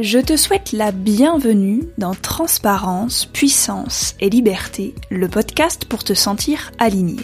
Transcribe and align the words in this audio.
Je 0.00 0.18
te 0.18 0.34
souhaite 0.34 0.72
la 0.72 0.92
bienvenue 0.92 1.82
dans 1.98 2.14
Transparence, 2.14 3.26
Puissance 3.26 4.14
et 4.18 4.30
Liberté, 4.30 4.94
le 5.10 5.28
podcast 5.28 5.84
pour 5.84 6.04
te 6.04 6.14
sentir 6.14 6.72
aligné. 6.78 7.18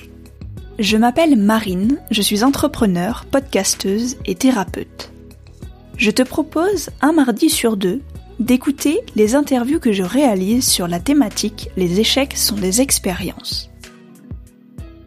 Je 0.78 0.98
m'appelle 0.98 1.36
Marine, 1.36 1.96
je 2.10 2.20
suis 2.20 2.44
entrepreneur, 2.44 3.24
podcasteuse 3.30 4.18
et 4.26 4.34
thérapeute. 4.34 5.10
Je 5.96 6.10
te 6.10 6.20
propose 6.22 6.90
un 7.00 7.12
mardi 7.12 7.48
sur 7.48 7.78
deux 7.78 8.02
d'écouter 8.40 9.00
les 9.14 9.34
interviews 9.34 9.80
que 9.80 9.92
je 9.92 10.02
réalise 10.02 10.68
sur 10.68 10.86
la 10.86 11.00
thématique 11.00 11.70
Les 11.78 11.98
échecs 11.98 12.36
sont 12.36 12.56
des 12.56 12.82
expériences. 12.82 13.70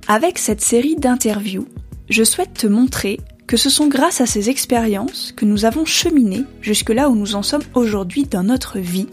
Avec 0.08 0.40
cette 0.40 0.62
série 0.62 0.96
d'interviews, 0.96 1.68
je 2.10 2.24
souhaite 2.24 2.56
te 2.56 2.66
montrer 2.66 3.20
que 3.50 3.58
ce 3.58 3.72
sont 3.72 3.88
grâce 3.88 4.22
à 4.22 4.28
ces 4.28 4.52
expériences 4.52 5.34
que 5.36 5.44
nous 5.44 5.66
avons 5.66 5.84
cheminé 5.84 6.44
jusque 6.62 6.92
là 6.92 7.10
où 7.10 7.16
nous 7.16 7.34
en 7.34 7.42
sommes 7.42 7.64
aujourd'hui 7.74 8.26
dans 8.26 8.44
notre 8.44 8.78
vie 8.78 9.08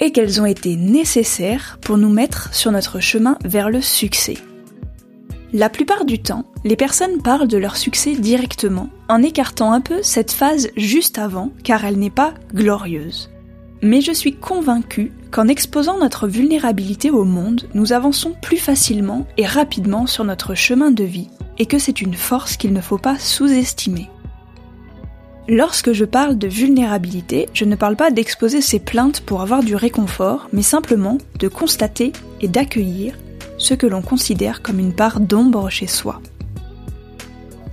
et 0.00 0.12
qu'elles 0.12 0.40
ont 0.40 0.46
été 0.46 0.76
nécessaires 0.76 1.78
pour 1.82 1.98
nous 1.98 2.08
mettre 2.08 2.54
sur 2.54 2.72
notre 2.72 3.00
chemin 3.00 3.36
vers 3.44 3.68
le 3.68 3.82
succès. 3.82 4.38
La 5.52 5.68
plupart 5.68 6.06
du 6.06 6.22
temps, 6.22 6.46
les 6.64 6.74
personnes 6.74 7.20
parlent 7.20 7.48
de 7.48 7.58
leur 7.58 7.76
succès 7.76 8.14
directement, 8.14 8.88
en 9.10 9.22
écartant 9.22 9.74
un 9.74 9.82
peu 9.82 10.02
cette 10.02 10.32
phase 10.32 10.70
juste 10.74 11.18
avant, 11.18 11.52
car 11.62 11.84
elle 11.84 11.98
n'est 11.98 12.08
pas 12.08 12.32
glorieuse. 12.54 13.31
Mais 13.82 14.00
je 14.00 14.12
suis 14.12 14.34
convaincue 14.36 15.10
qu'en 15.32 15.48
exposant 15.48 15.98
notre 15.98 16.28
vulnérabilité 16.28 17.10
au 17.10 17.24
monde, 17.24 17.68
nous 17.74 17.92
avançons 17.92 18.32
plus 18.40 18.56
facilement 18.56 19.26
et 19.36 19.44
rapidement 19.44 20.06
sur 20.06 20.22
notre 20.22 20.54
chemin 20.54 20.92
de 20.92 21.02
vie, 21.02 21.28
et 21.58 21.66
que 21.66 21.80
c'est 21.80 22.00
une 22.00 22.14
force 22.14 22.56
qu'il 22.56 22.72
ne 22.72 22.80
faut 22.80 22.98
pas 22.98 23.18
sous-estimer. 23.18 24.08
Lorsque 25.48 25.92
je 25.92 26.04
parle 26.04 26.38
de 26.38 26.46
vulnérabilité, 26.46 27.48
je 27.52 27.64
ne 27.64 27.74
parle 27.74 27.96
pas 27.96 28.12
d'exposer 28.12 28.60
ses 28.60 28.78
plaintes 28.78 29.20
pour 29.22 29.42
avoir 29.42 29.64
du 29.64 29.74
réconfort, 29.74 30.48
mais 30.52 30.62
simplement 30.62 31.18
de 31.40 31.48
constater 31.48 32.12
et 32.40 32.46
d'accueillir 32.46 33.18
ce 33.58 33.74
que 33.74 33.88
l'on 33.88 34.02
considère 34.02 34.62
comme 34.62 34.78
une 34.78 34.94
part 34.94 35.18
d'ombre 35.18 35.68
chez 35.68 35.88
soi. 35.88 36.22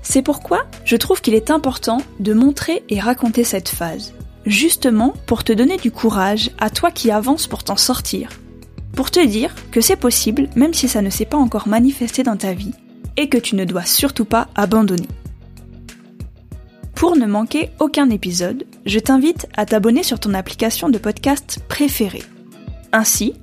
C'est 0.02 0.24
pourquoi 0.24 0.66
je 0.86 0.96
trouve 0.96 1.22
qu'il 1.22 1.36
est 1.36 1.52
important 1.52 2.00
de 2.20 2.34
montrer 2.34 2.84
et 2.90 3.00
raconter 3.00 3.44
cette 3.44 3.70
phase, 3.70 4.16
justement 4.46 5.14
pour 5.26 5.44
te 5.44 5.54
donner 5.54 5.78
du 5.78 5.92
courage 5.92 6.52
à 6.60 6.70
toi 6.70 6.92
qui 6.92 7.12
avances 7.12 7.48
pour 7.48 7.64
t'en 7.64 7.78
sortir, 7.78 8.30
pour 8.94 9.12
te 9.12 9.26
dire 9.26 9.54
que 9.72 9.82
c'est 9.82 9.96
possible 9.96 10.50
même 10.56 10.74
si 10.74 10.88
ça 10.88 11.02
ne 11.02 11.10
s'est 11.10 11.26
pas 11.26 11.38
encore 11.38 11.68
manifesté 11.68 12.24
dans 12.24 12.38
ta 12.38 12.54
vie, 12.54 12.74
et 13.18 13.30
que 13.30 13.38
tu 13.38 13.56
ne 13.56 13.66
dois 13.66 13.86
surtout 13.86 14.26
pas 14.26 14.48
abandonner. 14.56 15.08
Pour 16.96 17.16
ne 17.16 17.26
manquer 17.26 17.70
aucun 17.80 18.10
épisode, 18.10 18.66
je 18.86 19.00
t'invite 19.00 19.48
à 19.56 19.66
t'abonner 19.66 20.04
sur 20.04 20.20
ton 20.20 20.34
application 20.34 20.90
de 20.90 20.98
podcast 20.98 21.60
préférée. 21.68 22.24
Ainsi, 22.92 23.34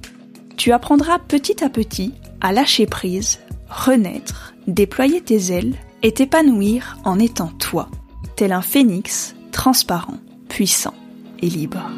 tu 0.57 0.73
apprendras 0.73 1.19
petit 1.19 1.63
à 1.65 1.69
petit 1.69 2.13
à 2.41 2.53
lâcher 2.53 2.87
prise, 2.87 3.39
renaître, 3.69 4.55
déployer 4.67 5.21
tes 5.21 5.53
ailes 5.53 5.75
et 6.03 6.13
t'épanouir 6.13 6.99
en 7.05 7.19
étant 7.19 7.49
toi, 7.49 7.89
tel 8.37 8.53
un 8.53 8.63
phénix 8.63 9.35
transparent, 9.53 10.19
puissant 10.49 10.95
et 11.41 11.49
libre. 11.49 11.91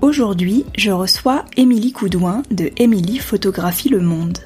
Aujourd'hui, 0.00 0.64
je 0.76 0.90
reçois 0.90 1.44
Émilie 1.56 1.92
Coudouin 1.92 2.42
de 2.50 2.70
Émilie 2.76 3.18
Photographie 3.18 3.88
le 3.88 4.00
Monde. 4.00 4.38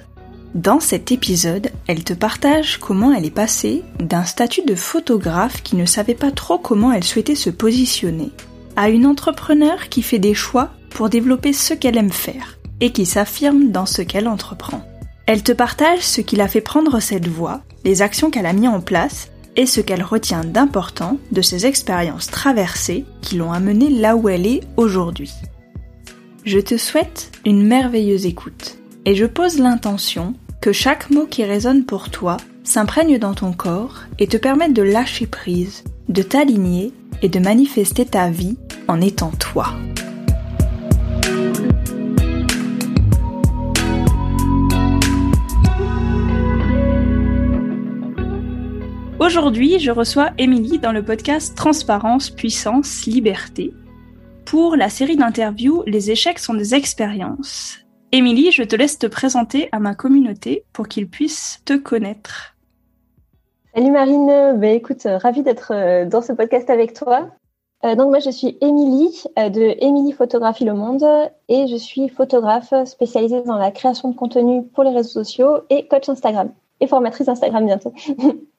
Dans 0.54 0.80
cet 0.80 1.12
épisode, 1.12 1.70
elle 1.86 2.04
te 2.04 2.12
partage 2.12 2.78
comment 2.78 3.12
elle 3.12 3.24
est 3.24 3.30
passée 3.30 3.82
d'un 3.98 4.24
statut 4.24 4.62
de 4.66 4.74
photographe 4.74 5.62
qui 5.62 5.76
ne 5.76 5.86
savait 5.86 6.14
pas 6.14 6.30
trop 6.30 6.58
comment 6.58 6.92
elle 6.92 7.04
souhaitait 7.04 7.34
se 7.34 7.48
positionner 7.48 8.30
à 8.76 8.90
une 8.90 9.06
entrepreneur 9.06 9.88
qui 9.88 10.02
fait 10.02 10.18
des 10.18 10.34
choix 10.34 10.70
pour 10.90 11.08
développer 11.08 11.52
ce 11.52 11.74
qu'elle 11.74 11.96
aime 11.96 12.12
faire 12.12 12.58
et 12.80 12.90
qui 12.90 13.06
s'affirme 13.06 13.70
dans 13.70 13.86
ce 13.86 14.02
qu'elle 14.02 14.28
entreprend. 14.28 14.84
Elle 15.26 15.42
te 15.42 15.52
partage 15.52 16.00
ce 16.00 16.20
qui 16.20 16.36
l'a 16.36 16.48
fait 16.48 16.60
prendre 16.60 17.00
cette 17.00 17.28
voie, 17.28 17.62
les 17.84 18.02
actions 18.02 18.30
qu'elle 18.30 18.46
a 18.46 18.52
mis 18.52 18.68
en 18.68 18.80
place 18.80 19.30
et 19.56 19.66
ce 19.66 19.80
qu'elle 19.80 20.02
retient 20.02 20.44
d'important 20.44 21.18
de 21.30 21.42
ses 21.42 21.66
expériences 21.66 22.26
traversées 22.26 23.04
qui 23.20 23.36
l'ont 23.36 23.52
amenée 23.52 23.90
là 23.90 24.16
où 24.16 24.28
elle 24.28 24.46
est 24.46 24.62
aujourd'hui. 24.76 25.32
Je 26.44 26.58
te 26.58 26.76
souhaite 26.76 27.30
une 27.44 27.66
merveilleuse 27.66 28.26
écoute 28.26 28.78
et 29.04 29.14
je 29.14 29.26
pose 29.26 29.58
l'intention 29.58 30.34
que 30.60 30.72
chaque 30.72 31.10
mot 31.10 31.26
qui 31.26 31.44
résonne 31.44 31.84
pour 31.84 32.10
toi 32.10 32.36
s'imprègne 32.64 33.18
dans 33.18 33.34
ton 33.34 33.52
corps 33.52 34.02
et 34.18 34.26
te 34.26 34.36
permette 34.36 34.72
de 34.72 34.82
lâcher 34.82 35.26
prise, 35.26 35.84
de 36.08 36.22
t'aligner 36.22 36.92
et 37.20 37.28
de 37.28 37.38
manifester 37.38 38.04
ta 38.04 38.30
vie 38.30 38.56
en 38.88 39.00
étant 39.00 39.30
toi. 39.30 39.74
Aujourd'hui, 49.24 49.78
je 49.78 49.92
reçois 49.92 50.30
Émilie 50.36 50.80
dans 50.80 50.90
le 50.90 51.04
podcast 51.04 51.56
Transparence, 51.56 52.28
Puissance, 52.28 53.06
Liberté 53.06 53.72
pour 54.44 54.74
la 54.74 54.88
série 54.88 55.14
d'interviews 55.14 55.84
Les 55.86 56.10
échecs 56.10 56.40
sont 56.40 56.54
des 56.54 56.74
expériences. 56.74 57.78
Émilie, 58.10 58.50
je 58.50 58.64
te 58.64 58.74
laisse 58.74 58.98
te 58.98 59.06
présenter 59.06 59.68
à 59.70 59.78
ma 59.78 59.94
communauté 59.94 60.64
pour 60.72 60.88
qu'ils 60.88 61.08
puissent 61.08 61.62
te 61.64 61.74
connaître. 61.74 62.56
Salut 63.76 63.92
Marine, 63.92 64.58
bah, 64.58 64.70
écoute, 64.70 65.06
euh, 65.06 65.18
ravie 65.18 65.44
d'être 65.44 65.72
euh, 65.72 66.04
dans 66.04 66.20
ce 66.20 66.32
podcast 66.32 66.68
avec 66.68 66.92
toi. 66.92 67.28
Euh, 67.84 67.94
donc 67.94 68.10
moi 68.10 68.18
je 68.18 68.30
suis 68.30 68.58
Émilie 68.60 69.22
de 69.36 69.76
Émilie 69.84 70.12
Photographie 70.12 70.64
Le 70.64 70.74
Monde 70.74 71.06
et 71.48 71.68
je 71.68 71.76
suis 71.76 72.08
photographe 72.08 72.74
spécialisée 72.86 73.42
dans 73.42 73.56
la 73.56 73.70
création 73.70 74.10
de 74.10 74.16
contenu 74.16 74.64
pour 74.64 74.82
les 74.82 74.90
réseaux 74.90 75.22
sociaux 75.22 75.58
et 75.70 75.86
coach 75.86 76.08
Instagram 76.08 76.50
et 76.80 76.88
formatrice 76.88 77.28
Instagram 77.28 77.64
bientôt. 77.64 77.92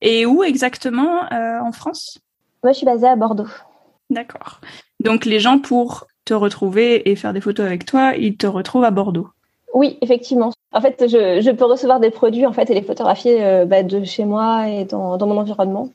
et 0.00 0.26
où 0.26 0.42
exactement 0.42 1.22
en 1.30 1.72
France? 1.72 2.18
Moi 2.62 2.72
je 2.72 2.78
suis 2.78 2.86
basée 2.86 3.06
à 3.06 3.16
Bordeaux. 3.16 3.48
D'accord. 4.10 4.60
Donc 5.00 5.24
les 5.24 5.40
gens 5.40 5.58
pour 5.58 6.06
te 6.24 6.34
retrouver 6.34 7.10
et 7.10 7.16
faire 7.16 7.32
des 7.32 7.40
photos 7.40 7.66
avec 7.66 7.84
toi, 7.84 8.14
ils 8.16 8.36
te 8.36 8.46
retrouvent 8.46 8.84
à 8.84 8.90
Bordeaux? 8.90 9.28
Oui, 9.74 9.98
effectivement. 10.00 10.52
En 10.72 10.80
fait, 10.80 11.04
je, 11.08 11.50
peux 11.52 11.64
recevoir 11.64 12.00
des 12.00 12.10
produits 12.10 12.46
en 12.46 12.52
fait 12.52 12.70
et 12.70 12.74
les 12.74 12.82
photographier 12.82 13.44
euh, 13.44 13.64
bah, 13.64 13.82
de 13.82 14.04
chez 14.04 14.24
moi 14.24 14.68
et 14.68 14.84
dans, 14.84 15.18
mon 15.18 15.38
environnement. 15.38 15.90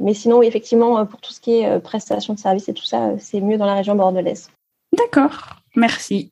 Mais 0.00 0.14
sinon, 0.14 0.38
oui, 0.38 0.46
effectivement, 0.46 0.98
euh, 0.98 1.04
pour 1.04 1.20
tout 1.20 1.32
ce 1.32 1.40
qui 1.40 1.58
est 1.58 1.66
euh, 1.66 1.78
prestation 1.78 2.34
de 2.34 2.38
services 2.38 2.68
et 2.68 2.74
tout 2.74 2.84
ça, 2.84 3.12
c'est 3.18 3.40
mieux 3.40 3.58
dans 3.58 3.66
la 3.66 3.74
région 3.74 3.94
bordelaise. 3.94 4.50
D'accord, 4.96 5.56
merci. 5.74 6.30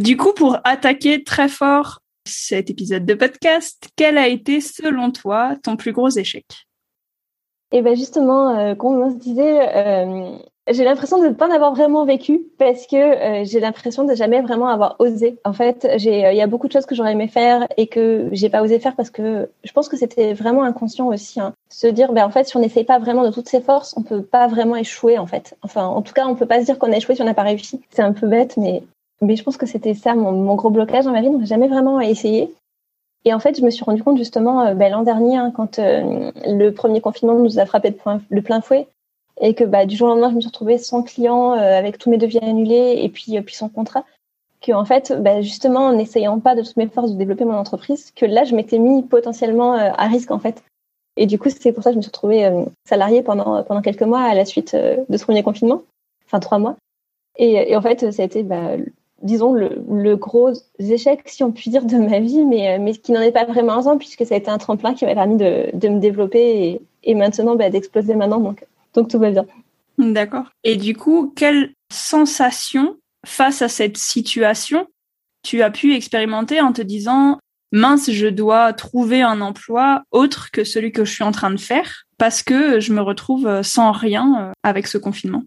Du 0.00 0.16
coup, 0.16 0.32
pour 0.32 0.58
attaquer 0.64 1.24
très 1.24 1.48
fort 1.48 2.00
cet 2.26 2.70
épisode 2.70 3.04
de 3.04 3.14
podcast, 3.14 3.88
quel 3.96 4.18
a 4.18 4.28
été 4.28 4.60
selon 4.60 5.10
toi 5.10 5.56
ton 5.62 5.76
plus 5.76 5.92
gros 5.92 6.10
échec? 6.10 6.46
Eh 7.72 7.82
ben 7.82 7.96
justement, 7.96 8.74
comme 8.76 9.02
on 9.02 9.10
se 9.10 9.16
disait, 9.16 10.40
j'ai 10.68 10.84
l'impression 10.84 11.22
de 11.22 11.28
ne 11.28 11.32
pas 11.32 11.52
avoir 11.54 11.74
vraiment 11.74 12.04
vécu 12.04 12.42
parce 12.58 12.86
que 12.86 12.96
euh, 12.96 13.44
j'ai 13.44 13.60
l'impression 13.60 14.04
de 14.04 14.14
jamais 14.14 14.40
vraiment 14.40 14.66
avoir 14.66 14.96
osé. 14.98 15.38
En 15.44 15.52
fait, 15.52 15.84
euh, 15.84 15.96
il 15.96 16.36
y 16.36 16.42
a 16.42 16.46
beaucoup 16.46 16.66
de 16.66 16.72
choses 16.72 16.86
que 16.86 16.94
j'aurais 16.94 17.12
aimé 17.12 17.28
faire 17.28 17.66
et 17.76 17.86
que 17.86 18.28
j'ai 18.32 18.48
pas 18.48 18.62
osé 18.62 18.80
faire 18.80 18.96
parce 18.96 19.10
que 19.10 19.48
je 19.62 19.72
pense 19.72 19.88
que 19.88 19.96
c'était 19.96 20.34
vraiment 20.34 20.64
inconscient 20.64 21.06
aussi. 21.06 21.40
Hein. 21.40 21.52
Se 21.68 21.86
dire, 21.86 22.12
ben 22.12 22.24
en 22.24 22.30
fait, 22.30 22.44
si 22.48 22.56
on 22.56 22.60
n'essaye 22.60 22.84
pas 22.84 22.98
vraiment 22.98 23.24
de 23.24 23.30
toutes 23.30 23.48
ses 23.48 23.60
forces, 23.60 23.94
on 23.96 24.02
peut 24.02 24.22
pas 24.22 24.48
vraiment 24.48 24.76
échouer 24.76 25.18
en 25.18 25.26
fait. 25.26 25.56
Enfin, 25.62 25.86
en 25.86 26.02
tout 26.02 26.12
cas, 26.12 26.26
on 26.26 26.34
peut 26.34 26.46
pas 26.46 26.60
se 26.60 26.64
dire 26.64 26.78
qu'on 26.78 26.92
a 26.92 26.96
échoué 26.96 27.14
si 27.14 27.22
on 27.22 27.26
n'a 27.26 27.34
pas 27.34 27.42
réussi. 27.42 27.80
C'est 27.90 28.02
un 28.02 28.12
peu 28.12 28.26
bête, 28.26 28.56
mais 28.56 28.82
mais 29.22 29.36
je 29.36 29.42
pense 29.42 29.56
que 29.56 29.66
c'était 29.66 29.94
ça 29.94 30.14
mon, 30.14 30.54
gros 30.54 30.70
blocage 30.70 31.04
dans 31.04 31.12
ma 31.12 31.20
vie. 31.20 31.30
Donc, 31.30 31.44
jamais 31.44 31.68
vraiment 31.68 32.00
essayé. 32.00 32.52
Et 33.24 33.34
en 33.34 33.40
fait, 33.40 33.58
je 33.58 33.64
me 33.64 33.70
suis 33.70 33.84
rendu 33.84 34.02
compte 34.02 34.18
justement 34.18 34.62
euh, 34.62 34.74
ben, 34.74 34.92
l'an 34.92 35.02
dernier, 35.02 35.36
hein, 35.36 35.52
quand 35.54 35.78
le 35.78 36.70
premier 36.70 37.00
confinement 37.00 37.34
nous 37.34 37.58
a 37.58 37.66
frappé 37.66 37.90
de, 37.90 38.40
plein 38.40 38.60
fouet, 38.60 38.86
et 39.40 39.54
que 39.54 39.64
bah, 39.64 39.86
du 39.86 39.96
jour 39.96 40.08
au 40.08 40.10
lendemain, 40.10 40.30
je 40.30 40.36
me 40.36 40.40
suis 40.40 40.48
retrouvée 40.48 40.78
sans 40.78 41.02
client, 41.02 41.52
euh, 41.52 41.78
avec 41.78 41.98
tous 41.98 42.10
mes 42.10 42.18
devis 42.18 42.38
annulés 42.38 42.98
et 43.02 43.08
puis, 43.08 43.36
euh, 43.36 43.42
puis 43.42 43.54
sans 43.54 43.68
contrat. 43.68 44.04
Que 44.62 44.72
en 44.72 44.84
fait, 44.84 45.12
bah, 45.22 45.42
justement, 45.42 45.86
en 45.86 45.92
n'essayant 45.92 46.40
pas 46.40 46.54
de 46.54 46.62
toutes 46.62 46.76
mes 46.76 46.88
forces 46.88 47.12
de 47.12 47.18
développer 47.18 47.44
mon 47.44 47.56
entreprise, 47.56 48.10
que 48.12 48.24
là, 48.24 48.44
je 48.44 48.54
m'étais 48.54 48.78
mis 48.78 49.02
potentiellement 49.02 49.74
euh, 49.74 49.90
à 49.96 50.08
risque 50.08 50.30
en 50.30 50.38
fait. 50.38 50.62
Et 51.18 51.26
du 51.26 51.38
coup, 51.38 51.48
c'est 51.50 51.72
pour 51.72 51.82
ça 51.82 51.90
que 51.90 51.94
je 51.94 51.98
me 51.98 52.02
suis 52.02 52.10
retrouvée 52.10 52.50
salariée 52.86 53.22
pendant, 53.22 53.62
pendant 53.62 53.80
quelques 53.80 54.02
mois 54.02 54.20
à 54.20 54.34
la 54.34 54.44
suite 54.44 54.76
de 54.76 55.16
ce 55.16 55.24
premier 55.24 55.42
confinement, 55.42 55.82
enfin 56.26 56.40
trois 56.40 56.58
mois. 56.58 56.76
Et, 57.38 57.72
et 57.72 57.76
en 57.76 57.80
fait, 57.80 58.10
ça 58.12 58.20
a 58.20 58.26
été, 58.26 58.42
bah, 58.42 58.76
disons, 59.22 59.52
le, 59.52 60.16
gros 60.16 60.52
échec, 60.78 61.22
si 61.26 61.42
on 61.42 61.52
peut 61.52 61.60
dire, 61.66 61.84
de 61.84 61.96
ma 61.96 62.20
vie, 62.20 62.44
mais, 62.44 62.78
mais 62.78 62.94
qui 62.94 63.12
n'en 63.12 63.20
est 63.20 63.32
pas 63.32 63.44
vraiment 63.44 63.86
un, 63.86 63.96
puisque 63.96 64.26
ça 64.26 64.34
a 64.34 64.38
été 64.38 64.50
un 64.50 64.58
tremplin 64.58 64.94
qui 64.94 65.04
m'a 65.04 65.14
permis 65.14 65.36
de, 65.36 65.70
de 65.72 65.88
me 65.88 66.00
développer 66.00 66.80
et, 67.02 67.14
maintenant 67.14 67.56
bah, 67.56 67.70
d'exploser 67.70 68.14
maintenant. 68.14 68.40
Donc, 68.40 68.64
donc 68.94 69.08
tout 69.08 69.18
va 69.18 69.30
bien. 69.30 69.46
D'accord. 69.98 70.50
Et 70.64 70.76
du 70.76 70.94
coup, 70.94 71.32
quelle 71.34 71.72
sensation 71.90 72.96
face 73.24 73.62
à 73.62 73.68
cette 73.68 73.96
situation 73.96 74.86
tu 75.42 75.62
as 75.62 75.70
pu 75.70 75.94
expérimenter 75.94 76.60
en 76.60 76.72
te 76.72 76.82
disant 76.82 77.38
mince, 77.72 78.10
je 78.10 78.26
dois 78.26 78.72
trouver 78.72 79.22
un 79.22 79.40
emploi 79.40 80.02
autre 80.10 80.50
que 80.50 80.64
celui 80.64 80.92
que 80.92 81.04
je 81.04 81.12
suis 81.12 81.24
en 81.24 81.30
train 81.30 81.50
de 81.50 81.60
faire 81.60 82.04
parce 82.18 82.42
que 82.42 82.80
je 82.80 82.92
me 82.92 83.00
retrouve 83.00 83.62
sans 83.62 83.92
rien 83.92 84.52
avec 84.62 84.86
ce 84.86 84.98
confinement? 84.98 85.44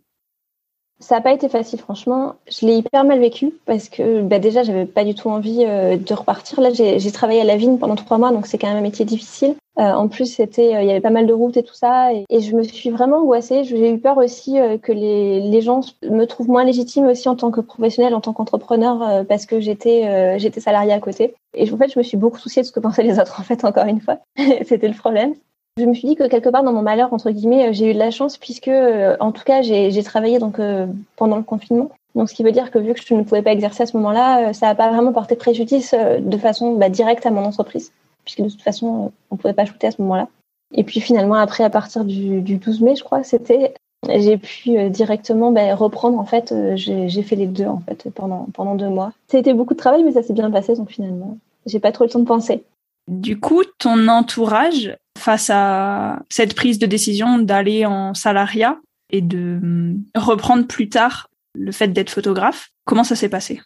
Ça 0.99 1.15
n'a 1.15 1.21
pas 1.21 1.31
été 1.31 1.47
facile, 1.47 1.79
franchement. 1.79 2.35
Je 2.49 2.65
l'ai 2.65 2.75
hyper 2.75 3.05
mal 3.05 3.19
vécu 3.19 3.53
parce 3.65 3.87
que 3.87 4.21
bah, 4.21 4.39
déjà, 4.39 4.63
j'avais 4.63 4.85
pas 4.85 5.05
du 5.05 5.15
tout 5.15 5.29
envie 5.29 5.63
euh, 5.65 5.95
de 5.95 6.13
repartir. 6.13 6.59
Là, 6.59 6.71
j'ai 6.73 7.11
travaillé 7.11 7.39
à 7.39 7.45
la 7.45 7.55
vigne 7.55 7.77
pendant 7.77 7.95
trois 7.95 8.17
mois, 8.17 8.31
donc 8.31 8.47
c'est 8.47 8.57
quand 8.57 8.67
même 8.67 8.77
un 8.77 8.81
métier 8.81 9.05
difficile. 9.05 9.55
Euh, 9.79 9.93
en 9.93 10.09
plus, 10.09 10.39
euh, 10.41 10.45
il 10.57 10.65
y 10.65 10.91
avait 10.91 10.99
pas 10.99 11.09
mal 11.09 11.25
de 11.25 11.31
routes 11.31 11.55
et 11.55 11.63
tout 11.63 11.73
ça, 11.73 12.11
et, 12.13 12.25
je 12.41 12.53
me 12.53 12.63
suis 12.63 12.89
vraiment 12.89 13.19
angoissée. 13.19 13.63
J'ai 13.63 13.91
eu 13.93 13.97
peur 13.97 14.17
aussi 14.17 14.57
que 14.81 14.91
les, 14.91 15.39
les, 15.39 15.61
gens 15.61 15.79
me 16.03 16.25
trouvent 16.25 16.49
moins 16.49 16.65
légitime 16.65 17.07
aussi 17.07 17.29
en 17.29 17.35
tant 17.37 17.49
que 17.49 17.61
professionnelle, 17.61 18.13
en 18.13 18.21
tant 18.21 18.33
qu'entrepreneur, 18.33 19.25
parce 19.27 19.45
que 19.45 19.61
j'étais 19.61 20.37
j'étais 20.37 20.59
salariée 20.59 20.91
à 20.91 20.99
côté. 20.99 21.33
Et 21.53 21.71
en 21.71 21.77
fait, 21.77 21.93
je 21.93 21.97
me 21.97 22.03
suis 22.03 22.17
beaucoup 22.17 22.39
souciée 22.39 22.61
de 22.61 22.67
ce 22.67 22.73
que 22.73 22.81
pensaient 22.81 23.03
les 23.03 23.19
autres. 23.19 23.39
En 23.39 23.43
fait, 23.43 23.63
encore 23.63 23.85
une 23.85 24.01
fois, 24.01 24.19
c'était 24.65 24.89
le 24.89 24.95
problème 24.95 25.33
je 25.79 25.85
me 25.85 25.93
suis 25.93 26.07
dit 26.07 26.15
que 26.15 26.27
quelque 26.27 26.49
part 26.49 26.63
dans 26.63 26.73
mon 26.73 26.81
malheur 26.81 27.13
entre 27.13 27.31
guillemets, 27.31 27.69
euh, 27.69 27.73
j'ai 27.73 27.89
eu 27.89 27.93
de 27.93 27.99
la 27.99 28.11
chance 28.11 28.37
puisque 28.37 28.67
euh, 28.67 29.15
en 29.19 29.31
tout 29.31 29.43
cas 29.43 29.61
j'ai 29.61 30.03
travaillé 30.03 30.39
donc 30.39 30.59
euh, 30.59 30.85
pendant 31.15 31.37
le 31.37 31.43
confinement. 31.43 31.89
Donc 32.15 32.29
ce 32.29 32.35
qui 32.35 32.43
veut 32.43 32.51
dire 32.51 32.71
que 32.71 32.79
vu 32.79 32.93
que 32.93 33.01
je 33.01 33.13
ne 33.13 33.23
pouvais 33.23 33.41
pas 33.41 33.51
exercer 33.51 33.83
à 33.83 33.85
ce 33.85 33.95
moment-là, 33.97 34.53
ça 34.53 34.67
n'a 34.67 34.75
pas 34.75 34.89
vraiment 34.89 35.13
porté 35.13 35.35
préjudice 35.35 35.93
de 35.93 36.37
façon 36.37 36.75
bah, 36.75 36.89
directe 36.89 37.25
à 37.25 37.31
mon 37.31 37.45
entreprise 37.45 37.91
puisque 38.25 38.41
de 38.41 38.49
toute 38.49 38.61
façon 38.61 39.11
on 39.29 39.35
ne 39.35 39.39
pouvait 39.39 39.53
pas 39.53 39.65
shooter 39.65 39.87
à 39.87 39.91
ce 39.91 40.01
moment-là. 40.01 40.27
Et 40.73 40.83
puis 40.83 41.01
finalement 41.01 41.35
après 41.35 41.63
à 41.63 41.69
partir 41.69 42.05
du, 42.05 42.41
12 42.41 42.81
mai 42.81 42.95
je 42.95 43.03
crois 43.03 43.23
c'était 43.23 43.73
j'ai 44.07 44.37
pu 44.37 44.89
directement 44.89 45.51
bah, 45.51 45.75
reprendre 45.75 46.17
en 46.19 46.25
fait 46.25 46.53
j'ai 46.75 47.21
fait 47.21 47.35
les 47.35 47.47
deux 47.47 47.65
en 47.67 47.79
fait 47.79 48.09
pendant 48.09 48.47
pendant 48.53 48.75
deux 48.75 48.89
mois. 48.89 49.13
C'était 49.27 49.53
beaucoup 49.53 49.75
de 49.75 49.79
travail 49.79 50.03
mais 50.03 50.11
ça 50.11 50.23
s'est 50.23 50.33
bien 50.33 50.49
passé 50.49 50.75
donc 50.75 50.89
finalement 50.89 51.37
j'ai 51.67 51.79
pas 51.79 51.91
trop 51.91 52.05
le 52.05 52.09
temps 52.09 52.19
de 52.19 52.25
penser. 52.25 52.63
Du 53.09 53.39
coup, 53.39 53.63
ton 53.79 54.07
entourage, 54.07 54.95
face 55.19 55.49
à 55.49 56.19
cette 56.29 56.55
prise 56.55 56.79
de 56.79 56.85
décision 56.85 57.39
d'aller 57.39 57.85
en 57.85 58.13
salariat 58.13 58.79
et 59.11 59.21
de 59.21 59.59
hum, 59.61 60.03
reprendre 60.15 60.65
plus 60.67 60.89
tard 60.89 61.29
le 61.53 61.71
fait 61.71 61.87
d'être 61.87 62.09
photographe, 62.09 62.69
comment 62.85 63.03
ça 63.03 63.15
s'est 63.15 63.29
passé? 63.29 63.61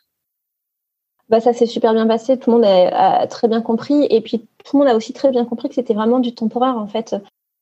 Bah, 1.29 1.39
Ça 1.39 1.53
s'est 1.53 1.65
super 1.65 1.94
bien 1.94 2.07
passé, 2.07 2.38
tout 2.38 2.51
le 2.51 2.57
monde 2.57 2.65
a, 2.65 3.27
très 3.27 3.47
bien 3.47 3.61
compris 3.61 4.05
et 4.09 4.21
puis 4.21 4.39
tout 4.63 4.77
le 4.77 4.79
monde 4.79 4.94
a 4.94 4.95
aussi 4.95 5.13
très 5.13 5.31
bien 5.31 5.45
compris 5.45 5.69
que 5.69 5.75
c'était 5.75 5.94
vraiment 5.94 6.19
du 6.19 6.33
temporaire 6.33 6.77
en 6.77 6.88
fait. 6.88 7.15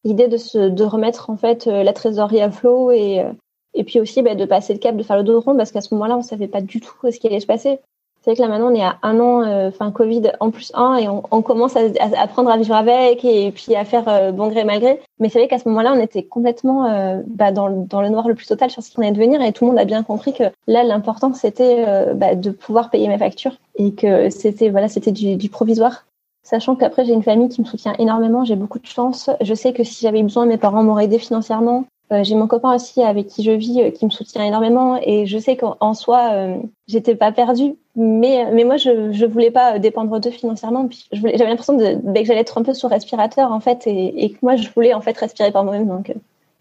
L'idée 0.04 0.28
de, 0.28 0.70
de 0.70 0.84
remettre 0.84 1.30
en 1.30 1.38
fait 1.38 1.68
euh, 1.68 1.84
la 1.84 1.94
trésorerie 1.94 2.42
à 2.42 2.50
flot 2.50 2.92
et, 2.92 3.20
euh, 3.20 3.32
et 3.74 3.84
puis 3.84 4.00
aussi 4.00 4.22
bah, 4.22 4.36
de 4.36 4.46
passer 4.46 4.74
le 4.74 4.80
cap, 4.80 4.96
de 4.96 5.04
faire 5.04 5.18
le 5.18 5.24
dos 5.24 5.40
rond 5.40 5.56
parce 5.56 5.72
qu'à 5.72 5.82
ce 5.82 5.94
moment-là, 5.94 6.16
on 6.16 6.22
ne 6.22 6.24
savait 6.24 6.48
pas 6.48 6.62
du 6.62 6.80
tout 6.80 6.94
ce 7.04 7.20
qui 7.20 7.28
allait 7.28 7.40
se 7.40 7.46
passer. 7.46 7.80
C'est 8.22 8.32
vrai 8.32 8.36
que 8.36 8.42
là 8.44 8.48
maintenant 8.48 8.72
on 8.72 8.76
est 8.76 8.84
à 8.84 8.98
un 9.02 9.20
an, 9.20 9.42
euh, 9.42 9.70
enfin 9.70 9.90
Covid 9.90 10.32
en 10.40 10.52
plus 10.52 10.72
un, 10.76 10.96
et 10.96 11.08
on, 11.08 11.24
on 11.32 11.42
commence 11.42 11.76
à, 11.76 11.82
à, 12.00 12.22
apprendre 12.22 12.52
à 12.52 12.58
vivre 12.58 12.76
avec 12.76 13.26
et 13.26 13.52
puis 13.52 13.76
à 13.76 13.84
faire 13.84 14.08
euh, 14.08 14.32
bon 14.32 14.48
gré 14.48 14.64
mal 14.64 14.80
gré. 14.80 15.02
Mais 15.20 15.30
c'est 15.30 15.40
vrai 15.40 15.48
qu'à 15.48 15.58
ce 15.58 15.68
moment-là 15.70 15.94
on 15.96 16.00
était 16.00 16.22
complètement 16.22 16.86
euh, 16.86 17.22
bah, 17.26 17.52
dans, 17.52 17.70
dans, 17.70 18.02
le 18.02 18.10
noir 18.10 18.28
le 18.28 18.36
plus 18.36 18.46
total 18.46 18.70
sur 18.70 18.84
ce 18.84 18.92
qui 18.92 19.02
allait 19.02 19.12
devenir 19.12 19.42
et 19.42 19.52
tout 19.54 19.66
le 19.66 19.72
monde 19.72 19.80
a 19.80 19.86
bien 19.86 20.04
compris 20.04 20.34
que 20.34 20.44
là 20.68 20.84
l'important 20.84 21.34
c'était 21.34 22.14
bah, 22.14 22.36
de 22.36 22.52
pouvoir 22.52 22.92
payer 22.92 23.08
mes 23.08 23.18
factures 23.18 23.58
et 23.76 23.94
que 23.94 24.30
c'était 24.30 24.70
voilà 24.70 24.88
c'était 24.88 25.12
du, 25.12 25.36
du 25.36 25.50
provisoire. 25.50 26.06
Sachant 26.44 26.76
qu'après 26.76 27.06
j'ai 27.06 27.14
une 27.14 27.24
famille 27.24 27.50
qui 27.50 27.62
me 27.62 27.66
soutient 27.66 27.94
énormément, 27.98 28.46
j'ai 28.46 28.56
beaucoup 28.56 28.80
de 28.80 28.86
chance. 28.86 29.32
Je 29.42 29.54
sais 29.56 29.74
que 29.74 29.84
si 29.84 30.02
j'avais 30.02 30.22
besoin, 30.22 30.46
mes 30.46 30.58
parents 30.58 30.84
m'auraient 30.84 31.06
aidé 31.06 31.18
financièrement. 31.18 31.86
Euh, 32.12 32.24
j'ai 32.24 32.36
mon 32.36 32.48
copain 32.48 32.76
aussi 32.76 33.02
avec 33.02 33.28
qui 33.28 33.44
je 33.44 33.52
vis, 33.52 33.82
euh, 33.82 33.92
qui 33.92 34.04
me 34.06 34.10
soutient 34.10 34.44
énormément, 34.44 35.00
et 35.02 35.26
je 35.26 35.38
sais 35.38 35.56
qu'en 35.56 35.94
soi, 35.94 36.34
euh, 36.34 36.58
j'étais 36.88 37.16
pas 37.16 37.32
perdue, 37.32 37.76
mais 37.96 38.52
mais 38.52 38.66
moi 38.66 38.76
je 38.76 39.14
je 39.14 39.26
voulais 39.26 39.52
pas 39.52 39.80
dépendre 39.80 40.20
d'eux 40.20 40.30
financièrement. 40.30 40.88
Puis 40.88 41.08
j'avais 41.14 41.38
l'impression 41.38 41.78
de, 41.78 41.96
bah, 42.04 42.20
que 42.20 42.26
j'allais 42.26 42.42
être 42.42 42.58
un 42.58 42.64
peu 42.64 42.74
sous 42.74 42.88
respirateur 42.88 43.52
en 43.54 43.62
fait, 43.62 43.88
et, 43.88 44.26
et, 44.26 44.32
que 44.32 44.38
moi 44.42 44.58
je 44.58 44.70
voulais 44.76 44.94
en 44.94 45.00
fait 45.00 45.18
respirer 45.18 45.52
par 45.52 45.64
moi-même, 45.64 45.88
donc 45.88 46.14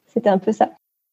c'était 0.07 0.29
un 0.29 0.39
peu 0.39 0.53
ça. 0.53 0.71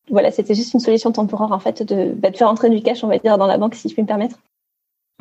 Voilà, 0.10 0.30
c'était 0.30 0.56
juste 0.56 0.74
une 0.74 0.80
solution 0.80 1.12
temporaire 1.12 1.52
en 1.52 1.60
fait 1.60 1.82
de, 1.82 2.14
bah, 2.14 2.30
de 2.30 2.38
faire 2.38 2.50
entrer 2.50 2.70
du 2.70 2.82
cash, 2.84 3.04
on 3.04 3.08
va 3.08 3.18
dire, 3.18 3.40
dans 3.40 3.48
la 3.48 3.58
banque 3.58 3.74
si 3.74 3.90
je 3.90 3.94
puis 3.94 4.04
me 4.04 4.08
permettre. 4.08 4.38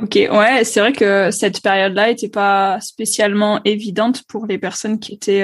Ok, 0.02 0.14
ouais, 0.14 0.62
c'est 0.64 0.80
vrai 0.80 0.92
que 0.92 1.30
cette 1.30 1.62
période-là 1.62 2.10
était 2.10 2.28
pas 2.28 2.78
spécialement 2.82 3.60
évidente 3.64 4.24
pour 4.28 4.44
les 4.44 4.58
personnes 4.58 4.98
qui 4.98 5.14
étaient 5.14 5.42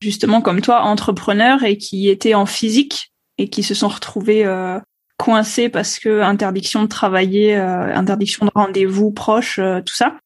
justement 0.00 0.40
comme 0.40 0.60
toi, 0.60 0.82
entrepreneurs 0.82 1.64
et 1.64 1.76
qui 1.76 2.08
étaient 2.08 2.34
en 2.34 2.46
physique 2.46 3.12
et 3.38 3.48
qui 3.48 3.62
se 3.62 3.74
sont 3.74 3.88
retrouvés 3.88 4.44
euh, 4.44 4.78
coincés 5.18 5.68
parce 5.68 5.98
que 5.98 6.20
interdiction 6.22 6.82
de 6.82 6.88
travailler, 6.88 7.56
euh, 7.56 7.94
interdiction 7.94 8.46
de 8.46 8.50
rendez-vous 8.54 9.10
proches, 9.10 9.58
euh, 9.58 9.80
tout 9.80 9.94
ça. 9.94 10.16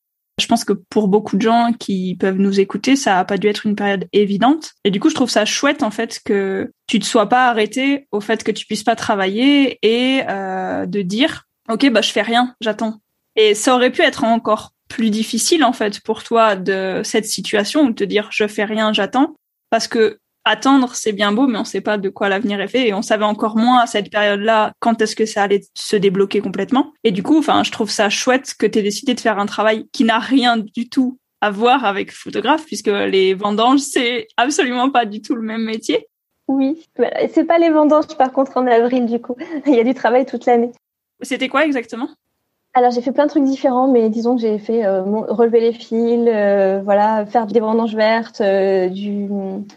Je 0.40 0.46
pense 0.46 0.64
que 0.64 0.72
pour 0.72 1.06
beaucoup 1.06 1.36
de 1.36 1.42
gens 1.42 1.72
qui 1.78 2.16
peuvent 2.16 2.38
nous 2.38 2.58
écouter, 2.58 2.96
ça 2.96 3.20
a 3.20 3.24
pas 3.24 3.38
dû 3.38 3.46
être 3.46 3.66
une 3.66 3.76
période 3.76 4.08
évidente. 4.12 4.72
Et 4.82 4.90
du 4.90 4.98
coup, 4.98 5.08
je 5.08 5.14
trouve 5.14 5.30
ça 5.30 5.44
chouette 5.44 5.84
en 5.84 5.92
fait 5.92 6.20
que 6.24 6.72
tu 6.88 6.98
te 6.98 7.04
sois 7.04 7.28
pas 7.28 7.46
arrêté 7.46 8.08
au 8.10 8.20
fait 8.20 8.42
que 8.42 8.50
tu 8.50 8.66
puisses 8.66 8.82
pas 8.82 8.96
travailler 8.96 9.78
et 9.82 10.24
de 10.24 11.02
dire 11.02 11.44
ok 11.68 11.88
bah 11.92 12.00
je 12.00 12.10
fais 12.10 12.22
rien, 12.22 12.56
j'attends. 12.60 12.98
Et 13.36 13.54
ça 13.54 13.76
aurait 13.76 13.92
pu 13.92 14.02
être 14.02 14.24
encore 14.24 14.72
plus 14.88 15.10
difficile 15.10 15.62
en 15.62 15.72
fait 15.72 16.00
pour 16.00 16.24
toi 16.24 16.56
de 16.56 17.02
cette 17.04 17.26
situation 17.26 17.82
où 17.82 17.92
te 17.92 18.02
dire 18.02 18.28
je 18.32 18.48
fais 18.48 18.64
rien, 18.64 18.92
j'attends 18.92 19.36
parce 19.74 19.88
que 19.88 20.20
attendre 20.44 20.94
c'est 20.94 21.10
bien 21.10 21.32
beau 21.32 21.48
mais 21.48 21.58
on 21.58 21.64
sait 21.64 21.80
pas 21.80 21.98
de 21.98 22.08
quoi 22.08 22.28
l'avenir 22.28 22.60
est 22.60 22.68
fait 22.68 22.86
et 22.86 22.94
on 22.94 23.02
savait 23.02 23.24
encore 23.24 23.56
moins 23.56 23.80
à 23.80 23.88
cette 23.88 24.08
période-là 24.08 24.72
quand 24.78 25.02
est-ce 25.02 25.16
que 25.16 25.26
ça 25.26 25.42
allait 25.42 25.62
se 25.74 25.96
débloquer 25.96 26.40
complètement. 26.40 26.92
Et 27.02 27.10
du 27.10 27.24
coup 27.24 27.38
enfin 27.38 27.64
je 27.64 27.72
trouve 27.72 27.90
ça 27.90 28.08
chouette 28.08 28.54
que 28.56 28.66
tu 28.66 28.78
aies 28.78 28.82
décidé 28.82 29.14
de 29.14 29.20
faire 29.20 29.40
un 29.40 29.46
travail 29.46 29.88
qui 29.90 30.04
n'a 30.04 30.20
rien 30.20 30.58
du 30.58 30.88
tout 30.88 31.18
à 31.40 31.50
voir 31.50 31.84
avec 31.84 32.12
photographe 32.12 32.66
puisque 32.66 32.86
les 32.86 33.34
vendanges 33.34 33.80
c'est 33.80 34.28
absolument 34.36 34.90
pas 34.90 35.06
du 35.06 35.20
tout 35.20 35.34
le 35.34 35.42
même 35.42 35.64
métier. 35.64 36.06
Oui. 36.46 36.86
C'est 37.32 37.44
pas 37.44 37.58
les 37.58 37.70
vendanges 37.70 38.16
par 38.16 38.30
contre 38.30 38.56
en 38.56 38.68
avril 38.68 39.06
du 39.06 39.20
coup. 39.20 39.34
Il 39.66 39.74
y 39.74 39.80
a 39.80 39.84
du 39.84 39.94
travail 39.94 40.24
toute 40.24 40.46
l'année. 40.46 40.70
C'était 41.20 41.48
quoi 41.48 41.64
exactement? 41.64 42.10
Alors 42.74 42.90
j'ai 42.90 43.00
fait 43.00 43.12
plein 43.12 43.24
de 43.24 43.30
trucs 43.30 43.44
différents, 43.44 43.88
mais 43.88 44.10
disons 44.10 44.34
que 44.34 44.42
j'ai 44.42 44.58
fait 44.58 44.84
euh, 44.84 45.02
relever 45.02 45.60
les 45.60 45.72
fils, 45.72 46.26
euh, 46.26 46.80
voilà, 46.84 47.24
faire 47.24 47.46
des 47.46 47.60
vendanges 47.60 47.94
vertes, 47.94 48.40
euh, 48.40 48.88
du. 48.88 49.28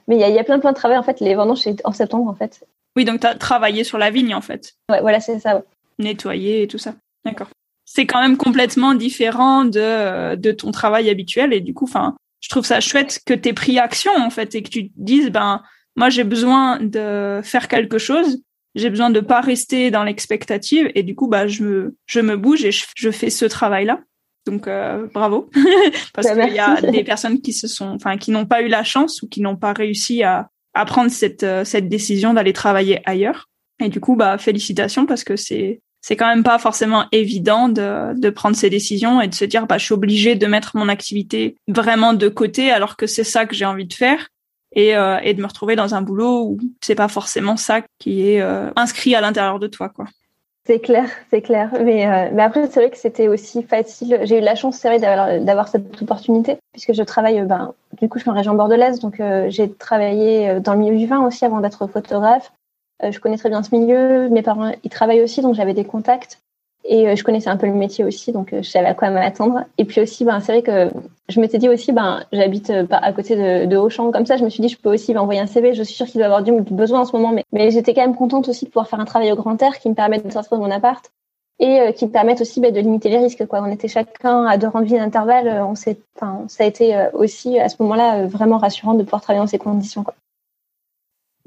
Mais 0.08 0.16
il 0.16 0.20
y 0.20 0.24
a, 0.24 0.30
y 0.30 0.40
a, 0.40 0.44
plein 0.44 0.60
plein 0.60 0.72
de 0.72 0.76
travail 0.76 0.98
en 0.98 1.04
fait. 1.04 1.20
Les 1.20 1.36
vendanges 1.36 1.62
c'est 1.62 1.80
en 1.86 1.92
septembre 1.92 2.28
en 2.28 2.34
fait. 2.34 2.66
Oui, 2.96 3.06
donc 3.06 3.20
tu 3.20 3.28
as 3.28 3.36
travaillé 3.36 3.84
sur 3.84 4.00
la 4.00 4.10
vigne 4.10 4.34
en 4.34 4.42
fait. 4.42 4.74
Ouais, 4.90 5.02
voilà, 5.02 5.20
c'est 5.20 5.40
ça. 5.40 5.58
Ouais. 5.58 5.64
Nettoyer 6.00 6.64
et 6.64 6.68
tout 6.68 6.80
ça. 6.80 6.96
D'accord. 7.24 7.48
C'est 7.86 8.08
quand 8.08 8.20
même 8.20 8.36
complètement 8.36 8.96
différent 8.96 9.64
de 9.64 10.36
de 10.36 10.52
ton 10.52 10.72
travail 10.72 11.10
habituel 11.10 11.54
et 11.54 11.62
du 11.62 11.76
coup, 11.76 11.86
enfin, 11.86 12.16
je 12.42 12.50
trouve 12.50 12.66
ça 12.66 12.80
chouette 12.80 13.20
que 13.26 13.36
tu 13.36 13.50
aies 13.50 13.54
pris 13.54 13.78
action 13.78 14.12
en 14.18 14.32
fait 14.32 14.56
et 14.56 14.64
que 14.64 14.70
tu 14.70 14.90
te 14.90 14.94
dises 14.98 15.30
ben 15.30 15.62
moi 15.96 16.10
j'ai 16.10 16.24
besoin 16.24 16.80
de 16.80 17.42
faire 17.44 17.68
quelque 17.68 18.00
chose 18.00 18.42
j'ai 18.78 18.90
besoin 18.90 19.10
de 19.10 19.20
pas 19.20 19.42
rester 19.42 19.92
dans 19.92 20.04
l'expectative 20.04 20.90
et 20.96 21.04
du 21.04 21.16
coup 21.16 21.28
bah 21.28 21.48
je 21.48 21.64
me 21.64 21.96
je 22.06 22.20
me 22.20 22.38
bouge 22.38 22.64
et 22.64 22.72
je, 22.72 23.12
fais 23.12 23.30
ce 23.30 23.46
travail 23.46 23.86
là 23.86 24.00
donc 24.46 24.68
euh, 24.68 25.08
bravo. 25.14 25.50
Parce 26.14 26.28
bah, 26.34 26.46
qu'il 26.46 26.56
y 26.56 26.60
a 26.60 26.80
des 26.80 27.04
personnes 27.04 27.42
qui 27.42 27.52
se 27.52 27.68
sont 27.68 27.90
enfin 27.90 28.18
qui 28.18 28.32
n'ont 28.32 28.46
pas 28.46 28.62
eu 28.62 28.70
la 28.70 28.84
chance 28.84 29.22
ou 29.22 29.28
qui 29.28 29.42
n'ont 29.42 29.58
pas 29.58 29.74
réussi 29.74 30.24
à, 30.24 30.48
à 30.74 30.86
prendre 30.86 31.12
cette 31.12 31.44
euh, 31.44 31.66
cette 31.66 31.90
décision 31.90 32.34
d'aller 32.34 32.54
travailler 32.54 33.02
ailleurs. 33.06 33.50
Et 33.84 33.90
du 33.90 34.00
coup 34.00 34.16
bah 34.16 34.38
félicitations 34.38 35.06
parce 35.06 35.26
que 35.26 35.36
c'est 35.36 35.82
c'est 36.02 36.16
quand 36.16 36.28
même 36.28 36.44
pas 36.44 36.60
forcément 36.60 37.06
évident 37.12 37.68
de, 37.68 38.18
de 38.18 38.30
prendre 38.30 38.56
ces 38.56 38.70
décisions 38.70 39.20
et 39.20 39.28
de 39.28 39.36
se 39.36 39.44
dire 39.44 39.68
bah 39.68 39.78
je 39.78 39.84
suis 39.84 39.94
obligée 39.94 40.36
de 40.36 40.48
mettre 40.48 40.78
mon 40.78 40.88
activité 40.88 41.58
vraiment 41.68 42.14
de 42.14 42.30
côté 42.30 42.72
alors 42.72 42.96
que 42.96 43.08
c'est 43.08 43.26
ça 43.26 43.46
que 43.46 43.56
j'ai 43.56 43.66
envie 43.66 43.88
de 43.88 43.94
faire 43.94 44.30
et, 44.74 44.96
euh, 44.96 45.20
et 45.24 45.34
de 45.34 45.42
me 45.42 45.48
retrouver 45.48 45.76
dans 45.76 45.96
un 45.96 46.02
boulot 46.02 46.44
où 46.44 46.58
c'est 46.82 46.96
pas 46.96 47.08
forcément 47.08 47.58
ça 47.58 47.82
qui 48.00 48.30
est 48.30 48.42
euh, 48.42 48.70
inscrit 48.76 49.16
à 49.16 49.22
l'intérieur 49.22 49.60
de 49.60 49.68
toi, 49.68 49.90
quoi. 49.90 50.06
C'est 50.66 50.80
clair, 50.80 51.10
c'est 51.30 51.42
clair. 51.42 51.72
Mais, 51.82 52.06
euh, 52.06 52.30
mais 52.34 52.44
après, 52.44 52.68
c'est 52.68 52.82
vrai 52.82 52.90
que 52.90 52.98
c'était 52.98 53.30
aussi 53.30 53.64
facile. 53.64 54.20
J'ai 54.24 54.40
eu 54.40 54.42
la 54.42 54.56
chance, 54.56 54.78
c'est 54.78 54.90
vrai, 54.90 55.00
d'avoir 55.40 55.70
cette 55.70 56.02
opportunité, 56.02 56.58
puisque 56.74 56.92
je 56.92 57.04
travaille, 57.04 57.42
ben, 57.44 57.74
du 58.02 58.10
coup, 58.10 58.18
je 58.18 58.24
suis 58.24 58.30
en 58.30 58.34
région 58.34 58.54
bordelaise, 58.54 59.00
donc 59.00 59.22
j'ai 59.48 59.72
travaillé 59.72 60.60
dans 60.60 60.74
le 60.74 60.80
milieu 60.80 60.98
du 60.98 61.08
vin 61.08 61.26
aussi 61.26 61.46
avant 61.46 61.62
d'être 61.62 61.88
photographe. 61.88 62.52
je 63.02 63.18
connais 63.20 63.38
très 63.38 63.48
bien 63.48 63.64
ce 63.64 63.74
milieu. 63.74 64.28
Mes 64.28 64.42
parents, 64.42 64.74
ils 64.84 64.90
travaillent 64.90 65.22
aussi, 65.22 65.42
donc 65.42 65.56
j'avais 65.56 65.74
des 65.74 65.86
contacts. 65.86 66.42
Et 66.90 67.06
euh, 67.06 67.16
je 67.18 67.24
connaissais 67.24 67.50
un 67.50 67.58
peu 67.58 67.68
le 67.68 67.74
métier 67.74 68.06
aussi, 68.06 68.32
donc 68.32 68.54
euh, 68.54 68.64
je 68.64 68.70
savais 68.70 68.88
à 68.88 68.94
quoi 68.94 69.10
m'attendre. 69.10 69.66
Et 69.78 69.84
puis 69.84 70.00
aussi, 70.00 70.24
ben, 70.24 70.40
c'est 70.40 70.54
vrai 70.54 70.62
que 70.62 70.90
je 71.28 71.42
m'étais 71.42 71.58
dit 71.58 71.68
aussi, 71.68 71.92
ben, 71.92 72.24
j'habite 72.32 72.70
euh, 72.70 72.88
à 72.90 73.12
côté 73.12 73.36
de, 73.36 73.76
Auchan, 73.76 74.10
comme 74.12 74.26
ça, 74.26 74.38
je 74.38 74.46
me 74.46 74.50
suis 74.50 74.62
dit, 74.62 74.70
je 74.70 74.78
peux 74.78 74.94
aussi 74.94 75.14
m'envoyer 75.14 75.42
un 75.42 75.48
CV. 75.48 75.74
Je 75.74 75.84
suis 75.84 75.96
sûre 75.96 76.06
qu'il 76.06 76.20
doit 76.20 76.28
avoir 76.28 76.44
du 76.44 76.54
besoin 76.54 77.02
en 77.02 77.06
ce 77.06 77.12
moment, 77.12 77.34
mais, 77.52 77.72
j'étais 77.72 77.94
quand 77.94 78.02
même 78.02 78.16
contente 78.16 78.48
aussi 78.48 78.64
de 78.64 78.70
pouvoir 78.70 78.88
faire 78.88 79.02
un 79.02 79.06
travail 79.06 79.34
au 79.34 79.36
grand 79.36 79.62
air 79.62 79.78
qui 79.80 79.90
me 79.90 79.96
permette 79.96 80.26
de 80.26 80.32
sortir 80.32 80.58
de 80.58 80.64
mon 80.64 80.72
appart 80.72 81.12
et 81.60 81.92
qui 81.94 82.06
me 82.06 82.12
permette 82.12 82.40
aussi 82.40 82.62
ben, 82.62 82.72
de 82.72 82.80
limiter 82.80 83.10
les 83.10 83.18
risques. 83.18 83.44
On 83.52 83.72
était 83.72 83.90
chacun 83.90 84.46
à 84.46 84.58
deux 84.58 84.68
rangs 84.68 84.82
de 84.82 84.88
d'intervalle. 84.88 85.66
Ça 85.76 86.64
a 86.64 86.66
été 86.66 87.08
aussi 87.14 87.60
à 87.60 87.68
ce 87.68 87.76
moment-là 87.80 88.28
vraiment 88.28 88.60
rassurant 88.60 88.94
de 88.94 89.04
pouvoir 89.04 89.22
travailler 89.22 89.44
dans 89.44 89.48
ces 89.48 89.58
conditions. 89.58 90.06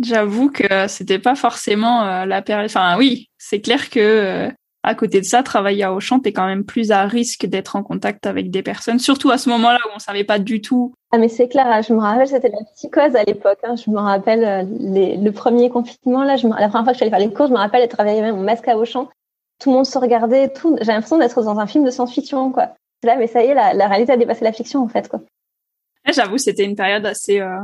J'avoue 0.03 0.51
que 0.51 0.89
c'était 0.89 1.21
pas 1.21 1.37
forcément 1.37 2.25
la 2.25 2.43
période. 2.43 2.67
Enfin, 2.67 2.97
oui, 2.99 3.31
c'est 3.39 3.61
clair 3.61 3.89
que 3.89 4.51
à 4.83 4.95
côté 4.95 5.21
de 5.21 5.27
ça, 5.27 5.43
travailler 5.43 5.85
à 5.85 5.93
Auchan, 5.93 6.21
t'es 6.21 6.33
quand 6.33 6.47
même 6.47 6.65
plus 6.65 6.91
à 6.91 7.05
risque 7.05 7.45
d'être 7.45 7.77
en 7.77 7.83
contact 7.83 8.27
avec 8.27 8.51
des 8.51 8.63
personnes, 8.63 8.99
surtout 8.99 9.31
à 9.31 9.37
ce 9.37 9.51
moment-là 9.51 9.79
où 9.87 9.91
on 9.95 9.99
savait 9.99 10.25
pas 10.25 10.39
du 10.39 10.63
tout. 10.63 10.95
Ah 11.13 11.19
mais 11.19 11.29
c'est 11.29 11.49
clair, 11.49 11.83
je 11.83 11.93
me 11.93 11.99
rappelle, 11.99 12.29
c'était 12.29 12.49
la 12.49 12.65
psychose 12.75 13.15
à 13.15 13.25
l'époque. 13.25 13.59
Hein. 13.63 13.75
Je 13.77 13.91
me 13.91 13.99
rappelle 13.99 14.45
euh, 14.45 14.63
le 14.65 15.31
premier 15.31 15.69
confinement 15.69 16.25
là, 16.25 16.37
je 16.37 16.47
la 16.47 16.69
première 16.69 16.85
fois 16.85 16.85
que 16.85 16.93
je 16.93 16.95
suis 16.95 17.03
allée 17.05 17.11
faire 17.11 17.29
les 17.29 17.35
courses, 17.35 17.49
je 17.49 17.55
me 17.55 17.59
rappelle 17.59 17.83
être 17.83 17.95
travailler 17.95 18.21
avec 18.21 18.33
mon 18.33 18.43
masque 18.43 18.69
à 18.69 18.79
Auchan. 18.79 19.09
Tout 19.61 19.71
le 19.71 19.77
monde 19.77 19.87
se 19.87 19.99
regardait, 19.99 20.49
tout. 20.49 20.77
J'ai 20.81 20.87
l'impression 20.93 21.19
d'être 21.19 21.43
dans 21.43 21.59
un 21.59 21.67
film 21.67 21.85
de 21.85 21.91
science-fiction 21.91 22.51
quoi. 22.51 22.71
Là, 23.03 23.17
mais 23.17 23.27
ça 23.27 23.43
y 23.43 23.49
est, 23.49 23.55
la, 23.55 23.75
la, 23.75 23.89
réalité 23.89 24.13
a 24.13 24.17
dépassé 24.17 24.45
la 24.45 24.53
fiction 24.53 24.83
en 24.83 24.89
fait 24.89 25.09
quoi. 25.09 25.21
J'avoue, 26.11 26.39
c'était 26.39 26.65
une 26.65 26.77
période 26.77 27.05
assez 27.05 27.41
euh, 27.41 27.59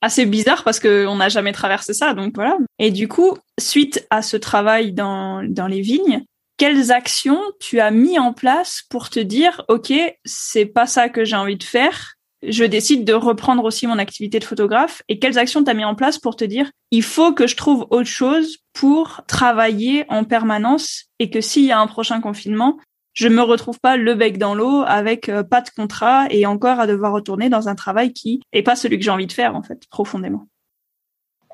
assez 0.00 0.24
bizarre 0.24 0.64
parce 0.64 0.80
que 0.80 1.06
on 1.06 1.16
n'a 1.16 1.28
jamais 1.28 1.52
traversé 1.52 1.92
ça, 1.92 2.14
donc 2.14 2.34
voilà. 2.34 2.56
Et 2.78 2.90
du 2.90 3.08
coup, 3.08 3.36
suite 3.60 4.06
à 4.08 4.22
ce 4.22 4.38
travail 4.38 4.92
dans 4.92 5.42
dans 5.46 5.66
les 5.66 5.82
vignes, 5.82 6.24
quelles 6.56 6.92
actions 6.92 7.40
tu 7.60 7.80
as 7.80 7.90
mis 7.90 8.18
en 8.18 8.32
place 8.32 8.82
pour 8.88 9.10
te 9.10 9.20
dire 9.20 9.62
ok 9.68 9.92
c'est 10.24 10.66
pas 10.66 10.86
ça 10.86 11.08
que 11.08 11.24
j'ai 11.24 11.36
envie 11.36 11.56
de 11.56 11.64
faire 11.64 12.14
je 12.42 12.64
décide 12.64 13.04
de 13.04 13.12
reprendre 13.12 13.64
aussi 13.64 13.86
mon 13.86 13.98
activité 13.98 14.38
de 14.38 14.44
photographe 14.44 15.02
et 15.08 15.18
quelles 15.18 15.38
actions 15.38 15.62
tu 15.62 15.70
as 15.70 15.74
mis 15.74 15.84
en 15.84 15.94
place 15.94 16.18
pour 16.18 16.36
te 16.36 16.44
dire 16.44 16.70
il 16.90 17.02
faut 17.02 17.32
que 17.32 17.46
je 17.46 17.56
trouve 17.56 17.86
autre 17.90 18.08
chose 18.08 18.58
pour 18.72 19.22
travailler 19.28 20.04
en 20.08 20.24
permanence 20.24 21.04
et 21.18 21.30
que 21.30 21.40
s'il 21.40 21.64
y 21.64 21.72
a 21.72 21.78
un 21.78 21.86
prochain 21.86 22.20
confinement 22.20 22.78
je 23.14 23.28
me 23.28 23.42
retrouve 23.42 23.78
pas 23.78 23.96
le 23.96 24.14
bec 24.14 24.38
dans 24.38 24.54
l'eau 24.54 24.82
avec 24.86 25.28
euh, 25.28 25.42
pas 25.42 25.60
de 25.60 25.68
contrat 25.70 26.26
et 26.30 26.46
encore 26.46 26.80
à 26.80 26.86
devoir 26.86 27.12
retourner 27.12 27.48
dans 27.48 27.68
un 27.68 27.74
travail 27.74 28.12
qui 28.12 28.40
est 28.52 28.62
pas 28.62 28.76
celui 28.76 28.98
que 28.98 29.04
j'ai 29.04 29.10
envie 29.10 29.26
de 29.26 29.32
faire 29.32 29.54
en 29.54 29.62
fait 29.62 29.86
profondément 29.90 30.48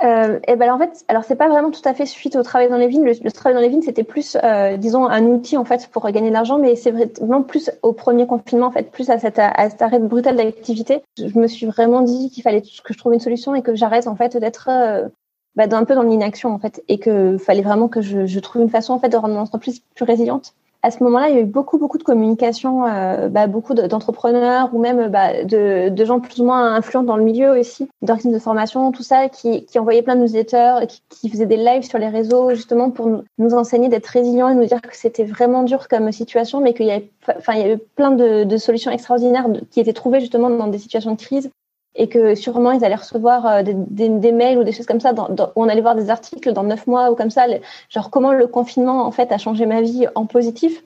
euh, 0.03 0.39
et 0.47 0.55
ben 0.55 0.73
en 0.73 0.79
fait, 0.79 1.05
alors 1.09 1.25
c'est 1.25 1.35
pas 1.35 1.49
vraiment 1.49 1.71
tout 1.71 1.83
à 1.85 1.93
fait 1.93 2.07
suite 2.07 2.37
au 2.37 2.43
travail 2.43 2.69
dans 2.69 2.77
les 2.77 2.87
vignes. 2.87 3.05
Le, 3.05 3.33
travail 3.33 3.55
dans 3.55 3.61
les 3.61 3.69
vignes, 3.69 3.83
c'était 3.83 4.05
plus, 4.05 4.37
euh, 4.43 4.77
disons, 4.77 5.07
un 5.07 5.25
outil 5.25 5.57
en 5.57 5.65
fait 5.65 5.89
pour 5.89 6.09
gagner 6.11 6.29
de 6.29 6.35
l'argent, 6.35 6.59
mais 6.59 6.77
c'est 6.77 6.93
vraiment 6.93 7.43
plus 7.43 7.71
au 7.83 7.93
premier 7.93 8.27
confinement 8.27 8.67
en 8.67 8.71
fait, 8.71 8.91
plus 8.93 9.11
à, 9.11 9.19
cette, 9.19 9.39
à 9.39 9.71
cet 9.71 9.83
arrêt 9.83 9.99
brutal 9.99 10.37
d'activité. 10.37 11.03
Je 11.17 11.37
me 11.39 11.49
suis 11.49 11.67
vraiment 11.67 12.03
dit 12.03 12.31
qu'il 12.31 12.43
fallait 12.43 12.63
que 12.63 12.69
je 12.93 12.99
trouve 12.99 13.13
une 13.13 13.21
solution 13.21 13.55
et 13.55 13.63
que 13.63 13.75
j'arrête 13.75 14.07
en 14.07 14.15
fait 14.15 14.37
d'être 14.37 14.69
euh, 14.71 15.09
bah, 15.57 15.65
un 15.71 15.85
peu 15.85 15.95
dans 15.97 16.03
l'inaction 16.03 16.53
en 16.53 16.59
fait, 16.59 16.83
et 16.87 16.99
que 16.99 17.37
fallait 17.37 17.63
vraiment 17.63 17.89
que 17.89 18.01
je, 18.01 18.27
je 18.27 18.41
trouve 18.41 18.63
une 18.63 18.71
façon 18.71 18.93
en 18.93 19.01
fait 19.01 19.09
de 19.09 19.17
rendre 19.17 19.35
mon 19.35 19.41
entreprise 19.41 19.81
plus 19.97 20.05
résiliente 20.05 20.55
à 20.83 20.91
ce 20.91 21.03
moment-là, 21.03 21.29
il 21.29 21.35
y 21.35 21.39
a 21.39 21.41
eu 21.41 21.45
beaucoup, 21.45 21.79
beaucoup 21.79 21.99
de 21.99 22.05
communication, 22.05 22.87
euh, 22.87 23.29
bah, 23.29 23.49
beaucoup 23.49 23.75
d'entrepreneurs 23.75 24.71
ou 24.73 24.79
même 24.79 25.09
bah, 25.09 25.45
de, 25.45 26.05
gens 26.05 26.21
plus 26.21 26.41
ou 26.41 26.45
moins 26.45 26.75
influents 26.75 27.03
dans 27.03 27.17
le 27.17 27.25
milieu 27.25 27.59
aussi, 27.59 27.89
d'organismes 28.03 28.35
de 28.35 28.39
formation, 28.39 28.93
tout 28.93 29.03
ça, 29.03 29.29
qui, 29.29 29.65
qui 29.65 29.79
envoyaient 29.79 30.03
plein 30.03 30.15
de 30.15 30.21
newsletters, 30.21 30.87
qui, 30.87 31.03
qui 31.11 31.29
faisaient 31.29 31.47
des 31.47 31.57
lives 31.57 31.83
sur 31.83 31.99
les 31.99 32.09
réseaux 32.09 32.51
justement 32.51 32.91
pour 32.91 33.09
nous, 33.09 33.55
enseigner 33.55 33.89
d'être 33.89 34.07
résilients 34.07 34.49
et 34.49 34.55
nous 34.55 34.67
dire 34.67 34.81
que 34.81 34.97
c'était 34.97 35.25
vraiment 35.25 35.65
dur 35.65 35.89
comme 35.89 36.13
situation, 36.13 36.61
mais 36.61 36.75
qu'il 36.75 36.87
y 36.87 36.93
avait, 36.93 37.11
enfin, 37.37 37.55
plein 37.97 38.13
de 38.13 38.57
solutions 38.57 38.93
extraordinaires 38.93 39.47
qui 39.71 39.81
étaient 39.81 39.93
trouvées 39.93 40.21
justement 40.21 40.51
dans 40.51 40.69
des 40.69 40.79
situations 40.79 41.13
de 41.13 41.21
crise 41.21 41.51
et 41.99 42.09
que 42.09 42.35
sûrement 42.37 42.71
ils 42.71 42.85
allaient 42.85 42.95
recevoir 42.95 43.45
euh, 43.47 43.63
des, 43.65 44.33
mails 44.33 44.59
ou 44.59 44.65
des 44.65 44.73
choses 44.73 44.87
comme 44.87 45.01
ça 45.01 45.13
où 45.13 45.51
on 45.57 45.69
allait 45.69 45.83
voir 45.83 45.97
des 45.97 46.09
articles 46.09 46.53
dans 46.53 46.63
neuf 46.63 46.87
mois 46.87 47.11
ou 47.11 47.17
comme 47.17 47.29
ça, 47.29 47.47
genre 47.91 48.11
comment 48.11 48.33
le 48.33 48.47
confinement 48.47 49.05
en 49.05 49.11
fait 49.11 49.31
a 49.33 49.37
changé 49.37 49.67
ma 49.67 49.83
vie 49.83 50.07
en 50.15 50.25
positif. 50.25 50.83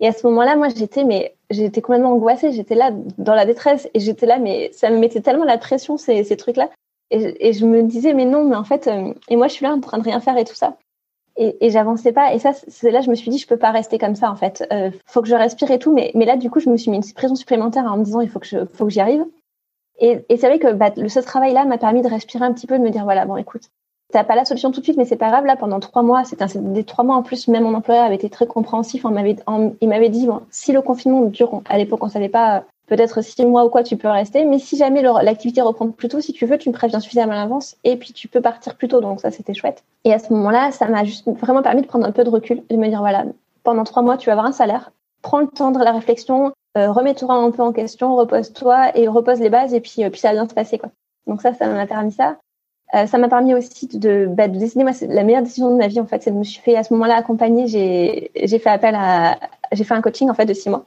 Et 0.00 0.06
à 0.06 0.12
ce 0.12 0.26
moment-là, 0.28 0.56
moi 0.56 0.68
j'étais 0.68 1.04
mais 1.04 1.34
j'étais 1.50 1.82
complètement 1.82 2.12
angoissée, 2.12 2.52
j'étais 2.52 2.76
là 2.76 2.92
dans 3.18 3.34
la 3.34 3.44
détresse 3.44 3.88
et 3.92 4.00
j'étais 4.00 4.26
là 4.26 4.38
mais 4.38 4.70
ça 4.72 4.88
me 4.88 4.98
mettait 4.98 5.20
tellement 5.20 5.44
la 5.44 5.58
pression 5.58 5.96
ces, 5.96 6.24
trucs-là 6.36 6.70
et, 7.10 7.52
je 7.52 7.66
me 7.66 7.82
disais 7.82 8.14
mais 8.14 8.24
non 8.24 8.44
mais 8.44 8.56
en 8.56 8.64
fait 8.64 8.86
euh, 8.86 9.12
et 9.28 9.36
moi 9.36 9.48
je 9.48 9.52
suis 9.52 9.66
là 9.66 9.72
en 9.72 9.80
train 9.80 9.98
de 9.98 10.04
rien 10.04 10.20
faire 10.20 10.38
et 10.38 10.44
tout 10.44 10.54
ça. 10.54 10.76
Et, 11.36 11.64
et 11.64 11.70
j'avançais 11.70 12.12
pas. 12.12 12.34
Et 12.34 12.38
ça, 12.38 12.52
c'est 12.52 12.90
là, 12.90 13.00
je 13.00 13.08
me 13.08 13.14
suis 13.14 13.30
dit, 13.30 13.38
je 13.38 13.46
peux 13.46 13.56
pas 13.56 13.70
rester 13.70 13.96
comme 13.96 14.14
ça, 14.14 14.30
en 14.30 14.36
fait. 14.36 14.68
Euh, 14.70 14.90
faut 15.06 15.22
que 15.22 15.28
je 15.28 15.34
respire 15.34 15.70
et 15.70 15.78
tout. 15.78 15.90
Mais, 15.90 16.12
mais 16.14 16.26
là, 16.26 16.36
du 16.36 16.50
coup, 16.50 16.60
je 16.60 16.68
me 16.68 16.76
suis 16.76 16.90
mis 16.90 16.98
une 16.98 17.12
pression 17.14 17.36
supplémentaire 17.36 17.84
en 17.84 17.96
me 17.96 18.04
disant, 18.04 18.20
il 18.20 18.28
faut 18.28 18.38
que 18.38 18.46
je, 18.46 18.66
faut 18.74 18.84
que 18.84 18.90
j'y 18.90 19.00
arrive. 19.00 19.24
Et, 20.02 20.24
et 20.28 20.36
c'est 20.36 20.48
vrai 20.48 20.58
que 20.58 20.72
bah, 20.72 20.90
ce 20.94 21.20
travail-là 21.20 21.64
m'a 21.64 21.78
permis 21.78 22.02
de 22.02 22.08
respirer 22.08 22.44
un 22.44 22.52
petit 22.52 22.66
peu, 22.66 22.76
de 22.76 22.82
me 22.82 22.90
dire 22.90 23.04
voilà, 23.04 23.24
bon, 23.24 23.36
écoute, 23.36 23.70
t'as 24.12 24.24
pas 24.24 24.34
la 24.34 24.44
solution 24.44 24.72
tout 24.72 24.80
de 24.80 24.84
suite, 24.84 24.98
mais 24.98 25.04
c'est 25.04 25.16
pas 25.16 25.30
grave. 25.30 25.46
Là, 25.46 25.56
pendant 25.56 25.80
trois 25.80 26.02
mois, 26.02 26.24
c'était 26.24 26.44
des 26.56 26.84
trois 26.84 27.04
mois 27.04 27.16
en 27.16 27.22
plus. 27.22 27.48
Même 27.48 27.62
mon 27.62 27.74
employeur 27.74 28.04
avait 28.04 28.16
été 28.16 28.28
très 28.28 28.46
compréhensif. 28.46 29.04
On 29.04 29.10
m'avait, 29.10 29.36
il 29.80 29.88
m'avait 29.88 30.08
dit 30.08 30.26
bon, 30.26 30.40
si 30.50 30.72
le 30.72 30.82
confinement 30.82 31.22
dure, 31.22 31.62
à 31.68 31.78
l'époque, 31.78 32.02
on 32.02 32.08
savait 32.08 32.28
pas, 32.28 32.64
peut-être 32.88 33.22
six 33.22 33.46
mois 33.46 33.64
ou 33.64 33.70
quoi, 33.70 33.84
tu 33.84 33.96
peux 33.96 34.08
rester. 34.08 34.44
Mais 34.44 34.58
si 34.58 34.76
jamais 34.76 35.02
l'activité 35.02 35.62
reprend 35.62 35.88
plus 35.90 36.08
tôt, 36.08 36.20
si 36.20 36.32
tu 36.32 36.46
veux, 36.46 36.58
tu 36.58 36.68
me 36.68 36.74
préviens 36.74 37.00
suffisamment 37.00 37.32
à 37.32 37.36
l'avance 37.36 37.76
et 37.84 37.96
puis 37.96 38.12
tu 38.12 38.28
peux 38.28 38.40
partir 38.40 38.76
plus 38.76 38.88
tôt. 38.88 39.00
Donc 39.00 39.20
ça, 39.20 39.30
c'était 39.30 39.54
chouette. 39.54 39.84
Et 40.04 40.12
à 40.12 40.18
ce 40.18 40.32
moment-là, 40.32 40.72
ça 40.72 40.88
m'a 40.88 41.04
juste 41.04 41.28
vraiment 41.28 41.62
permis 41.62 41.82
de 41.82 41.86
prendre 41.86 42.06
un 42.06 42.12
peu 42.12 42.24
de 42.24 42.30
recul, 42.30 42.62
de 42.68 42.76
me 42.76 42.88
dire 42.88 43.00
voilà, 43.00 43.24
pendant 43.62 43.84
trois 43.84 44.02
mois, 44.02 44.16
tu 44.16 44.26
vas 44.26 44.32
avoir 44.32 44.46
un 44.46 44.52
salaire. 44.52 44.90
Prends 45.22 45.38
le 45.38 45.46
temps 45.46 45.70
de 45.70 45.78
la 45.78 45.92
réflexion, 45.92 46.52
remets-toi 46.74 47.34
un 47.34 47.50
peu 47.50 47.62
en 47.62 47.72
question, 47.72 48.16
repose-toi 48.16 48.96
et 48.96 49.08
repose 49.08 49.40
les 49.40 49.50
bases 49.50 49.74
et 49.74 49.80
puis, 49.80 50.04
euh, 50.04 50.10
puis 50.10 50.20
ça 50.20 50.28
va 50.28 50.34
bien 50.34 50.48
se 50.48 50.54
passer. 50.54 50.78
Quoi. 50.78 50.90
Donc 51.26 51.42
ça, 51.42 51.54
ça 51.54 51.68
m'a 51.68 51.86
permis 51.86 52.12
ça. 52.12 52.38
Euh, 52.94 53.06
ça 53.06 53.18
m'a 53.18 53.28
permis 53.28 53.54
aussi 53.54 53.86
de, 53.86 54.26
bah, 54.28 54.48
de 54.48 54.58
décider, 54.58 54.84
moi, 54.84 54.92
c'est 54.92 55.06
la 55.06 55.24
meilleure 55.24 55.42
décision 55.42 55.70
de 55.70 55.76
ma 55.76 55.88
vie, 55.88 56.00
en 56.00 56.06
fait, 56.06 56.22
c'est 56.22 56.30
de 56.30 56.36
me 56.36 56.44
suis 56.44 56.60
fait 56.60 56.76
à 56.76 56.82
ce 56.82 56.92
moment-là 56.92 57.16
accompagner, 57.16 57.66
j'ai, 57.66 58.30
j'ai 58.34 58.58
fait 58.58 58.68
appel 58.68 58.94
à, 58.94 59.38
j'ai 59.72 59.84
fait 59.84 59.94
un 59.94 60.02
coaching, 60.02 60.28
en 60.28 60.34
fait, 60.34 60.44
de 60.44 60.52
six 60.52 60.68
mois. 60.68 60.84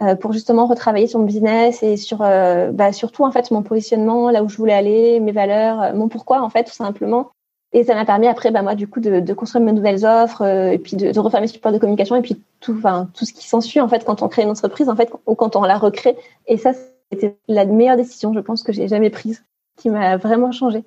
Euh, 0.00 0.16
pour 0.16 0.32
justement 0.32 0.66
retravailler 0.66 1.06
sur 1.06 1.18
mon 1.18 1.26
business 1.26 1.82
et 1.82 1.98
sur 1.98 2.22
euh, 2.22 2.72
bah, 2.72 2.92
surtout 2.92 3.24
en 3.24 3.30
fait 3.30 3.50
mon 3.50 3.62
positionnement 3.62 4.30
là 4.30 4.42
où 4.42 4.48
je 4.48 4.56
voulais 4.56 4.72
aller 4.72 5.20
mes 5.20 5.32
valeurs 5.32 5.82
euh, 5.82 5.92
mon 5.92 6.08
pourquoi 6.08 6.40
en 6.40 6.48
fait 6.48 6.64
tout 6.64 6.72
simplement 6.72 7.32
et 7.74 7.84
ça 7.84 7.94
m'a 7.94 8.04
permis 8.04 8.26
après, 8.26 8.50
bah, 8.50 8.62
moi, 8.62 8.74
du 8.74 8.86
coup, 8.86 9.00
de, 9.00 9.20
de 9.20 9.32
construire 9.32 9.64
mes 9.64 9.72
nouvelles 9.72 10.04
offres 10.04 10.42
euh, 10.42 10.72
et 10.72 10.78
puis 10.78 10.96
de, 10.96 11.10
de, 11.10 11.20
refaire 11.20 11.40
mes 11.40 11.46
supports 11.46 11.72
de 11.72 11.78
communication 11.78 12.16
et 12.16 12.22
puis 12.22 12.40
tout, 12.60 12.74
enfin, 12.76 13.08
tout 13.14 13.24
ce 13.24 13.32
qui 13.32 13.48
s'ensuit, 13.48 13.80
en 13.80 13.88
fait, 13.88 14.04
quand 14.04 14.22
on 14.22 14.28
crée 14.28 14.42
une 14.42 14.50
entreprise, 14.50 14.90
en 14.90 14.96
fait, 14.96 15.10
ou 15.26 15.34
quand 15.34 15.56
on 15.56 15.62
la 15.62 15.78
recrée. 15.78 16.16
Et 16.46 16.58
ça, 16.58 16.72
c'était 17.10 17.36
la 17.48 17.64
meilleure 17.64 17.96
décision, 17.96 18.34
je 18.34 18.40
pense, 18.40 18.62
que 18.62 18.72
j'ai 18.72 18.88
jamais 18.88 19.08
prise, 19.08 19.44
qui 19.78 19.88
m'a 19.88 20.18
vraiment 20.18 20.52
changé. 20.52 20.84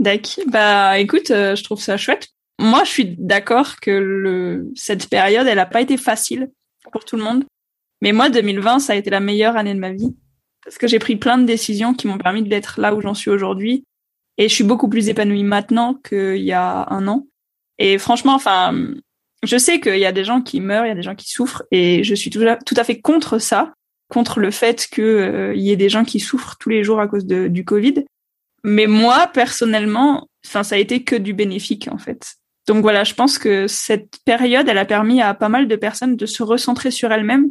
D'accord. 0.00 0.44
Bah, 0.48 0.98
écoute, 0.98 1.30
euh, 1.30 1.54
je 1.54 1.62
trouve 1.62 1.80
ça 1.80 1.96
chouette. 1.96 2.28
Moi, 2.58 2.82
je 2.84 2.90
suis 2.90 3.16
d'accord 3.16 3.78
que 3.80 3.90
le, 3.90 4.72
cette 4.74 5.08
période, 5.08 5.46
elle 5.46 5.56
n'a 5.56 5.66
pas 5.66 5.80
été 5.80 5.96
facile 5.96 6.50
pour 6.90 7.04
tout 7.04 7.16
le 7.16 7.22
monde. 7.22 7.44
Mais 8.02 8.12
moi, 8.12 8.30
2020, 8.30 8.80
ça 8.80 8.94
a 8.94 8.96
été 8.96 9.10
la 9.10 9.20
meilleure 9.20 9.56
année 9.56 9.74
de 9.74 9.78
ma 9.78 9.92
vie. 9.92 10.16
Parce 10.64 10.76
que 10.76 10.88
j'ai 10.88 10.98
pris 10.98 11.14
plein 11.14 11.38
de 11.38 11.44
décisions 11.44 11.94
qui 11.94 12.08
m'ont 12.08 12.18
permis 12.18 12.42
d'être 12.42 12.80
là 12.80 12.94
où 12.94 13.00
j'en 13.00 13.14
suis 13.14 13.30
aujourd'hui 13.30 13.84
et 14.38 14.48
je 14.48 14.54
suis 14.54 14.64
beaucoup 14.64 14.88
plus 14.88 15.08
épanouie 15.08 15.44
maintenant 15.44 15.94
qu'il 15.94 16.42
y 16.42 16.52
a 16.52 16.86
un 16.90 17.08
an. 17.08 17.26
Et 17.78 17.98
franchement, 17.98 18.34
enfin, 18.34 18.74
je 19.42 19.56
sais 19.56 19.80
qu'il 19.80 19.98
y 19.98 20.06
a 20.06 20.12
des 20.12 20.24
gens 20.24 20.40
qui 20.40 20.60
meurent, 20.60 20.84
il 20.86 20.88
y 20.88 20.92
a 20.92 20.96
des 20.96 21.02
gens 21.02 21.14
qui 21.14 21.30
souffrent, 21.30 21.62
et 21.70 22.02
je 22.04 22.14
suis 22.14 22.30
tout 22.30 22.42
à, 22.44 22.84
fait 22.84 23.00
contre 23.00 23.38
ça, 23.38 23.72
contre 24.08 24.40
le 24.40 24.50
fait 24.50 24.88
qu'il 24.90 25.04
euh, 25.04 25.54
y 25.54 25.70
ait 25.70 25.76
des 25.76 25.88
gens 25.88 26.04
qui 26.04 26.20
souffrent 26.20 26.56
tous 26.58 26.68
les 26.68 26.84
jours 26.84 27.00
à 27.00 27.08
cause 27.08 27.26
du 27.26 27.64
Covid. 27.64 28.04
Mais 28.64 28.86
moi, 28.86 29.28
personnellement, 29.32 30.28
ça 30.42 30.62
a 30.70 30.76
été 30.76 31.02
que 31.02 31.16
du 31.16 31.34
bénéfique 31.34 31.88
en 31.90 31.98
fait. 31.98 32.36
Donc 32.66 32.82
voilà, 32.82 33.04
je 33.04 33.14
pense 33.14 33.38
que 33.38 33.68
cette 33.68 34.18
période, 34.24 34.68
elle 34.68 34.78
a 34.78 34.84
permis 34.84 35.22
à 35.22 35.34
pas 35.34 35.48
mal 35.48 35.68
de 35.68 35.76
personnes 35.76 36.16
de 36.16 36.26
se 36.26 36.42
recentrer 36.42 36.90
sur 36.90 37.12
elles-mêmes 37.12 37.50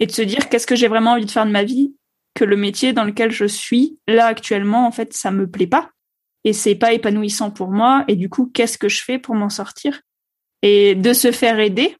et 0.00 0.06
de 0.06 0.12
se 0.12 0.22
dire 0.22 0.48
qu'est-ce 0.48 0.66
que 0.66 0.74
j'ai 0.74 0.88
vraiment 0.88 1.12
envie 1.12 1.24
de 1.24 1.30
faire 1.30 1.46
de 1.46 1.52
ma 1.52 1.62
vie, 1.62 1.94
que 2.34 2.44
le 2.44 2.56
métier 2.56 2.92
dans 2.92 3.04
lequel 3.04 3.30
je 3.30 3.44
suis 3.44 3.98
là 4.08 4.26
actuellement, 4.26 4.86
en 4.86 4.90
fait, 4.90 5.12
ça 5.12 5.30
me 5.30 5.48
plaît 5.48 5.68
pas 5.68 5.90
et 6.46 6.52
c'est 6.52 6.76
pas 6.76 6.92
épanouissant 6.92 7.50
pour 7.50 7.72
moi 7.72 8.04
et 8.06 8.14
du 8.14 8.30
coup 8.30 8.50
qu'est-ce 8.54 8.78
que 8.78 8.88
je 8.88 9.02
fais 9.02 9.18
pour 9.18 9.34
m'en 9.34 9.50
sortir? 9.50 10.00
Et 10.62 10.94
de 10.94 11.12
se 11.12 11.32
faire 11.32 11.58
aider 11.58 11.96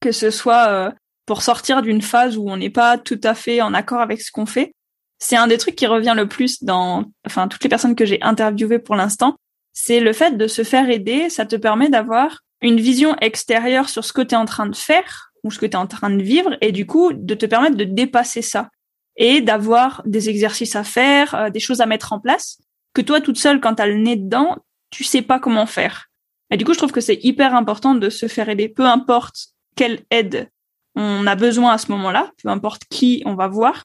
que 0.00 0.12
ce 0.12 0.30
soit 0.30 0.68
euh, 0.68 0.90
pour 1.26 1.42
sortir 1.42 1.82
d'une 1.82 2.00
phase 2.00 2.36
où 2.36 2.48
on 2.48 2.56
n'est 2.56 2.70
pas 2.70 2.96
tout 2.96 3.20
à 3.24 3.34
fait 3.34 3.60
en 3.60 3.74
accord 3.74 4.00
avec 4.00 4.22
ce 4.22 4.30
qu'on 4.30 4.46
fait 4.46 4.72
c'est 5.18 5.36
un 5.36 5.48
des 5.48 5.58
trucs 5.58 5.74
qui 5.74 5.86
revient 5.86 6.14
le 6.16 6.28
plus 6.28 6.62
dans 6.62 7.04
enfin 7.26 7.48
toutes 7.48 7.64
les 7.64 7.68
personnes 7.68 7.96
que 7.96 8.06
j'ai 8.06 8.22
interviewées 8.22 8.78
pour 8.78 8.94
l'instant 8.94 9.36
c'est 9.72 9.98
le 9.98 10.12
fait 10.12 10.36
de 10.36 10.46
se 10.46 10.62
faire 10.62 10.88
aider 10.88 11.28
ça 11.28 11.44
te 11.44 11.56
permet 11.56 11.88
d'avoir 11.88 12.42
une 12.62 12.80
vision 12.80 13.16
extérieure 13.20 13.88
sur 13.88 14.04
ce 14.04 14.12
que 14.12 14.22
tu 14.22 14.34
es 14.36 14.38
en 14.38 14.44
train 14.44 14.66
de 14.66 14.76
faire 14.76 15.32
ou 15.42 15.50
ce 15.50 15.58
que 15.58 15.66
tu 15.66 15.72
es 15.72 15.76
en 15.76 15.88
train 15.88 16.10
de 16.10 16.22
vivre 16.22 16.56
et 16.60 16.70
du 16.70 16.86
coup 16.86 17.12
de 17.12 17.34
te 17.34 17.46
permettre 17.46 17.76
de 17.76 17.84
dépasser 17.84 18.42
ça 18.42 18.68
et 19.16 19.40
d'avoir 19.40 20.02
des 20.04 20.28
exercices 20.28 20.76
à 20.76 20.84
faire, 20.84 21.34
euh, 21.34 21.50
des 21.50 21.60
choses 21.60 21.80
à 21.80 21.86
mettre 21.86 22.12
en 22.12 22.20
place 22.20 22.58
que 22.96 23.02
toi 23.02 23.20
toute 23.20 23.36
seule 23.36 23.60
quand 23.60 23.74
t'as 23.74 23.86
le 23.86 23.98
nez 23.98 24.16
dedans, 24.16 24.56
tu 24.90 25.04
sais 25.04 25.20
pas 25.20 25.38
comment 25.38 25.66
faire. 25.66 26.06
Et 26.50 26.56
du 26.56 26.64
coup, 26.64 26.72
je 26.72 26.78
trouve 26.78 26.92
que 26.92 27.02
c'est 27.02 27.22
hyper 27.22 27.54
important 27.54 27.94
de 27.94 28.08
se 28.08 28.26
faire 28.26 28.48
aider, 28.48 28.70
peu 28.70 28.86
importe 28.86 29.48
quelle 29.76 30.00
aide 30.10 30.48
on 30.94 31.26
a 31.26 31.34
besoin 31.34 31.72
à 31.72 31.78
ce 31.78 31.92
moment-là, 31.92 32.32
peu 32.42 32.48
importe 32.48 32.84
qui 32.88 33.22
on 33.26 33.34
va 33.34 33.48
voir. 33.48 33.82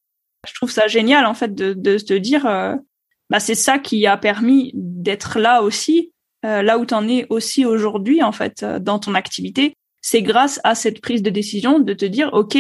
Je 0.47 0.53
trouve 0.53 0.71
ça 0.71 0.87
génial 0.87 1.25
en 1.25 1.33
fait 1.33 1.53
de, 1.53 1.73
de 1.73 1.97
se 1.97 2.13
dire, 2.13 2.45
euh, 2.45 2.73
bah 3.29 3.41
c'est 3.41 3.55
ça 3.55 3.79
qui 3.79 4.07
a 4.07 4.15
permis 4.15 4.71
d'être 4.73 5.39
là 5.39 5.61
aussi, 5.61 6.13
euh, 6.45 6.61
là 6.61 6.77
où 6.77 6.85
t'en 6.85 7.05
es 7.09 7.27
aussi 7.29 7.65
aujourd'hui 7.65 8.23
en 8.23 8.31
fait 8.31 8.63
euh, 8.63 8.79
dans 8.79 8.97
ton 8.97 9.13
activité. 9.13 9.73
C'est 10.01 10.21
grâce 10.21 10.61
à 10.63 10.73
cette 10.73 11.01
prise 11.01 11.21
de 11.21 11.29
décision 11.29 11.79
de 11.79 11.93
te 11.93 12.05
dire, 12.05 12.29
ok, 12.31 12.57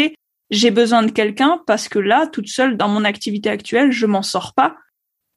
j'ai 0.49 0.71
besoin 0.71 1.03
de 1.03 1.11
quelqu'un 1.11 1.61
parce 1.65 1.87
que 1.87 1.97
là, 1.97 2.27
toute 2.27 2.49
seule 2.49 2.75
dans 2.75 2.89
mon 2.89 3.05
activité 3.05 3.49
actuelle, 3.49 3.93
je 3.93 4.05
m'en 4.05 4.21
sors 4.21 4.53
pas. 4.53 4.75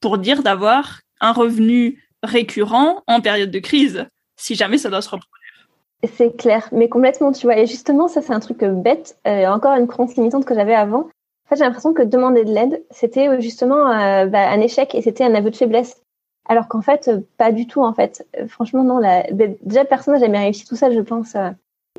Pour 0.00 0.18
dire 0.18 0.42
d'avoir 0.42 1.00
un 1.24 1.32
revenu 1.32 2.04
récurrent 2.22 3.02
en 3.06 3.20
période 3.20 3.50
de 3.50 3.58
crise, 3.58 4.06
si 4.36 4.54
jamais 4.54 4.78
ça 4.78 4.90
doit 4.90 5.02
se 5.02 5.08
reproduire. 5.08 5.68
C'est 6.06 6.36
clair, 6.36 6.68
mais 6.70 6.88
complètement, 6.88 7.32
tu 7.32 7.46
vois. 7.46 7.56
Et 7.56 7.66
justement, 7.66 8.08
ça, 8.08 8.20
c'est 8.20 8.34
un 8.34 8.40
truc 8.40 8.62
bête, 8.62 9.16
euh, 9.26 9.46
encore 9.46 9.74
une 9.74 9.86
croyance 9.86 10.16
limitante 10.16 10.44
que 10.44 10.54
j'avais 10.54 10.74
avant. 10.74 11.00
En 11.00 11.48
fait, 11.48 11.56
j'ai 11.56 11.64
l'impression 11.64 11.94
que 11.94 12.02
demander 12.02 12.44
de 12.44 12.52
l'aide, 12.52 12.84
c'était 12.90 13.28
euh, 13.28 13.40
justement 13.40 13.90
euh, 13.90 14.26
bah, 14.26 14.50
un 14.50 14.60
échec 14.60 14.94
et 14.94 15.00
c'était 15.00 15.24
un 15.24 15.34
aveu 15.34 15.50
de 15.50 15.56
faiblesse. 15.56 16.02
Alors 16.46 16.68
qu'en 16.68 16.82
fait, 16.82 17.10
pas 17.38 17.52
du 17.52 17.66
tout, 17.66 17.82
en 17.82 17.94
fait. 17.94 18.26
franchement, 18.48 18.84
non. 18.84 18.98
La... 18.98 19.22
Déjà, 19.30 19.86
personne 19.86 20.12
n'a 20.12 20.20
jamais 20.20 20.38
réussi 20.38 20.66
tout 20.66 20.76
ça, 20.76 20.90
je 20.90 21.00
pense. 21.00 21.36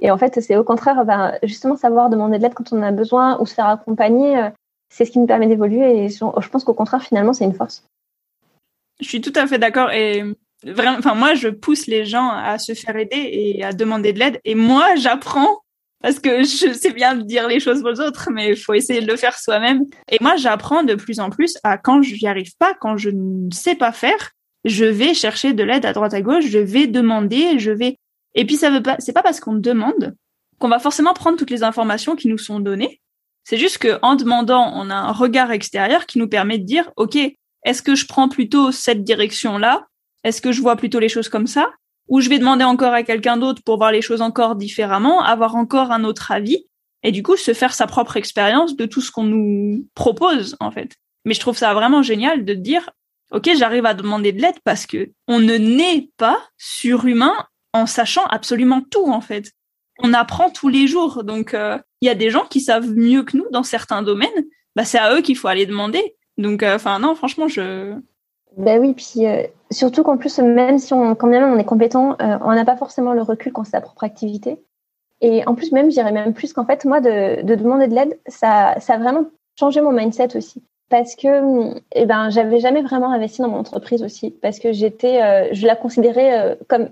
Et 0.01 0.11
en 0.11 0.17
fait, 0.19 0.39
c'est 0.39 0.55
au 0.55 0.63
contraire, 0.63 1.03
bah, 1.03 1.33
justement, 1.41 1.75
savoir 1.75 2.11
demander 2.11 2.37
de 2.37 2.43
l'aide 2.43 2.53
quand 2.53 2.71
on 2.71 2.77
en 2.77 2.83
a 2.83 2.91
besoin 2.91 3.39
ou 3.41 3.47
se 3.47 3.55
faire 3.55 3.65
accompagner, 3.65 4.49
c'est 4.89 5.05
ce 5.05 5.09
qui 5.09 5.17
nous 5.17 5.25
permet 5.25 5.47
d'évoluer. 5.47 6.03
Et 6.03 6.09
je 6.09 6.49
pense 6.49 6.63
qu'au 6.63 6.75
contraire, 6.75 7.01
finalement, 7.01 7.33
c'est 7.33 7.45
une 7.45 7.55
force. 7.55 7.83
Je 9.01 9.07
suis 9.07 9.21
tout 9.21 9.33
à 9.35 9.47
fait 9.47 9.59
d'accord. 9.59 9.91
Et 9.91 10.23
vraiment, 10.63 10.97
enfin 10.97 11.15
moi, 11.15 11.33
je 11.33 11.49
pousse 11.49 11.87
les 11.87 12.05
gens 12.05 12.29
à 12.29 12.57
se 12.57 12.73
faire 12.73 12.95
aider 12.95 13.29
et 13.31 13.63
à 13.63 13.73
demander 13.73 14.13
de 14.13 14.19
l'aide. 14.19 14.39
Et 14.45 14.55
moi, 14.55 14.95
j'apprends 14.95 15.59
parce 16.01 16.19
que 16.19 16.43
je 16.43 16.71
sais 16.73 16.91
bien 16.91 17.15
dire 17.15 17.47
les 17.47 17.59
choses 17.59 17.83
aux 17.83 17.99
autres, 17.99 18.29
mais 18.31 18.49
il 18.49 18.55
faut 18.55 18.73
essayer 18.73 19.01
de 19.01 19.07
le 19.07 19.17
faire 19.17 19.37
soi-même. 19.37 19.85
Et 20.11 20.17
moi, 20.21 20.35
j'apprends 20.35 20.83
de 20.83 20.95
plus 20.95 21.19
en 21.19 21.29
plus 21.29 21.57
à 21.63 21.77
quand 21.77 22.01
je 22.01 22.13
n'y 22.13 22.27
arrive 22.27 22.55
pas, 22.57 22.73
quand 22.79 22.97
je 22.97 23.09
ne 23.09 23.49
sais 23.51 23.75
pas 23.75 23.91
faire, 23.91 24.31
je 24.65 24.85
vais 24.85 25.13
chercher 25.13 25.53
de 25.53 25.63
l'aide 25.63 25.85
à 25.85 25.93
droite 25.93 26.13
à 26.13 26.21
gauche, 26.21 26.45
je 26.45 26.59
vais 26.59 26.87
demander, 26.87 27.59
je 27.59 27.71
vais. 27.71 27.97
Et 28.33 28.45
puis 28.45 28.55
ça 28.55 28.69
veut 28.69 28.83
pas, 28.83 28.97
c'est 28.99 29.13
pas 29.13 29.23
parce 29.23 29.39
qu'on 29.39 29.53
demande 29.53 30.15
qu'on 30.59 30.69
va 30.69 30.79
forcément 30.79 31.13
prendre 31.13 31.37
toutes 31.37 31.49
les 31.49 31.63
informations 31.63 32.15
qui 32.15 32.27
nous 32.27 32.37
sont 32.37 32.59
données. 32.59 33.01
C'est 33.43 33.57
juste 33.57 33.77
que 33.77 33.99
en 34.01 34.15
demandant, 34.15 34.71
on 34.75 34.89
a 34.89 34.95
un 34.95 35.11
regard 35.11 35.51
extérieur 35.51 36.05
qui 36.05 36.17
nous 36.17 36.27
permet 36.27 36.57
de 36.57 36.63
dire, 36.65 36.91
ok, 36.95 37.17
est-ce 37.65 37.81
que 37.81 37.95
je 37.95 38.05
prends 38.05 38.29
plutôt 38.29 38.71
cette 38.71 39.03
direction-là? 39.03 39.87
Est-ce 40.23 40.41
que 40.41 40.51
je 40.51 40.61
vois 40.61 40.75
plutôt 40.75 40.99
les 40.99 41.09
choses 41.09 41.29
comme 41.29 41.47
ça? 41.47 41.71
Ou 42.07 42.21
je 42.21 42.29
vais 42.29 42.39
demander 42.39 42.63
encore 42.63 42.93
à 42.93 43.03
quelqu'un 43.03 43.37
d'autre 43.37 43.63
pour 43.65 43.77
voir 43.77 43.91
les 43.91 44.03
choses 44.03 44.21
encore 44.21 44.55
différemment, 44.55 45.23
avoir 45.23 45.55
encore 45.55 45.91
un 45.91 46.03
autre 46.03 46.31
avis, 46.31 46.65
et 47.01 47.11
du 47.11 47.23
coup 47.23 47.35
se 47.35 47.53
faire 47.53 47.73
sa 47.73 47.87
propre 47.87 48.17
expérience 48.17 48.75
de 48.75 48.85
tout 48.85 49.01
ce 49.01 49.11
qu'on 49.11 49.23
nous 49.23 49.87
propose 49.95 50.55
en 50.59 50.71
fait. 50.71 50.95
Mais 51.25 51.33
je 51.33 51.39
trouve 51.39 51.57
ça 51.57 51.73
vraiment 51.73 52.03
génial 52.03 52.45
de 52.45 52.53
dire, 52.53 52.91
ok, 53.31 53.49
j'arrive 53.57 53.85
à 53.85 53.95
demander 53.95 54.31
de 54.31 54.41
l'aide 54.41 54.59
parce 54.63 54.85
que 54.85 55.11
on 55.27 55.39
ne 55.39 55.55
naît 55.55 56.09
pas 56.17 56.37
surhumain 56.57 57.35
en 57.73 57.87
sachant 57.87 58.25
absolument 58.25 58.81
tout 58.81 59.07
en 59.07 59.21
fait. 59.21 59.51
On 59.99 60.13
apprend 60.13 60.49
tous 60.51 60.67
les 60.67 60.87
jours, 60.87 61.23
donc 61.23 61.53
euh, 61.53 61.79
il 62.01 62.05
y 62.05 62.09
a 62.09 62.15
des 62.15 62.29
gens 62.29 62.45
qui 62.45 62.61
savent 62.61 62.91
mieux 62.91 63.23
que 63.23 63.37
nous 63.37 63.47
dans 63.51 63.63
certains 63.63 64.03
domaines. 64.03 64.29
Bah 64.75 64.85
c'est 64.85 64.99
à 64.99 65.15
eux 65.15 65.21
qu'il 65.21 65.37
faut 65.37 65.47
aller 65.47 65.65
demander. 65.65 66.15
Donc, 66.37 66.63
euh, 66.63 66.75
enfin 66.75 66.99
non, 66.99 67.15
franchement, 67.15 67.47
je 67.47 67.95
ben 68.57 68.79
oui, 68.79 68.93
puis 68.93 69.27
euh, 69.27 69.43
surtout 69.69 70.03
qu'en 70.03 70.17
plus, 70.17 70.39
même 70.39 70.79
si 70.79 70.93
on, 70.93 71.13
quand 71.15 71.27
même 71.27 71.43
on 71.43 71.57
est 71.57 71.65
compétent, 71.65 72.15
euh, 72.21 72.37
on 72.41 72.53
n'a 72.53 72.63
pas 72.63 72.77
forcément 72.77 73.13
le 73.13 73.21
recul 73.21 73.51
quand 73.51 73.65
c'est 73.65 73.71
sa 73.71 73.81
propre 73.81 74.05
activité. 74.05 74.63
Et 75.21 75.45
en 75.45 75.55
plus, 75.55 75.71
même, 75.71 75.91
j'irais 75.91 76.11
même 76.11 76.33
plus 76.33 76.53
qu'en 76.53 76.65
fait, 76.65 76.85
moi, 76.85 77.01
de, 77.01 77.41
de 77.41 77.55
demander 77.55 77.87
de 77.87 77.95
l'aide, 77.95 78.17
ça, 78.27 78.75
ça 78.79 78.93
a 78.93 78.97
vraiment 78.97 79.25
changé 79.59 79.81
mon 79.81 79.91
mindset 79.91 80.37
aussi. 80.37 80.63
Parce 80.89 81.15
que, 81.15 81.73
eh 81.93 82.05
ben, 82.05 82.29
j'avais 82.29 82.59
jamais 82.59 82.81
vraiment 82.81 83.11
investi 83.11 83.41
dans 83.41 83.49
mon 83.49 83.57
entreprise 83.57 84.03
aussi. 84.03 84.31
Parce 84.31 84.59
que 84.59 84.71
j'étais, 84.71 85.53
je 85.53 85.65
la 85.65 85.75
considérais 85.75 86.57
comme, 86.67 86.89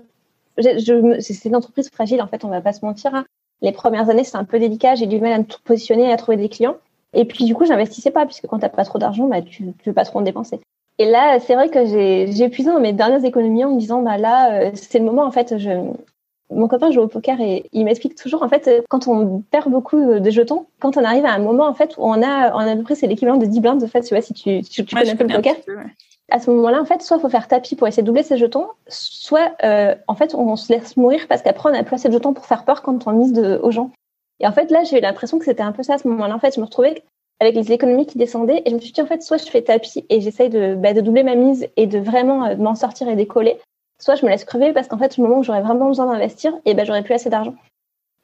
c'est 0.58 1.44
une 1.44 1.56
entreprise 1.56 1.90
fragile, 1.90 2.20
en 2.20 2.26
fait, 2.26 2.44
on 2.44 2.48
va 2.48 2.60
pas 2.60 2.72
se 2.72 2.84
mentir. 2.84 3.14
Hein. 3.14 3.24
Les 3.60 3.72
premières 3.72 4.10
années, 4.10 4.24
c'était 4.24 4.38
un 4.38 4.44
peu 4.44 4.58
délicat, 4.58 4.96
j'ai 4.96 5.06
du 5.06 5.20
mal 5.20 5.32
à 5.32 5.38
me 5.38 5.44
positionner, 5.64 6.12
à 6.12 6.16
trouver 6.16 6.36
des 6.36 6.48
clients. 6.48 6.76
Et 7.14 7.24
puis, 7.24 7.44
du 7.44 7.54
coup, 7.54 7.64
j'investissais 7.64 8.10
pas, 8.10 8.26
puisque 8.26 8.46
quand 8.46 8.58
t'as 8.58 8.68
pas 8.68 8.84
trop 8.84 8.98
d'argent, 8.98 9.26
bah, 9.26 9.42
tu, 9.42 9.72
tu 9.72 9.90
veux 9.90 9.94
pas 9.94 10.04
trop 10.04 10.18
en 10.18 10.22
dépenser. 10.22 10.60
Et 10.98 11.10
là, 11.10 11.38
c'est 11.40 11.54
vrai 11.54 11.68
que 11.68 11.84
j'ai 11.86 12.42
épuisé 12.42 12.70
dans 12.70 12.80
mes 12.80 12.92
dernières 12.92 13.24
économies 13.24 13.64
en 13.64 13.74
me 13.74 13.80
disant, 13.80 14.02
bah 14.02 14.16
là, 14.16 14.52
euh, 14.52 14.70
c'est 14.74 15.00
le 15.00 15.04
moment, 15.04 15.24
en 15.24 15.32
fait, 15.32 15.58
je, 15.58 15.70
mon 16.50 16.68
copain 16.68 16.90
joue 16.90 17.00
au 17.00 17.08
poker 17.08 17.40
et 17.40 17.68
il 17.72 17.84
m'explique 17.84 18.14
toujours, 18.14 18.42
en 18.42 18.48
fait, 18.48 18.84
quand 18.88 19.08
on 19.08 19.42
perd 19.50 19.70
beaucoup 19.70 19.98
de 19.98 20.30
jetons, 20.30 20.66
quand 20.80 20.96
on 20.96 21.04
arrive 21.04 21.24
à 21.24 21.32
un 21.32 21.38
moment, 21.38 21.66
en 21.66 21.74
fait, 21.74 21.96
où 21.96 22.04
on 22.04 22.22
a, 22.22 22.54
on 22.54 22.58
a 22.58 22.72
à 22.72 22.76
peu 22.76 22.82
près, 22.82 22.94
c'est 22.94 23.06
l'équivalent 23.06 23.38
de 23.38 23.46
10 23.46 23.60
blindes, 23.60 23.82
en 23.82 23.88
fait, 23.88 24.02
tu 24.02 24.14
vois, 24.14 24.22
si 24.22 24.34
tu, 24.34 24.62
tu, 24.62 24.84
connais 24.84 25.10
un 25.10 25.16
peu 25.16 25.24
le 25.24 25.34
poker. 25.34 25.56
À 26.30 26.38
ce 26.38 26.50
moment-là, 26.50 26.80
en 26.80 26.84
fait, 26.84 27.02
soit 27.02 27.18
faut 27.18 27.28
faire 27.28 27.48
tapis 27.48 27.76
pour 27.76 27.86
essayer 27.86 28.02
de 28.02 28.06
doubler 28.06 28.22
ses 28.22 28.38
jetons, 28.38 28.68
soit, 28.88 29.52
euh, 29.62 29.94
en 30.08 30.14
fait, 30.14 30.34
on 30.34 30.56
se 30.56 30.72
laisse 30.72 30.96
mourir 30.96 31.26
parce 31.28 31.42
qu'après, 31.42 31.68
on 31.68 31.72
n'a 31.72 31.82
plus 31.82 31.94
assez 31.94 32.08
de 32.08 32.14
jetons 32.14 32.32
pour 32.32 32.46
faire 32.46 32.64
peur 32.64 32.82
quand 32.82 33.06
on 33.06 33.12
mise 33.12 33.32
de, 33.32 33.60
aux 33.62 33.70
gens. 33.70 33.90
Et 34.40 34.46
en 34.46 34.52
fait, 34.52 34.70
là, 34.70 34.82
j'ai 34.84 34.98
eu 34.98 35.00
l'impression 35.00 35.38
que 35.38 35.44
c'était 35.44 35.62
un 35.62 35.72
peu 35.72 35.82
ça 35.82 35.94
à 35.94 35.98
ce 35.98 36.08
moment-là. 36.08 36.34
En 36.34 36.38
fait, 36.38 36.54
je 36.54 36.60
me 36.60 36.64
retrouvais 36.64 37.02
avec 37.40 37.54
les 37.54 37.72
économies 37.72 38.06
qui 38.06 38.18
descendaient. 38.18 38.62
Et 38.64 38.70
je 38.70 38.74
me 38.74 38.80
suis 38.80 38.92
dit, 38.92 39.00
en 39.00 39.06
fait, 39.06 39.22
soit 39.22 39.38
je 39.38 39.50
fais 39.50 39.62
tapis 39.62 40.04
et 40.08 40.20
j'essaye 40.20 40.50
de, 40.50 40.74
bah, 40.74 40.92
doubler 40.94 41.22
ma 41.22 41.34
mise 41.34 41.68
et 41.76 41.86
de 41.86 41.98
vraiment 41.98 42.44
euh, 42.44 42.56
m'en 42.56 42.74
sortir 42.74 43.08
et 43.08 43.16
décoller, 43.16 43.58
soit 44.00 44.14
je 44.14 44.24
me 44.24 44.30
laisse 44.30 44.44
crever 44.44 44.72
parce 44.72 44.88
qu'en 44.88 44.98
fait, 44.98 45.18
au 45.18 45.22
moment 45.22 45.38
où 45.38 45.42
j'aurais 45.42 45.62
vraiment 45.62 45.88
besoin 45.88 46.06
d'investir, 46.06 46.54
et 46.64 46.74
ben, 46.74 46.84
j'aurais 46.84 47.02
plus 47.02 47.14
assez 47.14 47.30
d'argent. 47.30 47.54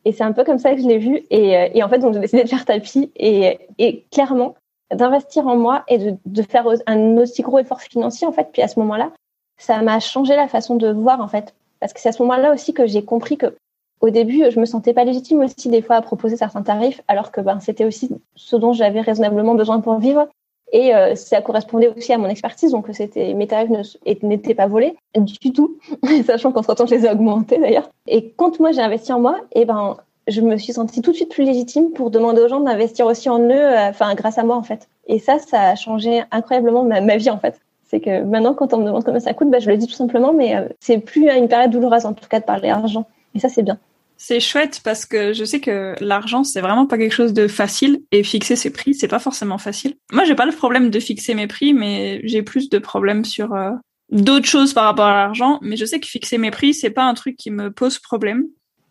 Et 0.05 0.13
c'est 0.13 0.25
un 0.25 0.33
peu 0.33 0.45
comme 0.45 0.59
ça 0.59 0.75
que 0.75 0.81
je 0.81 0.87
l'ai 0.87 0.99
vu. 0.99 1.23
Et, 1.31 1.57
euh, 1.57 1.85
en 1.85 1.89
fait, 1.89 1.99
donc, 1.99 2.15
j'ai 2.15 2.21
décidé 2.21 2.43
de 2.43 2.49
faire 2.49 2.65
tapis 2.65 3.11
et, 3.17 4.05
clairement, 4.11 4.55
d'investir 4.93 5.47
en 5.47 5.57
moi 5.57 5.85
et 5.89 5.99
de, 6.25 6.43
faire 6.43 6.67
un 6.87 7.17
aussi 7.19 7.43
gros 7.43 7.59
effort 7.59 7.81
financier, 7.81 8.27
en 8.27 8.33
fait. 8.33 8.49
Puis 8.53 8.63
à 8.63 8.69
ce 8.69 8.81
moment-là, 8.81 9.13
ça 9.59 9.83
m'a 9.83 10.01
changé 10.01 10.35
la 10.37 10.49
façon 10.49 10.77
de 10.77 10.91
voir, 10.91 11.21
en 11.21 11.29
fait. 11.29 11.55
Parce 11.81 11.93
que 11.93 12.01
c'est 12.01 12.09
à 12.09 12.13
ce 12.13 12.23
moment-là 12.23 12.53
aussi 12.53 12.73
que 12.73 12.87
j'ai 12.87 13.05
compris 13.05 13.37
que 13.37 13.55
au 14.01 14.11
début, 14.11 14.51
je 14.51 14.59
me 14.59 14.65
sentais 14.65 14.95
pas 14.95 15.05
légitime 15.05 15.41
aussi 15.41 15.69
des 15.69 15.83
fois 15.83 15.97
à 15.97 16.03
proposer 16.03 16.37
certains 16.37 16.63
tarifs, 16.63 17.03
alors 17.09 17.31
que 17.31 17.41
ben, 17.41 17.61
c'était 17.61 17.85
aussi 17.85 18.11
ce 18.35 18.57
dont 18.57 18.73
j'avais 18.73 19.01
raisonnablement 19.01 19.55
besoin 19.55 19.81
pour 19.81 19.99
vivre. 19.99 20.27
Et 20.73 20.95
euh, 20.95 21.17
ça 21.17 21.43
correspondait 21.43 21.89
aussi 21.89 22.13
à 22.13 22.19
mon 22.19 22.29
expertise, 22.29 22.71
donc 22.71 22.87
c'était 22.93 23.35
mes 23.35 23.49
tarifs 23.49 23.97
n'étaient 24.23 24.55
pas 24.55 24.69
volés 24.69 24.97
du 25.17 25.53
tout, 25.53 25.79
sachant 26.27 26.53
qu'entre 26.53 26.75
temps 26.75 26.87
je 26.87 26.95
les 26.95 27.07
ai 27.07 27.11
augmentés 27.11 27.59
d'ailleurs. 27.59 27.91
Et 28.07 28.31
quand 28.37 28.61
moi 28.61 28.71
j'ai 28.71 28.81
investi 28.81 29.13
en 29.13 29.21
moi, 29.21 29.39
et 29.53 29.63
eh 29.63 29.65
ben 29.65 29.97
je 30.29 30.41
me 30.41 30.57
suis 30.57 30.73
sentie 30.73 31.03
tout 31.03 31.11
de 31.11 31.17
suite 31.17 31.31
plus 31.31 31.45
légitime 31.45 31.91
pour 31.91 32.11
demander 32.11 32.41
aux 32.43 32.49
gens 32.49 32.61
d'investir 32.61 33.07
aussi 33.07 33.29
en 33.29 33.41
eux, 33.41 33.51
euh, 33.51 33.89
enfin 33.89 34.15
grâce 34.15 34.39
à 34.39 34.45
moi 34.45 34.57
en 34.57 34.63
fait. 34.63 34.89
Et 35.07 35.19
ça, 35.19 35.41
ça 35.41 35.71
a 35.71 35.75
changé 35.75 36.23
incroyablement 36.31 36.85
ma, 36.85 37.17
vie 37.17 37.31
en 37.31 37.39
fait. 37.39 37.61
C'est 37.83 37.99
que 37.99 38.23
maintenant 38.23 38.55
quand 38.55 38.73
on 38.73 38.79
me 38.79 38.85
demande 38.85 39.05
combien 39.05 39.19
ça 39.19 39.35
coûte, 39.35 39.51
ben, 39.51 39.61
je 39.61 39.69
le 39.69 39.77
dis 39.77 39.89
tout 39.89 39.95
simplement, 39.95 40.33
mais 40.33 40.57
euh, 40.57 40.69
c'est 40.79 40.99
plus 40.99 41.29
une 41.29 41.49
période 41.49 41.73
douloureuse 41.73 42.07
en 42.07 42.13
tout 42.13 42.29
cas 42.29 42.39
de 42.39 42.45
parler 42.45 42.69
argent. 42.69 43.07
Et 43.35 43.41
ça 43.41 43.49
c'est 43.49 43.63
bien. 43.63 43.79
C'est 44.17 44.41
chouette 44.41 44.81
parce 44.85 45.07
que 45.07 45.33
je 45.33 45.45
sais 45.45 45.61
que 45.61 45.95
l'argent 46.01 46.45
c'est 46.45 46.61
vraiment 46.61 46.87
pas 46.87 46.99
quelque 46.99 47.15
chose 47.15 47.33
de 47.33 47.49
facile 47.49 48.03
et 48.13 48.23
fixer 48.23 48.55
ses 48.55 48.71
prix 48.71 48.95
c'est 48.95 49.09
pas 49.09 49.19
forcément 49.19 49.59
facile. 49.59 49.97
Moi 50.13 50.25
j'ai 50.25 50.35
pas 50.35 50.47
le 50.47 50.53
problème 50.53 50.91
de 50.91 51.01
fixer 51.01 51.35
mes 51.35 51.47
prix 51.47 51.73
mais 51.73 52.21
j'ai 52.25 52.43
plus 52.43 52.69
de 52.69 52.79
problèmes 52.79 53.25
sur 53.25 53.55
euh, 53.55 53.71
d'autres 54.11 54.47
choses 54.47 54.75
par 54.75 54.85
rapport 54.85 55.07
à 55.07 55.15
l'argent 55.15 55.59
mais 55.63 55.77
je 55.77 55.85
sais 55.85 56.01
que 56.01 56.07
fixer 56.07 56.39
mes 56.39 56.51
prix 56.51 56.75
c'est 56.75 56.91
pas 56.91 57.05
un 57.05 57.15
truc 57.15 57.37
qui 57.37 57.51
me 57.51 57.71
pose 57.71 57.99
problème. 57.99 58.47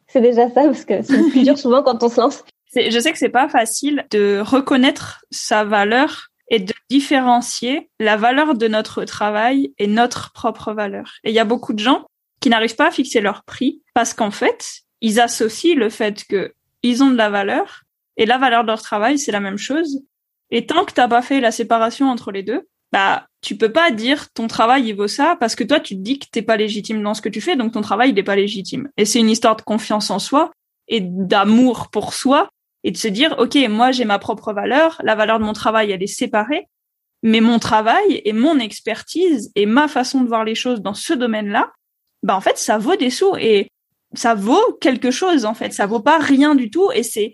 C'est 0.07 0.21
déjà 0.21 0.49
ça 0.49 0.63
parce 0.63 0.85
que 0.85 1.03
c'est 1.03 1.29
plus 1.29 1.43
dur 1.43 1.57
souvent 1.57 1.83
quand 1.83 2.01
on 2.01 2.09
se 2.09 2.19
lance. 2.19 2.43
Je 2.75 2.99
sais 2.99 3.11
que 3.11 3.17
c'est 3.17 3.29
pas 3.29 3.49
facile 3.49 4.05
de 4.11 4.39
reconnaître 4.39 5.25
sa 5.31 5.63
valeur 5.63 6.29
et 6.49 6.59
de 6.59 6.73
différencier 6.89 7.89
la 7.99 8.17
valeur 8.17 8.55
de 8.55 8.67
notre 8.67 9.05
travail 9.05 9.73
et 9.77 9.87
notre 9.87 10.31
propre 10.33 10.73
valeur. 10.73 11.13
Et 11.23 11.29
il 11.29 11.35
y 11.35 11.39
a 11.39 11.45
beaucoup 11.45 11.73
de 11.73 11.79
gens 11.79 12.05
qui 12.39 12.49
n'arrivent 12.49 12.75
pas 12.75 12.87
à 12.87 12.91
fixer 12.91 13.21
leur 13.21 13.43
prix 13.43 13.81
parce 13.93 14.13
qu'en 14.13 14.31
fait, 14.31 14.81
ils 15.01 15.19
associent 15.19 15.75
le 15.75 15.89
fait 15.89 16.25
que 16.25 16.53
ils 16.83 17.03
ont 17.03 17.11
de 17.11 17.17
la 17.17 17.29
valeur 17.29 17.83
et 18.17 18.25
la 18.25 18.37
valeur 18.37 18.63
de 18.63 18.67
leur 18.67 18.81
travail, 18.81 19.19
c'est 19.19 19.31
la 19.31 19.39
même 19.39 19.57
chose. 19.57 20.01
Et 20.51 20.65
tant 20.65 20.85
que 20.85 20.93
t'as 20.93 21.07
pas 21.07 21.21
fait 21.21 21.39
la 21.41 21.51
séparation 21.51 22.09
entre 22.09 22.31
les 22.31 22.43
deux, 22.43 22.67
bah, 22.91 23.27
tu 23.41 23.55
peux 23.55 23.71
pas 23.71 23.91
dire 23.91 24.31
ton 24.31 24.47
travail 24.47 24.87
il 24.87 24.93
vaut 24.93 25.07
ça 25.07 25.37
parce 25.39 25.55
que 25.55 25.63
toi 25.63 25.79
tu 25.79 25.95
te 25.95 26.01
dis 26.01 26.19
que 26.19 26.25
t'es 26.31 26.41
pas 26.41 26.57
légitime 26.57 27.01
dans 27.03 27.13
ce 27.13 27.21
que 27.21 27.29
tu 27.29 27.41
fais, 27.41 27.55
donc 27.55 27.73
ton 27.73 27.81
travail 27.81 28.09
il 28.09 28.19
est 28.19 28.23
pas 28.23 28.35
légitime. 28.35 28.89
Et 28.97 29.05
c'est 29.05 29.19
une 29.19 29.29
histoire 29.29 29.55
de 29.55 29.61
confiance 29.61 30.09
en 30.09 30.19
soi 30.19 30.51
et 30.87 31.01
d'amour 31.01 31.89
pour 31.91 32.13
soi 32.13 32.49
et 32.83 32.91
de 32.91 32.97
se 32.97 33.07
dire 33.07 33.35
ok 33.37 33.55
moi 33.69 33.91
j'ai 33.91 34.05
ma 34.05 34.19
propre 34.19 34.53
valeur, 34.53 34.99
la 35.03 35.15
valeur 35.15 35.39
de 35.39 35.43
mon 35.43 35.53
travail 35.53 35.91
elle 35.91 36.01
est 36.01 36.07
séparée, 36.07 36.67
mais 37.21 37.41
mon 37.41 37.59
travail 37.59 38.21
et 38.25 38.33
mon 38.33 38.57
expertise 38.59 39.51
et 39.55 39.65
ma 39.65 39.87
façon 39.87 40.21
de 40.21 40.27
voir 40.27 40.43
les 40.43 40.55
choses 40.55 40.81
dans 40.81 40.93
ce 40.93 41.13
domaine-là, 41.13 41.71
bah 42.23 42.35
en 42.35 42.41
fait 42.41 42.57
ça 42.57 42.77
vaut 42.77 42.95
des 42.95 43.09
sous 43.09 43.35
et 43.37 43.69
ça 44.15 44.33
vaut 44.33 44.77
quelque 44.81 45.11
chose 45.11 45.45
en 45.45 45.53
fait, 45.53 45.73
ça 45.73 45.85
vaut 45.85 45.99
pas 45.99 46.17
rien 46.17 46.55
du 46.55 46.69
tout 46.69 46.91
et 46.93 47.03
c'est 47.03 47.33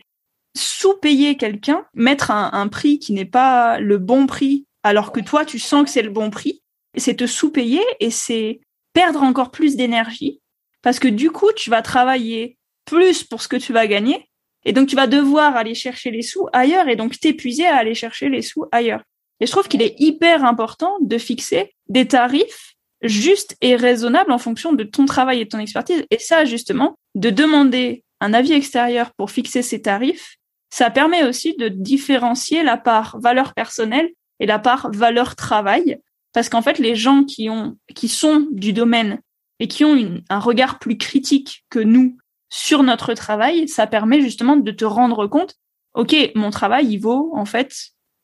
sous-payer 0.57 1.35
quelqu'un, 1.35 1.85
mettre 1.93 2.31
un, 2.31 2.67
prix 2.67 2.99
qui 2.99 3.13
n'est 3.13 3.25
pas 3.25 3.79
le 3.79 3.97
bon 3.97 4.25
prix 4.25 4.65
alors 4.83 5.11
que 5.11 5.19
toi 5.19 5.45
tu 5.45 5.59
sens 5.59 5.83
que 5.83 5.89
c'est 5.89 6.01
le 6.01 6.09
bon 6.09 6.29
prix, 6.29 6.61
c'est 6.95 7.15
te 7.15 7.27
sous-payer 7.27 7.83
et 7.99 8.09
c'est 8.09 8.61
perdre 8.93 9.23
encore 9.23 9.51
plus 9.51 9.75
d'énergie 9.75 10.39
parce 10.81 10.99
que 10.99 11.07
du 11.07 11.31
coup 11.31 11.51
tu 11.55 11.69
vas 11.69 11.81
travailler 11.81 12.57
plus 12.85 13.23
pour 13.23 13.41
ce 13.41 13.47
que 13.47 13.55
tu 13.57 13.73
vas 13.73 13.87
gagner 13.87 14.29
et 14.63 14.73
donc 14.73 14.87
tu 14.87 14.95
vas 14.95 15.07
devoir 15.07 15.55
aller 15.55 15.75
chercher 15.75 16.11
les 16.11 16.21
sous 16.21 16.47
ailleurs 16.53 16.87
et 16.87 16.95
donc 16.95 17.19
t'épuiser 17.19 17.67
à 17.67 17.77
aller 17.77 17.95
chercher 17.95 18.29
les 18.29 18.41
sous 18.41 18.65
ailleurs. 18.71 19.03
Et 19.39 19.45
je 19.45 19.51
trouve 19.51 19.67
qu'il 19.67 19.81
est 19.81 19.95
hyper 19.99 20.43
important 20.45 20.97
de 21.01 21.17
fixer 21.17 21.75
des 21.87 22.07
tarifs 22.07 22.74
juste 23.07 23.55
et 23.61 23.75
raisonnable 23.75 24.31
en 24.31 24.37
fonction 24.37 24.73
de 24.73 24.83
ton 24.83 25.05
travail 25.05 25.41
et 25.41 25.45
de 25.45 25.49
ton 25.49 25.59
expertise. 25.59 26.03
Et 26.11 26.19
ça, 26.19 26.45
justement, 26.45 26.97
de 27.15 27.29
demander 27.29 28.03
un 28.21 28.33
avis 28.33 28.53
extérieur 28.53 29.11
pour 29.17 29.31
fixer 29.31 29.61
ses 29.61 29.81
tarifs, 29.81 30.37
ça 30.69 30.89
permet 30.89 31.23
aussi 31.23 31.55
de 31.55 31.67
différencier 31.67 32.63
la 32.63 32.77
part 32.77 33.19
valeur 33.19 33.53
personnelle 33.53 34.09
et 34.39 34.45
la 34.45 34.59
part 34.59 34.91
valeur 34.91 35.35
travail. 35.35 35.99
Parce 36.33 36.49
qu'en 36.49 36.61
fait, 36.61 36.79
les 36.79 36.95
gens 36.95 37.23
qui 37.23 37.49
ont, 37.49 37.77
qui 37.95 38.09
sont 38.09 38.47
du 38.51 38.73
domaine 38.73 39.19
et 39.59 39.67
qui 39.67 39.85
ont 39.85 40.21
un 40.29 40.39
regard 40.39 40.79
plus 40.79 40.97
critique 40.97 41.63
que 41.69 41.79
nous 41.79 42.17
sur 42.49 42.83
notre 42.83 43.13
travail, 43.13 43.67
ça 43.67 43.87
permet 43.87 44.21
justement 44.21 44.57
de 44.57 44.71
te 44.71 44.85
rendre 44.85 45.27
compte, 45.27 45.55
ok, 45.93 46.15
mon 46.35 46.51
travail, 46.51 46.87
il 46.87 46.97
vaut 46.97 47.31
en 47.35 47.45
fait 47.45 47.73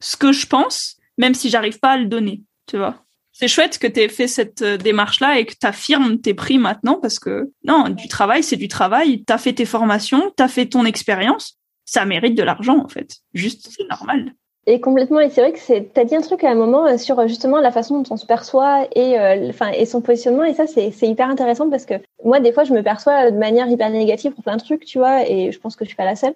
ce 0.01 0.17
que 0.17 0.31
je 0.31 0.45
pense, 0.45 0.97
même 1.17 1.33
si 1.33 1.49
j'arrive 1.49 1.79
pas 1.79 1.91
à 1.91 1.97
le 1.97 2.05
donner, 2.05 2.43
tu 2.67 2.77
vois. 2.77 3.00
C'est 3.33 3.47
chouette 3.47 3.77
que 3.79 3.87
tu 3.87 4.01
aies 4.01 4.09
fait 4.09 4.27
cette 4.27 4.61
euh, 4.61 4.77
démarche-là 4.77 5.39
et 5.39 5.45
que 5.45 5.53
tu 5.59 5.65
affirmes 5.65 6.19
tes 6.19 6.33
prix 6.33 6.57
maintenant 6.57 6.99
parce 7.01 7.19
que 7.19 7.51
non, 7.63 7.89
du 7.89 8.07
travail, 8.07 8.43
c'est 8.43 8.57
du 8.57 8.67
travail. 8.67 9.23
Tu 9.25 9.33
as 9.33 9.37
fait 9.37 9.53
tes 9.53 9.65
formations, 9.65 10.31
tu 10.35 10.43
as 10.43 10.47
fait 10.47 10.65
ton 10.65 10.85
expérience. 10.85 11.57
Ça 11.85 12.05
mérite 12.05 12.35
de 12.35 12.43
l'argent, 12.43 12.77
en 12.77 12.87
fait. 12.87 13.17
Juste, 13.33 13.69
c'est 13.75 13.87
normal. 13.89 14.33
Et 14.67 14.79
complètement, 14.79 15.19
et 15.19 15.29
c'est 15.31 15.41
vrai 15.41 15.53
que 15.53 15.59
c'est, 15.59 15.91
t'as 15.91 16.03
dit 16.03 16.15
un 16.15 16.21
truc 16.21 16.43
à 16.43 16.51
un 16.51 16.55
moment 16.55 16.85
euh, 16.85 16.97
sur 16.97 17.19
euh, 17.19 17.27
justement 17.27 17.59
la 17.59 17.71
façon 17.71 17.99
dont 17.99 18.13
on 18.13 18.17
se 18.17 18.27
perçoit 18.27 18.87
et, 18.95 19.17
enfin, 19.49 19.71
et 19.71 19.87
son 19.87 20.01
positionnement, 20.01 20.43
et 20.43 20.53
ça 20.53 20.67
c'est, 20.67 20.91
c'est 20.91 21.07
hyper 21.07 21.29
intéressant 21.29 21.67
parce 21.67 21.87
que 21.87 21.95
moi 22.23 22.39
des 22.39 22.53
fois 22.53 22.63
je 22.63 22.71
me 22.71 22.83
perçois 22.83 23.31
de 23.31 23.37
manière 23.37 23.67
hyper 23.67 23.89
négative 23.89 24.33
pour 24.33 24.43
plein 24.43 24.57
de 24.57 24.61
trucs, 24.61 24.85
tu 24.85 24.99
vois, 24.99 25.27
et 25.27 25.51
je 25.51 25.59
pense 25.59 25.75
que 25.75 25.83
je 25.83 25.89
suis 25.89 25.97
pas 25.97 26.05
la 26.05 26.15
seule. 26.15 26.35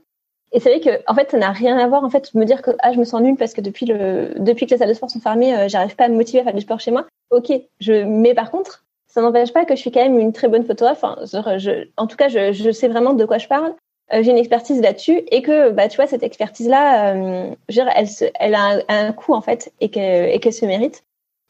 Et 0.56 0.60
c'est 0.60 0.70
vrai 0.70 0.80
que 0.80 1.04
en 1.06 1.14
fait 1.14 1.30
ça 1.30 1.38
n'a 1.38 1.52
rien 1.52 1.78
à 1.78 1.88
voir 1.88 2.04
en 2.04 2.10
fait 2.10 2.34
me 2.34 2.46
dire 2.46 2.64
que 2.64 2.72
ah 2.80 2.94
je 2.94 2.98
me 2.98 3.04
sens 3.04 3.22
nulle 3.22 3.36
parce 3.36 3.54
que 3.54 3.62
depuis 3.62 3.86
le 3.86 4.34
depuis 4.38 4.66
que 4.66 4.72
les 4.72 4.78
salles 4.78 4.90
de 4.90 4.94
sport 4.94 5.12
sont 5.12 5.20
fermées, 5.20 5.68
j'arrive 5.68 5.96
pas 5.96 6.06
à 6.06 6.08
me 6.08 6.16
motiver 6.16 6.40
à 6.40 6.44
faire 6.46 6.54
du 6.54 6.62
sport 6.62 6.80
chez 6.80 6.92
moi. 6.92 7.06
Ok, 7.30 7.52
je 7.80 8.04
mais 8.04 8.34
par 8.34 8.50
contre 8.50 8.86
ça 9.16 9.22
n'empêche 9.22 9.54
pas 9.54 9.64
que 9.64 9.76
je 9.76 9.80
suis 9.80 9.92
quand 9.92 10.04
même 10.04 10.20
une 10.20 10.34
très 10.34 10.50
bonne 10.50 10.66
photographe. 10.66 11.04
Enfin, 11.04 11.18
je, 11.58 11.88
en 11.96 12.06
tout 12.06 12.18
cas, 12.18 12.28
je, 12.28 12.52
je 12.52 12.72
sais 12.72 12.90
vraiment 12.90 13.14
de 13.14 13.24
quoi 13.24 13.38
je 13.38 13.48
parle. 13.48 13.74
Euh, 14.14 14.22
j'ai 14.22 14.32
une 14.32 14.38
expertise 14.38 14.82
là-dessus 14.82 15.24
et 15.32 15.42
que 15.42 15.72
bah 15.72 15.88
tu 15.88 15.96
vois 15.96 16.06
cette 16.06 16.22
expertise 16.22 16.68
là 16.68 17.16
euh, 17.16 17.56
elle 17.96 18.08
se, 18.08 18.26
elle 18.36 18.54
a 18.54 18.84
un, 18.88 19.12
coût 19.14 19.34
en 19.34 19.42
fait 19.42 19.74
et 19.82 19.90
qu'elle 19.90 20.30
et 20.30 20.40
qu'elle 20.40 20.54
se 20.54 20.64
mérite 20.64 21.04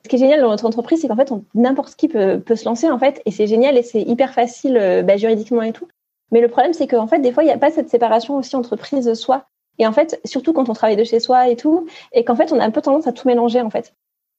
ce 0.05 0.09
qui 0.09 0.15
est 0.15 0.19
génial 0.19 0.39
dans 0.39 0.51
notre 0.51 0.65
entreprise 0.65 1.01
c'est 1.01 1.09
qu'en 1.09 1.17
fait 1.17 1.29
n'importe 1.53 1.95
qui 1.95 2.07
peut, 2.07 2.39
peut 2.39 2.55
se 2.55 2.63
lancer 2.63 2.89
en 2.89 2.97
fait 2.97 3.21
et 3.25 3.31
c'est 3.31 3.47
génial 3.47 3.77
et 3.77 3.83
c'est 3.83 4.01
hyper 4.01 4.33
facile 4.33 4.77
euh, 4.77 5.01
bah, 5.01 5.17
juridiquement 5.17 5.63
et 5.63 5.73
tout 5.73 5.89
mais 6.31 6.41
le 6.41 6.47
problème 6.47 6.73
c'est 6.73 6.87
qu'en 6.87 7.07
fait 7.07 7.19
des 7.19 7.31
fois 7.31 7.43
il 7.43 7.47
n'y 7.47 7.51
a 7.51 7.57
pas 7.57 7.71
cette 7.71 7.89
séparation 7.89 8.37
aussi 8.37 8.55
entreprise 8.55 9.13
soi 9.13 9.45
et 9.79 9.87
en 9.87 9.91
fait 9.91 10.19
surtout 10.25 10.53
quand 10.53 10.69
on 10.69 10.73
travaille 10.73 10.95
de 10.95 11.03
chez 11.03 11.19
soi 11.19 11.49
et 11.49 11.55
tout 11.55 11.87
et 12.13 12.23
qu'en 12.23 12.35
fait 12.35 12.51
on 12.51 12.59
a 12.59 12.65
un 12.65 12.71
peu 12.71 12.81
tendance 12.81 13.07
à 13.07 13.11
tout 13.11 13.27
mélanger 13.27 13.61
en 13.61 13.69
fait 13.69 13.93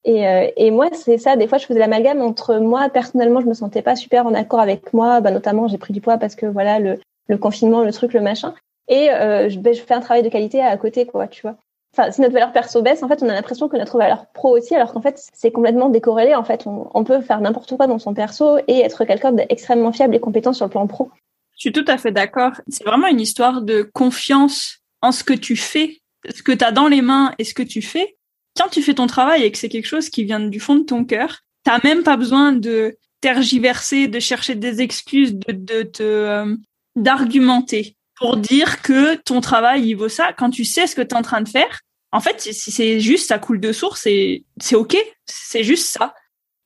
et, 0.04 0.26
euh, 0.26 0.48
et 0.56 0.70
moi 0.70 0.88
c'est 0.92 1.18
ça 1.18 1.36
des 1.36 1.48
fois 1.48 1.58
je 1.58 1.66
faisais 1.66 1.78
l'amalgame 1.78 2.20
entre 2.22 2.56
moi 2.56 2.88
personnellement 2.88 3.40
je 3.40 3.46
me 3.46 3.54
sentais 3.54 3.82
pas 3.82 3.96
super 3.96 4.26
en 4.26 4.34
accord 4.34 4.60
avec 4.60 4.92
moi 4.92 5.20
bah, 5.20 5.30
notamment 5.30 5.68
j'ai 5.68 5.78
pris 5.78 5.92
du 5.92 6.00
poids 6.00 6.18
parce 6.18 6.34
que 6.34 6.46
voilà 6.46 6.78
le 6.78 6.98
le 7.28 7.38
confinement, 7.38 7.82
le 7.82 7.92
truc, 7.92 8.12
le 8.12 8.20
machin. 8.20 8.54
Et 8.88 9.10
euh, 9.10 9.48
je, 9.48 9.58
ben, 9.58 9.74
je, 9.74 9.80
fais 9.80 9.94
un 9.94 10.00
travail 10.00 10.22
de 10.22 10.28
qualité 10.28 10.62
à 10.62 10.76
côté, 10.76 11.06
quoi, 11.06 11.26
tu 11.26 11.42
vois. 11.42 11.56
Enfin, 11.96 12.10
si 12.10 12.20
notre 12.20 12.34
valeur 12.34 12.52
perso 12.52 12.82
baisse, 12.82 13.02
en 13.02 13.08
fait, 13.08 13.22
on 13.22 13.28
a 13.28 13.32
l'impression 13.32 13.68
que 13.68 13.76
notre 13.76 13.96
valeur 13.96 14.26
pro 14.34 14.56
aussi, 14.56 14.74
alors 14.74 14.92
qu'en 14.92 15.00
fait, 15.00 15.20
c'est 15.32 15.50
complètement 15.50 15.88
décorrélé. 15.88 16.34
En 16.34 16.44
fait, 16.44 16.66
on 16.66 17.04
peut 17.04 17.20
faire 17.22 17.40
n'importe 17.40 17.74
quoi 17.76 17.86
dans 17.86 17.98
son 17.98 18.12
perso 18.12 18.58
et 18.68 18.80
être 18.80 19.04
quelqu'un 19.04 19.32
d'extrêmement 19.32 19.92
fiable 19.92 20.14
et 20.14 20.20
compétent 20.20 20.52
sur 20.52 20.66
le 20.66 20.70
plan 20.70 20.86
pro. 20.86 21.10
Je 21.56 21.62
suis 21.62 21.72
tout 21.72 21.84
à 21.88 21.98
fait 21.98 22.12
d'accord. 22.12 22.52
C'est 22.68 22.84
vraiment 22.84 23.08
une 23.08 23.20
histoire 23.20 23.62
de 23.62 23.82
confiance 23.82 24.78
en 25.00 25.12
ce 25.12 25.24
que 25.24 25.32
tu 25.32 25.56
fais, 25.56 26.00
ce 26.34 26.42
que 26.42 26.52
tu 26.52 26.64
as 26.64 26.72
dans 26.72 26.88
les 26.88 27.02
mains 27.02 27.32
et 27.38 27.44
ce 27.44 27.54
que 27.54 27.62
tu 27.62 27.82
fais. 27.82 28.16
Quand 28.56 28.68
tu 28.68 28.82
fais 28.82 28.94
ton 28.94 29.06
travail 29.06 29.42
et 29.42 29.52
que 29.52 29.58
c'est 29.58 29.68
quelque 29.68 29.86
chose 29.86 30.10
qui 30.10 30.24
vient 30.24 30.40
du 30.40 30.60
fond 30.60 30.76
de 30.76 30.84
ton 30.84 31.04
cœur, 31.04 31.40
t'as 31.64 31.80
même 31.82 32.02
pas 32.02 32.16
besoin 32.16 32.52
de 32.52 32.96
tergiverser, 33.20 34.08
de 34.08 34.20
chercher 34.20 34.54
des 34.54 34.82
excuses, 34.82 35.34
de, 35.34 35.82
te 35.82 36.02
euh, 36.02 36.56
d'argumenter 36.94 37.96
pour 38.16 38.36
dire 38.36 38.82
que 38.82 39.14
ton 39.16 39.40
travail 39.40 39.88
il 39.88 39.94
vaut 39.94 40.08
ça 40.08 40.32
quand 40.32 40.50
tu 40.50 40.64
sais 40.64 40.86
ce 40.86 40.94
que 40.94 41.02
tu 41.02 41.08
es 41.08 41.18
en 41.18 41.22
train 41.22 41.40
de 41.40 41.48
faire. 41.48 41.80
En 42.12 42.20
fait, 42.20 42.40
si 42.40 42.70
c'est 42.70 43.00
juste 43.00 43.28
ça 43.28 43.38
coule 43.38 43.60
de 43.60 43.72
source, 43.72 44.02
c'est 44.02 44.44
c'est 44.58 44.76
OK, 44.76 44.96
c'est 45.26 45.64
juste 45.64 45.86
ça. 45.86 46.14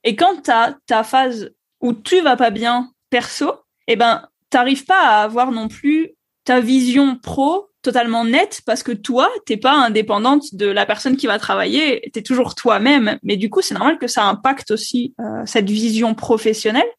Et 0.05 0.17
quand 0.17 0.43
tu 0.43 0.51
as 0.51 0.77
ta 0.87 1.03
phase 1.03 1.51
où 1.81 1.93
tu 1.93 2.21
vas 2.21 2.37
pas 2.37 2.51
bien 2.51 2.93
perso, 3.11 3.53
eh 3.89 3.97
ben 3.97 4.29
t'arrives 4.51 4.85
pas 4.85 5.01
à 5.01 5.23
avoir 5.23 5.53
non 5.53 5.69
plus 5.69 6.11
ta 6.45 6.61
vision 6.61 7.17
pro 7.17 7.69
totalement 7.83 8.25
nette 8.25 8.61
parce 8.67 8.83
que 8.83 8.93
toi, 8.93 9.31
t'es 9.47 9.57
pas 9.57 9.73
indépendante 9.73 10.55
de 10.55 10.67
la 10.67 10.85
personne 10.85 11.17
qui 11.17 11.27
va 11.27 11.39
travailler, 11.39 12.11
t'es 12.13 12.23
toujours 12.23 12.55
toi-même. 12.55 13.19
Mais 13.23 13.37
du 13.37 13.49
coup, 13.49 13.63
c'est 13.63 13.75
normal 13.75 13.99
que 13.99 14.07
ça 14.07 14.25
impacte 14.27 14.71
aussi 14.71 15.15
euh, 15.21 15.43
cette 15.47 15.71
vision 15.71 16.15
professionnelle 16.15 16.91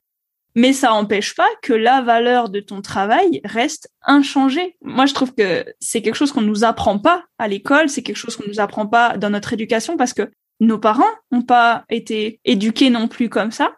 mais 0.55 0.73
ça 0.73 0.89
n'empêche 0.89 1.35
pas 1.35 1.47
que 1.61 1.73
la 1.73 2.01
valeur 2.01 2.49
de 2.49 2.59
ton 2.59 2.81
travail 2.81 3.41
reste 3.45 3.89
inchangée. 4.03 4.75
Moi, 4.81 5.05
je 5.05 5.13
trouve 5.13 5.33
que 5.33 5.65
c'est 5.79 6.01
quelque 6.01 6.15
chose 6.15 6.31
qu'on 6.31 6.41
nous 6.41 6.63
apprend 6.63 6.99
pas 6.99 7.23
à 7.37 7.47
l'école, 7.47 7.89
c'est 7.89 8.03
quelque 8.03 8.17
chose 8.17 8.35
qu'on 8.35 8.47
nous 8.47 8.59
apprend 8.59 8.87
pas 8.87 9.17
dans 9.17 9.29
notre 9.29 9.53
éducation 9.53 9.97
parce 9.97 10.13
que 10.13 10.29
nos 10.59 10.77
parents 10.77 11.03
n'ont 11.31 11.41
pas 11.41 11.85
été 11.89 12.39
éduqués 12.45 12.89
non 12.89 13.07
plus 13.07 13.29
comme 13.29 13.51
ça. 13.51 13.71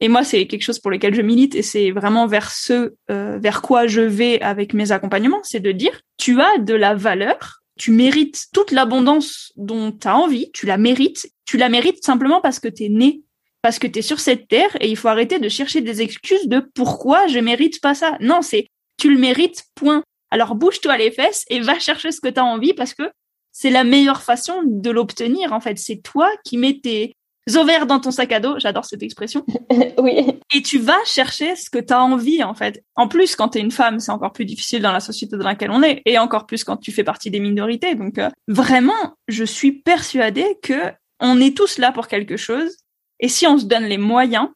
Et 0.00 0.08
moi, 0.08 0.24
c'est 0.24 0.46
quelque 0.46 0.62
chose 0.62 0.78
pour 0.78 0.90
lequel 0.90 1.14
je 1.14 1.22
milite 1.22 1.54
et 1.54 1.62
c'est 1.62 1.90
vraiment 1.90 2.26
vers 2.26 2.50
ce 2.50 2.94
euh, 3.10 3.38
vers 3.38 3.62
quoi 3.62 3.86
je 3.86 4.02
vais 4.02 4.40
avec 4.42 4.74
mes 4.74 4.92
accompagnements, 4.92 5.40
c'est 5.42 5.60
de 5.60 5.72
dire 5.72 6.00
tu 6.18 6.40
as 6.40 6.58
de 6.58 6.74
la 6.74 6.94
valeur, 6.94 7.62
tu 7.78 7.90
mérites 7.90 8.46
toute 8.52 8.72
l'abondance 8.72 9.52
dont 9.56 9.92
tu 9.92 10.08
envie, 10.08 10.50
tu 10.52 10.66
la 10.66 10.76
mérites, 10.76 11.30
tu 11.46 11.56
la 11.56 11.68
mérites 11.68 12.04
simplement 12.04 12.40
parce 12.40 12.60
que 12.60 12.68
tu 12.68 12.84
es 12.84 12.88
né 12.88 13.22
parce 13.62 13.80
que 13.80 13.86
tu 13.88 13.98
es 13.98 14.02
sur 14.02 14.20
cette 14.20 14.46
terre 14.46 14.76
et 14.80 14.88
il 14.88 14.96
faut 14.96 15.08
arrêter 15.08 15.40
de 15.40 15.48
chercher 15.48 15.80
des 15.80 16.00
excuses 16.00 16.46
de 16.46 16.60
pourquoi 16.74 17.26
je 17.26 17.40
mérite 17.40 17.80
pas 17.80 17.94
ça. 17.94 18.16
Non, 18.20 18.40
c'est 18.40 18.68
tu 18.96 19.12
le 19.12 19.18
mérites, 19.18 19.64
point. 19.74 20.04
Alors 20.30 20.54
bouge-toi 20.54 20.96
les 20.96 21.10
fesses 21.10 21.44
et 21.48 21.60
va 21.60 21.78
chercher 21.78 22.12
ce 22.12 22.20
que 22.20 22.28
tu 22.28 22.38
as 22.38 22.44
envie 22.44 22.74
parce 22.74 22.94
que 22.94 23.10
c'est 23.50 23.70
la 23.70 23.84
meilleure 23.84 24.22
façon 24.22 24.62
de 24.64 24.90
l'obtenir 24.90 25.52
en 25.52 25.60
fait. 25.60 25.78
C'est 25.78 26.02
toi 26.02 26.30
qui 26.44 26.58
mets 26.58 26.78
tes 26.80 27.14
ovaires 27.54 27.86
dans 27.86 28.00
ton 28.00 28.10
sac 28.10 28.32
à 28.32 28.40
dos, 28.40 28.58
j'adore 28.58 28.84
cette 28.84 29.02
expression. 29.02 29.44
oui. 29.98 30.40
Et 30.54 30.62
tu 30.62 30.78
vas 30.78 30.98
chercher 31.04 31.54
ce 31.54 31.70
que 31.70 31.78
tu 31.78 31.92
as 31.92 32.02
envie 32.02 32.42
en 32.42 32.54
fait. 32.54 32.84
En 32.96 33.08
plus 33.08 33.36
quand 33.36 33.50
tu 33.50 33.58
es 33.58 33.60
une 33.60 33.70
femme, 33.70 34.00
c'est 34.00 34.12
encore 34.12 34.32
plus 34.32 34.44
difficile 34.44 34.82
dans 34.82 34.92
la 34.92 35.00
société 35.00 35.36
dans 35.36 35.44
laquelle 35.44 35.70
on 35.70 35.82
est 35.82 36.02
et 36.06 36.18
encore 36.18 36.46
plus 36.46 36.64
quand 36.64 36.76
tu 36.76 36.92
fais 36.92 37.04
partie 37.04 37.30
des 37.30 37.40
minorités. 37.40 37.94
Donc 37.94 38.18
euh, 38.18 38.30
vraiment, 38.48 39.16
je 39.28 39.44
suis 39.44 39.72
persuadée 39.72 40.58
que 40.62 40.92
on 41.20 41.40
est 41.40 41.56
tous 41.56 41.78
là 41.78 41.92
pour 41.92 42.08
quelque 42.08 42.36
chose 42.36 42.76
et 43.20 43.28
si 43.28 43.46
on 43.46 43.58
se 43.58 43.64
donne 43.64 43.84
les 43.84 43.98
moyens, 43.98 44.48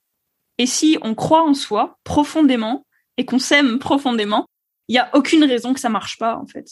et 0.58 0.66
si 0.66 0.98
on 1.02 1.14
croit 1.14 1.42
en 1.42 1.54
soi 1.54 1.98
profondément, 2.04 2.84
et 3.16 3.24
qu'on 3.24 3.38
s'aime 3.38 3.78
profondément, 3.78 4.46
il 4.88 4.92
n'y 4.92 4.98
a 4.98 5.10
aucune 5.14 5.44
raison 5.44 5.74
que 5.74 5.80
ça 5.80 5.88
marche 5.88 6.18
pas, 6.18 6.36
en 6.36 6.46
fait. 6.46 6.66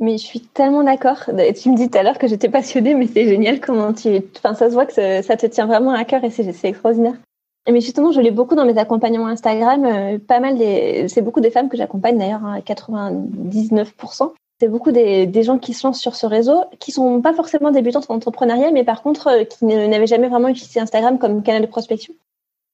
Mais 0.00 0.18
je 0.18 0.24
suis 0.24 0.40
tellement 0.40 0.82
d'accord. 0.82 1.24
Tu 1.26 1.70
me 1.70 1.76
dis 1.76 1.88
tout 1.88 1.98
à 1.98 2.02
l'heure 2.02 2.18
que 2.18 2.28
j'étais 2.28 2.48
passionnée, 2.50 2.94
mais 2.94 3.06
c'est 3.06 3.26
génial 3.26 3.60
comment 3.60 3.92
tu. 3.92 4.08
Enfin, 4.36 4.54
ça 4.54 4.68
se 4.68 4.74
voit 4.74 4.86
que 4.86 4.92
ça 5.22 5.36
te 5.36 5.46
tient 5.46 5.66
vraiment 5.66 5.92
à 5.92 6.04
cœur 6.04 6.22
et 6.24 6.30
c'est 6.30 6.68
extraordinaire. 6.68 7.14
Mais 7.70 7.80
justement, 7.80 8.12
je 8.12 8.20
l'ai 8.20 8.30
beaucoup 8.30 8.54
dans 8.54 8.66
mes 8.66 8.78
accompagnements 8.78 9.26
Instagram. 9.26 9.84
Euh, 9.84 10.18
pas 10.18 10.38
mal 10.38 10.58
des. 10.58 11.08
C'est 11.08 11.22
beaucoup 11.22 11.40
des 11.40 11.50
femmes 11.50 11.68
que 11.68 11.76
j'accompagne 11.76 12.18
d'ailleurs, 12.18 12.44
hein, 12.44 12.58
à 12.58 12.60
99% 12.60 14.32
c'est 14.58 14.68
beaucoup 14.68 14.90
des, 14.90 15.26
des, 15.26 15.42
gens 15.42 15.58
qui 15.58 15.74
se 15.74 15.86
lancent 15.86 16.00
sur 16.00 16.16
ce 16.16 16.26
réseau, 16.26 16.64
qui 16.78 16.90
sont 16.90 17.20
pas 17.20 17.34
forcément 17.34 17.70
débutantes 17.70 18.06
en 18.08 18.14
entrepreneuriat, 18.14 18.70
mais 18.70 18.84
par 18.84 19.02
contre 19.02 19.28
euh, 19.28 19.44
qui 19.44 19.64
n'avaient 19.66 20.06
jamais 20.06 20.28
vraiment 20.28 20.48
utilisé 20.48 20.80
Instagram 20.80 21.18
comme 21.18 21.42
canal 21.42 21.62
de 21.62 21.66
prospection. 21.66 22.14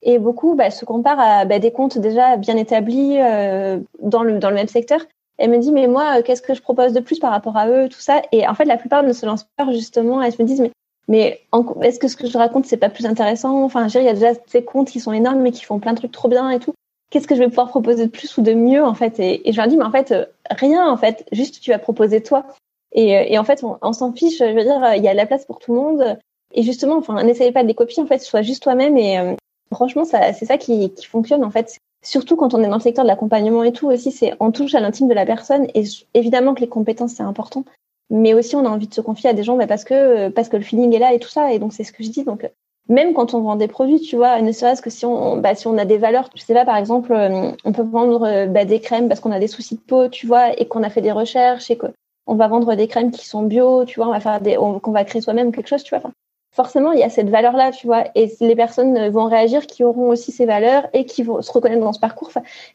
Et 0.03 0.19
beaucoup 0.19 0.55
bah, 0.55 0.71
se 0.71 0.85
comparent 0.85 1.21
à 1.21 1.45
bah, 1.45 1.59
des 1.59 1.73
comptes 1.73 1.99
déjà 1.99 2.37
bien 2.37 2.57
établis 2.57 3.19
euh, 3.19 3.81
dans, 4.01 4.23
le, 4.23 4.39
dans 4.39 4.51
le 4.51 4.57
même 4.57 4.69
secteur. 4.69 5.01
Elle 5.38 5.51
me 5.51 5.59
dit, 5.59 5.73
mais 5.73 5.87
moi, 5.87 6.18
euh, 6.18 6.23
qu'est-ce 6.23 6.42
que 6.42 6.55
je 6.55 6.62
propose 6.62 6.92
de 6.92 7.01
plus 7.01 7.18
par 7.18 7.31
rapport 7.31 7.57
à 7.57 7.68
eux, 7.68 7.88
tout 7.88 8.01
ça? 8.01 8.23
Et 8.33 8.47
en 8.47 8.55
fait, 8.55 8.64
la 8.64 8.77
plupart 8.77 9.03
ne 9.03 9.12
se 9.12 9.27
lancent 9.27 9.49
pas 9.57 9.71
justement. 9.73 10.23
Elles 10.23 10.35
me 10.38 10.45
disent, 10.45 10.61
mais, 10.61 10.73
mais 11.09 11.40
est-ce 11.83 11.99
que 11.99 12.09
ce 12.09 12.16
que 12.16 12.27
je 12.27 12.38
raconte, 12.38 12.66
c'est 12.66 12.77
pas 12.77 12.90
plus 12.90 13.07
intéressant? 13.07 13.64
Enfin, 13.64 13.88
je 13.88 13.99
il 13.99 14.05
y 14.05 14.09
a 14.09 14.14
déjà 14.14 14.33
ces 14.47 14.64
comptes 14.64 14.90
qui 14.90 15.01
sont 15.01 15.12
énormes, 15.12 15.40
mais 15.40 15.53
qui 15.53 15.64
font 15.64 15.79
plein 15.79 15.92
de 15.92 15.99
trucs 15.99 16.12
trop 16.12 16.29
bien 16.29 16.51
et 16.51 16.59
tout. 16.59 16.75
Qu'est-ce 17.11 17.27
que 17.27 17.35
je 17.35 17.40
vais 17.40 17.49
pouvoir 17.49 17.68
proposer 17.68 18.07
de 18.07 18.11
plus 18.11 18.37
ou 18.38 18.42
de 18.42 18.55
mieux 18.55 18.83
en 18.83 18.95
fait? 18.95 19.21
Et, 19.21 19.42
je 19.53 19.57
leur 19.57 19.66
dis 19.66 19.77
mais 19.77 19.85
en 19.85 19.90
fait 19.90 20.12
euh, 20.12 20.25
rien 20.51 20.90
en 20.90 20.97
fait. 20.97 21.27
Juste 21.33 21.61
tu 21.61 21.71
vas 21.71 21.79
proposer 21.79 22.23
toi. 22.23 22.47
Et, 22.92 23.37
euh, 23.37 23.40
en 23.40 23.45
fait 23.45 23.62
on, 23.62 23.92
s'en 23.92 24.12
fiche. 24.12 24.38
Je 24.38 24.45
veux 24.45 24.64
dire 24.64 24.95
il 24.97 25.03
y 25.03 25.09
a 25.09 25.14
la 25.14 25.27
place 25.27 25.45
pour 25.45 25.59
tout 25.59 25.75
le 25.75 25.81
monde. 25.81 26.18
Et 26.55 26.62
justement 26.62 26.97
enfin 26.97 27.23
n'essayez 27.23 27.53
pas 27.53 27.62
de 27.62 27.68
les 27.68 27.75
copier 27.75 28.03
en 28.03 28.07
fait 28.07 28.18
sois 28.21 28.40
juste 28.40 28.62
toi-même. 28.62 28.97
Et 28.97 29.37
franchement 29.75 30.05
ça 30.05 30.33
c'est 30.33 30.47
ça 30.47 30.57
qui, 30.57 30.95
qui 30.95 31.07
fonctionne 31.07 31.45
en 31.45 31.51
fait 31.51 31.77
surtout 32.03 32.37
quand 32.37 32.55
on 32.55 32.62
est 32.62 32.69
dans 32.69 32.77
le 32.77 32.83
secteur 32.83 33.05
de 33.05 33.09
l'accompagnement 33.09 33.62
et 33.62 33.73
tout 33.73 33.88
aussi 33.88 34.11
c'est 34.11 34.35
on 34.41 34.51
touche 34.51 34.75
à 34.75 34.81
l'intime 34.81 35.09
de 35.09 35.15
la 35.15 35.27
personne 35.27 35.67
et 35.75 35.85
évidemment 36.15 36.55
que 36.55 36.61
les 36.61 36.69
compétences 36.69 37.12
c'est 37.12 37.23
important 37.23 37.65
mais 38.11 38.35
aussi 38.35 38.57
on 38.57 38.67
a 38.67 38.69
envie 38.69 38.88
de 38.88 38.95
se 38.95 39.01
confier 39.01 39.31
à 39.31 39.33
des 39.33 39.43
gens 39.43 39.57
bah, 39.57 39.67
parce 39.67 39.85
que 39.85 40.29
parce 40.29 40.49
que 40.49 40.57
le 40.57 40.62
feeling 40.62 40.95
est 40.95 40.99
là 40.99 41.12
et 41.12 41.19
tout 41.19 41.29
ça 41.29 41.53
et 41.53 41.59
donc 41.59 41.73
c'est 41.73 41.85
ce 41.85 41.93
que 41.93 42.03
je 42.03 42.11
dis 42.11 42.25
donc 42.25 42.51
même 42.88 43.15
quand 43.15 43.35
on 43.35 43.41
vend 43.41 43.57
des 43.57 43.69
produits, 43.69 44.01
tu 44.01 44.17
vois, 44.17 44.41
ne 44.41 44.53
serait-ce 44.53 44.83
que 44.83 44.91
si 44.91 45.07
on, 45.07 45.37
bah, 45.37 45.55
si 45.55 45.67
on 45.67 45.79
a 45.79 45.85
des 45.85 45.99
valeurs, 45.99 46.29
je 46.35 46.43
sais 46.43 46.55
pas, 46.55 46.65
par 46.65 46.77
exemple, 46.77 47.12
euh, 47.12 47.53
on 47.65 47.73
peut 47.73 47.83
vendre 47.83 48.27
euh, 48.27 48.47
bah, 48.47 48.65
des 48.65 48.81
crèmes 48.81 49.09
parce 49.09 49.21
qu'on 49.21 49.31
a 49.31 49.38
des 49.38 49.47
soucis 49.47 49.77
de 49.77 49.81
peau, 49.81 50.09
tu 50.09 50.27
vois, 50.27 50.59
et 50.61 50.67
qu'on 50.67 50.83
a 50.83 50.91
fait 50.91 51.01
des 51.01 51.12
recherches 51.12 51.71
et 51.71 51.79
qu'on 51.79 52.35
va 52.35 52.49
vendre 52.49 52.75
des 52.75 52.88
crèmes 52.88 53.11
qui 53.11 53.27
sont 53.27 53.43
bio, 53.43 53.85
tu 53.85 54.01
vois, 54.01 54.09
on 54.09 54.12
va 54.12 54.21
faire 54.21 54.41
des, 54.41 54.57
qu'on 54.57 54.93
va 54.93 55.05
créer 55.05 55.23
soi-même 55.23 55.53
quelque 55.53 55.69
chose, 55.69 55.85
tu 55.85 55.97
vois. 55.97 56.11
Forcément, 56.53 56.93
il 56.93 57.01
y 57.01 57.03
a 57.03 57.09
cette 57.09 57.31
valeur-là, 57.31 57.73
tu 57.73 57.87
vois, 57.87 58.05
et 58.15 58.31
les 58.41 58.55
personnes 58.55 59.09
vont 59.09 59.25
réagir 59.25 59.67
qui 59.67 59.85
auront 59.85 60.11
aussi 60.11 60.33
ces 60.33 60.47
valeurs 60.47 60.87
et 60.93 61.05
qui 61.05 61.23
vont 61.23 61.43
se 61.43 61.51
reconnaître 61.51 61.81
dans 61.81 61.93
ce 61.93 62.01
parcours. 62.01 62.31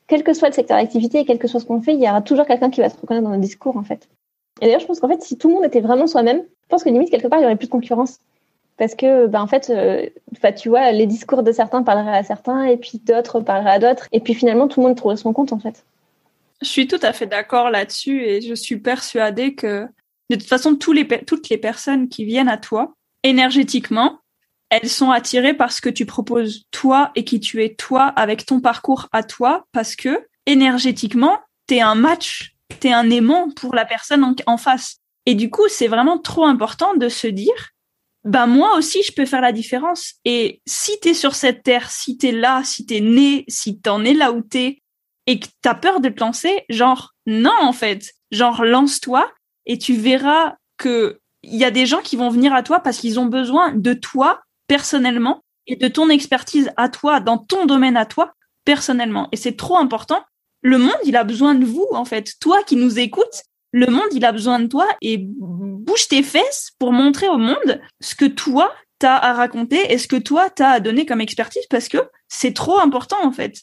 Quel 0.07 0.23
que 0.23 0.33
soit 0.33 0.49
le 0.49 0.53
secteur 0.53 0.77
d'activité 0.77 1.19
et 1.19 1.25
quel 1.25 1.37
que 1.37 1.47
soit 1.47 1.59
ce 1.59 1.65
qu'on 1.65 1.81
fait, 1.81 1.93
il 1.93 2.03
y 2.03 2.09
aura 2.09 2.21
toujours 2.21 2.45
quelqu'un 2.45 2.69
qui 2.69 2.81
va 2.81 2.89
se 2.89 2.97
reconnaître 2.97 3.25
dans 3.25 3.33
le 3.33 3.41
discours, 3.41 3.77
en 3.77 3.83
fait. 3.83 4.09
Et 4.61 4.65
d'ailleurs, 4.65 4.81
je 4.81 4.87
pense 4.87 4.99
qu'en 4.99 5.07
fait, 5.07 5.21
si 5.21 5.37
tout 5.37 5.47
le 5.47 5.53
monde 5.53 5.65
était 5.65 5.81
vraiment 5.81 6.07
soi-même, 6.07 6.39
je 6.39 6.67
pense 6.69 6.83
que 6.83 6.89
limite, 6.89 7.11
quelque 7.11 7.27
part, 7.27 7.39
il 7.39 7.43
y 7.43 7.45
aurait 7.45 7.55
plus 7.55 7.67
de 7.67 7.71
concurrence 7.71 8.19
parce 8.77 8.93
que 8.93 9.25
ben 9.25 9.41
en 9.41 9.47
fait 9.47 9.71
euh, 9.71 10.05
tu 10.55 10.69
vois 10.69 10.91
les 10.91 11.07
discours 11.07 11.41
de 11.41 11.51
certains 11.51 11.81
parleraient 11.81 12.15
à 12.15 12.23
certains 12.23 12.65
et 12.65 12.77
puis 12.77 13.01
d'autres 13.03 13.39
parleraient 13.39 13.71
à 13.71 13.79
d'autres 13.79 14.07
et 14.11 14.19
puis 14.19 14.35
finalement 14.35 14.67
tout 14.67 14.81
le 14.81 14.85
monde 14.85 14.95
trouverait 14.95 15.17
son 15.17 15.33
compte 15.33 15.51
en 15.51 15.57
fait 15.57 15.83
Je 16.61 16.67
suis 16.67 16.87
tout 16.87 16.99
à 17.01 17.11
fait 17.11 17.25
d'accord 17.25 17.71
là-dessus 17.71 18.21
et 18.23 18.39
je 18.39 18.53
suis 18.53 18.77
persuadée 18.77 19.55
que 19.55 19.87
de 20.29 20.35
toute 20.35 20.47
façon, 20.47 20.75
toutes 20.75 21.49
les 21.49 21.57
personnes 21.57 22.09
qui 22.09 22.25
viennent 22.25 22.49
à 22.49 22.57
toi, 22.57 22.95
énergétiquement, 23.29 24.19
elles 24.69 24.89
sont 24.89 25.11
attirées 25.11 25.53
par 25.53 25.71
ce 25.71 25.81
que 25.81 25.89
tu 25.89 26.05
proposes 26.05 26.65
toi 26.71 27.11
et 27.15 27.23
qui 27.23 27.39
tu 27.39 27.63
es 27.63 27.75
toi 27.75 28.05
avec 28.05 28.45
ton 28.45 28.59
parcours 28.59 29.07
à 29.11 29.23
toi 29.23 29.65
parce 29.71 29.95
que 29.95 30.27
énergétiquement, 30.45 31.39
t'es 31.67 31.81
un 31.81 31.95
match, 31.95 32.55
t'es 32.79 32.91
un 32.91 33.09
aimant 33.09 33.49
pour 33.51 33.75
la 33.75 33.85
personne 33.85 34.35
en, 34.45 34.57
face. 34.57 34.97
Et 35.25 35.35
du 35.35 35.49
coup, 35.49 35.67
c'est 35.69 35.87
vraiment 35.87 36.17
trop 36.17 36.45
important 36.45 36.95
de 36.95 37.09
se 37.09 37.27
dire, 37.27 37.71
bah 38.23 38.45
moi 38.45 38.77
aussi, 38.77 39.03
je 39.03 39.13
peux 39.13 39.25
faire 39.25 39.41
la 39.41 39.51
différence. 39.51 40.15
Et 40.25 40.61
si 40.65 40.99
t'es 41.01 41.13
sur 41.13 41.35
cette 41.35 41.63
terre, 41.63 41.89
si 41.91 42.17
t'es 42.17 42.31
là, 42.31 42.61
si 42.63 42.85
t'es 42.85 43.01
né, 43.01 43.45
si 43.47 43.79
t'en 43.79 44.03
es 44.03 44.13
là 44.13 44.31
où 44.31 44.41
t'es, 44.41 44.81
et 45.27 45.39
que 45.39 45.47
t'as 45.61 45.75
peur 45.75 45.99
de 45.99 46.09
te 46.09 46.21
lancer, 46.21 46.65
genre 46.69 47.13
non 47.25 47.55
en 47.61 47.73
fait, 47.73 48.13
genre 48.31 48.63
lance-toi 48.63 49.29
et 49.65 49.77
tu 49.77 49.93
verras 49.93 50.55
que 50.77 51.19
il 51.43 51.55
y 51.55 51.65
a 51.65 51.71
des 51.71 51.85
gens 51.85 52.01
qui 52.01 52.15
vont 52.15 52.29
venir 52.29 52.53
à 52.53 52.63
toi 52.63 52.79
parce 52.79 52.97
qu'ils 52.97 53.19
ont 53.19 53.25
besoin 53.25 53.71
de 53.73 53.93
toi 53.93 54.41
personnellement 54.67 55.43
et 55.65 55.75
de 55.75 55.87
ton 55.87 56.09
expertise 56.09 56.71
à 56.77 56.89
toi 56.89 57.19
dans 57.19 57.37
ton 57.37 57.65
domaine 57.65 57.97
à 57.97 58.05
toi 58.05 58.33
personnellement. 58.65 59.29
Et 59.31 59.37
c'est 59.37 59.55
trop 59.55 59.77
important. 59.77 60.21
Le 60.61 60.77
monde, 60.77 60.97
il 61.05 61.15
a 61.15 61.23
besoin 61.23 61.55
de 61.55 61.65
vous 61.65 61.87
en 61.91 62.05
fait. 62.05 62.33
Toi 62.39 62.63
qui 62.63 62.75
nous 62.75 62.99
écoutes, 62.99 63.43
le 63.71 63.87
monde, 63.87 64.07
il 64.11 64.25
a 64.25 64.31
besoin 64.31 64.59
de 64.59 64.67
toi 64.67 64.87
et 65.01 65.19
bouge 65.19 66.07
tes 66.07 66.23
fesses 66.23 66.71
pour 66.79 66.91
montrer 66.91 67.29
au 67.29 67.37
monde 67.37 67.81
ce 68.01 68.15
que 68.15 68.25
toi 68.25 68.73
t'as 68.99 69.15
à 69.15 69.33
raconter 69.33 69.93
et 69.93 69.99
ce 69.99 70.07
que 70.07 70.15
toi 70.15 70.49
t'as 70.49 70.71
à 70.71 70.79
donner 70.79 71.05
comme 71.05 71.21
expertise 71.21 71.65
parce 71.69 71.87
que 71.87 71.99
c'est 72.27 72.53
trop 72.53 72.79
important 72.79 73.17
en 73.23 73.31
fait 73.31 73.61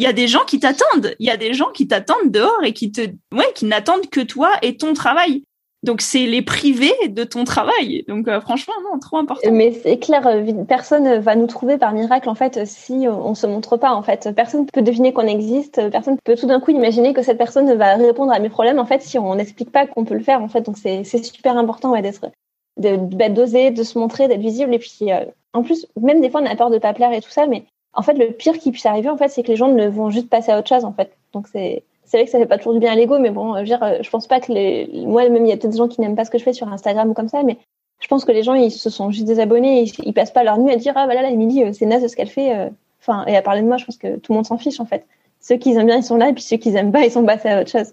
il 0.00 0.04
y 0.04 0.06
a 0.06 0.14
des 0.14 0.28
gens 0.28 0.46
qui 0.46 0.58
t'attendent. 0.58 1.14
Il 1.18 1.26
y 1.26 1.30
a 1.30 1.36
des 1.36 1.52
gens 1.52 1.70
qui 1.72 1.86
t'attendent 1.86 2.30
dehors 2.30 2.64
et 2.64 2.72
qui 2.72 2.90
te, 2.90 3.02
ouais, 3.34 3.52
qui 3.54 3.66
n'attendent 3.66 4.08
que 4.08 4.22
toi 4.22 4.50
et 4.62 4.78
ton 4.78 4.94
travail. 4.94 5.44
Donc 5.82 6.02
c'est 6.02 6.26
les 6.26 6.42
privés 6.42 6.92
de 7.08 7.24
ton 7.24 7.44
travail. 7.44 8.04
Donc 8.06 8.28
euh, 8.28 8.40
franchement, 8.40 8.74
non, 8.84 8.98
trop 8.98 9.16
important. 9.16 9.50
Mais 9.50 9.72
c'est 9.72 9.98
clair, 9.98 10.26
euh, 10.26 10.64
personne 10.68 11.18
va 11.20 11.34
nous 11.36 11.46
trouver 11.46 11.78
par 11.78 11.92
miracle 11.92 12.28
en 12.28 12.34
fait 12.34 12.66
si 12.66 13.06
on 13.08 13.34
se 13.34 13.46
montre 13.46 13.76
pas 13.78 13.92
en 13.92 14.02
fait. 14.02 14.28
Personne 14.36 14.66
peut 14.66 14.82
deviner 14.82 15.12
qu'on 15.12 15.26
existe. 15.26 15.90
Personne 15.90 16.18
peut 16.22 16.36
tout 16.36 16.46
d'un 16.46 16.60
coup 16.60 16.70
imaginer 16.70 17.14
que 17.14 17.22
cette 17.22 17.38
personne 17.38 17.72
va 17.74 17.94
répondre 17.96 18.32
à 18.32 18.38
mes 18.38 18.50
problèmes 18.50 18.78
en 18.78 18.84
fait 18.84 19.00
si 19.00 19.18
on 19.18 19.34
n'explique 19.34 19.72
pas 19.72 19.86
qu'on 19.86 20.04
peut 20.04 20.14
le 20.14 20.22
faire 20.22 20.42
en 20.42 20.48
fait. 20.48 20.60
Donc 20.60 20.76
c'est 20.76 21.04
super 21.04 21.56
important 21.56 21.94
d'être 21.98 22.30
d'oser, 22.76 23.70
de, 23.70 23.82
se 23.82 23.98
montrer, 23.98 24.28
d'être 24.28 24.40
visible. 24.40 24.74
Et 24.74 24.78
puis 24.78 25.12
euh, 25.12 25.24
en 25.54 25.62
plus, 25.62 25.86
même 26.00 26.20
des 26.20 26.28
fois 26.28 26.42
on 26.42 26.46
a 26.46 26.56
peur 26.56 26.70
de 26.70 26.78
pas 26.78 26.92
plaire 26.92 27.12
et 27.12 27.22
tout 27.22 27.30
ça, 27.30 27.46
mais 27.46 27.64
en 27.92 28.02
fait, 28.02 28.14
le 28.14 28.32
pire 28.32 28.58
qui 28.58 28.70
puisse 28.70 28.86
arriver, 28.86 29.08
en 29.08 29.16
fait, 29.16 29.28
c'est 29.28 29.42
que 29.42 29.48
les 29.48 29.56
gens 29.56 29.68
ne 29.68 29.88
vont 29.88 30.10
juste 30.10 30.28
passer 30.28 30.52
à 30.52 30.58
autre 30.58 30.68
chose, 30.68 30.84
en 30.84 30.92
fait. 30.92 31.12
Donc 31.32 31.48
c'est 31.48 31.82
c'est 32.10 32.16
vrai 32.16 32.24
que 32.24 32.32
ça 32.32 32.40
fait 32.40 32.46
pas 32.46 32.58
toujours 32.58 32.72
du 32.72 32.80
bien 32.80 32.90
à 32.90 32.96
l'ego, 32.96 33.20
mais 33.20 33.30
bon, 33.30 33.54
je 33.54 33.60
veux 33.60 33.66
dire, 33.66 34.02
je 34.02 34.10
pense 34.10 34.26
pas 34.26 34.40
que 34.40 34.50
les 34.50 34.90
moi 35.06 35.28
même 35.28 35.46
il 35.46 35.48
y 35.48 35.52
a 35.52 35.56
peut-être 35.56 35.70
des 35.70 35.78
gens 35.78 35.86
qui 35.86 36.00
n'aiment 36.00 36.16
pas 36.16 36.24
ce 36.24 36.30
que 36.30 36.38
je 36.38 36.42
fais 36.42 36.52
sur 36.52 36.66
Instagram 36.66 37.08
ou 37.08 37.14
comme 37.14 37.28
ça, 37.28 37.44
mais 37.44 37.56
je 38.00 38.08
pense 38.08 38.24
que 38.24 38.32
les 38.32 38.42
gens 38.42 38.54
ils 38.54 38.72
se 38.72 38.90
sont 38.90 39.12
juste 39.12 39.26
désabonnés, 39.26 39.82
ils, 39.82 39.92
ils 40.04 40.12
passent 40.12 40.32
pas 40.32 40.42
leur 40.42 40.58
nuit 40.58 40.72
à 40.72 40.76
dire 40.76 40.94
ah 40.96 41.04
voilà 41.04 41.22
là 41.22 41.30
Émilie 41.30 41.62
euh, 41.62 41.72
c'est 41.72 41.86
naze 41.86 42.04
ce 42.04 42.16
qu'elle 42.16 42.28
fait, 42.28 42.56
euh. 42.56 42.68
enfin 43.00 43.24
et 43.26 43.36
à 43.36 43.42
parler 43.42 43.62
de 43.62 43.68
moi, 43.68 43.76
je 43.76 43.84
pense 43.84 43.96
que 43.96 44.16
tout 44.16 44.32
le 44.32 44.36
monde 44.36 44.46
s'en 44.46 44.58
fiche 44.58 44.80
en 44.80 44.86
fait. 44.86 45.06
Ceux 45.40 45.56
qui 45.56 45.70
aiment 45.70 45.86
bien 45.86 45.98
ils 45.98 46.02
sont 46.02 46.16
là 46.16 46.30
et 46.30 46.32
puis 46.32 46.42
ceux 46.42 46.56
qui 46.56 46.70
aiment 46.70 46.90
pas 46.90 47.04
ils 47.04 47.12
sont 47.12 47.24
passés 47.24 47.48
à 47.48 47.60
autre 47.60 47.70
chose. 47.70 47.92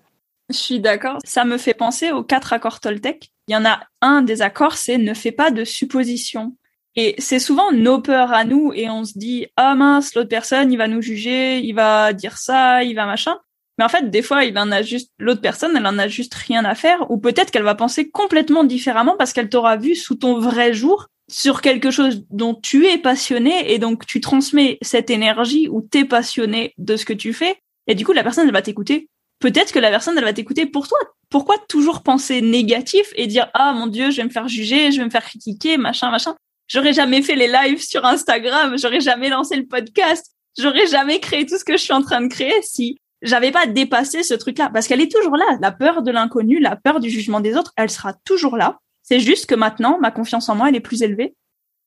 Je 0.49 0.57
suis 0.57 0.79
d'accord. 0.79 1.19
Ça 1.23 1.45
me 1.45 1.59
fait 1.59 1.75
penser 1.75 2.11
aux 2.11 2.23
quatre 2.23 2.53
accords 2.53 2.79
Toltec. 2.79 3.29
Il 3.47 3.53
y 3.53 3.55
en 3.55 3.65
a 3.65 3.81
un 4.01 4.23
des 4.23 4.41
accords, 4.41 4.77
c'est 4.77 4.97
ne 4.97 5.13
fais 5.13 5.31
pas 5.31 5.51
de 5.51 5.63
suppositions. 5.63 6.55
Et 6.95 7.13
c'est 7.19 7.39
souvent 7.39 7.71
nos 7.71 8.01
peurs 8.01 8.33
à 8.33 8.45
nous 8.45 8.73
et 8.73 8.89
on 8.89 9.03
se 9.03 9.19
dit 9.19 9.45
ah 9.57 9.75
mince 9.75 10.15
l'autre 10.15 10.29
personne 10.29 10.71
il 10.71 10.77
va 10.77 10.87
nous 10.87 11.03
juger, 11.03 11.59
il 11.59 11.73
va 11.73 12.13
dire 12.13 12.39
ça, 12.39 12.83
il 12.83 12.95
va 12.95 13.05
machin. 13.05 13.37
Mais 13.77 13.85
en 13.85 13.89
fait 13.89 14.09
des 14.09 14.21
fois 14.21 14.43
il 14.43 14.57
en 14.57 14.71
a 14.71 14.81
juste 14.81 15.11
l'autre 15.19 15.41
personne 15.41 15.75
elle 15.75 15.85
en 15.85 15.97
a 15.99 16.07
juste 16.07 16.33
rien 16.33 16.65
à 16.65 16.75
faire 16.75 17.09
ou 17.11 17.17
peut-être 17.17 17.51
qu'elle 17.51 17.63
va 17.63 17.75
penser 17.75 18.09
complètement 18.09 18.63
différemment 18.63 19.15
parce 19.17 19.33
qu'elle 19.33 19.49
t'aura 19.49 19.77
vu 19.77 19.95
sous 19.95 20.15
ton 20.15 20.39
vrai 20.39 20.73
jour 20.73 21.07
sur 21.29 21.61
quelque 21.61 21.91
chose 21.91 22.25
dont 22.29 22.55
tu 22.55 22.87
es 22.87 22.97
passionné 22.97 23.73
et 23.73 23.79
donc 23.79 24.05
tu 24.05 24.21
transmets 24.21 24.77
cette 24.81 25.09
énergie 25.09 25.67
ou 25.69 25.81
t'es 25.81 26.05
passionné 26.05 26.73
de 26.77 26.95
ce 26.95 27.05
que 27.05 27.13
tu 27.13 27.33
fais 27.33 27.57
et 27.87 27.95
du 27.95 28.05
coup 28.05 28.13
la 28.13 28.23
personne 28.23 28.47
elle 28.47 28.53
va 28.53 28.61
t'écouter. 28.61 29.09
Peut-être 29.39 29.71
que 29.71 29.79
la 29.79 29.89
personne 29.89 30.17
elle 30.17 30.23
va 30.23 30.33
t'écouter 30.33 30.65
pour 30.65 30.87
toi. 30.87 30.97
Pourquoi 31.29 31.57
toujours 31.69 32.01
penser 32.01 32.41
négatif 32.41 33.11
et 33.15 33.27
dire 33.27 33.49
ah 33.53 33.73
mon 33.73 33.87
dieu 33.87 34.09
je 34.09 34.17
vais 34.17 34.23
me 34.23 34.29
faire 34.29 34.47
juger, 34.47 34.91
je 34.91 34.97
vais 34.97 35.05
me 35.05 35.09
faire 35.09 35.23
critiquer 35.23 35.77
machin 35.77 36.09
machin 36.09 36.35
J'aurais 36.67 36.93
jamais 36.93 37.21
fait 37.21 37.35
les 37.35 37.47
lives 37.47 37.81
sur 37.81 38.05
Instagram, 38.05 38.77
j'aurais 38.77 38.99
jamais 38.99 39.29
lancé 39.29 39.55
le 39.55 39.65
podcast, 39.65 40.33
j'aurais 40.57 40.87
jamais 40.87 41.19
créé 41.19 41.45
tout 41.45 41.57
ce 41.57 41.63
que 41.63 41.77
je 41.77 41.81
suis 41.81 41.93
en 41.93 42.01
train 42.01 42.21
de 42.21 42.27
créer 42.27 42.61
si 42.61 42.97
j'avais 43.21 43.51
pas 43.51 43.65
dépassé 43.65 44.23
ce 44.23 44.33
truc-là. 44.33 44.69
Parce 44.73 44.87
qu'elle 44.87 45.01
est 45.01 45.11
toujours 45.11 45.37
là. 45.37 45.57
La 45.61 45.71
peur 45.71 46.01
de 46.01 46.11
l'inconnu, 46.11 46.59
la 46.59 46.75
peur 46.75 46.99
du 46.99 47.09
jugement 47.09 47.39
des 47.39 47.55
autres, 47.55 47.73
elle 47.77 47.89
sera 47.89 48.13
toujours 48.25 48.57
là. 48.57 48.79
C'est 49.03 49.19
juste 49.19 49.45
que 49.45 49.55
maintenant, 49.55 49.97
ma 49.99 50.11
confiance 50.11 50.49
en 50.49 50.55
moi, 50.55 50.69
elle 50.69 50.75
est 50.75 50.81
plus 50.81 51.01
élevée. 51.01 51.35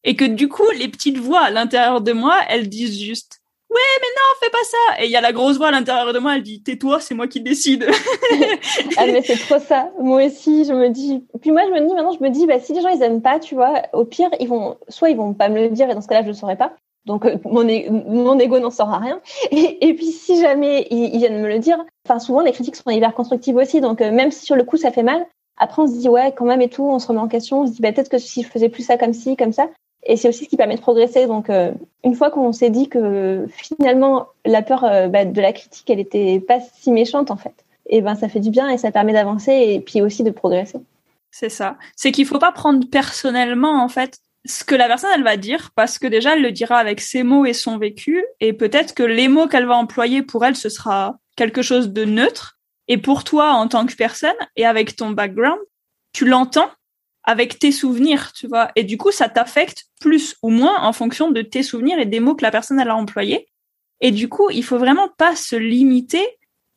Et 0.05 0.17
que 0.17 0.25
du 0.25 0.49
coup, 0.49 0.69
les 0.77 0.89
petites 0.89 1.19
voix 1.19 1.41
à 1.41 1.51
l'intérieur 1.51 2.01
de 2.01 2.13
moi, 2.13 2.37
elles 2.49 2.69
disent 2.69 2.99
juste 3.01 3.41
ouais, 3.71 4.01
mais 4.01 4.09
non, 4.17 4.41
fais 4.41 4.51
pas 4.51 4.65
ça. 4.65 5.03
Et 5.03 5.07
il 5.07 5.11
y 5.11 5.17
a 5.17 5.21
la 5.21 5.33
grosse 5.33 5.57
voix 5.57 5.69
à 5.69 5.71
l'intérieur 5.71 6.13
de 6.13 6.19
moi, 6.19 6.37
elle 6.37 6.43
dit, 6.43 6.63
tais-toi, 6.63 7.01
c'est 7.01 7.15
moi 7.15 7.29
qui 7.29 7.41
décide. 7.41 7.87
ah, 8.97 9.07
mais 9.07 9.23
c'est 9.23 9.37
trop 9.37 9.59
ça. 9.59 9.91
Moi 10.01 10.27
aussi, 10.27 10.65
je 10.65 10.73
me 10.73 10.89
dis, 10.89 11.25
puis 11.41 11.53
moi, 11.53 11.63
je 11.67 11.73
me 11.73 11.87
dis, 11.87 11.95
maintenant, 11.95 12.13
je 12.13 12.23
me 12.23 12.31
dis, 12.31 12.47
bah, 12.47 12.59
si 12.61 12.73
les 12.73 12.81
gens, 12.81 12.89
ils 12.89 13.03
aiment 13.03 13.23
pas, 13.23 13.39
tu 13.39 13.55
vois, 13.55 13.83
au 13.93 14.05
pire, 14.05 14.31
ils 14.41 14.49
vont, 14.49 14.77
soit 14.89 15.11
ils 15.11 15.17
vont 15.17 15.35
pas 15.35 15.49
me 15.49 15.61
le 15.61 15.71
dire, 15.71 15.89
et 15.89 15.95
dans 15.95 16.01
ce 16.01 16.09
cas-là, 16.09 16.23
je 16.23 16.29
le 16.29 16.35
saurais 16.35 16.57
pas. 16.57 16.75
Donc, 17.07 17.25
euh, 17.25 17.37
mon, 17.45 17.65
mon 17.65 18.39
ego 18.39 18.59
n'en 18.59 18.71
saura 18.71 18.99
rien. 18.99 19.21
Et, 19.51 19.95
puis, 19.95 20.07
si 20.07 20.41
jamais 20.41 20.87
ils, 20.91 21.19
viennent 21.19 21.41
me 21.41 21.49
le 21.49 21.59
dire, 21.59 21.79
enfin, 22.07 22.19
souvent, 22.19 22.41
les 22.41 22.53
critiques 22.53 22.77
sont 22.77 22.91
hyper 22.91 23.15
constructives 23.15 23.57
aussi. 23.57 23.81
Donc, 23.81 24.01
euh, 24.01 24.13
même 24.13 24.31
si 24.31 24.45
sur 24.45 24.57
le 24.57 24.65
coup, 24.65 24.77
ça 24.77 24.91
fait 24.91 25.03
mal, 25.03 25.27
après, 25.57 25.83
on 25.83 25.87
se 25.87 25.99
dit, 25.99 26.09
ouais, 26.09 26.33
quand 26.37 26.45
même 26.45 26.63
et 26.63 26.69
tout, 26.69 26.85
on 26.85 26.99
se 26.99 27.07
remet 27.09 27.21
en 27.21 27.29
question. 27.29 27.63
On 27.63 27.67
se 27.67 27.73
dit, 27.73 27.83
bah, 27.83 27.93
peut-être 27.93 28.11
que 28.11 28.19
si 28.19 28.43
je 28.43 28.49
faisais 28.49 28.69
plus 28.69 28.83
ça 28.83 28.97
comme 28.97 29.13
ci, 29.13 29.37
comme 29.37 29.53
ça, 29.53 29.69
et 30.03 30.17
c'est 30.17 30.29
aussi 30.29 30.45
ce 30.45 30.49
qui 30.49 30.57
permet 30.57 30.77
de 30.77 30.81
progresser. 30.81 31.27
Donc, 31.27 31.51
euh, 31.51 31.73
une 32.05 32.15
fois 32.15 32.31
qu'on 32.31 32.53
s'est 32.53 32.71
dit 32.71 32.89
que 32.89 33.47
finalement, 33.51 34.29
la 34.47 34.63
peur 34.63 34.81
bah, 35.11 35.27
de 35.27 35.41
la 35.41 35.53
critique, 35.53 35.89
elle 35.91 36.01
était 36.01 36.41
pas 36.41 36.59
si 36.61 36.91
méchante 36.91 37.31
en 37.31 37.37
fait, 37.37 37.53
et 37.87 38.01
ben 38.01 38.15
ça 38.15 38.31
fait 38.31 38.41
du 38.41 38.49
bien 38.49 38.71
et 38.71 38.79
ça 38.79 38.91
permet 38.91 39.13
d'avancer 39.13 39.53
et 39.53 39.81
puis 39.81 40.01
aussi 40.01 40.23
de 40.23 40.31
progresser. 40.31 40.79
C'est 41.31 41.51
ça. 41.51 41.77
C'est 41.97 42.13
qu'il 42.13 42.25
faut 42.25 42.39
pas 42.39 42.53
prendre 42.53 42.89
personnellement 42.89 43.83
en 43.83 43.89
fait 43.89 44.21
ce 44.47 44.65
que 44.65 44.75
la 44.75 44.87
personne 44.87 45.11
elle 45.15 45.23
va 45.23 45.37
dire 45.37 45.71
parce 45.75 45.99
que 45.99 46.07
déjà 46.07 46.35
elle 46.35 46.43
le 46.43 46.53
dira 46.53 46.77
avec 46.79 47.01
ses 47.01 47.23
mots 47.23 47.45
et 47.45 47.53
son 47.53 47.79
vécu 47.79 48.25
et 48.41 48.53
peut-être 48.53 48.95
que 48.95 49.03
les 49.03 49.29
mots 49.29 49.49
qu'elle 49.49 49.67
va 49.67 49.77
employer 49.77 50.23
pour 50.23 50.45
elle 50.45 50.57
ce 50.57 50.69
sera 50.69 51.19
quelque 51.37 51.63
chose 51.63 51.91
de 51.91 52.05
neutre 52.05 52.59
et 52.89 52.97
pour 52.97 53.25
toi 53.25 53.53
en 53.53 53.69
tant 53.69 53.87
que 53.87 53.95
personne 53.95 54.31
et 54.57 54.65
avec 54.65 54.97
ton 54.97 55.11
background 55.11 55.61
tu 56.13 56.25
l'entends 56.25 56.71
avec 57.23 57.59
tes 57.59 57.73
souvenirs, 57.73 58.33
tu 58.33 58.47
vois. 58.47 58.71
Et 58.77 58.85
du 58.85 58.97
coup, 58.97 59.11
ça 59.11 59.29
t'affecte 59.29 59.85
plus 60.01 60.37
ou 60.43 60.51
moins 60.51 60.83
en 60.83 60.93
fonction 60.93 61.31
de 61.31 61.43
tes 61.43 61.63
souvenirs 61.63 61.99
et 61.99 62.07
des 62.07 62.21
mots 62.21 62.35
que 62.35 62.45
la 62.45 62.51
personne 62.51 62.81
elle 62.81 62.89
a 62.89 62.97
employés. 62.97 63.47
Et 64.01 64.11
du 64.11 64.29
coup, 64.29 64.51
il 64.51 64.65
faut 64.65 64.79
vraiment 64.79 65.09
pas 65.19 65.37
se 65.37 65.57
limiter 65.57 66.27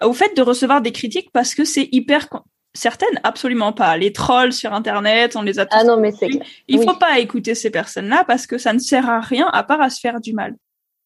au 0.04 0.14
fait 0.14 0.36
de 0.36 0.42
recevoir 0.42 0.82
des 0.82 0.92
critiques 0.92 1.32
parce 1.32 1.56
que 1.56 1.64
c'est 1.64 1.88
hyper 1.92 2.28
certaines 2.74 3.20
absolument 3.24 3.74
pas. 3.74 3.98
Les 3.98 4.14
trolls 4.14 4.54
sur 4.54 4.74
internet, 4.74 5.36
on 5.36 5.42
les 5.42 5.60
a 5.60 5.66
tous 5.66 5.78
Ah 5.80 5.84
non, 5.84 5.98
mais 5.98 6.12
c'est 6.12 6.30
Il 6.68 6.84
faut 6.84 6.96
pas 6.96 7.20
écouter 7.20 7.56
ces 7.56 7.70
personnes-là 7.70 8.24
parce 8.26 8.48
que 8.48 8.58
ça 8.58 8.74
ne 8.74 8.80
sert 8.80 9.10
à 9.10 9.20
rien 9.20 9.48
à 9.54 9.64
part 9.64 9.82
à 9.82 9.90
se 9.90 10.00
faire 10.00 10.20
du 10.20 10.34
mal. 10.34 10.56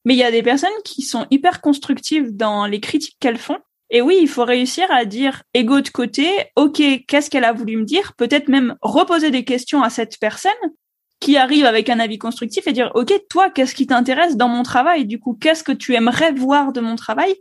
Mais 0.06 0.14
il 0.14 0.18
y 0.18 0.24
a 0.24 0.32
des 0.32 0.44
personnes 0.44 0.70
qui 0.86 1.02
sont 1.02 1.28
hyper 1.32 1.60
constructives 1.62 2.36
dans 2.36 2.66
les 2.66 2.80
critiques 2.80 3.18
qu'elles 3.20 3.38
font. 3.38 3.58
Et 3.90 4.02
oui, 4.02 4.18
il 4.22 4.28
faut 4.28 4.46
réussir 4.46 4.86
à 4.92 5.06
dire 5.06 5.44
ego 5.54 5.82
de 5.82 5.90
côté, 5.90 6.30
ok, 6.56 6.82
qu'est-ce 7.08 7.30
qu'elle 7.30 7.46
a 7.46 7.54
voulu 7.54 7.78
me 7.78 7.84
dire? 7.84 8.14
Peut-être 8.18 8.50
même 8.50 8.76
reposer 8.82 9.32
des 9.32 9.46
questions 9.46 9.82
à 9.82 9.90
cette 9.90 10.18
personne 10.20 10.52
qui 11.20 11.38
arrive 11.38 11.66
avec 11.66 11.90
un 11.90 12.00
avis 12.00 12.18
constructif 12.18 12.68
et 12.68 12.74
dire 12.74 12.92
ok, 12.96 13.14
toi, 13.30 13.50
qu'est-ce 13.50 13.76
qui 13.76 13.88
t'intéresse 13.88 14.38
dans 14.38 14.50
mon 14.50 14.64
travail? 14.64 15.06
Du 15.06 15.20
coup, 15.20 15.38
qu'est-ce 15.40 15.64
que 15.64 15.72
tu 15.72 15.96
aimerais 15.96 16.32
voir 16.32 16.72
de 16.72 16.80
mon 16.80 16.96
travail? 16.96 17.34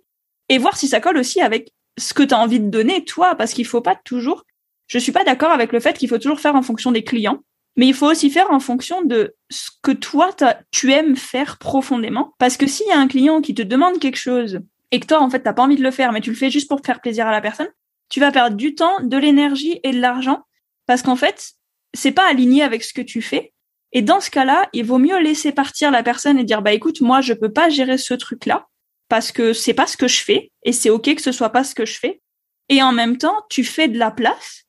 Et 0.49 0.59
voir 0.59 0.77
si 0.77 0.89
ça 0.89 1.01
colle 1.01 1.19
aussi 1.19 1.41
avec 1.41 1.73
ce 1.99 2.15
que 2.15 2.23
tu 2.23 2.35
as 2.35 2.39
envie 2.39 2.61
de 2.61 2.69
donner, 2.69 3.05
toi, 3.05 3.35
parce 3.35 3.53
qu'il 3.53 3.67
faut 3.67 3.81
pas 3.81 3.97
toujours. 4.05 4.45
Je 4.87 4.99
suis 4.99 5.13
pas 5.13 5.25
d'accord 5.25 5.51
avec 5.51 5.73
le 5.73 5.81
fait 5.81 5.99
qu'il 5.99 6.09
faut 6.09 6.19
toujours 6.19 6.41
faire 6.41 6.55
en 6.55 6.63
fonction 6.63 6.93
des 6.93 7.05
clients, 7.05 7.41
mais 7.77 7.87
il 7.87 7.95
faut 7.95 8.11
aussi 8.11 8.31
faire 8.31 8.51
en 8.51 8.61
fonction 8.61 9.03
de 9.03 9.35
ce 9.51 9.71
que 9.83 9.93
toi, 9.93 10.31
tu 10.71 10.93
aimes 10.93 11.17
faire 11.17 11.59
profondément. 11.59 12.35
Parce 12.39 12.57
que 12.57 12.67
s'il 12.67 12.87
y 12.87 12.93
a 12.93 12.99
un 12.99 13.09
client 13.09 13.41
qui 13.41 13.55
te 13.55 13.63
demande 13.63 13.99
quelque 13.99 14.19
chose 14.19 14.61
et 14.93 15.01
que 15.01 15.07
toi, 15.07 15.21
en 15.21 15.29
fait, 15.29 15.41
t'as 15.41 15.53
pas 15.53 15.63
envie 15.63 15.77
de 15.77 15.83
le 15.83 15.91
faire, 15.91 16.13
mais 16.13 16.21
tu 16.21 16.31
le 16.31 16.37
fais 16.37 16.51
juste 16.51 16.69
pour 16.69 16.81
faire 16.85 17.01
plaisir 17.01 17.27
à 17.27 17.33
la 17.33 17.41
personne, 17.41 17.69
tu 18.09 18.21
vas 18.21 18.31
perdre 18.31 18.57
du 18.57 18.75
temps, 18.75 19.01
de 19.03 19.17
l'énergie 19.17 19.81
et 19.83 19.91
de 19.91 20.01
l'argent 20.01 20.45
parce 20.87 21.03
qu'en 21.03 21.17
fait, 21.17 21.53
c'est 21.95 22.13
pas 22.13 22.29
aligné 22.29 22.63
avec 22.63 22.83
ce 22.83 22.95
que 22.95 23.03
tu 23.03 23.21
fais. 23.21 23.53
Et 23.93 24.03
dans 24.03 24.21
ce 24.21 24.31
cas-là, 24.31 24.69
il 24.73 24.85
vaut 24.85 24.99
mieux 24.99 25.19
laisser 25.19 25.53
partir 25.53 25.91
la 25.91 26.03
personne 26.03 26.39
et 26.39 26.45
dire, 26.45 26.63
bah, 26.63 26.73
écoute, 26.73 27.01
moi, 27.01 27.21
je 27.21 27.33
peux 27.33 27.53
pas 27.53 27.69
gérer 27.69 27.99
ce 27.99 28.15
truc-là 28.15 28.69
parce 29.09 29.33
que 29.33 29.53
c'est 29.53 29.75
pas 29.75 29.87
ce 29.87 29.97
que 29.97 30.09
je 30.09 30.23
fais 30.23 30.51
et 30.64 30.73
c'est 30.73 30.90
OK 30.90 31.14
que 31.14 31.23
ce 31.23 31.33
soit 31.33 31.51
pas 31.51 31.64
ce 31.64 31.75
que 31.75 31.87
je 31.87 31.99
fais. 31.99 32.21
Et 32.69 32.83
en 32.83 32.92
même 32.92 33.16
temps, 33.16 33.45
tu 33.49 33.64
fais 33.64 33.88
de 33.88 33.99
la 33.99 34.11
place, 34.11 34.64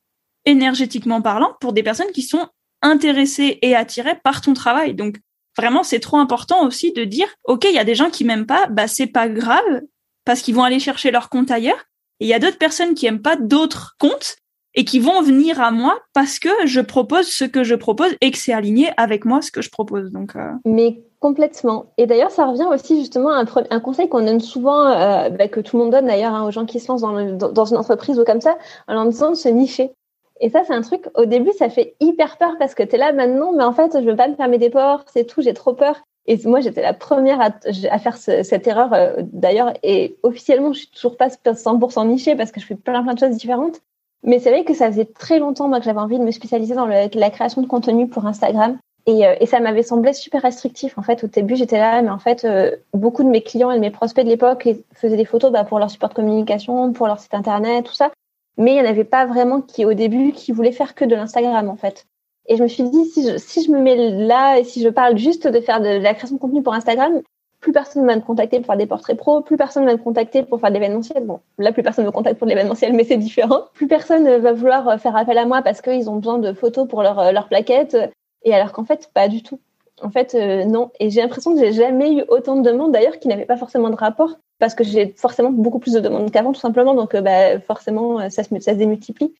énergétiquement 0.45 1.21
parlant, 1.21 1.55
pour 1.59 1.73
des 1.73 1.83
personnes 1.83 2.11
qui 2.13 2.21
sont 2.21 2.47
intéressées 2.81 3.57
et 3.61 3.75
attirées 3.75 4.19
par 4.23 4.41
ton 4.41 4.53
travail. 4.53 4.93
Donc, 4.93 5.17
vraiment, 5.57 5.83
c'est 5.83 5.99
trop 5.99 6.17
important 6.17 6.65
aussi 6.65 6.93
de 6.93 7.03
dire, 7.03 7.27
OK, 7.45 7.65
il 7.65 7.73
y 7.73 7.79
a 7.79 7.83
des 7.83 7.95
gens 7.95 8.09
qui 8.09 8.23
m'aiment 8.23 8.45
pas, 8.45 8.67
bah, 8.67 8.87
c'est 8.87 9.07
pas 9.07 9.27
grave 9.27 9.81
parce 10.25 10.41
qu'ils 10.41 10.55
vont 10.55 10.63
aller 10.63 10.79
chercher 10.79 11.09
leur 11.11 11.29
compte 11.29 11.49
ailleurs. 11.49 11.85
Et 12.19 12.25
il 12.25 12.27
y 12.27 12.33
a 12.33 12.39
d'autres 12.39 12.57
personnes 12.57 12.93
qui 12.93 13.05
aiment 13.05 13.21
pas 13.21 13.35
d'autres 13.35 13.95
comptes 13.99 14.37
et 14.75 14.85
qui 14.85 14.99
vont 14.99 15.21
venir 15.21 15.59
à 15.59 15.71
moi 15.71 15.99
parce 16.13 16.37
que 16.37 16.49
je 16.65 16.81
propose 16.81 17.27
ce 17.27 17.45
que 17.45 17.63
je 17.63 17.75
propose 17.75 18.15
et 18.21 18.31
que 18.31 18.37
c'est 18.37 18.53
aligné 18.53 18.91
avec 18.97 19.25
moi 19.25 19.41
ce 19.41 19.51
que 19.51 19.61
je 19.61 19.69
propose. 19.69 20.11
Donc, 20.11 20.35
euh. 20.35 20.51
Mais 20.65 20.99
complètement. 21.19 21.87
Et 21.97 22.05
d'ailleurs, 22.05 22.31
ça 22.31 22.45
revient 22.45 22.67
aussi 22.71 22.99
justement 22.99 23.31
à 23.31 23.43
un, 23.69 23.79
conseil 23.79 24.09
qu'on 24.09 24.21
donne 24.21 24.39
souvent, 24.39 24.85
euh, 24.85 25.29
bah, 25.29 25.47
que 25.47 25.59
tout 25.59 25.77
le 25.77 25.83
monde 25.83 25.91
donne 25.91 26.07
d'ailleurs 26.07 26.33
hein, 26.33 26.47
aux 26.47 26.51
gens 26.51 26.65
qui 26.65 26.79
se 26.79 26.87
lancent 26.87 27.01
dans, 27.01 27.51
dans, 27.51 27.65
une 27.65 27.77
entreprise 27.77 28.19
ou 28.19 28.23
comme 28.23 28.41
ça, 28.41 28.57
en 28.87 28.93
leur 28.93 29.05
disant 29.05 29.31
de 29.31 29.35
se 29.35 29.49
nicher. 29.49 29.91
Et 30.39 30.49
ça, 30.49 30.63
c'est 30.65 30.73
un 30.73 30.81
truc, 30.81 31.05
au 31.15 31.25
début, 31.25 31.51
ça 31.57 31.69
fait 31.69 31.95
hyper 31.99 32.37
peur 32.37 32.55
parce 32.59 32.75
que 32.75 32.83
tu 32.83 32.95
es 32.95 32.97
là 32.97 33.11
maintenant, 33.11 33.53
mais 33.53 33.63
en 33.63 33.73
fait, 33.73 33.99
je 33.99 34.07
veux 34.07 34.15
pas 34.15 34.27
me 34.27 34.35
fermer 34.35 34.59
des 34.59 34.69
portes, 34.69 35.09
c'est 35.11 35.25
tout, 35.25 35.41
j'ai 35.41 35.53
trop 35.53 35.73
peur. 35.73 36.03
Et 36.27 36.37
moi, 36.45 36.59
j'étais 36.59 36.81
la 36.81 36.93
première 36.93 37.39
à, 37.41 37.49
à 37.89 37.99
faire 37.99 38.17
cette 38.17 38.67
erreur, 38.67 38.93
euh, 38.93 39.15
d'ailleurs, 39.19 39.73
et 39.81 40.17
officiellement, 40.23 40.73
je 40.73 40.79
suis 40.79 40.89
toujours 40.89 41.15
pas 41.17 41.29
100% 41.29 42.07
nichée 42.07 42.35
parce 42.35 42.51
que 42.51 42.59
je 42.59 42.65
fais 42.65 42.75
plein, 42.75 43.01
plein 43.01 43.13
de 43.13 43.19
choses 43.19 43.31
différentes. 43.31 43.81
Mais 44.23 44.39
c'est 44.39 44.49
vrai 44.49 44.65
que 44.65 44.73
ça 44.73 44.87
faisait 44.91 45.05
très 45.05 45.39
longtemps 45.39 45.69
moi 45.69 45.79
que 45.79 45.85
j'avais 45.85 45.99
envie 45.99 46.19
de 46.19 46.23
me 46.23 46.31
spécialiser 46.31 46.75
dans 46.75 46.85
le, 46.85 47.07
la 47.13 47.29
création 47.29 47.61
de 47.61 47.67
contenu 47.67 48.07
pour 48.07 48.25
Instagram. 48.25 48.77
Et, 49.07 49.25
euh, 49.25 49.35
et 49.39 49.45
ça 49.45 49.61
m'avait 49.61 49.83
semblé 49.83 50.11
super 50.11 50.41
restrictif. 50.41 50.97
En 50.97 51.01
fait, 51.01 51.23
au 51.23 51.27
début, 51.27 51.55
j'étais 51.55 51.77
là, 51.77 52.01
mais 52.01 52.09
en 52.09 52.19
fait, 52.19 52.43
euh, 52.43 52.75
beaucoup 52.93 53.23
de 53.23 53.29
mes 53.29 53.41
clients 53.41 53.71
et 53.71 53.75
de 53.75 53.79
mes 53.79 53.89
prospects 53.89 54.25
de 54.25 54.29
l'époque 54.29 54.67
faisaient 54.93 55.15
des 55.15 55.25
photos 55.25 55.49
bah, 55.49 55.63
pour 55.63 55.79
leur 55.79 55.89
support 55.89 56.09
de 56.09 56.13
communication, 56.13 56.91
pour 56.91 57.07
leur 57.07 57.19
site 57.19 57.33
internet, 57.33 57.85
tout 57.85 57.93
ça. 57.93 58.11
Mais 58.57 58.71
il 58.71 58.81
n'y 58.81 58.81
en 58.81 58.89
avait 58.89 59.05
pas 59.05 59.25
vraiment 59.25 59.61
qui, 59.61 59.85
au 59.85 59.93
début, 59.93 60.33
qui 60.33 60.51
voulaient 60.51 60.73
faire 60.73 60.93
que 60.93 61.05
de 61.05 61.15
l'Instagram, 61.15 61.69
en 61.69 61.77
fait. 61.77 62.05
Et 62.47 62.57
je 62.57 62.63
me 62.63 62.67
suis 62.67 62.83
dit, 62.83 63.05
si 63.05 63.25
je, 63.25 63.37
si 63.37 63.63
je 63.63 63.71
me 63.71 63.79
mets 63.79 63.95
là 63.95 64.59
et 64.59 64.65
si 64.65 64.81
je 64.81 64.89
parle 64.89 65.17
juste 65.17 65.47
de 65.47 65.59
faire 65.61 65.79
de 65.79 65.87
la 65.87 66.13
création 66.13 66.35
de 66.35 66.41
contenu 66.41 66.61
pour 66.61 66.73
Instagram, 66.73 67.21
plus 67.61 67.71
personne 67.71 68.05
va 68.05 68.15
me 68.15 68.21
contacter 68.21 68.57
pour 68.57 68.67
faire 68.67 68.77
des 68.77 68.85
portraits 68.87 69.17
pro, 69.17 69.41
plus 69.41 69.57
personne 69.57 69.85
va 69.85 69.93
me 69.93 69.97
contacter 69.97 70.43
pour 70.43 70.59
faire 70.59 70.69
de 70.69 70.73
l'événementiel. 70.73 71.25
Bon, 71.25 71.39
là, 71.57 71.71
plus 71.71 71.83
personne 71.83 72.05
me 72.05 72.11
contacte 72.11 72.37
pour 72.37 72.45
de 72.45 72.51
l'événementiel, 72.51 72.93
mais 72.93 73.05
c'est 73.05 73.17
différent. 73.17 73.61
Plus 73.73 73.87
personne 73.87 74.37
va 74.37 74.51
vouloir 74.51 74.99
faire 74.99 75.15
appel 75.15 75.37
à 75.37 75.45
moi 75.45 75.61
parce 75.61 75.81
qu'ils 75.81 76.09
ont 76.09 76.17
besoin 76.17 76.39
de 76.39 76.51
photos 76.51 76.87
pour 76.87 77.03
leur, 77.03 77.31
leur 77.31 77.47
plaquette. 77.47 77.97
Et 78.47 78.53
alors 78.53 78.71
qu'en 78.71 78.85
fait, 78.85 79.09
pas 79.13 79.27
du 79.27 79.43
tout. 79.43 79.59
En 80.01 80.09
fait, 80.09 80.35
euh, 80.35 80.65
non. 80.65 80.91
Et 80.99 81.09
j'ai 81.09 81.21
l'impression 81.21 81.53
que 81.53 81.59
j'ai 81.59 81.73
jamais 81.73 82.13
eu 82.13 82.23
autant 82.29 82.55
de 82.55 82.61
demandes, 82.61 82.91
d'ailleurs, 82.91 83.19
qui 83.19 83.27
n'avaient 83.27 83.45
pas 83.45 83.57
forcément 83.57 83.89
de 83.89 83.95
rapport, 83.95 84.37
parce 84.59 84.75
que 84.75 84.83
j'ai 84.83 85.13
forcément 85.17 85.51
beaucoup 85.51 85.79
plus 85.79 85.93
de 85.93 85.99
demandes 85.99 86.31
qu'avant, 86.31 86.53
tout 86.53 86.61
simplement. 86.61 86.93
Donc, 86.93 87.15
euh, 87.15 87.21
bah, 87.21 87.59
forcément, 87.59 88.29
ça 88.29 88.43
se, 88.43 88.59
ça 88.59 88.73
se 88.73 88.77
démultiplie. 88.77 89.33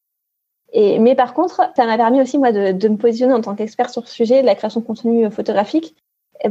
Et, 0.74 1.00
mais 1.00 1.16
par 1.16 1.34
contre, 1.34 1.62
ça 1.76 1.86
m'a 1.86 1.98
permis 1.98 2.22
aussi, 2.22 2.38
moi, 2.38 2.52
de, 2.52 2.72
de 2.72 2.88
me 2.90 2.98
positionner 2.98 3.34
en 3.34 3.42
tant 3.42 3.56
qu'expert 3.56 3.90
sur 3.90 4.02
le 4.02 4.08
sujet 4.08 4.42
de 4.42 4.46
la 4.46 4.56
création 4.56 4.82
de 4.82 4.86
contenu 4.86 5.32
photographique 5.32 5.96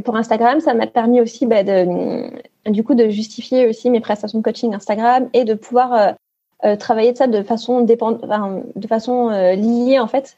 pour 0.03 0.15
Instagram, 0.15 0.59
ça 0.59 0.73
m'a 0.73 0.87
permis 0.87 1.21
aussi 1.21 1.45
bah, 1.45 1.63
de, 1.63 2.29
du 2.69 2.83
coup, 2.83 2.95
de 2.95 3.09
justifier 3.09 3.67
aussi 3.67 3.89
mes 3.89 3.99
prestations 3.99 4.39
de 4.39 4.43
coaching 4.43 4.73
Instagram 4.73 5.29
et 5.33 5.45
de 5.45 5.53
pouvoir 5.53 5.93
euh, 5.93 6.11
euh, 6.65 6.75
travailler 6.75 7.11
de 7.11 7.17
ça 7.17 7.27
de 7.27 7.43
façon 7.43 7.81
dépend 7.81 8.11
de 8.11 8.87
façon 8.87 9.29
euh, 9.29 9.53
liée 9.53 9.99
en 9.99 10.07
fait. 10.07 10.37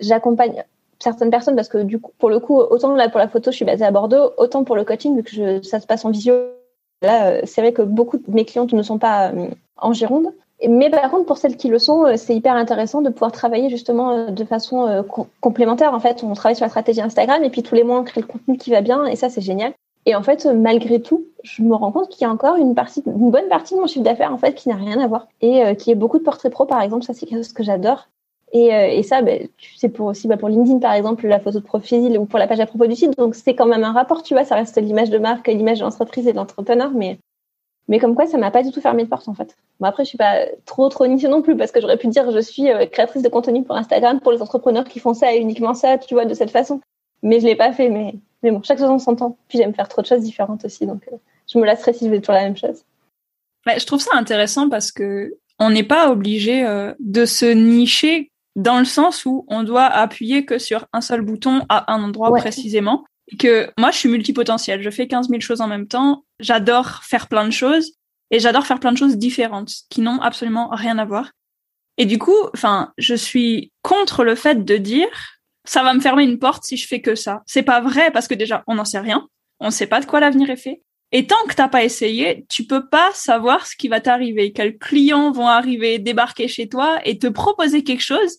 J'accompagne 0.00 0.64
certaines 1.02 1.30
personnes 1.30 1.56
parce 1.56 1.68
que 1.68 1.78
du 1.78 2.00
coup, 2.00 2.12
pour 2.18 2.30
le 2.30 2.40
coup, 2.40 2.58
autant 2.58 2.94
là 2.94 3.08
pour 3.08 3.18
la 3.18 3.28
photo, 3.28 3.50
je 3.50 3.56
suis 3.56 3.64
basée 3.64 3.84
à 3.84 3.90
Bordeaux, 3.90 4.32
autant 4.36 4.64
pour 4.64 4.76
le 4.76 4.84
coaching 4.84 5.16
vu 5.16 5.22
que 5.22 5.30
je, 5.30 5.62
ça 5.62 5.80
se 5.80 5.86
passe 5.86 6.04
en 6.04 6.10
visio. 6.10 6.34
Là, 7.02 7.44
c'est 7.46 7.60
vrai 7.60 7.72
que 7.72 7.82
beaucoup 7.82 8.16
de 8.16 8.24
mes 8.28 8.44
clientes 8.44 8.72
ne 8.72 8.82
sont 8.82 8.98
pas 8.98 9.32
en 9.76 9.92
Gironde. 9.92 10.32
Mais 10.68 10.90
par 10.90 11.10
contre, 11.10 11.26
pour 11.26 11.38
celles 11.38 11.56
qui 11.56 11.68
le 11.68 11.78
sont, 11.78 12.04
euh, 12.04 12.16
c'est 12.16 12.36
hyper 12.36 12.54
intéressant 12.54 13.02
de 13.02 13.10
pouvoir 13.10 13.32
travailler 13.32 13.68
justement 13.68 14.10
euh, 14.10 14.26
de 14.30 14.44
façon 14.44 14.86
euh, 14.86 15.02
complémentaire. 15.40 15.92
En 15.92 16.00
fait, 16.00 16.22
on 16.22 16.32
travaille 16.34 16.56
sur 16.56 16.64
la 16.64 16.68
stratégie 16.68 17.00
Instagram 17.00 17.42
et 17.42 17.50
puis 17.50 17.62
tous 17.62 17.74
les 17.74 17.82
mois, 17.82 17.98
on 17.98 18.04
crée 18.04 18.20
le 18.20 18.26
contenu 18.26 18.56
qui 18.56 18.70
va 18.70 18.80
bien 18.80 19.04
et 19.06 19.16
ça, 19.16 19.28
c'est 19.28 19.40
génial. 19.40 19.72
Et 20.06 20.14
en 20.14 20.22
fait, 20.22 20.46
malgré 20.46 21.00
tout, 21.00 21.24
je 21.42 21.62
me 21.62 21.74
rends 21.74 21.92
compte 21.92 22.08
qu'il 22.08 22.22
y 22.22 22.24
a 22.28 22.32
encore 22.32 22.56
une 22.56 22.74
partie, 22.74 23.02
une 23.06 23.30
bonne 23.30 23.48
partie 23.48 23.74
de 23.74 23.80
mon 23.80 23.86
chiffre 23.86 24.04
d'affaires 24.04 24.32
en 24.32 24.38
fait 24.38 24.54
qui 24.54 24.68
n'a 24.68 24.74
rien 24.74 24.98
à 24.98 25.06
voir 25.06 25.28
et 25.40 25.76
qui 25.76 25.92
est 25.92 25.94
beaucoup 25.94 26.18
de 26.18 26.24
portraits 26.24 26.50
pro, 26.50 26.64
par 26.64 26.82
exemple. 26.82 27.04
Ça, 27.04 27.14
c'est 27.14 27.24
quelque 27.24 27.38
chose 27.38 27.52
que 27.52 27.62
j'adore. 27.62 28.08
Et, 28.54 28.66
et, 28.66 29.02
ça, 29.02 29.22
ben, 29.22 29.48
sais, 29.76 29.88
pour 29.88 30.06
aussi, 30.06 30.28
bah, 30.28 30.36
pour 30.36 30.50
LinkedIn, 30.50 30.78
par 30.78 30.92
exemple, 30.92 31.26
la 31.26 31.40
photo 31.40 31.58
de 31.58 31.64
profil 31.64 32.18
ou 32.18 32.26
pour 32.26 32.38
la 32.38 32.46
page 32.46 32.60
à 32.60 32.66
propos 32.66 32.86
du 32.86 32.94
site. 32.94 33.16
Donc, 33.16 33.34
c'est 33.34 33.54
quand 33.54 33.64
même 33.64 33.82
un 33.82 33.92
rapport, 33.92 34.22
tu 34.22 34.34
vois. 34.34 34.44
Ça 34.44 34.56
reste 34.56 34.76
l'image 34.76 35.08
de 35.08 35.16
marque, 35.16 35.48
l'image 35.48 35.78
de 35.78 35.84
l'entreprise 35.84 36.26
et 36.26 36.32
de 36.32 36.36
l'entrepreneur, 36.36 36.90
mais 36.90 37.18
mais 37.88 37.98
comme 37.98 38.14
quoi, 38.14 38.26
ça 38.26 38.38
m'a 38.38 38.50
pas 38.50 38.62
du 38.62 38.70
tout 38.70 38.80
fermé 38.80 39.04
de 39.04 39.08
porte 39.08 39.28
en 39.28 39.34
fait. 39.34 39.56
Bon 39.80 39.86
après, 39.86 40.04
je 40.04 40.10
suis 40.10 40.18
pas 40.18 40.46
trop 40.66 40.88
trop 40.88 41.06
nichée 41.06 41.28
non 41.28 41.42
plus 41.42 41.56
parce 41.56 41.72
que 41.72 41.80
j'aurais 41.80 41.98
pu 41.98 42.06
dire 42.08 42.30
je 42.30 42.38
suis 42.38 42.70
euh, 42.70 42.86
créatrice 42.86 43.22
de 43.22 43.28
contenu 43.28 43.64
pour 43.64 43.76
Instagram 43.76 44.20
pour 44.20 44.32
les 44.32 44.40
entrepreneurs 44.40 44.84
qui 44.84 45.00
font 45.00 45.14
ça 45.14 45.34
et 45.34 45.38
uniquement 45.38 45.74
ça, 45.74 45.98
tu 45.98 46.14
vois, 46.14 46.24
de 46.24 46.34
cette 46.34 46.50
façon. 46.50 46.80
Mais 47.22 47.40
je 47.40 47.46
l'ai 47.46 47.56
pas 47.56 47.72
fait. 47.72 47.88
Mais 47.88 48.14
mais 48.42 48.50
bon, 48.50 48.62
chaque 48.62 48.78
chose 48.78 48.88
en 48.88 48.98
son 48.98 49.16
temps. 49.16 49.36
Puis 49.48 49.58
j'aime 49.58 49.74
faire 49.74 49.88
trop 49.88 50.02
de 50.02 50.06
choses 50.06 50.22
différentes 50.22 50.64
aussi, 50.64 50.86
donc 50.86 51.02
euh, 51.12 51.16
je 51.52 51.58
me 51.58 51.66
lasserai 51.66 51.92
si 51.92 52.06
je 52.06 52.10
fais 52.10 52.20
toujours 52.20 52.34
la 52.34 52.44
même 52.44 52.56
chose. 52.56 52.82
Ouais, 53.66 53.78
je 53.78 53.86
trouve 53.86 54.00
ça 54.00 54.16
intéressant 54.16 54.68
parce 54.68 54.90
que 54.90 55.36
on 55.58 55.70
n'est 55.70 55.84
pas 55.84 56.10
obligé 56.10 56.64
euh, 56.64 56.94
de 56.98 57.24
se 57.24 57.46
nicher 57.46 58.31
dans 58.56 58.78
le 58.78 58.84
sens 58.84 59.24
où 59.24 59.44
on 59.48 59.62
doit 59.62 59.86
appuyer 59.86 60.44
que 60.44 60.58
sur 60.58 60.86
un 60.92 61.00
seul 61.00 61.22
bouton 61.22 61.64
à 61.68 61.92
un 61.92 62.02
endroit 62.02 62.30
précisément 62.34 63.04
que 63.38 63.70
moi, 63.78 63.90
je 63.90 63.98
suis 63.98 64.08
multipotentielle. 64.08 64.82
Je 64.82 64.90
fais 64.90 65.06
15 65.06 65.28
000 65.28 65.40
choses 65.40 65.60
en 65.60 65.68
même 65.68 65.88
temps. 65.88 66.24
J'adore 66.40 67.02
faire 67.04 67.28
plein 67.28 67.46
de 67.46 67.52
choses 67.52 67.92
et 68.30 68.40
j'adore 68.40 68.66
faire 68.66 68.80
plein 68.80 68.92
de 68.92 68.98
choses 68.98 69.16
différentes 69.16 69.72
qui 69.90 70.00
n'ont 70.00 70.20
absolument 70.20 70.68
rien 70.68 70.98
à 70.98 71.04
voir. 71.04 71.30
Et 71.98 72.06
du 72.06 72.18
coup, 72.18 72.36
enfin, 72.54 72.92
je 72.98 73.14
suis 73.14 73.72
contre 73.82 74.24
le 74.24 74.34
fait 74.34 74.64
de 74.64 74.76
dire 74.76 75.08
ça 75.64 75.82
va 75.82 75.94
me 75.94 76.00
fermer 76.00 76.24
une 76.24 76.38
porte 76.38 76.64
si 76.64 76.76
je 76.76 76.88
fais 76.88 77.00
que 77.00 77.14
ça. 77.14 77.42
C'est 77.46 77.62
pas 77.62 77.80
vrai 77.80 78.10
parce 78.10 78.26
que 78.26 78.34
déjà, 78.34 78.64
on 78.66 78.74
n'en 78.74 78.84
sait 78.84 78.98
rien. 78.98 79.28
On 79.60 79.66
ne 79.66 79.70
sait 79.70 79.86
pas 79.86 80.00
de 80.00 80.06
quoi 80.06 80.20
l'avenir 80.20 80.50
est 80.50 80.56
fait. 80.56 80.82
Et 81.12 81.26
tant 81.26 81.44
que 81.46 81.54
t'as 81.54 81.68
pas 81.68 81.84
essayé, 81.84 82.46
tu 82.48 82.64
peux 82.64 82.88
pas 82.88 83.10
savoir 83.12 83.66
ce 83.66 83.76
qui 83.76 83.88
va 83.88 84.00
t'arriver, 84.00 84.52
quels 84.52 84.78
clients 84.78 85.30
vont 85.30 85.46
arriver, 85.46 85.98
débarquer 85.98 86.48
chez 86.48 86.68
toi 86.68 87.00
et 87.04 87.18
te 87.18 87.26
proposer 87.26 87.84
quelque 87.84 88.02
chose 88.02 88.38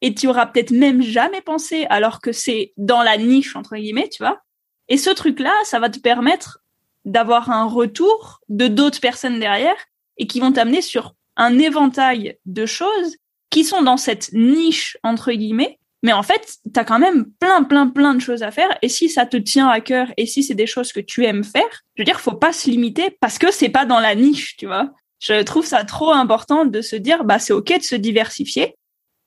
et 0.00 0.14
tu 0.14 0.28
auras 0.28 0.46
peut-être 0.46 0.70
même 0.70 1.02
jamais 1.02 1.40
pensé 1.40 1.86
alors 1.88 2.20
que 2.20 2.30
c'est 2.30 2.72
dans 2.76 3.02
la 3.02 3.16
niche 3.16 3.56
entre 3.56 3.76
guillemets, 3.76 4.08
tu 4.10 4.22
vois. 4.22 4.42
Et 4.88 4.98
ce 4.98 5.10
truc-là, 5.10 5.54
ça 5.64 5.80
va 5.80 5.88
te 5.88 5.98
permettre 5.98 6.58
d'avoir 7.04 7.50
un 7.50 7.64
retour 7.64 8.40
de 8.48 8.68
d'autres 8.68 9.00
personnes 9.00 9.40
derrière 9.40 9.76
et 10.18 10.26
qui 10.26 10.40
vont 10.40 10.52
t'amener 10.52 10.82
sur 10.82 11.14
un 11.36 11.58
éventail 11.58 12.38
de 12.44 12.66
choses 12.66 13.16
qui 13.50 13.64
sont 13.64 13.82
dans 13.82 13.96
cette 13.96 14.32
niche 14.32 14.98
entre 15.02 15.32
guillemets 15.32 15.78
mais 16.04 16.12
en 16.12 16.22
fait, 16.22 16.58
tu 16.72 16.78
as 16.78 16.84
quand 16.84 16.98
même 16.98 17.24
plein, 17.40 17.64
plein, 17.64 17.88
plein 17.88 18.14
de 18.14 18.20
choses 18.20 18.42
à 18.42 18.50
faire. 18.50 18.68
Et 18.82 18.90
si 18.90 19.08
ça 19.08 19.24
te 19.24 19.38
tient 19.38 19.68
à 19.68 19.80
cœur 19.80 20.08
et 20.18 20.26
si 20.26 20.42
c'est 20.42 20.54
des 20.54 20.66
choses 20.66 20.92
que 20.92 21.00
tu 21.00 21.24
aimes 21.24 21.44
faire, 21.44 21.82
je 21.94 22.02
veux 22.02 22.04
dire, 22.04 22.20
faut 22.20 22.32
pas 22.36 22.52
se 22.52 22.68
limiter 22.68 23.16
parce 23.22 23.38
que 23.38 23.50
c'est 23.50 23.70
pas 23.70 23.86
dans 23.86 24.00
la 24.00 24.14
niche, 24.14 24.58
tu 24.58 24.66
vois. 24.66 24.90
Je 25.18 25.42
trouve 25.42 25.64
ça 25.64 25.82
trop 25.84 26.10
important 26.10 26.66
de 26.66 26.82
se 26.82 26.94
dire, 26.94 27.24
bah, 27.24 27.38
c'est 27.38 27.54
ok 27.54 27.78
de 27.78 27.82
se 27.82 27.94
diversifier. 27.94 28.74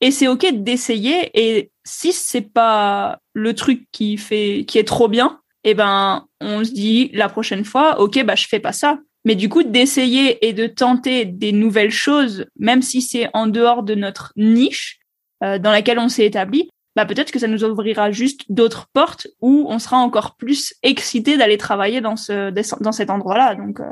Et 0.00 0.12
c'est 0.12 0.28
ok 0.28 0.62
d'essayer. 0.62 1.30
Et 1.34 1.72
si 1.84 2.12
c'est 2.12 2.42
pas 2.42 3.18
le 3.32 3.54
truc 3.56 3.88
qui 3.90 4.16
fait, 4.16 4.64
qui 4.64 4.78
est 4.78 4.86
trop 4.86 5.08
bien, 5.08 5.40
eh 5.64 5.74
ben, 5.74 6.26
on 6.40 6.64
se 6.64 6.70
dit 6.70 7.10
la 7.12 7.28
prochaine 7.28 7.64
fois, 7.64 7.98
ok, 7.98 8.22
bah 8.22 8.36
je 8.36 8.46
fais 8.46 8.60
pas 8.60 8.72
ça. 8.72 9.00
Mais 9.24 9.34
du 9.34 9.48
coup, 9.48 9.64
d'essayer 9.64 10.46
et 10.46 10.52
de 10.52 10.68
tenter 10.68 11.24
des 11.24 11.50
nouvelles 11.50 11.90
choses, 11.90 12.46
même 12.56 12.82
si 12.82 13.02
c'est 13.02 13.28
en 13.34 13.48
dehors 13.48 13.82
de 13.82 13.96
notre 13.96 14.32
niche 14.36 14.97
euh, 15.44 15.58
dans 15.58 15.70
laquelle 15.70 15.98
on 15.98 16.08
s'est 16.08 16.26
établi, 16.26 16.68
bah 16.96 17.06
peut-être 17.06 17.30
que 17.30 17.38
ça 17.38 17.46
nous 17.46 17.64
ouvrira 17.64 18.10
juste 18.10 18.42
d'autres 18.48 18.86
portes 18.92 19.28
où 19.40 19.66
on 19.68 19.78
sera 19.78 19.98
encore 19.98 20.34
plus 20.36 20.74
excité 20.82 21.36
d'aller 21.36 21.58
travailler 21.58 22.00
dans 22.00 22.16
ce 22.16 22.50
dans 22.82 22.92
cet 22.92 23.10
endroit-là. 23.10 23.54
Donc, 23.54 23.80
euh, 23.80 23.84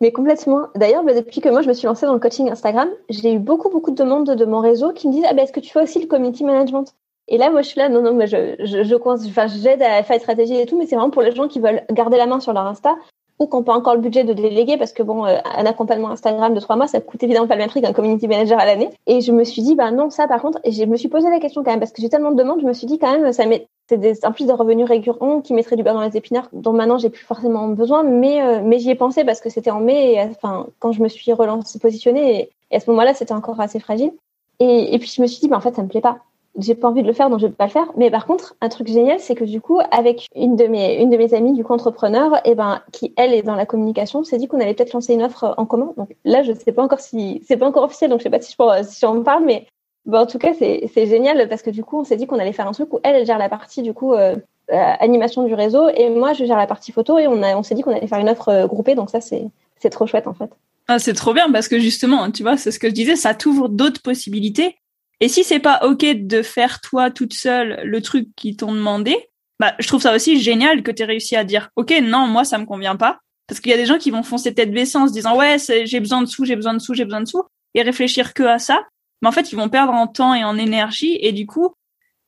mais 0.00 0.12
complètement. 0.12 0.68
D'ailleurs, 0.74 1.04
bah, 1.04 1.14
depuis 1.14 1.40
que 1.40 1.48
moi 1.48 1.62
je 1.62 1.68
me 1.68 1.74
suis 1.74 1.86
lancée 1.86 2.06
dans 2.06 2.14
le 2.14 2.18
coaching 2.20 2.50
Instagram, 2.50 2.88
j'ai 3.10 3.34
eu 3.34 3.38
beaucoup 3.38 3.68
beaucoup 3.68 3.90
de 3.90 3.96
demandes 3.96 4.30
de 4.30 4.44
mon 4.44 4.60
réseau 4.60 4.92
qui 4.92 5.08
me 5.08 5.12
disent 5.12 5.26
ah 5.28 5.34
ben 5.34 5.42
est-ce 5.42 5.52
que 5.52 5.60
tu 5.60 5.70
fais 5.70 5.82
aussi 5.82 6.00
le 6.00 6.06
community 6.06 6.44
management? 6.44 6.94
Et 7.28 7.38
là, 7.38 7.50
moi 7.50 7.62
je 7.62 7.68
suis 7.68 7.78
là 7.78 7.88
non 7.88 8.02
non 8.02 8.14
mais 8.14 8.26
je 8.26 8.56
je, 8.60 8.84
je 8.84 9.62
j'aide 9.62 9.82
à 9.82 10.02
faire 10.02 10.14
une 10.14 10.20
stratégie 10.20 10.56
et 10.56 10.66
tout, 10.66 10.78
mais 10.78 10.86
c'est 10.86 10.96
vraiment 10.96 11.10
pour 11.10 11.22
les 11.22 11.34
gens 11.34 11.48
qui 11.48 11.60
veulent 11.60 11.82
garder 11.90 12.16
la 12.16 12.26
main 12.26 12.40
sur 12.40 12.52
leur 12.52 12.66
Insta 12.66 12.96
ou 13.38 13.46
qui 13.46 13.56
n'ont 13.56 13.62
pas 13.62 13.74
encore 13.74 13.94
le 13.94 14.00
budget 14.00 14.24
de 14.24 14.32
déléguer 14.32 14.76
parce 14.76 14.92
que 14.92 15.02
bon, 15.02 15.26
euh, 15.26 15.38
un 15.44 15.66
accompagnement 15.66 16.10
Instagram 16.10 16.54
de 16.54 16.60
trois 16.60 16.76
mois, 16.76 16.86
ça 16.86 17.00
coûte 17.00 17.22
évidemment 17.22 17.46
pas 17.46 17.54
le 17.54 17.60
même 17.60 17.68
prix 17.68 17.82
qu'un 17.82 17.92
community 17.92 18.28
manager 18.28 18.58
à 18.58 18.64
l'année. 18.64 18.90
Et 19.06 19.20
je 19.20 19.32
me 19.32 19.44
suis 19.44 19.62
dit, 19.62 19.74
bah 19.74 19.90
non, 19.90 20.10
ça 20.10 20.26
par 20.26 20.40
contre, 20.40 20.58
et 20.64 20.72
je 20.72 20.84
me 20.84 20.96
suis 20.96 21.08
posé 21.08 21.28
la 21.28 21.38
question 21.38 21.62
quand 21.62 21.70
même 21.70 21.80
parce 21.80 21.92
que 21.92 22.00
j'ai 22.00 22.08
tellement 22.08 22.30
de 22.32 22.36
demandes, 22.36 22.60
je 22.60 22.66
me 22.66 22.72
suis 22.72 22.86
dit 22.86 22.98
quand 22.98 23.12
même, 23.12 23.32
ça 23.32 23.46
met, 23.46 23.66
c'est 23.88 23.98
des, 23.98 24.24
en 24.24 24.32
plus 24.32 24.46
des 24.46 24.52
revenus 24.52 24.86
récurrents 24.86 25.40
qui 25.40 25.54
mettraient 25.54 25.76
du 25.76 25.82
beurre 25.82 25.94
dans 25.94 26.02
les 26.02 26.16
épinards, 26.16 26.48
dont 26.52 26.72
maintenant 26.72 26.98
j'ai 26.98 27.10
plus 27.10 27.24
forcément 27.24 27.68
besoin, 27.68 28.02
mais 28.02 28.42
euh, 28.42 28.60
mais 28.64 28.78
j'y 28.78 28.90
ai 28.90 28.94
pensé 28.94 29.24
parce 29.24 29.40
que 29.40 29.50
c'était 29.50 29.70
en 29.70 29.80
mai, 29.80 30.14
et, 30.14 30.20
enfin 30.22 30.66
quand 30.78 30.92
je 30.92 31.02
me 31.02 31.08
suis 31.08 31.32
relancée, 31.32 31.78
positionnée, 31.78 32.50
et, 32.70 32.76
à 32.76 32.80
ce 32.80 32.90
moment-là 32.90 33.14
c'était 33.14 33.34
encore 33.34 33.60
assez 33.60 33.80
fragile. 33.80 34.12
Et, 34.58 34.94
et 34.94 34.98
puis 34.98 35.12
je 35.14 35.20
me 35.20 35.26
suis 35.26 35.40
dit, 35.40 35.48
bah 35.48 35.56
en 35.58 35.60
fait 35.60 35.74
ça 35.74 35.82
me 35.82 35.88
plaît 35.88 36.00
pas 36.00 36.18
j'ai 36.58 36.74
pas 36.74 36.88
envie 36.88 37.02
de 37.02 37.06
le 37.06 37.12
faire, 37.12 37.30
donc 37.30 37.40
je 37.40 37.46
vais 37.46 37.52
pas 37.52 37.66
le 37.66 37.70
faire. 37.70 37.90
Mais 37.96 38.10
par 38.10 38.26
contre, 38.26 38.54
un 38.60 38.68
truc 38.68 38.88
génial, 38.88 39.20
c'est 39.20 39.34
que 39.34 39.44
du 39.44 39.60
coup, 39.60 39.78
avec 39.90 40.26
une 40.34 40.56
de 40.56 40.64
mes, 40.66 41.00
une 41.00 41.10
de 41.10 41.16
mes 41.16 41.34
amies, 41.34 41.52
du 41.52 41.64
coup, 41.64 41.72
entrepreneur, 41.72 42.36
et 42.38 42.50
eh 42.50 42.54
ben, 42.54 42.80
qui, 42.92 43.12
elle, 43.16 43.34
est 43.34 43.42
dans 43.42 43.54
la 43.54 43.66
communication, 43.66 44.24
s'est 44.24 44.38
dit 44.38 44.48
qu'on 44.48 44.60
allait 44.60 44.74
peut-être 44.74 44.92
lancer 44.92 45.14
une 45.14 45.22
offre 45.22 45.54
en 45.56 45.66
commun. 45.66 45.92
Donc 45.96 46.14
là, 46.24 46.42
je 46.42 46.52
sais 46.52 46.72
pas 46.72 46.82
encore 46.82 47.00
si, 47.00 47.42
c'est 47.46 47.56
pas 47.56 47.66
encore 47.66 47.84
officiel, 47.84 48.10
donc 48.10 48.20
je 48.20 48.24
sais 48.24 48.30
pas 48.30 48.40
si 48.40 48.52
je 48.52 48.56
peux, 48.56 48.64
si 48.82 49.00
j'en 49.00 49.22
parle, 49.22 49.44
mais 49.44 49.66
en 50.12 50.26
tout 50.26 50.38
cas, 50.38 50.52
c'est, 50.58 50.88
c'est 50.92 51.06
génial 51.06 51.48
parce 51.48 51.62
que 51.62 51.70
du 51.70 51.84
coup, 51.84 51.98
on 51.98 52.04
s'est 52.04 52.16
dit 52.16 52.26
qu'on 52.26 52.38
allait 52.38 52.52
faire 52.52 52.68
un 52.68 52.72
truc 52.72 52.92
où 52.92 53.00
elle, 53.02 53.16
elle 53.16 53.26
gère 53.26 53.38
la 53.38 53.48
partie, 53.48 53.82
du 53.82 53.92
coup, 53.92 54.14
euh, 54.14 54.36
euh, 54.72 54.92
animation 55.00 55.44
du 55.44 55.54
réseau 55.54 55.88
et 55.88 56.10
moi, 56.10 56.32
je 56.32 56.44
gère 56.44 56.56
la 56.56 56.66
partie 56.66 56.92
photo 56.92 57.18
et 57.18 57.26
on 57.26 57.42
a, 57.42 57.56
on 57.56 57.62
s'est 57.62 57.74
dit 57.74 57.82
qu'on 57.82 57.94
allait 57.94 58.06
faire 58.06 58.18
une 58.18 58.28
offre 58.28 58.48
euh, 58.48 58.66
groupée. 58.66 58.94
Donc 58.94 59.10
ça, 59.10 59.20
c'est, 59.20 59.44
c'est 59.78 59.90
trop 59.90 60.06
chouette, 60.06 60.26
en 60.26 60.34
fait. 60.34 60.50
Ah, 60.88 60.98
c'est 60.98 61.14
trop 61.14 61.34
bien 61.34 61.50
parce 61.50 61.68
que 61.68 61.80
justement, 61.80 62.30
tu 62.30 62.42
vois, 62.42 62.56
c'est 62.56 62.70
ce 62.70 62.78
que 62.78 62.88
je 62.88 62.94
disais, 62.94 63.16
ça 63.16 63.34
t'ouvre 63.34 63.68
d'autres 63.68 64.02
possibilités. 64.02 64.76
Et 65.20 65.28
si 65.28 65.44
c'est 65.44 65.60
pas 65.60 65.80
ok 65.82 66.04
de 66.26 66.42
faire 66.42 66.80
toi 66.80 67.10
toute 67.10 67.32
seule 67.32 67.80
le 67.84 68.02
truc 68.02 68.28
qu'ils 68.36 68.56
t'ont 68.56 68.72
demandé, 68.72 69.16
bah 69.58 69.74
je 69.78 69.86
trouve 69.86 70.02
ça 70.02 70.14
aussi 70.14 70.40
génial 70.40 70.82
que 70.82 70.90
tu 70.90 71.02
aies 71.02 71.06
réussi 71.06 71.36
à 71.36 71.44
dire 71.44 71.70
ok 71.76 71.94
non 72.02 72.26
moi 72.26 72.44
ça 72.44 72.58
me 72.58 72.66
convient 72.66 72.96
pas. 72.96 73.20
Parce 73.46 73.60
qu'il 73.60 73.70
y 73.70 73.74
a 73.74 73.78
des 73.78 73.86
gens 73.86 73.98
qui 73.98 74.10
vont 74.10 74.22
foncer 74.22 74.52
tête 74.52 74.72
baissée 74.72 74.98
en 74.98 75.08
se 75.08 75.12
disant 75.12 75.36
ouais 75.36 75.56
j'ai 75.84 76.00
besoin 76.00 76.20
de 76.20 76.26
sous 76.26 76.44
j'ai 76.44 76.56
besoin 76.56 76.74
de 76.74 76.80
sous 76.80 76.94
j'ai 76.94 77.04
besoin 77.04 77.22
de 77.22 77.28
sous 77.28 77.44
et 77.74 77.82
réfléchir 77.82 78.34
que 78.34 78.42
à 78.42 78.58
ça. 78.58 78.84
Mais 79.22 79.28
en 79.28 79.32
fait 79.32 79.52
ils 79.52 79.56
vont 79.56 79.70
perdre 79.70 79.92
en 79.92 80.06
temps 80.06 80.34
et 80.34 80.44
en 80.44 80.58
énergie 80.58 81.18
et 81.20 81.32
du 81.32 81.46
coup 81.46 81.74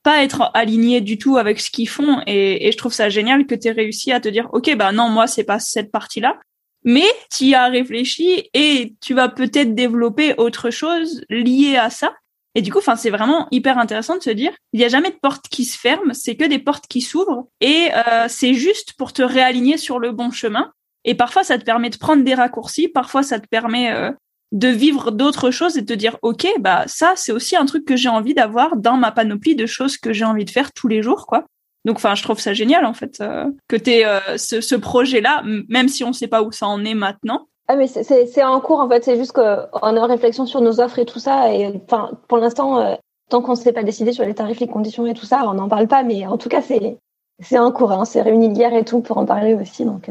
pas 0.01 0.23
être 0.23 0.49
alignés 0.53 1.01
du 1.01 1.17
tout 1.17 1.37
avec 1.37 1.59
ce 1.59 1.69
qu'ils 1.69 1.89
font. 1.89 2.21
Et, 2.25 2.71
je 2.71 2.77
trouve 2.77 2.93
ça 2.93 3.09
génial 3.09 3.45
que 3.45 3.53
tu 3.53 3.67
aies 3.67 3.71
réussi 3.71 4.11
à 4.11 4.19
te 4.19 4.29
dire 4.29 4.49
ok 4.53 4.75
bah 4.75 4.91
non 4.91 5.09
moi 5.09 5.27
c'est 5.27 5.43
pas 5.43 5.59
cette 5.59 5.91
partie 5.91 6.21
là 6.21 6.39
mais 6.85 7.05
tu 7.35 7.45
y 7.45 7.55
as 7.55 7.67
réfléchi 7.67 8.49
et 8.53 8.95
tu 9.01 9.13
vas 9.13 9.29
peut-être 9.29 9.75
développer 9.75 10.33
autre 10.37 10.69
chose 10.69 11.21
lié 11.29 11.75
à 11.75 11.89
ça 11.89 12.13
et 12.55 12.61
du 12.61 12.71
coup, 12.71 12.79
enfin, 12.79 12.95
c'est 12.95 13.09
vraiment 13.09 13.47
hyper 13.51 13.77
intéressant 13.77 14.17
de 14.17 14.23
se 14.23 14.29
dire, 14.29 14.51
il 14.73 14.79
n'y 14.79 14.85
a 14.85 14.89
jamais 14.89 15.11
de 15.11 15.19
porte 15.21 15.47
qui 15.49 15.65
se 15.65 15.77
ferme, 15.77 16.13
c'est 16.13 16.35
que 16.35 16.45
des 16.45 16.59
portes 16.59 16.87
qui 16.87 17.01
s'ouvrent, 17.01 17.47
et 17.61 17.89
euh, 17.93 18.25
c'est 18.27 18.53
juste 18.53 18.93
pour 18.93 19.13
te 19.13 19.21
réaligner 19.21 19.77
sur 19.77 19.99
le 19.99 20.11
bon 20.11 20.31
chemin. 20.31 20.71
Et 21.05 21.15
parfois, 21.15 21.43
ça 21.43 21.57
te 21.57 21.63
permet 21.63 21.89
de 21.89 21.97
prendre 21.97 22.23
des 22.23 22.33
raccourcis, 22.33 22.87
parfois, 22.87 23.23
ça 23.23 23.39
te 23.39 23.47
permet 23.47 23.91
euh, 23.91 24.11
de 24.51 24.67
vivre 24.67 25.11
d'autres 25.11 25.51
choses 25.51 25.77
et 25.77 25.81
de 25.81 25.85
te 25.85 25.93
dire, 25.93 26.17
ok, 26.21 26.47
bah 26.59 26.83
ça, 26.87 27.13
c'est 27.15 27.31
aussi 27.31 27.55
un 27.55 27.65
truc 27.65 27.85
que 27.85 27.95
j'ai 27.95 28.09
envie 28.09 28.33
d'avoir 28.33 28.75
dans 28.77 28.97
ma 28.97 29.11
panoplie 29.11 29.55
de 29.55 29.65
choses 29.65 29.97
que 29.97 30.11
j'ai 30.11 30.25
envie 30.25 30.45
de 30.45 30.49
faire 30.49 30.73
tous 30.73 30.87
les 30.87 31.01
jours, 31.01 31.27
quoi. 31.27 31.45
Donc, 31.85 31.97
enfin, 31.97 32.15
je 32.15 32.23
trouve 32.23 32.39
ça 32.39 32.53
génial 32.53 32.85
en 32.85 32.93
fait 32.93 33.21
euh, 33.21 33.45
que 33.67 33.77
tu 33.77 33.91
euh, 34.05 34.37
ce, 34.37 34.59
ce 34.59 34.75
projet-là, 34.75 35.43
même 35.69 35.87
si 35.87 36.03
on 36.03 36.09
ne 36.09 36.13
sait 36.13 36.27
pas 36.27 36.43
où 36.43 36.51
ça 36.51 36.67
en 36.67 36.83
est 36.83 36.93
maintenant. 36.93 37.47
Ah 37.71 37.75
mais 37.75 37.85
c'est 37.85 38.43
en 38.43 38.59
cours 38.61 38.79
en 38.79 38.89
fait, 38.89 39.03
c'est 39.03 39.15
juste 39.15 39.31
qu'on 39.31 39.43
est 39.43 39.99
en 39.99 40.07
réflexion 40.07 40.47
sur 40.47 40.59
nos 40.59 40.81
offres 40.81 40.97
et 40.97 41.05
tout 41.05 41.19
ça. 41.19 41.53
Et 41.53 41.67
enfin, 41.85 42.11
pour 42.27 42.39
l'instant, 42.39 42.79
euh, 42.79 42.95
tant 43.29 43.43
qu'on 43.43 43.51
ne 43.51 43.57
s'est 43.57 43.73
pas 43.73 43.83
décidé 43.83 44.11
sur 44.11 44.25
les 44.25 44.33
tarifs, 44.33 44.59
les 44.59 44.67
conditions 44.67 45.05
et 45.05 45.13
tout 45.13 45.27
ça, 45.27 45.43
on 45.45 45.53
n'en 45.53 45.69
parle 45.69 45.87
pas. 45.87 46.01
Mais 46.01 46.25
en 46.25 46.39
tout 46.39 46.49
cas, 46.49 46.63
c'est 46.63 46.97
c'est 47.39 47.59
en 47.59 47.71
cours. 47.71 47.91
Hein, 47.91 48.05
c'est 48.05 48.23
réuni 48.23 48.47
hier 48.47 48.73
et 48.73 48.83
tout 48.83 49.01
pour 49.01 49.19
en 49.19 49.25
parler 49.27 49.53
aussi. 49.53 49.85
Donc 49.85 50.09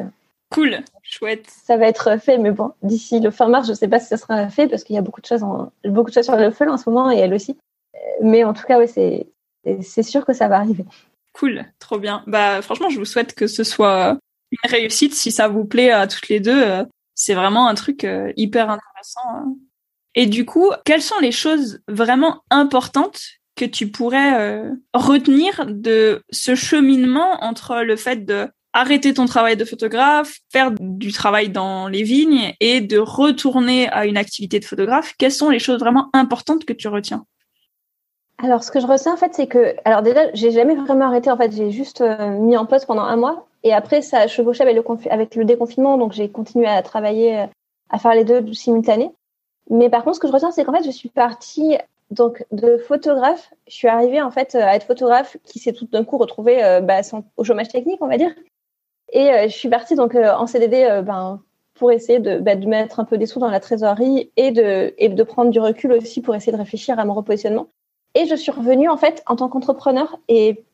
cool, 0.52 0.78
chouette. 1.02 1.46
Ça 1.48 1.76
va 1.76 1.88
être 1.88 2.20
fait, 2.20 2.38
mais 2.38 2.52
bon, 2.52 2.70
d'ici 2.84 3.18
le 3.18 3.32
fin 3.32 3.48
mars, 3.48 3.66
je 3.66 3.72
ne 3.72 3.76
sais 3.76 3.88
pas 3.88 3.98
si 3.98 4.06
ça 4.06 4.18
sera 4.18 4.48
fait 4.50 4.68
parce 4.68 4.84
qu'il 4.84 4.94
y 4.94 4.98
a 4.98 5.02
beaucoup 5.02 5.20
de 5.20 5.26
choses 5.26 5.42
en, 5.42 5.72
beaucoup 5.84 6.10
de 6.10 6.14
choses 6.14 6.26
sur 6.26 6.36
le 6.36 6.52
feu 6.52 6.70
en 6.70 6.76
ce 6.76 6.88
moment 6.88 7.10
et 7.10 7.16
elle 7.16 7.34
aussi. 7.34 7.58
Mais 8.22 8.44
en 8.44 8.54
tout 8.54 8.66
cas, 8.68 8.78
ouais, 8.78 8.86
c'est 8.86 9.26
c'est 9.82 10.04
sûr 10.04 10.24
que 10.24 10.32
ça 10.32 10.46
va 10.46 10.58
arriver. 10.58 10.84
Cool, 11.32 11.64
trop 11.80 11.98
bien. 11.98 12.22
Bah 12.28 12.62
franchement, 12.62 12.88
je 12.88 13.00
vous 13.00 13.04
souhaite 13.04 13.34
que 13.34 13.48
ce 13.48 13.64
soit 13.64 14.16
une 14.52 14.70
réussite. 14.70 15.12
Si 15.12 15.32
ça 15.32 15.48
vous 15.48 15.64
plaît 15.64 15.90
à 15.90 16.06
toutes 16.06 16.28
les 16.28 16.38
deux, 16.38 16.62
euh, 16.62 16.84
c'est 17.18 17.34
vraiment 17.34 17.66
un 17.66 17.74
truc 17.74 18.04
euh, 18.04 18.32
hyper 18.36 18.70
intéressant. 18.70 19.28
Hein. 19.28 19.54
Et 20.14 20.26
du 20.26 20.46
coup, 20.46 20.70
quelles 20.84 21.02
sont 21.02 21.18
les 21.20 21.32
choses 21.32 21.80
vraiment 21.88 22.42
importantes 22.48 23.20
que 23.56 23.64
tu 23.64 23.90
pourrais 23.90 24.38
euh, 24.40 24.70
retenir 24.94 25.66
de 25.68 26.22
ce 26.30 26.54
cheminement 26.54 27.42
entre 27.42 27.82
le 27.82 27.96
fait 27.96 28.24
de 28.24 28.48
arrêter 28.72 29.14
ton 29.14 29.26
travail 29.26 29.56
de 29.56 29.64
photographe, 29.64 30.38
faire 30.52 30.70
du 30.78 31.10
travail 31.10 31.48
dans 31.48 31.88
les 31.88 32.04
vignes 32.04 32.54
et 32.60 32.80
de 32.80 32.98
retourner 32.98 33.88
à 33.88 34.06
une 34.06 34.16
activité 34.16 34.60
de 34.60 34.64
photographe? 34.64 35.14
Quelles 35.18 35.32
sont 35.32 35.50
les 35.50 35.58
choses 35.58 35.80
vraiment 35.80 36.10
importantes 36.12 36.64
que 36.64 36.72
tu 36.72 36.86
retiens? 36.86 37.26
Alors, 38.40 38.62
ce 38.62 38.70
que 38.70 38.78
je 38.78 38.86
ressens 38.86 39.14
en 39.14 39.16
fait, 39.16 39.34
c'est 39.34 39.48
que, 39.48 39.74
alors 39.84 40.02
déjà, 40.02 40.32
j'ai 40.34 40.52
jamais 40.52 40.76
vraiment 40.76 41.06
arrêté. 41.06 41.32
En 41.32 41.36
fait, 41.36 41.50
j'ai 41.50 41.72
juste 41.72 42.00
euh, 42.00 42.38
mis 42.38 42.56
en 42.56 42.64
pause 42.64 42.84
pendant 42.84 43.02
un 43.02 43.16
mois, 43.16 43.47
et 43.62 43.72
après, 43.72 44.02
ça 44.02 44.20
a 44.20 44.26
chevauché 44.26 44.62
avec 44.62 45.34
le, 45.34 45.44
déconfinement, 45.44 45.98
donc 45.98 46.12
j'ai 46.12 46.30
continué 46.30 46.66
à 46.66 46.82
travailler, 46.82 47.40
euh, 47.40 47.46
à 47.90 47.98
faire 47.98 48.14
les 48.14 48.24
deux 48.24 48.52
simultanés. 48.52 49.10
Mais 49.70 49.90
par 49.90 50.04
contre, 50.04 50.16
ce 50.16 50.20
que 50.20 50.28
je 50.28 50.32
ressens, 50.32 50.52
c'est 50.52 50.64
qu'en 50.64 50.72
fait, 50.72 50.84
je 50.84 50.90
suis 50.90 51.08
partie 51.08 51.76
donc 52.10 52.44
de 52.52 52.78
photographe. 52.78 53.52
Je 53.66 53.74
suis 53.74 53.88
arrivée 53.88 54.22
en 54.22 54.30
fait 54.30 54.54
à 54.54 54.74
être 54.74 54.86
photographe, 54.86 55.36
qui 55.44 55.58
s'est 55.58 55.72
tout 55.72 55.86
d'un 55.86 56.04
coup 56.04 56.16
retrouvée 56.16 56.80
bah, 56.82 57.00
au 57.36 57.44
chômage 57.44 57.68
technique, 57.68 58.00
on 58.00 58.06
va 58.06 58.16
dire. 58.16 58.34
Et 59.12 59.30
euh, 59.30 59.42
je 59.44 59.54
suis 59.54 59.68
partie 59.68 59.94
donc 59.94 60.14
en 60.14 60.46
CDD, 60.46 61.02
ben 61.04 61.42
pour 61.78 61.92
essayer 61.92 62.18
de, 62.18 62.38
bah, 62.38 62.56
de 62.56 62.66
mettre 62.66 63.00
un 63.00 63.04
peu 63.04 63.18
des 63.18 63.26
sous 63.26 63.38
dans 63.38 63.50
la 63.50 63.60
trésorerie 63.60 64.32
et 64.36 64.50
de, 64.50 64.94
et 64.98 65.08
de 65.08 65.22
prendre 65.22 65.50
du 65.50 65.60
recul 65.60 65.92
aussi 65.92 66.20
pour 66.20 66.34
essayer 66.34 66.52
de 66.52 66.58
réfléchir 66.58 66.98
à 66.98 67.04
mon 67.04 67.14
repositionnement. 67.14 67.68
Et 68.14 68.26
je 68.26 68.34
suis 68.34 68.50
revenue 68.50 68.88
en 68.88 68.96
fait 68.96 69.22
en 69.26 69.36
tant 69.36 69.48
qu'entrepreneur 69.48 70.18
et 70.28 70.64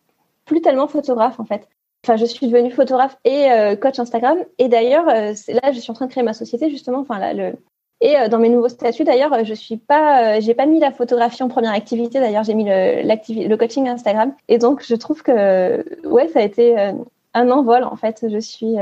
plus 0.46 0.62
tellement 0.62 0.88
photographe 0.88 1.38
en 1.38 1.44
fait. 1.44 1.68
Enfin, 2.04 2.16
je 2.16 2.26
suis 2.26 2.48
devenue 2.48 2.70
photographe 2.70 3.16
et 3.24 3.50
euh, 3.50 3.76
coach 3.76 3.98
Instagram. 3.98 4.36
Et 4.58 4.68
d'ailleurs, 4.68 5.08
euh, 5.08 5.32
là, 5.48 5.72
je 5.72 5.80
suis 5.80 5.90
en 5.90 5.94
train 5.94 6.04
de 6.06 6.10
créer 6.10 6.22
ma 6.22 6.34
société 6.34 6.68
justement. 6.68 6.98
Enfin, 6.98 7.18
là, 7.18 7.32
le... 7.32 7.54
Et 8.00 8.18
euh, 8.18 8.28
dans 8.28 8.38
mes 8.38 8.50
nouveaux 8.50 8.68
statuts, 8.68 9.04
d'ailleurs, 9.04 9.44
je 9.44 9.54
suis 9.54 9.78
pas, 9.78 10.38
j'ai 10.40 10.52
pas 10.52 10.66
mis 10.66 10.80
la 10.80 10.92
photographie 10.92 11.42
en 11.42 11.48
première 11.48 11.72
activité. 11.72 12.20
D'ailleurs, 12.20 12.44
j'ai 12.44 12.52
mis 12.52 12.64
le, 12.64 13.02
le 13.02 13.56
coaching 13.56 13.88
Instagram. 13.88 14.34
Et 14.48 14.58
donc, 14.58 14.84
je 14.86 14.94
trouve 14.94 15.22
que 15.22 15.82
ouais, 16.06 16.28
ça 16.28 16.40
a 16.40 16.42
été 16.42 16.76
un 17.32 17.50
envol 17.50 17.84
en 17.84 17.96
fait. 17.96 18.26
Je 18.28 18.38
suis, 18.38 18.74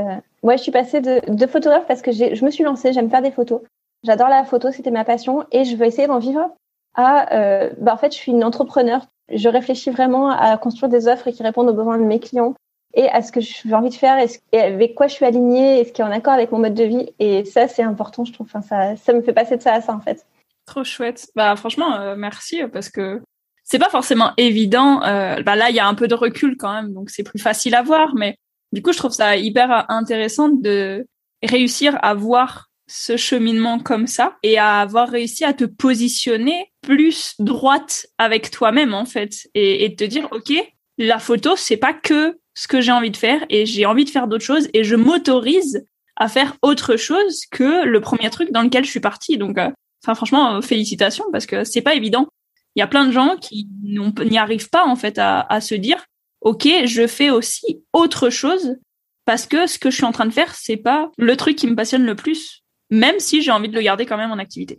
ouais, 0.43 0.57
je 0.57 0.63
suis 0.63 0.73
passée 0.73 1.01
de, 1.01 1.21
de 1.29 1.47
photographe 1.47 1.87
parce 1.87 2.03
que 2.03 2.11
je 2.11 2.45
me 2.45 2.51
suis 2.51 2.65
lancée. 2.65 2.93
J'aime 2.93 3.11
faire 3.11 3.23
des 3.23 3.31
photos. 3.31 3.61
J'adore 4.03 4.29
la 4.29 4.45
photo, 4.45 4.73
c'était 4.73 4.91
ma 4.91 5.05
passion 5.05 5.45
et 5.53 5.65
je 5.65 5.77
veux 5.77 5.87
essayer 5.87 6.09
d'en 6.09 6.19
vivre 6.19 6.51
à, 6.95 7.35
euh, 7.35 7.71
bah, 7.79 7.95
en 7.95 7.97
fait, 7.97 8.13
je 8.13 8.17
suis 8.17 8.33
une 8.33 8.43
entrepreneur. 8.43 9.07
Je 9.33 9.49
réfléchis 9.49 9.91
vraiment 9.91 10.29
à 10.29 10.57
construire 10.59 10.91
des 10.91 11.07
offres 11.07 11.31
qui 11.31 11.43
répondent 11.43 11.69
aux 11.69 11.75
besoins 11.75 11.99
de 11.99 12.05
mes 12.05 12.19
clients 12.19 12.55
et 12.95 13.09
à 13.09 13.23
ce 13.23 13.33
que 13.33 13.41
j'ai 13.41 13.75
envie 13.75 13.91
de 13.91 13.95
faire 13.95 14.19
et, 14.53 14.59
avec 14.59 14.95
quoi 14.95 15.07
je 15.07 15.15
suis 15.15 15.25
alignée 15.25 15.81
et 15.81 15.85
ce 15.85 15.93
qui 15.93 16.03
est 16.03 16.05
en 16.05 16.11
accord 16.11 16.35
avec 16.35 16.53
mon 16.53 16.59
mode 16.59 16.75
de 16.75 16.85
vie? 16.85 17.11
Et 17.19 17.45
ça, 17.45 17.69
c'est 17.69 17.83
important, 17.83 18.25
je 18.25 18.33
trouve. 18.33 18.47
Enfin, 18.47 18.63
ça, 18.63 18.97
ça 18.97 19.13
me 19.13 19.23
fait 19.23 19.33
passer 19.33 19.57
de 19.57 19.63
ça 19.63 19.75
à 19.75 19.81
ça, 19.81 19.95
en 19.95 20.01
fait. 20.01 20.27
Trop 20.67 20.85
chouette. 20.85 21.29
Bah, 21.35 21.57
franchement, 21.57 21.95
euh, 21.97 22.15
merci 22.17 22.63
parce 22.73 22.89
que 22.89 23.21
c'est 23.65 23.79
pas 23.79 23.89
forcément 23.89 24.33
évident. 24.37 25.03
Euh, 25.05 25.43
bah, 25.43 25.57
là, 25.57 25.71
il 25.71 25.77
y 25.77 25.81
a 25.81 25.87
un 25.87 25.95
peu 25.95 26.09
de 26.09 26.15
recul 26.15 26.57
quand 26.57 26.73
même, 26.73 26.93
donc 26.93 27.11
c'est 27.11 27.23
plus 27.23 27.39
facile 27.39 27.75
à 27.75 27.83
voir. 27.83 28.15
Mais 28.15 28.37
du 28.73 28.83
coup, 28.83 28.93
je 28.93 28.99
trouve 28.99 29.13
ça 29.13 29.37
hyper 29.37 29.91
intéressant 29.91 30.49
de 30.49 31.07
réussir 31.43 31.99
à 32.03 32.15
voir 32.15 32.69
ce 32.89 33.17
cheminement 33.17 33.79
comme 33.79 34.07
ça 34.07 34.37
et 34.43 34.59
à 34.59 34.81
avoir 34.81 35.09
réussi 35.09 35.45
à 35.45 35.55
te 35.55 35.65
positionner 35.65 36.71
plus 36.83 37.35
droite 37.39 38.07
avec 38.19 38.51
toi-même 38.51 38.93
en 38.93 39.07
fait 39.07 39.49
et, 39.55 39.85
et 39.85 39.95
te 39.95 40.05
dire 40.05 40.29
ok 40.31 40.53
la 40.99 41.19
photo 41.19 41.57
c'est 41.57 41.77
pas 41.77 41.95
que 41.95 42.39
ce 42.55 42.69
que 42.69 42.81
j'ai 42.81 42.93
envie 42.93 43.11
de 43.11 43.17
faire 43.17 43.45
et 43.49 43.67
j'ai 43.67 43.87
envie 43.87 44.05
de 44.05 44.11
faire 44.11 44.27
d'autres 44.27 44.45
choses 44.45 44.69
et 44.75 44.85
je 44.85 44.97
m'autorise 44.97 45.87
à 46.17 46.29
faire 46.29 46.57
autre 46.63 46.97
chose 46.97 47.47
que 47.51 47.85
le 47.85 48.01
premier 48.01 48.31
truc 48.31 48.53
dans 48.53 48.63
lequel 48.63 48.85
je 48.85 48.91
suis 48.91 49.01
partie 49.01 49.39
donc 49.39 49.59
euh, 49.59 49.71
franchement 50.03 50.57
euh, 50.57 50.61
félicitations 50.61 51.25
parce 51.33 51.47
que 51.47 51.65
c'est 51.65 51.81
pas 51.81 51.95
évident 51.95 52.27
il 52.75 52.81
y 52.81 52.83
a 52.83 52.87
plein 52.87 53.07
de 53.07 53.13
gens 53.13 53.37
qui 53.41 53.69
n'y 53.83 54.39
arrivent 54.39 54.71
pas 54.71 54.85
en 54.85 54.97
fait 54.97 55.19
à, 55.19 55.61
se 55.61 55.75
dire 55.75 56.05
ok 56.41 56.69
je 56.85 57.07
fais 57.07 57.31
aussi 57.31 57.83
autre 57.93 58.31
chose 58.31 58.77
parce 59.25 59.47
que 59.47 59.67
ce 59.67 59.79
que 59.79 59.91
je 59.91 59.97
suis 59.97 60.05
en 60.05 60.13
train 60.13 60.27
de 60.27 60.33
faire 60.33 60.55
c'est 60.55 60.77
pas 60.77 61.11
le 61.17 61.37
truc 61.37 61.57
qui 61.57 61.67
me 61.67 61.75
passionne 61.75 62.05
le 62.05 62.15
plus 62.15 62.63
même 62.91 63.19
si 63.19 63.41
j'ai 63.41 63.51
envie 63.51 63.69
de 63.69 63.75
le 63.75 63.81
garder 63.81 64.05
quand 64.05 64.19
même 64.19 64.31
en 64.31 64.39
activité. 64.39 64.79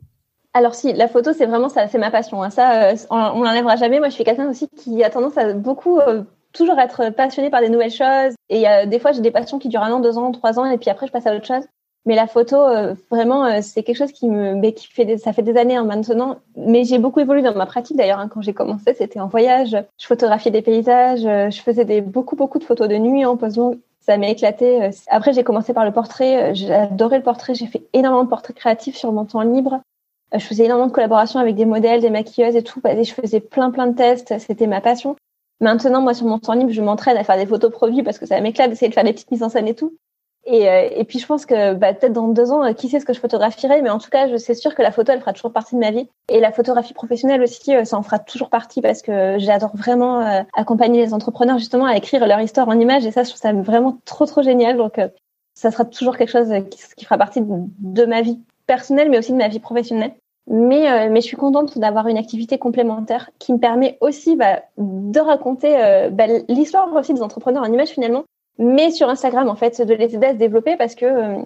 Alors 0.54 0.76
si, 0.76 0.94
la 0.94 1.08
photo, 1.08 1.34
c'est 1.34 1.48
vraiment 1.48 1.68
ça, 1.68 1.88
c'est 1.88 1.98
ma 1.98 2.12
passion. 2.12 2.44
Hein. 2.44 2.52
Ça, 2.52 2.92
euh, 2.92 2.96
on 3.10 3.44
n'enlèvera 3.44 3.76
jamais. 3.76 3.98
Moi, 3.98 4.10
je 4.10 4.14
suis 4.14 4.24
quelqu'un 4.24 4.48
aussi 4.48 4.70
qui 4.70 5.04
a 5.04 5.10
tendance 5.10 5.36
à 5.36 5.52
beaucoup, 5.54 6.00
toujours 6.54 6.80
être 6.80 7.10
passionné 7.10 7.50
par 7.50 7.62
des 7.62 7.70
nouvelles 7.70 7.92
choses. 7.92 8.34
Et 8.50 8.68
euh, 8.68 8.86
des 8.86 9.00
fois, 9.00 9.12
j'ai 9.12 9.22
des 9.22 9.32
passions 9.32 9.60
qui 9.60 9.70
durent 9.70 9.84
un 9.84 9.92
an, 9.92 10.00
deux 10.00 10.18
ans, 10.18 10.32
trois 10.32 10.60
ans, 10.60 10.66
et 10.66 10.78
puis 10.78 10.90
après, 10.90 11.08
je 11.08 11.12
passe 11.12 11.28
à 11.28 11.36
autre 11.36 11.46
chose. 11.46 11.64
Mais 12.06 12.16
la 12.16 12.28
photo, 12.28 12.58
vraiment, 13.10 13.62
c'est 13.62 13.82
quelque 13.82 13.96
chose 13.96 14.12
qui 14.12 14.28
me, 14.28 14.56
mais 14.56 14.74
qui 14.74 14.88
fait, 14.88 15.06
des, 15.06 15.18
ça 15.18 15.32
fait 15.32 15.42
des 15.42 15.56
années 15.56 15.78
hein, 15.78 15.86
maintenant. 15.86 16.36
Mais 16.58 16.84
j'ai 16.84 17.00
beaucoup 17.00 17.22
évolué 17.22 17.42
dans 17.42 17.56
ma 17.56 17.66
pratique. 17.66 17.96
D'ailleurs, 17.96 18.20
hein, 18.20 18.28
quand 18.28 18.42
j'ai 18.42 18.54
commencé, 18.54 18.94
c'était 18.94 19.22
en 19.22 19.28
voyage. 19.28 19.78
Je 19.98 20.06
photographiais 20.06 20.52
des 20.52 20.62
paysages. 20.62 21.22
Je 21.22 21.62
faisais 21.62 21.86
des 21.86 22.02
beaucoup, 22.02 22.36
beaucoup 22.36 22.60
de 22.60 22.66
photos 22.66 22.90
de 22.90 22.98
nuit 22.98 23.24
en 23.24 23.38
pose 23.38 23.56
longue 23.56 23.80
ça 24.06 24.18
m'a 24.18 24.28
éclaté. 24.28 24.90
Après, 25.08 25.32
j'ai 25.32 25.44
commencé 25.44 25.74
par 25.74 25.86
le 25.86 25.92
portrait. 25.92 26.54
J'ai 26.56 26.74
adoré 26.74 27.18
le 27.18 27.24
portrait. 27.24 27.56
J'ai 27.56 27.68
fait 27.68 27.84
énormément 27.94 28.26
de 28.26 28.30
portraits 28.30 28.56
créatifs 28.56 28.98
sur 28.98 29.12
mon 29.14 29.26
temps 29.26 29.42
libre. 29.42 29.80
Je 30.34 30.46
faisais 30.46 30.66
énormément 30.66 30.88
de 30.88 30.94
collaborations 30.94 31.40
avec 31.40 31.56
des 31.56 31.66
modèles, 31.66 32.02
des 32.02 32.10
maquilleuses 32.10 32.56
et 32.56 32.64
tout. 32.64 32.82
Et 32.86 33.04
je 33.04 33.14
faisais 33.14 33.40
plein, 33.40 33.72
plein 33.72 33.88
de 33.88 33.96
tests. 33.96 34.38
C'était 34.40 34.68
ma 34.68 34.82
passion. 34.82 35.16
Maintenant, 35.64 36.02
moi, 36.02 36.14
sur 36.14 36.26
mon 36.26 36.40
temps 36.40 36.54
libre, 36.54 36.72
je 36.72 36.82
m'entraîne 36.82 37.16
à 37.16 37.24
faire 37.24 37.38
des 37.38 37.46
photos 37.46 37.72
produits 37.72 38.04
parce 38.04 38.20
que 38.20 38.26
ça 38.26 38.40
m'éclate 38.42 38.70
d'essayer 38.70 38.90
de 38.90 38.94
faire 38.94 39.06
des 39.06 39.14
petites 39.14 39.32
mises 39.32 39.44
en 39.44 39.50
scène 39.50 39.66
et 39.66 39.74
tout. 39.74 39.96
Et, 40.46 40.70
euh, 40.70 40.90
et 40.92 41.06
puis 41.06 41.20
je 41.20 41.26
pense 41.26 41.46
que 41.46 41.74
bah, 41.74 41.94
peut-être 41.94 42.12
dans 42.12 42.28
deux 42.28 42.52
ans, 42.52 42.66
euh, 42.66 42.74
qui 42.74 42.90
sait 42.90 43.00
ce 43.00 43.06
que 43.06 43.14
je 43.14 43.20
photographierai, 43.22 43.82
mais 43.82 43.90
en 43.90 43.98
tout 43.98 44.10
cas, 44.10 44.28
je 44.28 44.36
sais 44.36 44.56
sûr 44.56 44.76
que 44.76 44.82
la 44.82 44.92
photo, 44.92 45.14
elle 45.14 45.22
fera 45.22 45.32
toujours 45.32 45.54
partie 45.54 45.76
de 45.76 45.80
ma 45.80 45.92
vie. 45.92 46.10
Et 46.28 46.42
la 46.42 46.52
photographie 46.52 46.94
professionnelle 46.94 47.42
aussi, 47.42 47.74
euh, 47.74 47.86
ça 47.86 47.98
en 47.98 48.04
fera 48.04 48.20
toujours 48.20 48.50
partie 48.50 48.82
parce 48.82 49.02
que 49.02 49.38
j'adore 49.40 49.74
vraiment 49.74 50.44
accompagner 50.54 51.02
les 51.02 51.14
entrepreneurs 51.14 51.60
justement 51.60 51.86
à 51.86 51.96
écrire 51.96 52.28
leur 52.28 52.42
histoire 52.42 52.68
en 52.68 52.78
images. 52.78 53.06
Et 53.06 53.12
ça, 53.12 53.24
je 53.24 53.30
trouve 53.30 53.40
ça 53.40 53.54
vraiment 53.54 54.00
trop 54.04 54.26
trop 54.26 54.42
génial. 54.42 54.76
Donc 54.76 55.00
ça 55.54 55.72
sera 55.72 55.86
toujours 55.86 56.18
quelque 56.18 56.32
chose 56.32 56.52
qui, 56.98 57.06
fera 57.06 57.18
partie 57.18 57.40
de, 57.42 58.06
ma 58.06 58.22
vie 58.22 58.42
personnelle, 58.68 59.10
mais 59.10 59.20
aussi 59.20 59.32
de 59.32 59.38
ma 59.38 59.48
vie 59.48 59.62
professionnelle. 59.62 60.14
Mais, 60.48 61.10
mais 61.10 61.22
je 61.22 61.28
suis 61.28 61.38
contente 61.38 61.78
d'avoir 61.78 62.08
une 62.08 62.18
activité 62.18 62.58
complémentaire 62.58 63.30
qui 63.40 63.54
me 63.54 63.60
permet 63.60 63.98
aussi 64.02 64.36
bah, 64.36 64.62
de 64.78 65.20
raconter 65.20 65.72
bah, 66.12 66.26
l'histoire 66.50 66.94
aussi 66.94 67.14
des 67.14 67.22
entrepreneurs 67.22 67.64
en 67.64 67.72
images 67.72 67.90
finalement 67.90 68.26
mais 68.58 68.92
sur 68.92 69.10
Instagram 69.10 69.50
en 69.50 69.56
fait 69.56 69.82
de 69.82 69.94
les 69.94 70.16
aider 70.16 70.28
à 70.28 70.34
se 70.34 70.38
développer 70.38 70.76
parce 70.78 70.96
que 70.96 71.06
euh, 71.06 71.42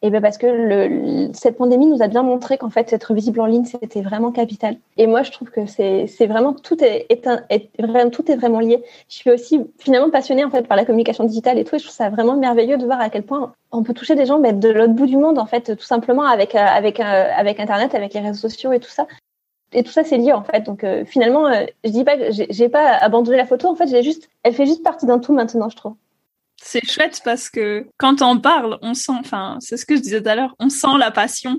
Et 0.00 0.10
ben 0.10 0.22
parce 0.22 0.38
que 0.38 0.46
le, 0.46 1.30
cette 1.32 1.56
pandémie 1.56 1.86
nous 1.86 2.02
a 2.02 2.06
bien 2.06 2.22
montré 2.22 2.56
qu'en 2.56 2.70
fait 2.70 2.92
être 2.92 3.14
visible 3.14 3.40
en 3.40 3.46
ligne 3.46 3.64
c'était 3.64 4.00
vraiment 4.00 4.30
capital. 4.30 4.76
Et 4.96 5.08
moi 5.08 5.24
je 5.24 5.32
trouve 5.32 5.50
que 5.50 5.66
c'est 5.66 6.06
vraiment 6.26 6.52
tout 6.52 6.82
est, 6.84 7.06
est, 7.08 7.26
est, 7.50 7.68
vraiment 7.80 8.08
tout 8.10 8.30
est 8.30 8.36
vraiment 8.36 8.60
lié. 8.60 8.80
Je 9.08 9.16
suis 9.16 9.30
aussi 9.30 9.60
finalement 9.78 10.10
passionnée 10.10 10.44
en 10.44 10.50
fait 10.50 10.68
par 10.68 10.76
la 10.76 10.84
communication 10.84 11.24
digitale 11.24 11.58
et 11.58 11.64
tout. 11.64 11.74
Et 11.74 11.78
je 11.80 11.84
trouve 11.84 11.96
ça 11.96 12.10
vraiment 12.10 12.36
merveilleux 12.36 12.78
de 12.78 12.84
voir 12.84 13.00
à 13.00 13.10
quel 13.10 13.24
point 13.24 13.52
on 13.72 13.82
peut 13.82 13.92
toucher 13.92 14.14
des 14.14 14.24
gens 14.24 14.38
mais 14.38 14.52
de 14.52 14.68
l'autre 14.68 14.92
bout 14.92 15.06
du 15.06 15.16
monde 15.16 15.38
en 15.38 15.46
fait 15.46 15.76
tout 15.76 15.84
simplement 15.84 16.24
avec 16.24 16.54
euh, 16.54 16.58
avec 16.58 17.00
euh, 17.00 17.30
avec 17.36 17.58
internet, 17.58 17.94
avec 17.96 18.14
les 18.14 18.20
réseaux 18.20 18.48
sociaux 18.48 18.72
et 18.72 18.78
tout 18.78 18.90
ça. 18.90 19.08
Et 19.72 19.82
tout 19.82 19.90
ça 19.90 20.04
c'est 20.04 20.16
lié 20.16 20.32
en 20.32 20.44
fait. 20.44 20.60
Donc 20.60 20.84
euh, 20.84 21.04
finalement 21.06 21.50
je 21.84 21.90
dis 21.90 22.04
pas 22.04 22.16
que 22.16 22.30
j'ai 22.30 22.68
pas 22.68 22.92
abandonné 22.98 23.36
la 23.36 23.46
photo. 23.46 23.66
En 23.66 23.74
fait 23.74 23.88
j'ai 23.88 24.04
juste 24.04 24.28
elle 24.44 24.54
fait 24.54 24.66
juste 24.66 24.84
partie 24.84 25.06
d'un 25.06 25.18
tout 25.18 25.32
maintenant 25.32 25.68
je 25.68 25.76
trouve 25.76 25.94
c'est 26.62 26.86
chouette 26.86 27.20
parce 27.24 27.50
que 27.50 27.86
quand 27.98 28.22
on 28.22 28.38
parle, 28.38 28.78
on 28.82 28.94
sent, 28.94 29.12
enfin, 29.12 29.56
c'est 29.60 29.76
ce 29.76 29.86
que 29.86 29.96
je 29.96 30.00
disais 30.00 30.22
tout 30.22 30.28
à 30.28 30.34
l'heure, 30.34 30.54
on 30.58 30.68
sent 30.68 30.98
la 30.98 31.10
passion 31.10 31.58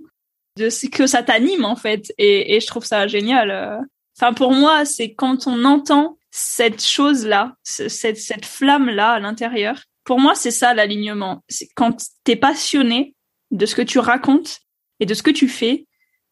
de 0.57 0.69
ce 0.69 0.87
que 0.87 1.07
ça 1.07 1.23
t'anime 1.23 1.65
en 1.65 1.75
fait, 1.75 2.13
et, 2.17 2.59
je 2.59 2.67
trouve 2.67 2.85
ça 2.85 3.07
génial. 3.07 3.51
Euh. 3.51 3.77
Enfin, 4.17 4.33
pour 4.33 4.51
moi, 4.51 4.85
c'est 4.85 5.13
quand 5.13 5.47
on 5.47 5.63
entend 5.63 6.17
cette 6.31 6.83
chose-là, 6.83 7.55
cette, 7.63 8.17
cette 8.17 8.45
flamme-là 8.45 9.11
à 9.13 9.19
l'intérieur. 9.19 9.83
Pour 10.03 10.19
moi, 10.19 10.35
c'est 10.35 10.51
ça 10.51 10.73
l'alignement. 10.73 11.43
C'est 11.47 11.69
quand 11.75 12.03
t'es 12.23 12.35
passionné 12.35 13.15
de 13.51 13.65
ce 13.65 13.75
que 13.75 13.81
tu 13.81 13.99
racontes 13.99 14.59
et 14.99 15.05
de 15.05 15.13
ce 15.13 15.23
que 15.23 15.31
tu 15.31 15.47
fais, 15.47 15.87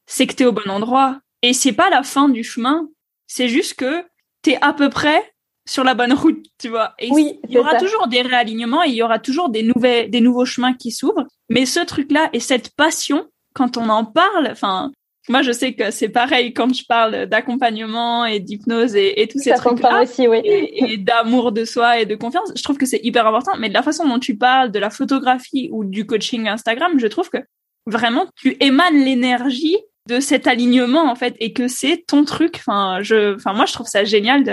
c'est 0.06 0.28
que 0.28 0.34
t'es 0.34 0.46
au 0.46 0.52
bon 0.52 0.70
endroit. 0.70 1.20
Et 1.42 1.54
c'est 1.54 1.74
pas 1.74 1.90
la 1.90 2.04
fin 2.04 2.30
du 2.30 2.44
chemin. 2.44 2.88
C'est 3.28 3.48
juste 3.48 3.76
que 3.76 4.04
t'es 4.42 4.58
à 4.62 4.74
peu 4.74 4.90
près 4.90 5.34
sur 5.68 5.84
la 5.84 5.94
bonne 5.94 6.14
route, 6.14 6.46
tu 6.60 6.70
vois. 6.70 6.94
Et 6.98 7.10
oui, 7.12 7.40
il 7.48 7.56
y 7.56 7.58
aura 7.60 7.76
toujours 7.76 8.08
des 8.08 8.22
réalignements 8.22 8.84
et 8.84 8.90
il 8.90 8.96
y 8.96 9.04
aura 9.04 9.20
toujours 9.20 9.50
des 9.50 9.64
nouvelles, 9.64 10.10
des 10.10 10.22
nouveaux 10.22 10.46
chemins 10.46 10.74
qui 10.74 10.92
s'ouvrent. 10.92 11.26
Mais 11.50 11.66
ce 11.66 11.80
truc-là 11.80 12.30
et 12.34 12.40
cette 12.40 12.76
passion, 12.76 13.28
quand 13.54 13.78
on 13.78 13.90
en 13.90 14.06
parle, 14.06 14.48
enfin, 14.50 14.92
moi, 15.30 15.42
je 15.42 15.52
sais 15.52 15.74
que 15.74 15.92
c'est 15.92 16.10
pareil 16.10 16.54
quand 16.54 16.74
je 16.74 16.84
parle 16.88 17.26
d'accompagnement 17.26 18.26
et 18.26 18.40
d'hypnose 18.40 18.96
et, 18.96 19.22
et 19.22 19.28
tous 19.28 19.40
ces 19.40 19.54
trucs-là. 19.54 20.04
aussi, 20.04 20.28
oui. 20.28 20.40
Et, 20.44 20.94
et 20.94 20.98
d'amour 20.98 21.52
de 21.52 21.66
soi 21.66 22.00
et 22.00 22.06
de 22.06 22.16
confiance. 22.16 22.50
Je 22.56 22.64
trouve 22.64 22.78
que 22.78 22.86
c'est 22.86 23.02
hyper 23.04 23.28
important. 23.28 23.52
Mais 23.60 23.68
de 23.68 23.74
la 23.74 23.84
façon 23.84 24.08
dont 24.08 24.20
tu 24.20 24.38
parles 24.38 24.72
de 24.72 24.80
la 24.80 24.90
photographie 24.90 25.70
ou 25.74 25.84
du 25.84 26.06
coaching 26.06 26.48
Instagram, 26.48 26.98
je 26.98 27.08
trouve 27.08 27.30
que 27.30 27.40
vraiment, 27.86 28.28
tu 28.38 28.56
émanes 28.62 29.04
l'énergie 29.04 29.78
de 30.08 30.20
cet 30.20 30.48
alignement 30.48 31.04
en 31.04 31.16
fait 31.16 31.36
et 31.40 31.54
que 31.54 31.68
c'est 31.68 32.04
ton 32.08 32.24
truc. 32.26 32.56
Enfin, 32.58 33.00
je, 33.02 33.36
enfin 33.36 33.54
moi 33.54 33.66
je 33.66 33.74
trouve 33.74 33.88
ça 33.88 34.04
génial 34.04 34.44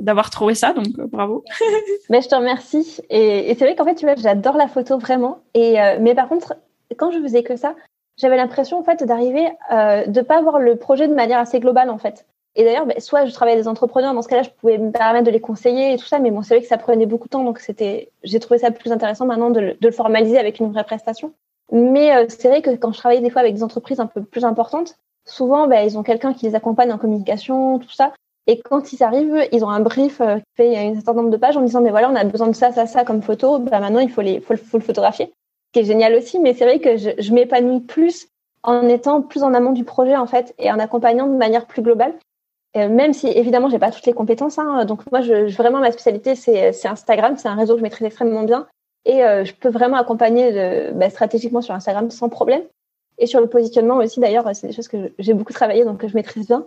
d'avoir 0.00 0.30
trouvé 0.30 0.54
ça, 0.54 0.72
donc 0.72 0.86
euh, 0.98 1.06
bravo. 1.06 1.44
mais 2.10 2.20
je 2.20 2.28
te 2.28 2.34
remercie 2.34 3.00
et, 3.10 3.54
c'est 3.58 3.64
vrai 3.64 3.74
qu'en 3.74 3.84
fait 3.84 3.94
tu 3.94 4.06
vois 4.06 4.14
j'adore 4.16 4.56
la 4.56 4.68
photo 4.68 4.98
vraiment 4.98 5.40
et 5.54 5.80
euh, 5.80 5.98
mais 6.00 6.14
par 6.14 6.28
contre 6.28 6.54
quand 6.96 7.10
je 7.10 7.20
faisais 7.20 7.42
que 7.42 7.56
ça, 7.56 7.74
j'avais 8.16 8.36
l'impression 8.36 8.78
en 8.78 8.84
fait 8.84 9.02
d'arriver 9.04 9.48
euh, 9.72 10.06
de 10.06 10.20
pas 10.20 10.40
voir 10.42 10.58
le 10.58 10.76
projet 10.76 11.08
de 11.08 11.14
manière 11.14 11.38
assez 11.38 11.60
globale 11.60 11.90
en 11.90 11.98
fait. 11.98 12.26
Et 12.54 12.64
d'ailleurs, 12.64 12.84
ben, 12.84 13.00
soit 13.00 13.24
je 13.24 13.32
travaillais 13.32 13.54
avec 13.54 13.64
des 13.64 13.68
entrepreneurs, 13.68 14.12
dans 14.12 14.20
ce 14.20 14.28
cas-là, 14.28 14.42
je 14.42 14.50
pouvais 14.50 14.76
me 14.76 14.92
permettre 14.92 15.24
de 15.24 15.30
les 15.30 15.40
conseiller 15.40 15.94
et 15.94 15.96
tout 15.96 16.04
ça, 16.04 16.18
mais 16.18 16.30
bon, 16.30 16.42
c'est 16.42 16.54
vrai 16.54 16.62
que 16.62 16.68
ça 16.68 16.76
prenait 16.76 17.06
beaucoup 17.06 17.28
de 17.28 17.30
temps, 17.30 17.44
donc 17.44 17.60
c'était, 17.60 18.10
j'ai 18.24 18.40
trouvé 18.40 18.58
ça 18.58 18.70
plus 18.70 18.92
intéressant 18.92 19.24
maintenant 19.24 19.50
de, 19.50 19.60
de, 19.80 19.88
le 19.88 19.90
formaliser 19.90 20.38
avec 20.38 20.58
une 20.58 20.70
vraie 20.70 20.84
prestation. 20.84 21.32
Mais 21.72 22.14
euh, 22.14 22.26
c'est 22.28 22.48
vrai 22.48 22.60
que 22.60 22.70
quand 22.76 22.92
je 22.92 22.98
travaillais 22.98 23.22
des 23.22 23.30
fois 23.30 23.40
avec 23.40 23.54
des 23.54 23.62
entreprises 23.64 23.98
un 23.98 24.06
peu 24.06 24.22
plus 24.22 24.44
importantes, 24.44 24.96
souvent, 25.24 25.66
bah, 25.66 25.82
ils 25.82 25.98
ont 25.98 26.02
quelqu'un 26.02 26.34
qui 26.34 26.46
les 26.46 26.54
accompagne 26.54 26.92
en 26.92 26.98
communication, 26.98 27.78
tout 27.78 27.90
ça. 27.90 28.12
Et 28.46 28.60
quand 28.60 28.92
ils 28.92 29.02
arrivent, 29.02 29.48
ils 29.52 29.64
ont 29.64 29.70
un 29.70 29.80
brief 29.80 30.20
euh, 30.20 30.36
qui 30.36 30.44
fait 30.56 30.76
un 30.76 30.94
certain 30.94 31.14
nombre 31.14 31.30
de 31.30 31.36
pages 31.36 31.56
en 31.56 31.62
disant, 31.62 31.80
mais 31.80 31.90
voilà, 31.90 32.10
on 32.10 32.14
a 32.14 32.24
besoin 32.24 32.48
de 32.48 32.54
ça, 32.54 32.72
ça, 32.72 32.86
ça 32.86 33.04
comme 33.04 33.22
photo. 33.22 33.58
Bah, 33.58 33.80
maintenant, 33.80 34.00
il 34.00 34.10
faut, 34.10 34.20
les, 34.20 34.40
faut, 34.40 34.54
le 34.54 34.80
photographier. 34.80 35.26
Ce 35.26 35.72
qui 35.72 35.80
est 35.80 35.84
génial 35.90 36.14
aussi, 36.14 36.38
mais 36.38 36.52
c'est 36.52 36.64
vrai 36.64 36.78
que 36.78 36.96
je, 36.98 37.32
m'épanouis 37.32 37.80
plus 37.80 38.28
en 38.62 38.86
étant 38.88 39.22
plus 39.22 39.42
en 39.42 39.54
amont 39.54 39.72
du 39.72 39.84
projet, 39.84 40.16
en 40.16 40.26
fait, 40.26 40.54
et 40.58 40.70
en 40.70 40.78
accompagnant 40.78 41.26
de 41.26 41.36
manière 41.36 41.66
plus 41.66 41.82
globale. 41.82 42.14
Euh, 42.76 42.88
même 42.88 43.12
si 43.12 43.28
évidemment 43.28 43.68
j'ai 43.68 43.78
pas 43.78 43.90
toutes 43.90 44.06
les 44.06 44.14
compétences, 44.14 44.58
hein, 44.58 44.86
donc 44.86 45.02
moi 45.10 45.20
je, 45.20 45.54
vraiment 45.54 45.80
ma 45.80 45.92
spécialité 45.92 46.34
c'est 46.34 46.86
Instagram, 46.86 47.36
c'est 47.36 47.48
un 47.48 47.54
réseau 47.54 47.74
que 47.74 47.80
je 47.80 47.82
maîtrise 47.82 48.06
extrêmement 48.06 48.44
bien. 48.44 48.66
Et 49.04 49.24
euh, 49.24 49.44
je 49.44 49.52
peux 49.54 49.68
vraiment 49.68 49.96
accompagner 49.96 50.52
de, 50.52 50.92
bah, 50.92 51.10
stratégiquement 51.10 51.60
sur 51.60 51.74
Instagram 51.74 52.10
sans 52.10 52.28
problème. 52.28 52.62
Et 53.18 53.26
sur 53.26 53.40
le 53.40 53.48
positionnement 53.48 53.96
aussi, 53.96 54.20
d'ailleurs, 54.20 54.48
c'est 54.54 54.68
des 54.68 54.72
choses 54.72 54.88
que 54.88 55.12
j'ai 55.18 55.34
beaucoup 55.34 55.52
travaillé, 55.52 55.84
donc 55.84 55.98
que 55.98 56.08
je 56.08 56.14
maîtrise 56.14 56.46
bien. 56.46 56.66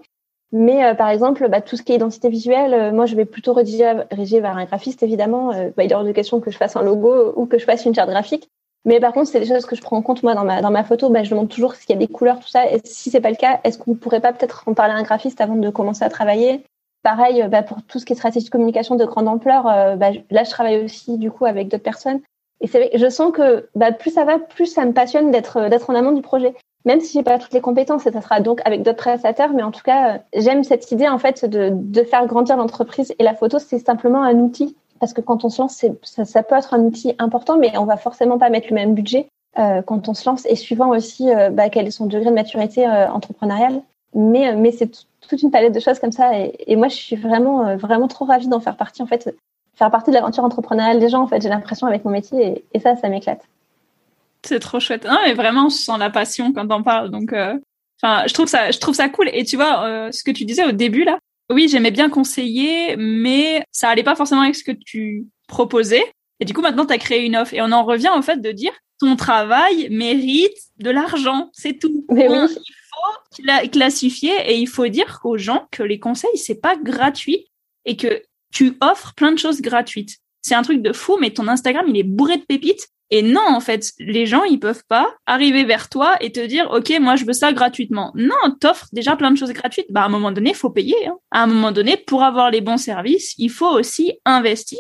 Mais 0.52 0.86
euh, 0.86 0.94
par 0.94 1.10
exemple, 1.10 1.48
bah, 1.50 1.62
tout 1.62 1.76
ce 1.76 1.84
qui 1.84 1.92
est 1.92 1.96
identité 1.96 2.30
visuelle, 2.30 2.74
euh, 2.74 2.92
moi, 2.92 3.06
je 3.06 3.16
vais 3.16 3.26
plutôt 3.26 3.54
rédiger, 3.54 3.94
vers 4.40 4.58
un 4.58 4.66
graphiste, 4.66 5.04
évidemment. 5.04 5.52
bah, 5.76 5.84
il 5.84 5.92
est 5.92 5.96
hors 5.96 6.04
de 6.04 6.12
question 6.12 6.40
que 6.40 6.52
je 6.52 6.58
fasse 6.58 6.76
un 6.76 6.84
logo 6.84 7.34
ou 7.36 7.46
que 7.46 7.58
je 7.58 7.66
fasse 7.66 7.86
une 7.86 7.96
charte 7.96 8.10
graphique. 8.10 8.50
Mais 8.86 9.00
par 9.00 9.14
contre, 9.14 9.30
c'est 9.30 9.40
des 9.40 9.48
choses 9.48 9.66
que 9.66 9.76
je 9.76 9.82
prends 9.82 9.98
en 9.98 10.04
compte 10.04 10.22
moi 10.22 10.36
dans 10.36 10.46
ma 10.46 10.62
dans 10.62 10.70
ma 10.70 10.84
photo. 10.84 11.10
Bah, 11.10 11.24
je 11.24 11.32
demande 11.32 11.50
toujours 11.50 11.74
s'il 11.74 11.90
y 11.90 11.94
a 11.94 11.98
des 11.98 12.08
couleurs, 12.08 12.40
tout 12.40 12.48
ça. 12.48 12.72
Et 12.72 12.80
si 12.84 13.10
c'est 13.10 13.22
pas 13.22 13.32
le 13.32 13.36
cas, 13.36 13.60
est-ce 13.64 13.80
qu'on 13.80 13.92
ne 13.92 13.96
pourrait 13.96 14.22
pas 14.22 14.32
peut-être 14.32 14.64
en 14.68 14.76
parler 14.76 14.94
à 14.94 14.98
un 14.98 15.04
graphiste 15.04 15.42
avant 15.42 15.56
de 15.56 15.70
commencer 15.72 16.04
à 16.04 16.10
travailler? 16.10 16.64
Pareil, 17.06 17.46
bah, 17.52 17.62
pour 17.62 17.84
tout 17.84 18.00
ce 18.00 18.06
qui 18.06 18.14
est 18.14 18.16
stratégie 18.16 18.48
de 18.48 18.50
communication 18.50 18.96
de 18.96 19.06
grande 19.06 19.28
ampleur, 19.28 19.66
bah, 19.96 20.10
là, 20.32 20.44
je 20.44 20.50
travaille 20.50 20.84
aussi 20.84 21.20
du 21.20 21.30
coup 21.30 21.46
avec 21.46 21.68
d'autres 21.68 21.84
personnes. 21.84 22.20
Et 22.62 22.68
c'est 22.68 22.90
je 22.98 23.10
sens 23.10 23.32
que 23.32 23.70
bah, 23.76 23.92
plus 23.92 24.10
ça 24.10 24.26
va, 24.26 24.40
plus 24.40 24.66
ça 24.66 24.84
me 24.86 24.92
passionne 24.92 25.30
d'être 25.30 25.70
d'être 25.70 25.92
en 25.92 25.94
amont 25.94 26.14
du 26.14 26.24
projet. 26.24 26.56
Même 26.84 27.02
si 27.02 27.14
j'ai 27.14 27.24
pas 27.24 27.38
toutes 27.38 27.54
les 27.54 27.62
compétences, 27.62 28.08
et 28.08 28.12
ça 28.12 28.22
sera 28.22 28.40
donc 28.40 28.60
avec 28.66 28.82
d'autres 28.82 28.98
prestataires, 28.98 29.54
mais 29.54 29.64
en 29.64 29.72
tout 29.72 29.84
cas, 29.84 30.20
j'aime 30.36 30.64
cette 30.64 30.92
idée 30.92 31.08
en 31.08 31.20
fait 31.20 31.46
de, 31.46 32.04
faire 32.04 32.26
grandir 32.28 32.58
l'entreprise. 32.58 33.14
Et 33.20 33.24
la 33.24 33.36
photo, 33.36 33.60
c'est 33.60 33.80
simplement 33.80 34.24
un 34.24 34.40
outil 34.40 34.76
parce 35.00 35.14
que 35.14 35.22
quand 35.22 35.44
on 35.46 35.50
se 35.50 35.62
lance, 35.62 35.86
ça, 36.04 36.44
peut 36.44 36.56
être 36.56 36.74
un 36.74 36.82
outil 36.82 37.14
important, 37.20 37.58
mais 37.58 37.78
on 37.78 37.86
va 37.86 37.98
forcément 37.98 38.38
pas 38.38 38.50
mettre 38.50 38.68
le 38.70 38.76
même 38.76 38.94
budget 38.94 39.28
euh, 39.60 39.82
quand 39.82 40.08
on 40.10 40.14
se 40.14 40.30
lance 40.30 40.46
et 40.46 40.56
suivant 40.56 40.90
aussi 40.90 41.32
euh, 41.32 41.50
quel 41.72 41.88
est 41.88 41.92
son 41.92 42.06
degré 42.06 42.30
de 42.30 42.36
maturité 42.36 42.88
euh, 42.88 43.10
entrepreneuriale. 43.10 43.82
Mais, 44.16 44.50
euh, 44.50 44.58
mais 44.58 44.72
c'est 44.72 44.90
toute 45.28 45.42
une 45.42 45.52
palette 45.52 45.74
de 45.74 45.80
choses 45.80 46.00
comme 46.00 46.12
ça. 46.12 46.40
Et, 46.40 46.56
et 46.68 46.76
moi, 46.76 46.88
je 46.88 46.96
suis 46.96 47.16
vraiment, 47.16 47.68
euh, 47.68 47.78
vraiment 47.78 48.08
trop 48.08 48.26
ravie 48.26 48.48
d'en 48.48 48.60
faire 48.60 48.78
partie. 48.78 49.02
En 49.02 49.08
fait, 49.08 49.36
faire 49.76 49.92
partie 49.92 50.10
de 50.10 50.16
l'aventure 50.16 50.44
entrepreneuriale 50.44 51.00
des 51.00 51.10
gens. 51.10 51.22
En 51.22 51.28
fait, 51.28 51.42
j'ai 51.42 51.50
l'impression 51.50 51.88
avec 51.88 52.06
mon 52.06 52.12
métier 52.12 52.66
et, 52.74 52.80
ça, 52.80 52.96
ça 52.96 53.10
m'éclate. 53.10 53.42
C'est 54.44 54.60
trop 54.60 54.80
chouette. 54.80 55.06
Non, 55.06 55.18
mais 55.26 55.34
vraiment, 55.34 55.70
je 55.70 55.76
sens 55.76 56.00
la 56.00 56.10
passion 56.10 56.54
quand 56.54 56.72
on 56.72 56.84
parle. 56.84 57.10
Donc, 57.10 57.34
euh, 57.34 57.58
je 58.04 58.34
trouve 58.34 58.48
ça, 58.48 58.72
je 58.72 58.80
trouve 58.80 58.96
ça 58.96 59.10
cool. 59.10 59.30
Et 59.34 59.44
tu 59.44 59.56
vois, 59.56 59.86
euh, 59.86 60.12
ce 60.12 60.24
que 60.24 60.32
tu 60.32 60.46
disais 60.46 60.66
au 60.66 60.72
début 60.72 61.04
là, 61.04 61.20
oui, 61.52 61.68
j'aimais 61.68 61.92
bien 61.92 62.10
conseiller, 62.10 62.96
mais 62.98 63.64
ça 63.72 63.90
allait 63.90 64.04
pas 64.04 64.16
forcément 64.16 64.42
avec 64.42 64.56
ce 64.56 64.64
que 64.64 64.72
tu 64.72 65.28
proposais. 65.48 66.04
Et 66.40 66.46
du 66.46 66.54
coup, 66.54 66.62
maintenant, 66.62 66.86
tu 66.86 66.94
as 66.94 66.98
créé 66.98 67.24
une 67.24 67.36
offre. 67.36 67.54
Et 67.54 67.62
on 67.62 67.72
en 67.72 67.84
revient 67.84 68.12
au 68.18 68.22
fait 68.22 68.42
de 68.42 68.52
dire 68.52 68.74
ton 69.00 69.16
travail 69.16 69.90
mérite 69.90 70.58
de 70.80 70.90
l'argent. 70.90 71.50
C'est 71.54 71.78
tout. 71.80 72.06
Mais 72.10 72.30
oui. 72.30 72.38
Il 72.50 72.75
faut 73.06 73.70
classifier 73.70 74.34
et 74.48 74.58
il 74.58 74.68
faut 74.68 74.88
dire 74.88 75.20
aux 75.24 75.38
gens 75.38 75.68
que 75.72 75.84
les 75.84 76.00
conseils, 76.00 76.38
c'est 76.38 76.62
pas 76.62 76.76
gratuit 76.76 77.48
et 77.86 77.98
que 77.98 78.22
tu 78.54 78.78
offres 78.82 79.14
plein 79.16 79.32
de 79.32 79.40
choses 79.40 79.62
gratuites. 79.62 80.18
C'est 80.42 80.56
un 80.56 80.62
truc 80.62 80.82
de 80.82 80.94
fou, 80.94 81.18
mais 81.20 81.32
ton 81.32 81.48
Instagram, 81.48 81.86
il 81.90 81.98
est 81.98 82.04
bourré 82.04 82.38
de 82.38 82.44
pépites. 82.44 82.88
Et 83.12 83.22
non, 83.22 83.46
en 83.48 83.60
fait, 83.60 83.92
les 84.00 84.26
gens, 84.26 84.44
ils 84.44 84.60
peuvent 84.60 84.84
pas 84.88 85.14
arriver 85.26 85.64
vers 85.64 85.90
toi 85.90 86.16
et 86.22 86.32
te 86.32 86.46
dire, 86.46 86.70
OK, 86.72 86.92
moi, 87.00 87.16
je 87.16 87.26
veux 87.26 87.34
ça 87.34 87.54
gratuitement. 87.54 88.12
Non, 88.16 88.36
t'offres 88.60 88.88
déjà 88.94 89.16
plein 89.16 89.32
de 89.32 89.38
choses 89.38 89.52
gratuites. 89.52 89.88
Bah, 89.92 90.02
à 90.02 90.06
un 90.06 90.10
moment 90.10 90.32
donné, 90.32 90.54
faut 90.54 90.72
payer. 90.72 91.08
Hein. 91.08 91.18
À 91.32 91.44
un 91.44 91.48
moment 91.48 91.72
donné, 91.72 91.98
pour 91.98 92.24
avoir 92.24 92.50
les 92.50 92.62
bons 92.62 92.78
services, 92.78 93.36
il 93.38 93.52
faut 93.52 93.70
aussi 93.70 94.14
investir. 94.26 94.80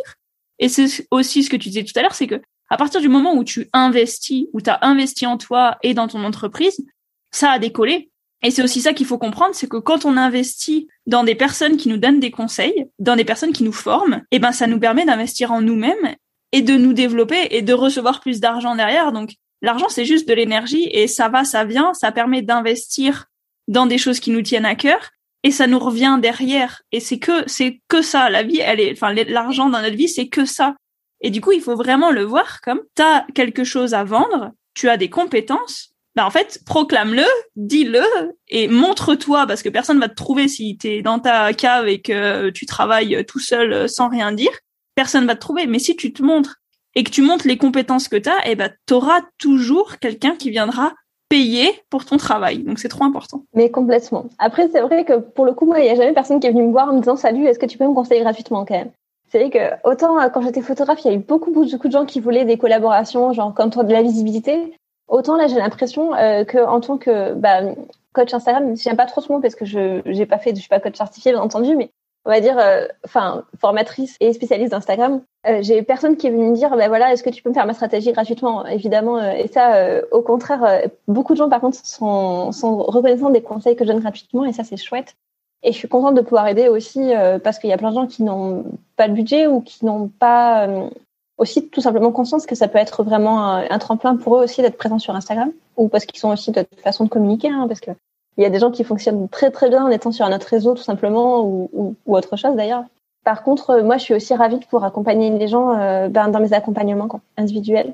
Et 0.57 0.69
c'est 0.69 1.07
aussi 1.11 1.43
ce 1.43 1.49
que 1.49 1.57
tu 1.57 1.69
disais 1.69 1.83
tout 1.83 1.97
à 1.97 2.01
l'heure, 2.01 2.15
c'est 2.15 2.27
que 2.27 2.41
à 2.69 2.77
partir 2.77 2.99
du 2.99 3.09
moment 3.09 3.35
où 3.35 3.43
tu 3.43 3.69
investis, 3.73 4.47
où 4.53 4.61
tu 4.61 4.69
as 4.69 4.79
investi 4.81 5.27
en 5.27 5.37
toi 5.37 5.77
et 5.83 5.93
dans 5.93 6.07
ton 6.07 6.23
entreprise, 6.23 6.83
ça 7.31 7.51
a 7.51 7.59
décollé. 7.59 8.09
Et 8.45 8.51
c'est 8.51 8.61
aussi 8.61 8.79
ça 8.79 8.93
qu'il 8.93 9.07
faut 9.07 9.17
comprendre, 9.17 9.55
c'est 9.55 9.67
que 9.67 9.77
quand 9.77 10.05
on 10.05 10.17
investit 10.17 10.87
dans 11.07 11.23
des 11.23 11.33
personnes 11.33 11.77
qui 11.77 11.89
nous 11.89 11.97
donnent 11.97 12.19
des 12.19 12.29
conseils, 12.29 12.85
dans 12.99 13.15
des 13.15 13.25
personnes 13.25 13.53
qui 13.53 13.63
nous 13.63 13.71
forment, 13.71 14.21
eh 14.29 14.37
ben 14.37 14.51
ça 14.51 14.67
nous 14.67 14.79
permet 14.79 15.03
d'investir 15.03 15.51
en 15.51 15.61
nous-mêmes 15.61 16.15
et 16.51 16.61
de 16.61 16.75
nous 16.75 16.93
développer 16.93 17.47
et 17.49 17.63
de 17.63 17.73
recevoir 17.73 18.19
plus 18.19 18.39
d'argent 18.39 18.75
derrière. 18.75 19.11
Donc 19.11 19.31
l'argent 19.63 19.89
c'est 19.89 20.05
juste 20.05 20.29
de 20.29 20.33
l'énergie 20.35 20.87
et 20.91 21.07
ça 21.07 21.27
va, 21.27 21.43
ça 21.43 21.63
vient, 21.63 21.95
ça 21.95 22.11
permet 22.11 22.43
d'investir 22.43 23.25
dans 23.67 23.87
des 23.87 23.97
choses 23.97 24.19
qui 24.19 24.29
nous 24.29 24.43
tiennent 24.43 24.67
à 24.67 24.75
cœur 24.75 25.09
et 25.41 25.49
ça 25.49 25.65
nous 25.65 25.79
revient 25.79 26.19
derrière. 26.21 26.83
Et 26.91 26.99
c'est 26.99 27.17
que 27.17 27.49
c'est 27.49 27.81
que 27.87 28.03
ça, 28.03 28.29
la 28.29 28.43
vie, 28.43 28.59
elle 28.59 28.79
est, 28.79 28.91
enfin 28.91 29.11
l'argent 29.11 29.71
dans 29.71 29.81
notre 29.81 29.97
vie 29.97 30.07
c'est 30.07 30.27
que 30.27 30.45
ça. 30.45 30.75
Et 31.19 31.31
du 31.31 31.41
coup 31.41 31.51
il 31.51 31.61
faut 31.61 31.75
vraiment 31.75 32.11
le 32.11 32.21
voir 32.21 32.61
comme 32.61 32.81
t'as 32.93 33.25
quelque 33.33 33.63
chose 33.63 33.95
à 33.95 34.03
vendre, 34.03 34.51
tu 34.75 34.87
as 34.87 34.97
des 34.97 35.09
compétences 35.09 35.94
bah 36.15 36.25
en 36.25 36.29
fait, 36.29 36.59
proclame-le, 36.65 37.25
dis-le 37.55 38.03
et 38.47 38.67
montre-toi 38.67 39.45
parce 39.47 39.61
que 39.61 39.69
personne 39.69 39.99
va 39.99 40.07
te 40.07 40.15
trouver 40.15 40.47
si 40.47 40.77
tu 40.77 40.87
es 40.87 41.01
dans 41.01 41.19
ta 41.19 41.53
cave 41.53 41.87
et 41.87 42.01
que 42.01 42.49
tu 42.51 42.65
travailles 42.65 43.25
tout 43.25 43.39
seul 43.39 43.89
sans 43.89 44.07
rien 44.07 44.31
dire. 44.31 44.51
Personne 44.95 45.25
va 45.25 45.35
te 45.35 45.41
trouver. 45.41 45.67
Mais 45.67 45.79
si 45.79 45.95
tu 45.97 46.13
te 46.13 46.23
montres 46.23 46.61
et 46.95 47.03
que 47.03 47.11
tu 47.11 47.21
montres 47.21 47.45
les 47.45 47.57
compétences 47.57 48.07
que 48.07 48.15
tu 48.15 48.29
as, 48.29 48.47
eh 48.47 48.55
ben, 48.55 48.71
tu 48.87 48.93
auras 48.93 49.21
toujours 49.37 49.99
quelqu'un 49.99 50.35
qui 50.37 50.51
viendra 50.51 50.93
payer 51.27 51.69
pour 51.89 52.05
ton 52.05 52.15
travail. 52.15 52.59
Donc 52.59 52.79
c'est 52.79 52.87
trop 52.87 53.03
important. 53.03 53.43
Mais 53.53 53.69
complètement. 53.69 54.27
Après, 54.39 54.69
c'est 54.71 54.81
vrai 54.81 55.03
que 55.03 55.19
pour 55.19 55.45
le 55.45 55.53
coup, 55.53 55.65
moi, 55.65 55.79
il 55.79 55.83
n'y 55.83 55.89
a 55.89 55.95
jamais 55.95 56.13
personne 56.13 56.39
qui 56.39 56.47
est 56.47 56.51
venu 56.51 56.63
me 56.63 56.71
voir 56.71 56.89
en 56.89 56.93
me 56.93 56.99
disant 56.99 57.17
Salut, 57.17 57.45
est-ce 57.45 57.59
que 57.59 57.65
tu 57.65 57.77
peux 57.77 57.87
me 57.87 57.93
conseiller 57.93 58.21
gratuitement 58.21 58.63
quand 58.63 58.75
même? 58.75 58.91
C'est 59.27 59.39
vrai 59.39 59.49
que 59.49 59.89
autant 59.89 60.19
euh, 60.19 60.29
quand 60.29 60.41
j'étais 60.41 60.61
photographe, 60.61 60.99
il 61.03 61.11
y 61.11 61.13
a 61.13 61.17
eu 61.17 61.19
beaucoup, 61.19 61.51
beaucoup 61.51 61.87
de 61.87 61.91
gens 61.91 62.05
qui 62.05 62.21
voulaient 62.21 62.45
des 62.45 62.57
collaborations, 62.57 63.33
genre 63.33 63.53
comme 63.53 63.69
toi 63.69 63.83
de 63.83 63.91
la 63.91 64.03
visibilité. 64.03 64.73
Autant 65.07 65.37
là, 65.37 65.47
j'ai 65.47 65.57
l'impression 65.57 66.11
que 66.11 66.65
en 66.65 66.79
tant 66.81 66.97
que 66.97 67.33
bah, 67.33 67.61
coach 68.13 68.33
Instagram, 68.33 68.75
j'aime 68.75 68.97
pas 68.97 69.05
trop 69.05 69.21
ce 69.21 69.31
mot 69.31 69.39
parce 69.39 69.55
que 69.55 69.65
je 69.65 70.01
j'ai 70.05 70.25
pas 70.25 70.39
fait, 70.39 70.55
je 70.55 70.59
suis 70.59 70.69
pas 70.69 70.79
coach 70.79 70.95
certifié 70.97 71.31
bien 71.31 71.41
entendu, 71.41 71.75
mais 71.75 71.91
on 72.25 72.31
va 72.31 72.41
dire, 72.41 72.57
enfin 73.05 73.43
formatrice 73.59 74.17
et 74.19 74.33
spécialiste 74.33 74.71
d'Instagram. 74.71 75.21
j'ai 75.61 75.83
personne 75.83 76.17
qui 76.17 76.25
est 76.27 76.31
venu 76.31 76.49
me 76.49 76.55
dire, 76.55 76.75
ben 76.75 76.87
voilà, 76.87 77.13
est-ce 77.13 77.21
que 77.21 77.29
tu 77.29 77.43
peux 77.43 77.49
me 77.49 77.53
faire 77.53 77.67
ma 77.67 77.75
stratégie 77.75 78.11
gratuitement, 78.13 78.65
évidemment. 78.65 79.21
et 79.21 79.47
ça, 79.47 80.01
au 80.11 80.23
contraire, 80.23 80.89
beaucoup 81.07 81.33
de 81.33 81.37
gens 81.37 81.49
par 81.49 81.61
contre 81.61 81.77
sont, 81.85 82.51
sont 82.51 82.77
reconnaissants 82.77 83.29
des 83.29 83.43
conseils 83.43 83.75
que 83.75 83.85
je 83.85 83.91
donne 83.91 84.01
gratuitement 84.01 84.45
et 84.45 84.53
ça 84.53 84.63
c'est 84.63 84.77
chouette. 84.77 85.15
Et 85.65 85.71
je 85.71 85.77
suis 85.77 85.87
contente 85.87 86.13
de 86.13 86.21
pouvoir 86.21 86.47
aider 86.47 86.67
aussi 86.67 87.15
euh, 87.15 87.39
parce 87.39 87.57
qu'il 87.57 87.71
y 87.71 87.73
a 87.73 87.77
plein 87.77 87.89
de 87.89 87.95
gens 87.95 88.05
qui 88.05 88.21
n'ont 88.21 88.65
pas 88.95 89.07
de 89.07 89.13
budget 89.13 89.47
ou 89.47 89.61
qui 89.61 89.83
n'ont 89.83 90.07
pas 90.07 90.67
euh, 90.67 90.89
aussi 91.37 91.67
tout 91.69 91.81
simplement 91.81 92.11
conscience 92.11 92.45
que 92.45 92.55
ça 92.55 92.67
peut 92.67 92.77
être 92.77 93.03
vraiment 93.03 93.55
un, 93.55 93.79
tremplin 93.79 94.15
pour 94.15 94.37
eux 94.37 94.43
aussi 94.43 94.61
d'être 94.61 94.77
présents 94.77 94.99
sur 94.99 95.15
Instagram 95.15 95.51
ou 95.75 95.89
parce 95.89 96.05
qu'ils 96.05 96.19
sont 96.19 96.29
aussi 96.29 96.51
de 96.51 96.65
façon 96.83 97.03
de 97.03 97.09
communiquer 97.09 97.49
hein, 97.49 97.67
parce 97.67 97.81
que 97.81 97.91
il 98.37 98.43
y 98.43 98.45
a 98.45 98.49
des 98.49 98.59
gens 98.59 98.71
qui 98.71 98.83
fonctionnent 98.83 99.29
très 99.29 99.49
très 99.49 99.69
bien 99.69 99.85
en 99.85 99.89
étant 99.89 100.11
sur 100.11 100.25
un 100.25 100.35
autre 100.35 100.47
réseau 100.47 100.73
tout 100.73 100.83
simplement 100.83 101.41
ou, 101.41 101.69
ou, 101.73 102.15
autre 102.15 102.35
chose 102.35 102.55
d'ailleurs. 102.55 102.83
Par 103.23 103.43
contre, 103.43 103.69
euh, 103.71 103.83
moi 103.83 103.97
je 103.97 104.03
suis 104.03 104.13
aussi 104.13 104.33
ravie 104.33 104.59
pour 104.69 104.83
accompagner 104.83 105.29
les 105.29 105.47
gens 105.47 105.73
ben, 106.09 106.27
dans 106.29 106.39
mes 106.39 106.53
accompagnements 106.53 107.07
individuels 107.37 107.93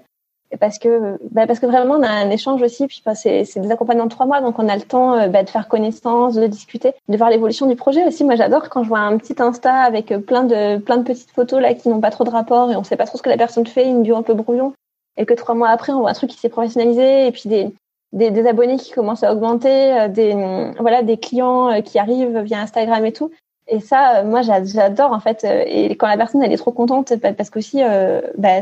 parce 0.60 0.80
que 0.80 1.18
bah 1.32 1.47
parce 1.47 1.60
que 1.60 1.66
vraiment 1.66 1.95
on 1.95 2.04
a 2.04 2.10
un 2.10 2.30
échange 2.30 2.62
aussi 2.62 2.88
puis 2.88 3.02
bah, 3.06 3.16
c'est 3.16 3.45
c'est 3.45 3.60
des 3.60 3.72
accompagnements 3.72 4.06
de 4.06 4.12
trois 4.12 4.26
mois 4.26 4.41
donc 4.41 4.60
on 4.60 4.68
a 4.68 4.76
le 4.76 4.82
temps 4.82 5.14
euh, 5.14 5.28
bah, 5.28 5.43
de 5.43 5.49
faire 5.49 5.68
connaissance 5.68 6.36
de 6.36 6.47
discuter 6.47 6.93
de 7.08 7.18
voir 7.18 7.30
l'évolution 7.30 7.68
du 7.68 7.76
projet 7.76 8.06
aussi 8.06 8.24
moi 8.24 8.36
j'adore 8.36 8.70
quand 8.70 8.84
je 8.84 8.89
vois 8.89 8.99
un 8.99 9.18
petit 9.18 9.36
insta 9.41 9.74
avec 9.74 10.12
euh, 10.12 10.20
plein 10.20 10.43
de 10.43 10.78
plein 10.78 10.97
de 10.97 11.04
petites 11.04 11.32
photos 11.32 11.62
là 11.62 11.74
qui 11.74 11.89
n'ont 11.89 12.02
pas 12.02 12.12
trop 12.12 12.24
de 12.24 12.30
rapport 12.30 12.72
et 12.72 12.76
on 12.76 12.84
sait 12.84 12.97
pas 12.97 13.06
trop 13.06 13.18
ce 13.18 13.24
que 13.24 13.30
la 13.30 13.38
personne 13.38 13.66
fait 13.66 13.88
une 13.88 14.04
bio 14.04 14.16
un 14.16 14.24
peu 14.24 14.34
brouillon 14.34 14.74
et 15.18 15.26
que 15.26 15.34
trois 15.34 15.56
mois 15.56 15.70
après 15.70 15.93
on 15.93 16.02
voit 16.02 16.12
un 16.12 16.14
truc 16.14 16.30
qui 16.30 16.38
s'est 16.38 16.49
professionnalisé 16.49 17.28
et 17.28 17.32
puis 17.32 17.47
des 17.47 17.74
des, 18.14 18.30
des 18.30 18.45
abonnés 18.45 18.76
qui 18.76 18.91
commencent 18.91 19.24
à 19.24 19.32
augmenter 19.32 19.93
euh, 19.93 20.08
des 20.10 20.74
voilà 20.80 21.02
des 21.02 21.18
clients 21.18 21.82
qui 21.82 21.97
arrivent 21.97 22.39
via 22.39 22.60
Instagram 22.60 23.06
et 23.06 23.14
tout 23.14 23.32
et 23.68 23.80
ça, 23.80 24.24
moi, 24.24 24.41
j'adore 24.41 25.14
en 25.14 25.22
fait. 25.22 25.45
Et 25.45 25.95
quand 25.95 26.08
la 26.08 26.18
personne 26.18 26.43
elle 26.43 26.52
est 26.52 26.58
trop 26.58 26.74
contente, 26.74 27.14
parce 27.38 27.49
qu'aussi, 27.49 27.82
euh, 27.82 28.20
bah, 28.38 28.62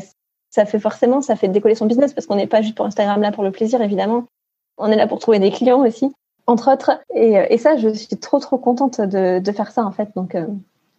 ça 0.49 0.65
fait 0.65 0.79
forcément, 0.79 1.21
ça 1.21 1.35
fait 1.35 1.47
décoller 1.47 1.75
son 1.75 1.85
business 1.85 2.13
parce 2.13 2.27
qu'on 2.27 2.35
n'est 2.35 2.47
pas 2.47 2.61
juste 2.61 2.75
pour 2.75 2.85
Instagram 2.85 3.21
là 3.21 3.31
pour 3.31 3.43
le 3.43 3.51
plaisir, 3.51 3.81
évidemment. 3.81 4.25
On 4.77 4.91
est 4.91 4.95
là 4.95 5.07
pour 5.07 5.19
trouver 5.19 5.39
des 5.39 5.51
clients 5.51 5.85
aussi, 5.85 6.11
entre 6.47 6.71
autres. 6.71 6.91
Et, 7.13 7.33
et 7.49 7.57
ça, 7.57 7.77
je 7.77 7.89
suis 7.89 8.17
trop, 8.17 8.39
trop 8.39 8.57
contente 8.57 9.01
de, 9.01 9.39
de 9.39 9.51
faire 9.51 9.71
ça, 9.71 9.83
en 9.85 9.91
fait. 9.91 10.09
Donc, 10.15 10.35
euh, 10.35 10.45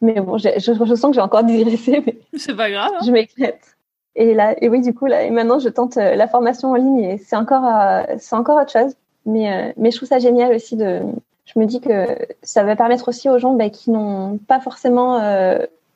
mais 0.01 0.21
bon, 0.21 0.39
je, 0.39 0.49
je, 0.59 0.95
sens 0.95 1.11
que 1.11 1.15
j'ai 1.15 1.21
encore 1.21 1.45
digressé, 1.45 2.03
mais. 2.07 2.19
C'est 2.39 2.55
pas 2.55 2.71
grave. 2.71 2.93
Hein. 2.95 3.05
Je 3.05 3.11
m'éclate. 3.11 3.77
Et 4.17 4.35
là, 4.35 4.55
et 4.61 4.69
oui, 4.69 4.81
du 4.83 4.95
coup, 4.95 5.07
là, 5.07 5.25
et 5.25 5.31
maintenant, 5.31 5.59
je 5.59 5.69
tente 5.69 5.97
euh, 5.97 6.15
la 6.15 6.29
formation 6.29 6.71
en 6.71 6.75
ligne 6.75 6.99
et 6.99 7.19
c'est 7.19 7.37
encore, 7.37 7.65
euh, 7.65 8.03
c'est 8.19 8.35
encore 8.35 8.61
autre 8.61 8.73
chose. 8.73 8.95
Mais, 9.25 9.73
mais 9.77 9.91
je 9.91 9.97
trouve 9.97 10.09
ça 10.09 10.19
génial 10.19 10.55
aussi 10.55 10.77
de, 10.77 11.01
je 11.45 11.59
me 11.59 11.67
dis 11.67 11.81
que 11.81 12.07
ça 12.43 12.65
va 12.65 12.75
permettre 12.75 13.09
aussi 13.09 13.29
aux 13.29 13.39
gens 13.39 13.53
bah, 13.55 13.69
qui 13.69 13.91
n'ont 13.91 14.39
pas 14.39 14.61
forcément 14.61 15.21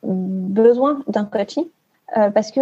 besoin 0.03 1.01
d'un 1.07 1.25
coaching 1.25 1.65
euh, 2.17 2.29
parce 2.29 2.51
que 2.51 2.59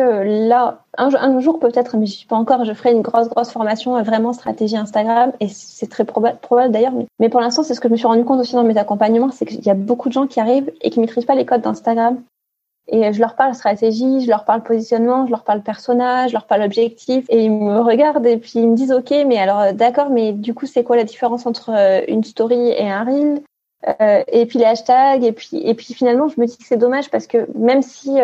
là, 0.48 0.86
un, 0.98 1.40
jour 1.40 1.60
peut-être, 1.60 1.98
mais 1.98 2.06
je 2.06 2.14
suis 2.14 2.28
pas 2.28 2.38
encore, 2.38 2.64
je 2.64 2.74
ferai 2.74 2.94
une 2.94 3.02
grosse, 3.02 3.28
grosse 3.28 3.52
formation 3.52 3.98
euh, 3.98 4.02
vraiment 4.02 4.32
stratégie 4.32 4.78
Instagram 4.78 5.34
et 5.42 5.50
c'est 5.50 5.88
très 5.88 6.06
probable, 6.06 6.38
probable 6.40 6.72
d'ailleurs. 6.72 6.94
Mais, 7.20 7.28
pour 7.28 7.42
l'instant, 7.42 7.62
c'est 7.62 7.74
ce 7.74 7.82
que 7.82 7.90
je 7.90 7.94
me 7.94 7.98
suis 7.98 8.08
rendu 8.08 8.24
compte 8.24 8.40
aussi 8.40 8.56
dans 8.56 8.64
mes 8.64 8.78
accompagnements, 8.78 9.32
c'est 9.32 9.46
qu'il 9.46 9.64
y 9.66 9.70
a 9.70 9.76
beaucoup 9.76 10.08
de 10.08 10.14
gens 10.14 10.28
qui 10.28 10.40
arrivent 10.40 10.72
et 10.82 10.90
qui 10.90 11.00
maîtrisent 11.00 11.26
pas 11.26 11.36
les 11.36 11.46
codes 11.46 11.62
d'Instagram. 11.62 12.22
Et 12.88 13.12
je 13.14 13.20
leur 13.20 13.36
parle 13.36 13.54
stratégie, 13.54 14.22
je 14.22 14.30
leur 14.30 14.46
parle 14.46 14.64
positionnement, 14.64 15.26
je 15.26 15.32
leur 15.32 15.44
parle 15.44 15.62
personnage, 15.62 16.32
je 16.32 16.36
leur 16.36 16.46
parle 16.48 16.64
objectif 16.64 17.26
et 17.30 17.46
ils 17.46 17.52
me 17.52 17.80
regardent 17.80 18.26
et 18.26 18.38
puis 18.38 18.54
ils 18.56 18.68
me 18.68 18.76
disent 18.76 18.92
ok, 18.92 19.12
mais 19.26 19.38
alors 19.38 19.60
euh, 19.60 19.72
d'accord, 19.72 20.10
mais 20.10 20.34
du 20.34 20.54
coup 20.54 20.66
c'est 20.66 20.84
quoi 20.84 20.98
la 20.98 21.06
différence 21.06 21.46
entre 21.46 21.72
une 22.10 22.26
story 22.26 22.70
et 22.70 22.90
un 22.90 23.04
reel? 23.06 23.42
Euh, 24.02 24.24
et 24.28 24.46
puis 24.46 24.60
les 24.60 24.66
hashtags 24.66 25.24
et 25.24 25.32
puis 25.32 25.62
et 25.64 25.74
puis 25.74 25.94
finalement 25.94 26.28
je 26.30 26.40
me 26.40 26.46
dis 26.46 26.58
que 26.58 26.64
c'est 26.66 26.78
dommage 26.78 27.10
parce 27.10 27.28
que 27.28 27.48
même 27.56 27.82
si 27.82 28.18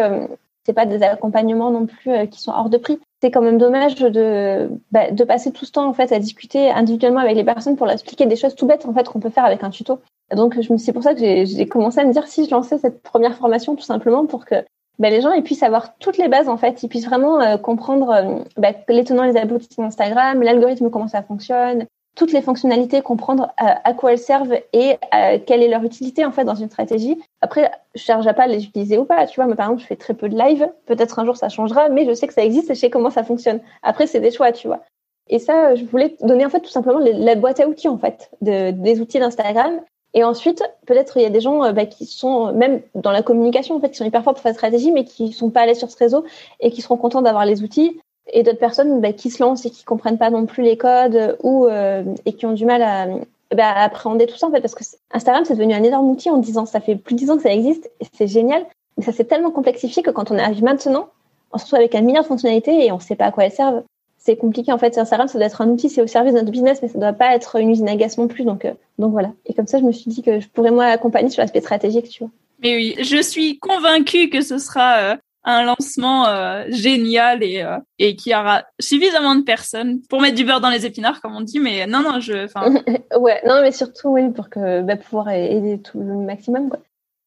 c'est 0.66 0.74
pas 0.74 0.86
des 0.86 1.03
accompagnements 1.03 1.72
non 1.72 1.86
plus 1.86 2.12
euh, 2.12 2.26
qui 2.26 2.39
sont 2.39 2.51
hors 2.51 2.70
de 2.70 2.78
prix. 2.78 2.99
C'est 3.22 3.32
quand 3.32 3.41
même 3.41 3.57
dommage 3.57 3.95
de, 3.95 4.70
bah, 4.91 5.12
de 5.12 5.24
passer 5.24 5.51
tout 5.51 5.66
ce 5.66 5.72
temps 5.72 5.88
en 5.88 5.93
fait 5.93 6.12
à 6.12 6.20
discuter 6.20 6.70
individuellement 6.70 7.20
avec 7.20 7.36
les 7.36 7.43
personnes 7.43 7.76
pour 7.76 7.86
leur 7.86 7.93
expliquer 7.93 8.26
des 8.26 8.36
choses 8.36 8.55
tout 8.55 8.66
bêtes 8.66 8.86
en 8.86 8.93
fait 8.93 9.07
qu'on 9.10 9.20
peut 9.20 9.30
faire 9.30 9.45
avec 9.45 9.64
un 9.64 9.70
tuto. 9.70 9.99
Donc 10.36 10.57
c'est 10.78 10.93
pour 10.93 11.03
ça 11.03 11.16
que 11.16 11.20
j'ai 11.20 11.68
commencé 11.68 11.99
à 11.99 12.05
me 12.05 12.14
dire 12.14 12.28
si 12.28 12.45
je 12.45 12.51
lançais 12.51 12.78
cette 12.78 13.01
première 13.01 13.36
formation 13.36 13.76
tout 13.76 13.84
simplement 13.84 14.26
pour 14.26 14.45
que 14.45 14.64
bah, 14.99 15.10
les 15.10 15.22
gens 15.22 15.32
puissent 15.41 15.64
avoir 15.64 15.97
toutes 15.97 16.18
les 16.18 16.28
bases 16.28 16.49
en 16.49 16.57
fait, 16.57 16.84
ils 16.84 16.89
puissent 16.89 17.07
vraiment 17.07 17.41
euh, 17.41 17.57
comprendre 17.57 18.10
euh, 18.10 18.43
bah, 18.57 18.74
les 18.89 19.03
tenants 19.05 19.24
les 19.24 19.34
d'Instagram, 19.34 20.41
l'algorithme 20.43 20.89
comment 20.89 21.07
ça 21.07 21.24
fonctionne, 21.24 21.86
toutes 22.16 22.34
les 22.34 22.41
fonctionnalités, 22.41 23.01
comprendre 23.01 23.53
euh, 23.62 23.66
à, 23.84 23.93
quoi 23.93 24.12
elles 24.12 24.20
servent 24.20 24.55
et 24.74 24.97
euh, 25.14 25.39
quelle 25.45 25.64
est 25.64 25.70
leur 25.70 25.84
utilité 25.84 26.26
en 26.26 26.32
fait 26.32 26.43
dans 26.43 26.55
une 26.55 26.70
stratégie. 26.70 27.18
Après, 27.41 27.72
je 27.95 28.01
cherche 28.01 28.28
à 28.28 28.34
pas 28.34 28.47
les 28.47 28.64
utiliser 28.64 28.97
ou 28.97 29.05
pas. 29.05 29.26
Tu 29.26 29.36
vois, 29.36 29.47
mais 29.47 29.55
par 29.55 29.68
exemple, 29.68 29.82
je 29.82 29.88
fais 29.88 29.95
très 29.95 30.14
peu 30.14 30.28
de 30.28 30.38
live. 30.38 30.70
Peut-être 30.86 31.20
un 31.20 31.26
jour 31.26 31.38
ça 31.38 31.49
changera, 31.49 31.89
mais 31.89 32.05
je 32.05 32.14
sais 32.14 32.28
que 32.28 32.34
ça 32.34 32.43
existe 32.43 32.70
et 32.70 32.76
je 32.76 32.80
sais 32.80 32.89
comment 32.89 33.10
ça 33.10 33.24
fonctionne. 33.24 33.62
Après, 33.84 34.07
c'est 34.07 34.20
des 34.20 34.32
choix, 34.32 34.51
tu 34.51 34.68
vois. 34.68 34.82
Et 35.30 35.39
ça, 35.39 35.76
je 35.76 35.86
voulais 35.86 36.16
donner 36.22 36.45
en 36.45 36.49
fait 36.49 36.60
tout 36.60 36.72
simplement 36.72 36.99
la 36.99 37.36
boîte 37.36 37.60
à 37.60 37.68
outils 37.68 37.88
en 37.88 37.97
fait 37.97 38.32
de, 38.41 38.72
des 38.72 38.99
outils 38.99 39.20
d'Instagram. 39.20 39.80
Et 40.16 40.24
ensuite, 40.24 40.64
peut-être 40.88 41.18
il 41.18 41.24
y 41.24 41.26
a 41.26 41.30
des 41.30 41.39
gens 41.39 41.64
euh, 41.64 41.72
bah, 41.72 41.86
qui 41.86 42.05
sont 42.05 42.51
même 42.53 42.82
dans 42.95 43.12
la 43.12 43.22
communication 43.22 43.76
en 43.76 43.80
fait, 43.80 43.91
qui 43.91 43.97
sont 43.97 44.05
hyper 44.05 44.24
forts 44.24 44.34
pour 44.34 44.41
faire 44.41 44.53
stratégie, 44.53 44.91
mais 44.91 45.05
qui 45.05 45.32
sont 45.32 45.51
pas 45.51 45.62
allés 45.62 45.76
sur 45.76 45.91
ce 45.91 45.97
réseau 45.97 46.26
et 46.60 46.72
qui 46.72 46.82
seront 46.82 46.97
contents 46.97 47.22
d'avoir 47.22 47.45
les 47.45 47.62
outils 47.62 47.99
et 48.34 48.44
d'autres 48.44 48.60
personnes 48.60 49.02
bah, 49.02 49.14
qui 49.14 49.30
se 49.30 49.42
lancent 49.42 49.66
et 49.66 49.70
qui 49.70 49.84
comprennent 49.84 50.18
pas 50.18 50.30
non 50.30 50.46
plus 50.46 50.64
les 50.64 50.78
codes 50.78 51.38
ou 51.44 51.68
euh, 51.68 52.04
et 52.26 52.34
qui 52.34 52.46
ont 52.46 52.54
du 52.54 52.66
mal 52.66 52.82
à, 52.82 53.08
bah, 53.56 53.72
appréhender 53.76 54.26
tout 54.28 54.38
ça 54.38 54.48
en 54.48 54.52
fait 54.52 54.62
parce 54.62 54.76
que 54.76 54.84
Instagram 55.12 55.44
c'est 55.46 55.56
devenu 55.56 55.74
un 55.74 55.84
énorme 55.84 56.10
outil 56.10 56.30
en 56.30 56.38
disant 56.38 56.66
ça 56.66 56.80
fait 56.80 56.96
plus 56.96 57.16
de 57.16 57.20
10 57.20 57.32
ans 57.32 57.38
que 57.38 57.44
ça 57.44 57.54
existe 57.54 57.90
et 58.00 58.06
c'est 58.14 58.28
génial 58.28 58.66
mais 58.98 59.04
ça 59.04 59.12
s'est 59.12 59.24
tellement 59.26 59.52
complexifié 59.52 60.04
que 60.04 60.12
quand 60.12 60.32
on 60.32 60.38
arrive 60.38 60.64
maintenant 60.64 61.10
on 61.52 61.58
se 61.58 61.64
retrouve 61.64 61.80
avec 61.80 61.96
un 61.96 62.02
milliard 62.02 62.24
de 62.24 62.28
fonctionnalités 62.28 62.86
et 62.86 62.92
on 62.92 63.00
sait 63.00 63.16
pas 63.16 63.26
à 63.26 63.32
quoi 63.32 63.46
elles 63.46 63.52
servent. 63.52 63.84
C'est 64.20 64.36
compliqué 64.36 64.72
en 64.72 64.78
fait 64.78 64.98
Instagram 64.98 65.28
ça 65.28 65.38
doit 65.38 65.48
être 65.48 65.62
un 65.62 65.70
outil 65.70 65.90
c'est 65.90 66.02
au 66.02 66.08
service 66.08 66.34
de 66.34 66.40
notre 66.40 66.52
business 66.52 66.80
mais 66.82 66.90
ça 66.90 67.00
doit 67.00 67.14
pas 67.14 67.36
être 67.36 67.56
une 67.56 67.70
usine 67.70 67.90
à 67.90 67.96
gaz 67.96 68.18
non 68.18 68.28
plus 68.28 68.44
donc 68.44 68.66
euh, 68.66 68.74
donc 68.98 69.12
voilà. 69.12 69.32
Et 69.46 69.54
comme 69.54 69.68
ça 69.68 69.80
je 69.80 69.84
me 69.84 69.92
suis 69.92 70.12
dit 70.12 70.22
que 70.22 70.40
je 70.40 70.48
pourrais 70.50 70.72
moi 70.72 70.86
accompagner 70.86 71.30
sur 71.30 71.42
l'aspect 71.42 71.62
stratégique 71.62 72.10
tu 72.10 72.24
vois. 72.24 72.32
Mais 72.62 72.76
oui, 72.76 72.96
je 73.00 73.22
suis 73.22 73.58
convaincue 73.60 74.30
que 74.30 74.42
ce 74.42 74.58
sera 74.58 74.98
euh, 74.98 75.16
un 75.50 75.64
lancement 75.64 76.28
euh, 76.28 76.66
génial 76.70 77.43
et 77.43 77.62
euh, 77.62 77.78
et 77.97 78.16
qui 78.16 78.34
aura 78.34 78.64
suffisamment 78.80 79.36
de 79.36 79.41
personnes 79.41 80.02
pour 80.10 80.22
mettre 80.22 80.36
du 80.36 80.45
beurre 80.45 80.62
dans 80.62 80.70
les 80.70 80.86
épinards 80.86 81.22
comme 81.22 81.36
on 81.36 81.41
dit 81.41 81.60
mais 81.60 81.88
non 81.88 82.02
non 82.02 82.20
je 82.20 82.34
ouais 83.20 83.41
non 83.45 83.62
mais 83.62 83.72
surtout 83.72 84.10
oui 84.10 84.30
pour 84.30 84.50
que 84.50 84.82
bah, 84.82 84.95
pouvoir 84.95 85.30
aider 85.30 85.80
tout 85.80 86.00
le 86.00 86.16
maximum 86.16 86.70
quoi. 86.70 86.80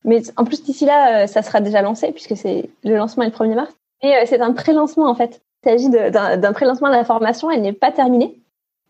Mais 0.05 0.23
en 0.37 0.45
plus 0.45 0.63
d'ici 0.63 0.85
là 0.85 1.23
euh, 1.23 1.27
ça 1.27 1.43
sera 1.43 1.61
déjà 1.61 1.83
lancé 1.83 2.13
puisque 2.13 2.37
c'est 2.37 2.71
le 2.83 2.97
lancement 2.97 3.23
est 3.25 3.29
le 3.29 3.33
1er 3.33 3.55
mars. 3.55 3.73
Et 4.03 4.13
c'est 4.27 4.41
un 4.41 4.53
pré-lancement 4.53 5.09
en 5.09 5.15
fait. 5.15 5.43
Il 5.65 5.71
s'agit 5.71 5.91
d'un 5.91 6.53
pré-lancement 6.53 6.89
de 6.89 6.95
la 6.95 7.05
formation 7.05 7.51
elle 7.51 7.63
n'est 7.63 7.73
pas 7.73 7.93
terminée. 7.93 8.37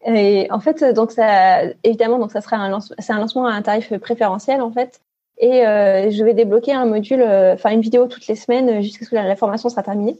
Et 0.06 0.48
en 0.50 0.60
fait 0.60 0.82
donc 0.94 1.12
ça 1.12 1.64
évidemment 1.84 2.18
donc 2.18 2.32
ça 2.32 2.40
sera 2.40 2.56
un 2.56 2.80
c'est 2.80 3.12
un 3.12 3.18
lancement 3.18 3.46
à 3.46 3.52
un 3.52 3.62
tarif 3.62 3.94
préférentiel 3.98 4.62
en 4.62 4.72
fait 4.72 5.01
et 5.42 5.66
euh, 5.66 6.08
je 6.12 6.22
vais 6.22 6.34
débloquer 6.34 6.72
un 6.72 6.86
module, 6.86 7.20
euh, 7.20 7.54
enfin 7.54 7.70
une 7.70 7.80
vidéo 7.80 8.06
toutes 8.06 8.28
les 8.28 8.36
semaines 8.36 8.68
euh, 8.68 8.80
jusqu'à 8.80 9.04
ce 9.04 9.10
que 9.10 9.16
la, 9.16 9.34
formation 9.34 9.68
sera 9.68 9.82
terminée. 9.82 10.16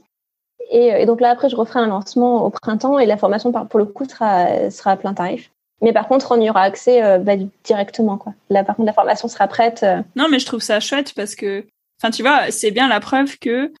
Et, 0.69 0.87
et, 0.87 1.05
donc 1.05 1.21
là, 1.21 1.29
après, 1.29 1.49
je 1.49 1.55
referai 1.55 1.79
un 1.79 1.87
lancement 1.87 2.45
au 2.45 2.49
printemps 2.49 2.99
et 2.99 3.05
la 3.05 3.15
formation, 3.15 3.51
pour 3.51 3.79
le 3.79 3.85
coup, 3.85 4.05
sera, 4.05 4.69
sera 4.69 4.91
à 4.91 4.97
plein 4.97 5.13
tarif. 5.13 5.49
Mais 5.81 5.93
par 5.93 6.09
contre, 6.09 6.33
on 6.33 6.41
y 6.41 6.49
aura 6.49 6.61
accès 6.61 7.19
bah, 7.19 7.33
directement. 7.63 8.17
Quoi. 8.17 8.33
Là, 8.49 8.63
par 8.63 8.75
contre, 8.75 8.87
la 8.87 8.93
formation 8.93 9.27
sera 9.27 9.47
prête. 9.47 9.85
Non, 10.15 10.27
mais 10.29 10.39
je 10.39 10.45
trouve 10.45 10.61
ça 10.61 10.79
chouette 10.79 11.13
parce 11.13 11.35
que, 11.35 11.65
enfin, 12.01 12.09
tu 12.09 12.21
vois, 12.21 12.49
c'est 12.49 12.71
bien 12.71 12.87
la 12.87 13.01
preuve 13.01 13.37
que 13.39 13.71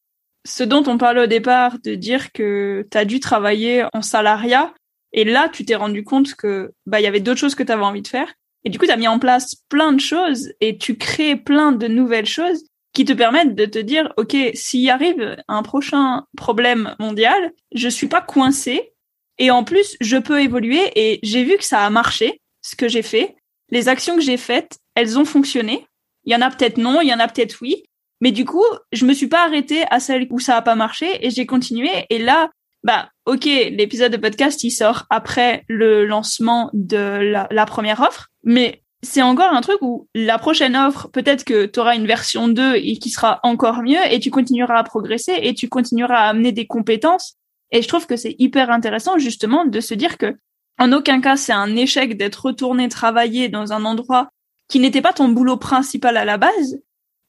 ce 0.45 0.63
dont 0.63 0.83
on 0.87 0.97
parlait 0.97 1.23
au 1.23 1.27
départ, 1.27 1.77
de 1.83 1.95
dire 1.95 2.31
que 2.33 2.85
tu 2.91 2.97
as 2.97 3.05
dû 3.05 3.19
travailler 3.21 3.85
en 3.93 4.01
salariat, 4.01 4.73
et 5.13 5.23
là, 5.23 5.49
tu 5.49 5.65
t'es 5.65 5.75
rendu 5.75 6.03
compte 6.03 6.35
que 6.35 6.73
bah 6.85 6.99
il 6.99 7.03
y 7.03 7.07
avait 7.07 7.21
d'autres 7.21 7.39
choses 7.39 7.55
que 7.55 7.63
tu 7.63 7.71
avais 7.71 7.83
envie 7.83 8.01
de 8.01 8.07
faire. 8.07 8.33
Et 8.63 8.69
du 8.69 8.79
coup, 8.79 8.85
tu 8.85 8.91
as 8.91 8.97
mis 8.97 9.07
en 9.07 9.19
place 9.19 9.55
plein 9.69 9.91
de 9.91 9.99
choses 9.99 10.51
et 10.61 10.77
tu 10.77 10.97
crées 10.97 11.35
plein 11.35 11.71
de 11.71 11.87
nouvelles 11.87 12.25
choses 12.25 12.63
qui 12.93 13.05
te 13.05 13.13
permettent 13.13 13.55
de 13.55 13.65
te 13.65 13.79
dire, 13.79 14.13
OK, 14.17 14.35
s'il 14.53 14.89
arrive 14.89 15.35
un 15.47 15.63
prochain 15.63 16.25
problème 16.37 16.95
mondial, 16.99 17.51
je 17.73 17.89
suis 17.89 18.07
pas 18.07 18.21
coincé. 18.21 18.93
Et 19.39 19.49
en 19.49 19.63
plus, 19.63 19.97
je 19.99 20.17
peux 20.17 20.41
évoluer 20.41 20.91
et 20.95 21.19
j'ai 21.23 21.43
vu 21.43 21.57
que 21.57 21.65
ça 21.65 21.85
a 21.85 21.89
marché, 21.89 22.39
ce 22.61 22.75
que 22.75 22.87
j'ai 22.87 23.01
fait. 23.01 23.35
Les 23.69 23.89
actions 23.89 24.15
que 24.15 24.21
j'ai 24.21 24.37
faites, 24.37 24.77
elles 24.95 25.17
ont 25.17 25.25
fonctionné. 25.25 25.87
Il 26.25 26.31
y 26.31 26.35
en 26.35 26.41
a 26.41 26.51
peut-être 26.51 26.77
non, 26.77 27.01
il 27.01 27.07
y 27.07 27.13
en 27.13 27.19
a 27.19 27.27
peut-être 27.27 27.57
oui. 27.61 27.83
Mais 28.21 28.31
du 28.31 28.45
coup, 28.45 28.63
je 28.91 29.05
me 29.05 29.13
suis 29.13 29.27
pas 29.27 29.43
arrêtée 29.43 29.83
à 29.89 29.99
celle 29.99 30.27
où 30.29 30.39
ça 30.39 30.55
a 30.55 30.61
pas 30.61 30.75
marché 30.75 31.25
et 31.25 31.31
j'ai 31.31 31.45
continué. 31.47 31.89
Et 32.09 32.19
là, 32.19 32.51
bah, 32.83 33.09
ok, 33.25 33.45
l'épisode 33.45 34.11
de 34.11 34.17
podcast, 34.17 34.63
il 34.63 34.71
sort 34.71 35.05
après 35.09 35.63
le 35.69 36.05
lancement 36.05 36.69
de 36.73 37.47
la, 37.49 37.65
première 37.65 38.01
offre, 38.01 38.29
mais 38.43 38.83
c'est 39.01 39.21
encore 39.21 39.53
un 39.53 39.61
truc 39.61 39.77
où 39.81 40.07
la 40.13 40.37
prochaine 40.37 40.75
offre, 40.75 41.09
peut-être 41.09 41.45
que 41.45 41.65
tu 41.65 41.79
auras 41.79 41.95
une 41.95 42.07
version 42.07 42.47
2 42.47 42.75
et 42.75 42.97
qui 42.97 43.09
sera 43.09 43.39
encore 43.43 43.83
mieux 43.83 43.99
et 44.11 44.19
tu 44.19 44.31
continueras 44.31 44.77
à 44.77 44.83
progresser 44.83 45.37
et 45.41 45.53
tu 45.53 45.69
continueras 45.69 46.17
à 46.17 46.29
amener 46.29 46.51
des 46.51 46.67
compétences. 46.67 47.35
Et 47.71 47.81
je 47.81 47.87
trouve 47.87 48.05
que 48.05 48.17
c'est 48.17 48.35
hyper 48.37 48.69
intéressant 48.69 49.17
justement 49.17 49.65
de 49.65 49.79
se 49.79 49.93
dire 49.93 50.17
que 50.17 50.35
en 50.79 50.91
aucun 50.91 51.21
cas 51.21 51.37
c'est 51.37 51.53
un 51.53 51.75
échec 51.75 52.17
d'être 52.17 52.45
retourné 52.45 52.87
travailler 52.87 53.49
dans 53.49 53.73
un 53.73 53.83
endroit 53.85 54.29
qui 54.69 54.79
n'était 54.79 55.01
pas 55.01 55.13
ton 55.13 55.29
boulot 55.29 55.57
principal 55.57 56.17
à 56.17 56.25
la 56.25 56.37
base 56.37 56.79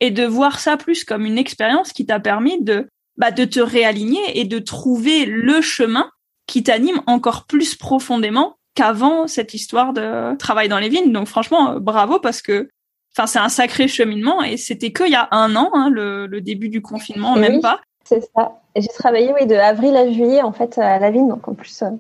et 0.00 0.10
de 0.10 0.24
voir 0.24 0.60
ça 0.60 0.76
plus 0.76 1.04
comme 1.04 1.26
une 1.26 1.38
expérience 1.38 1.92
qui 1.92 2.06
t'a 2.06 2.20
permis 2.20 2.62
de 2.62 2.88
bah, 3.16 3.30
de 3.30 3.44
te 3.44 3.60
réaligner 3.60 4.38
et 4.38 4.44
de 4.44 4.58
trouver 4.58 5.24
le 5.24 5.60
chemin 5.60 6.10
qui 6.46 6.62
t'anime 6.62 7.00
encore 7.06 7.46
plus 7.46 7.74
profondément 7.74 8.56
qu'avant 8.74 9.26
cette 9.26 9.54
histoire 9.54 9.92
de 9.92 10.36
travail 10.36 10.68
dans 10.68 10.78
les 10.78 10.88
vignes. 10.88 11.12
Donc 11.12 11.28
franchement, 11.28 11.72
euh, 11.72 11.78
bravo 11.78 12.18
parce 12.18 12.42
que 12.42 12.68
enfin 13.16 13.26
c'est 13.26 13.38
un 13.38 13.48
sacré 13.48 13.86
cheminement 13.88 14.42
et 14.42 14.56
c'était 14.56 14.92
qu'il 14.92 15.10
y 15.10 15.14
a 15.14 15.28
un 15.30 15.54
an, 15.56 15.70
hein, 15.72 15.88
le, 15.90 16.26
le, 16.26 16.40
début 16.40 16.68
du 16.68 16.82
confinement, 16.82 17.36
même 17.36 17.60
pas. 17.60 17.80
C'est 18.04 18.28
ça. 18.34 18.60
J'ai 18.76 18.88
travaillé 18.88 19.32
oui 19.32 19.46
de 19.46 19.54
avril 19.54 19.96
à 19.96 20.10
juillet 20.10 20.42
en 20.42 20.52
fait 20.52 20.76
à 20.78 20.98
la 20.98 21.10
vigne, 21.10 21.28
donc 21.28 21.46
en 21.46 21.54
plus 21.54 21.82
euh, 21.82 21.90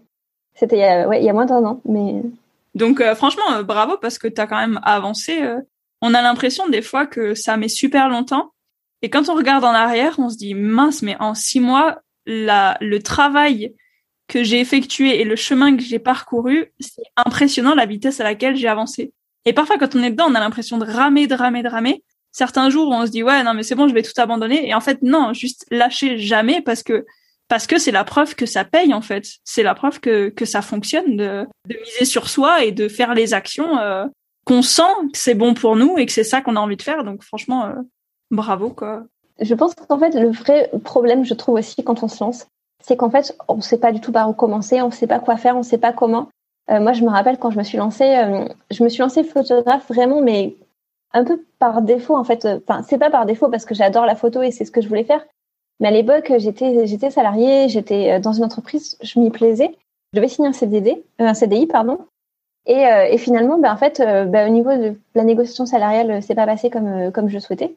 c'était 0.54 0.76
il 0.76 0.80
y 0.80 0.84
a, 0.84 1.08
ouais, 1.08 1.20
il 1.20 1.24
y 1.24 1.30
a 1.30 1.32
moins 1.32 1.46
d'un 1.46 1.64
an, 1.64 1.80
mais. 1.84 2.22
Donc 2.74 3.00
euh, 3.00 3.14
franchement, 3.14 3.62
bravo 3.62 3.96
parce 3.98 4.18
que 4.18 4.26
tu 4.26 4.40
as 4.40 4.48
quand 4.48 4.58
même 4.58 4.80
avancé. 4.82 5.40
on 6.02 6.12
a 6.12 6.22
l'impression 6.22 6.68
des 6.68 6.82
fois 6.82 7.06
que 7.06 7.34
ça 7.34 7.56
met 7.56 7.68
super 7.68 8.08
longtemps 8.08 8.50
et 9.04 9.10
quand 9.10 9.28
on 9.28 9.34
regarde 9.34 9.64
en 9.64 9.74
arrière, 9.74 10.14
on 10.18 10.30
se 10.30 10.38
dit 10.38 10.54
mince, 10.54 11.02
mais 11.02 11.14
en 11.20 11.34
six 11.34 11.60
mois, 11.60 11.98
la, 12.24 12.78
le 12.80 13.02
travail 13.02 13.74
que 14.28 14.42
j'ai 14.42 14.60
effectué 14.60 15.20
et 15.20 15.24
le 15.24 15.36
chemin 15.36 15.76
que 15.76 15.82
j'ai 15.82 15.98
parcouru, 15.98 16.72
c'est 16.80 17.02
impressionnant 17.14 17.74
la 17.74 17.84
vitesse 17.84 18.20
à 18.20 18.24
laquelle 18.24 18.56
j'ai 18.56 18.66
avancé. 18.66 19.12
Et 19.44 19.52
parfois, 19.52 19.76
quand 19.76 19.94
on 19.94 20.02
est 20.02 20.10
dedans, 20.10 20.28
on 20.30 20.34
a 20.34 20.40
l'impression 20.40 20.78
de 20.78 20.86
ramer, 20.86 21.26
de 21.26 21.34
ramer, 21.34 21.62
de 21.62 21.68
ramer. 21.68 22.02
Certains 22.32 22.70
jours, 22.70 22.88
on 22.88 23.04
se 23.04 23.10
dit 23.10 23.22
ouais, 23.22 23.42
non, 23.42 23.52
mais 23.52 23.62
c'est 23.62 23.74
bon, 23.74 23.88
je 23.88 23.92
vais 23.92 24.00
tout 24.00 24.18
abandonner. 24.18 24.66
Et 24.66 24.72
en 24.72 24.80
fait, 24.80 25.02
non, 25.02 25.34
juste 25.34 25.66
lâcher 25.70 26.16
jamais 26.16 26.62
parce 26.62 26.82
que 26.82 27.04
parce 27.46 27.66
que 27.66 27.76
c'est 27.76 27.92
la 27.92 28.04
preuve 28.04 28.34
que 28.34 28.46
ça 28.46 28.64
paye 28.64 28.94
en 28.94 29.02
fait. 29.02 29.26
C'est 29.44 29.62
la 29.62 29.74
preuve 29.74 30.00
que 30.00 30.30
que 30.30 30.46
ça 30.46 30.62
fonctionne 30.62 31.18
de, 31.18 31.46
de 31.68 31.76
miser 31.78 32.06
sur 32.06 32.30
soi 32.30 32.64
et 32.64 32.72
de 32.72 32.88
faire 32.88 33.12
les 33.12 33.34
actions 33.34 33.78
euh, 33.80 34.06
qu'on 34.46 34.62
sent 34.62 34.82
que 35.12 35.18
c'est 35.18 35.34
bon 35.34 35.52
pour 35.52 35.76
nous 35.76 35.98
et 35.98 36.06
que 36.06 36.12
c'est 36.12 36.24
ça 36.24 36.40
qu'on 36.40 36.56
a 36.56 36.60
envie 36.60 36.78
de 36.78 36.82
faire. 36.82 37.04
Donc 37.04 37.22
franchement, 37.22 37.66
euh, 37.66 37.74
bravo 38.34 38.70
quoi. 38.70 39.04
Je 39.40 39.54
pense 39.54 39.74
qu'en 39.74 39.98
fait, 39.98 40.14
le 40.14 40.30
vrai 40.30 40.70
problème, 40.84 41.24
je 41.24 41.34
trouve 41.34 41.56
aussi 41.56 41.82
quand 41.82 42.02
on 42.02 42.08
se 42.08 42.22
lance, 42.22 42.46
c'est 42.80 42.96
qu'en 42.96 43.10
fait, 43.10 43.36
on 43.48 43.56
ne 43.56 43.60
sait 43.62 43.78
pas 43.78 43.92
du 43.92 44.00
tout 44.00 44.12
par 44.12 44.28
où 44.28 44.32
commencer, 44.32 44.80
on 44.82 44.88
ne 44.88 44.92
sait 44.92 45.06
pas 45.06 45.18
quoi 45.18 45.36
faire, 45.36 45.56
on 45.56 45.60
ne 45.60 45.64
sait 45.64 45.78
pas 45.78 45.92
comment. 45.92 46.28
Euh, 46.70 46.80
moi, 46.80 46.92
je 46.92 47.02
me 47.02 47.10
rappelle 47.10 47.38
quand 47.38 47.50
je 47.50 47.58
me 47.58 47.62
suis 47.62 47.78
lancée, 47.78 48.16
euh, 48.16 48.46
je 48.70 48.84
me 48.84 48.88
suis 48.88 49.00
lancée 49.00 49.24
photographe 49.24 49.88
vraiment, 49.88 50.20
mais 50.20 50.54
un 51.12 51.24
peu 51.24 51.44
par 51.58 51.82
défaut 51.82 52.16
en 52.16 52.24
fait. 52.24 52.46
Enfin, 52.46 52.82
c'est 52.82 52.98
pas 52.98 53.10
par 53.10 53.26
défaut 53.26 53.48
parce 53.48 53.64
que 53.64 53.74
j'adore 53.74 54.06
la 54.06 54.16
photo 54.16 54.42
et 54.42 54.50
c'est 54.50 54.64
ce 54.64 54.70
que 54.70 54.80
je 54.80 54.88
voulais 54.88 55.04
faire. 55.04 55.24
Mais 55.80 55.88
à 55.88 55.90
l'époque, 55.90 56.32
j'étais 56.38 57.10
salariée, 57.10 57.68
j'étais 57.68 58.12
euh, 58.12 58.20
dans 58.20 58.32
une 58.32 58.44
entreprise, 58.44 58.96
je 59.02 59.18
m'y 59.18 59.30
plaisais. 59.30 59.76
Je 60.12 60.18
devais 60.20 60.28
signer 60.28 60.48
un 60.48 60.52
CDD, 60.52 61.04
un 61.18 61.34
CDI 61.34 61.66
pardon. 61.66 61.98
Et, 62.66 62.84
et 63.10 63.18
finalement, 63.18 63.58
ben, 63.58 63.72
en 63.72 63.76
fait, 63.76 63.98
ben, 63.98 64.48
au 64.48 64.52
niveau 64.52 64.70
de 64.70 64.94
la 65.14 65.24
négociation 65.24 65.66
salariale, 65.66 66.22
c'est 66.22 66.34
pas 66.34 66.46
passé 66.46 66.70
comme 66.70 67.12
comme 67.12 67.28
je 67.28 67.38
souhaitais. 67.38 67.76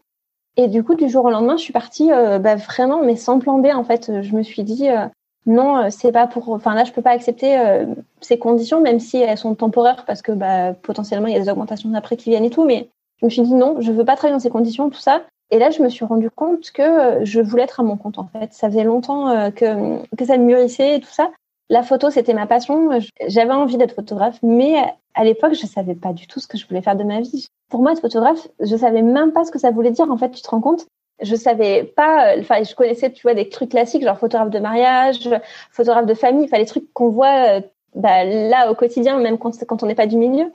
Et 0.58 0.68
du 0.68 0.84
coup, 0.84 0.96
du 0.96 1.08
jour 1.08 1.24
au 1.24 1.30
lendemain, 1.30 1.56
je 1.56 1.62
suis 1.62 1.74
partie 1.74 2.12
euh, 2.12 2.40
bah, 2.40 2.56
vraiment, 2.56 3.04
mais 3.04 3.16
sans 3.16 3.38
plan 3.38 3.60
B. 3.60 3.68
En 3.68 3.84
fait, 3.84 4.22
je 4.24 4.36
me 4.36 4.42
suis 4.42 4.64
dit 4.64 4.90
euh, 4.90 5.06
non, 5.46 5.78
euh, 5.78 5.88
c'est 5.92 6.12
pas 6.12 6.26
pour. 6.26 6.50
Enfin 6.50 6.74
là, 6.74 6.84
je 6.84 6.92
peux 6.92 7.04
pas 7.04 7.12
accepter 7.12 7.86
ces 8.22 8.40
conditions, 8.40 8.82
même 8.82 9.00
si 9.00 9.18
elles 9.18 9.38
sont 9.38 9.54
temporaires, 9.54 10.04
parce 10.06 10.24
que 10.24 10.32
bah, 10.32 10.74
potentiellement 10.74 11.28
il 11.28 11.34
y 11.34 11.38
a 11.38 11.40
des 11.40 11.50
augmentations 11.50 11.90
d'après 11.90 12.18
qui 12.18 12.32
viennent 12.32 12.44
et 12.44 12.50
tout. 12.50 12.66
Mais 12.66 12.90
je 13.22 13.26
me 13.26 13.30
suis 13.30 13.44
dit 13.44 13.54
non, 13.54 13.78
je 13.80 13.92
veux 13.92 14.04
pas 14.04 14.16
travailler 14.16 14.36
dans 14.36 14.44
ces 14.44 14.50
conditions, 14.50 14.90
tout 14.90 15.00
ça. 15.00 15.24
Et 15.52 15.60
là, 15.60 15.70
je 15.70 15.82
me 15.82 15.90
suis 15.90 16.04
rendu 16.04 16.30
compte 16.30 16.72
que 16.72 17.24
je 17.24 17.40
voulais 17.40 17.64
être 17.64 17.80
à 17.80 17.84
mon 17.84 17.96
compte. 17.96 18.18
En 18.18 18.28
fait, 18.28 18.52
ça 18.52 18.68
faisait 18.68 18.84
longtemps 18.84 19.52
que 19.52 20.04
que 20.16 20.26
ça 20.26 20.38
mûrissait 20.38 20.96
et 20.96 21.00
tout 21.00 21.12
ça. 21.12 21.30
La 21.70 21.84
photo, 21.84 22.10
c'était 22.10 22.34
ma 22.34 22.48
passion. 22.48 22.90
J'avais 23.28 23.54
envie 23.54 23.78
d'être 23.78 23.96
photographe, 23.96 24.40
mais 24.42 24.76
à 25.14 25.24
l'époque, 25.24 25.54
je 25.54 25.66
savais 25.66 25.96
pas 25.96 26.14
du 26.14 26.28
tout 26.28 26.40
ce 26.40 26.48
que 26.48 26.58
je 26.58 26.66
voulais 26.68 26.82
faire 26.82 26.96
de 26.96 27.04
ma 27.04 27.20
vie. 27.20 27.48
Pour 27.70 27.82
moi, 27.82 27.92
être 27.92 28.02
photographe, 28.02 28.48
je 28.60 28.76
savais 28.76 29.02
même 29.02 29.34
pas 29.34 29.44
ce 29.44 29.52
que 29.52 29.60
ça 29.60 29.72
voulait 29.72 29.92
dire. 29.92 30.10
En 30.10 30.18
fait, 30.18 30.32
tu 30.32 30.42
te 30.42 30.50
rends 30.50 30.62
compte? 30.62 30.86
Je 31.22 31.36
savais 31.36 31.84
pas. 31.84 32.36
Enfin, 32.40 32.64
je 32.64 32.74
connaissais, 32.74 33.12
tu 33.12 33.24
vois, 33.24 33.34
des 33.34 33.50
trucs 33.50 33.72
classiques, 33.72 34.04
genre 34.04 34.18
photographe 34.18 34.52
de 34.52 34.60
mariage, 34.60 35.30
photographe 35.72 36.06
de 36.06 36.14
famille. 36.14 36.46
Enfin, 36.46 36.58
les 36.58 36.66
trucs 36.66 36.92
qu'on 36.94 37.10
voit 37.10 37.62
bah, 37.96 38.24
là 38.24 38.72
au 38.72 38.76
quotidien, 38.76 39.18
même 39.18 39.38
quand, 39.38 39.52
quand 39.66 39.84
on 39.84 39.88
n'est 39.88 39.96
pas 39.96 40.08
du 40.08 40.18
milieu. 40.18 40.52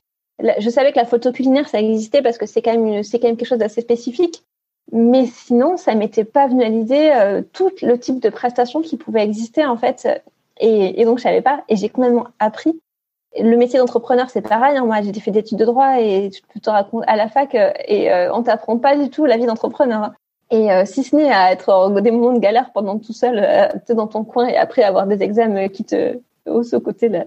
Je 0.58 0.70
savais 0.70 0.92
que 0.92 0.98
la 0.98 1.04
photo 1.04 1.30
culinaire, 1.30 1.68
ça 1.68 1.80
existait 1.80 2.22
parce 2.22 2.38
que 2.38 2.46
c'est 2.46 2.62
quand 2.62 2.76
même 2.76 3.02
c'est 3.02 3.18
quand 3.18 3.28
même 3.28 3.36
quelque 3.36 3.48
chose 3.48 3.58
d'assez 3.58 3.80
spécifique. 3.80 4.44
Mais 4.90 5.26
sinon, 5.26 5.76
ça 5.76 5.94
m'était 5.94 6.24
pas 6.24 6.48
venu 6.48 6.64
à 6.64 6.68
l'idée 6.68 7.12
euh, 7.14 7.42
tout 7.52 7.70
le 7.82 7.98
type 7.98 8.20
de 8.20 8.28
prestations 8.28 8.82
qui 8.82 8.96
pouvaient 8.96 9.22
exister 9.22 9.64
en 9.64 9.76
fait 9.76 10.08
et, 10.58 11.04
donc, 11.04 11.18
je 11.18 11.22
savais 11.22 11.42
pas. 11.42 11.64
Et 11.68 11.76
j'ai 11.76 11.88
complètement 11.88 12.28
appris. 12.38 12.80
Le 13.38 13.56
métier 13.56 13.78
d'entrepreneur, 13.78 14.28
c'est 14.30 14.42
pareil. 14.42 14.76
Hein. 14.76 14.84
Moi, 14.84 15.00
j'ai 15.02 15.12
fait 15.20 15.30
des 15.30 15.40
études 15.40 15.58
de 15.58 15.64
droit 15.64 16.00
et 16.00 16.30
je 16.54 16.60
te 16.60 16.70
raconte 16.70 17.04
à 17.06 17.16
la 17.16 17.28
fac 17.28 17.54
euh, 17.54 17.72
et 17.86 18.12
euh, 18.12 18.32
on 18.34 18.42
t'apprend 18.42 18.78
pas 18.78 18.96
du 18.96 19.08
tout 19.08 19.24
la 19.24 19.38
vie 19.38 19.46
d'entrepreneur. 19.46 20.02
Hein. 20.02 20.14
Et 20.50 20.70
euh, 20.70 20.84
si 20.84 21.02
ce 21.02 21.16
n'est 21.16 21.32
à 21.32 21.50
être 21.50 21.90
des 22.02 22.10
moments 22.10 22.34
de 22.34 22.38
galère 22.38 22.72
pendant 22.74 22.98
tout 22.98 23.14
seul, 23.14 23.38
euh, 23.42 23.94
dans 23.94 24.06
ton 24.06 24.24
coin 24.24 24.48
et 24.48 24.56
après 24.56 24.82
avoir 24.82 25.06
des 25.06 25.22
examens 25.22 25.68
qui 25.68 25.84
te 25.84 26.18
haussent 26.46 26.74
au 26.74 26.80
côté 26.80 27.08
là. 27.08 27.24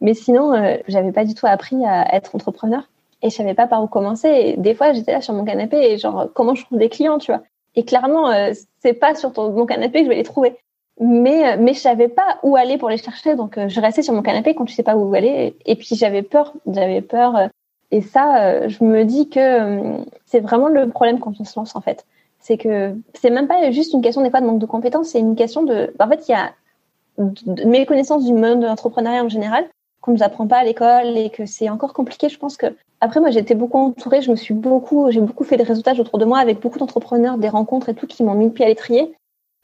Mais 0.00 0.14
sinon, 0.14 0.54
j'avais 0.88 1.12
pas 1.12 1.26
du 1.26 1.34
tout 1.34 1.46
appris 1.46 1.84
à 1.84 2.14
être 2.14 2.34
entrepreneur 2.34 2.88
et 3.20 3.28
je 3.28 3.34
savais 3.34 3.52
pas 3.52 3.66
par 3.66 3.82
où 3.82 3.86
commencer. 3.86 4.28
Et 4.28 4.56
des 4.56 4.74
fois, 4.74 4.94
j'étais 4.94 5.12
là 5.12 5.20
sur 5.20 5.34
mon 5.34 5.44
canapé 5.44 5.76
et 5.76 5.98
genre 5.98 6.28
comment 6.32 6.54
je 6.54 6.64
trouve 6.64 6.78
des 6.78 6.88
clients, 6.88 7.18
tu 7.18 7.32
vois. 7.32 7.42
Et 7.74 7.84
clairement, 7.84 8.32
c'est 8.78 8.94
pas 8.94 9.14
sur 9.14 9.34
ton, 9.34 9.50
mon 9.50 9.66
canapé 9.66 9.98
que 9.98 10.04
je 10.04 10.08
vais 10.08 10.16
les 10.16 10.22
trouver 10.22 10.56
mais 11.00 11.56
mais 11.56 11.72
je 11.72 11.80
savais 11.80 12.08
pas 12.08 12.38
où 12.42 12.56
aller 12.56 12.76
pour 12.76 12.90
les 12.90 12.98
chercher 12.98 13.34
donc 13.34 13.56
euh, 13.56 13.68
je 13.68 13.80
restais 13.80 14.02
sur 14.02 14.12
mon 14.12 14.22
canapé 14.22 14.54
quand 14.54 14.68
je 14.68 14.74
sais 14.74 14.82
pas 14.82 14.96
où 14.96 15.12
aller. 15.14 15.56
Et, 15.64 15.74
puis 15.74 15.96
j'avais 15.96 16.22
peur 16.22 16.52
j'avais 16.66 17.00
peur 17.00 17.36
euh, 17.36 17.48
et 17.90 18.02
ça 18.02 18.44
euh, 18.44 18.68
je 18.68 18.84
me 18.84 19.04
dis 19.04 19.30
que 19.30 20.04
c'est 20.26 20.40
vraiment 20.40 20.68
le 20.68 20.88
problème 20.90 21.18
quand 21.18 21.32
on 21.40 21.44
se 21.44 21.58
lance 21.58 21.74
en 21.74 21.80
fait. 21.80 22.04
C'est 22.38 22.58
que 22.58 22.94
c'est 23.14 23.30
même 23.30 23.48
pas 23.48 23.70
juste 23.70 23.94
une 23.94 24.02
question 24.02 24.22
des 24.22 24.30
fois 24.30 24.42
de 24.42 24.46
manque 24.46 24.58
de 24.58 24.66
compétences 24.66 25.08
c'est 25.08 25.20
une 25.20 25.36
question 25.36 25.62
de 25.62 25.92
en 25.98 26.08
fait 26.08 26.28
il 26.28 26.32
y 26.32 26.34
a 26.34 26.52
mes 27.66 27.86
connaissances 27.86 28.24
du 28.24 28.34
monde 28.34 28.60
de 28.60 28.66
l'entrepreneuriat 28.66 29.24
en 29.24 29.28
général 29.28 29.66
qu'on 30.02 30.12
nous 30.12 30.22
apprend 30.22 30.46
pas 30.46 30.58
à 30.58 30.64
l'école 30.64 31.16
et 31.16 31.28
que 31.28 31.44
c'est 31.44 31.68
encore 31.68 31.92
compliqué. 31.92 32.30
Je 32.30 32.38
pense 32.38 32.56
que 32.56 32.66
après 33.00 33.20
moi 33.20 33.30
j'étais 33.30 33.54
beaucoup 33.54 33.78
entourée 33.78 34.20
je 34.20 34.30
me 34.30 34.36
suis 34.36 34.54
beaucoup 34.54 35.10
j'ai 35.10 35.20
beaucoup 35.20 35.44
fait 35.44 35.56
des 35.56 35.64
réseautages 35.64 35.98
autour 35.98 36.18
de 36.18 36.26
moi 36.26 36.38
avec 36.40 36.60
beaucoup 36.60 36.78
d'entrepreneurs 36.78 37.38
des 37.38 37.48
rencontres 37.48 37.88
et 37.88 37.94
tout 37.94 38.06
qui 38.06 38.22
m'ont 38.22 38.34
mis 38.34 38.44
le 38.44 38.52
pied 38.52 38.66
à 38.66 38.68
l'étrier 38.68 39.14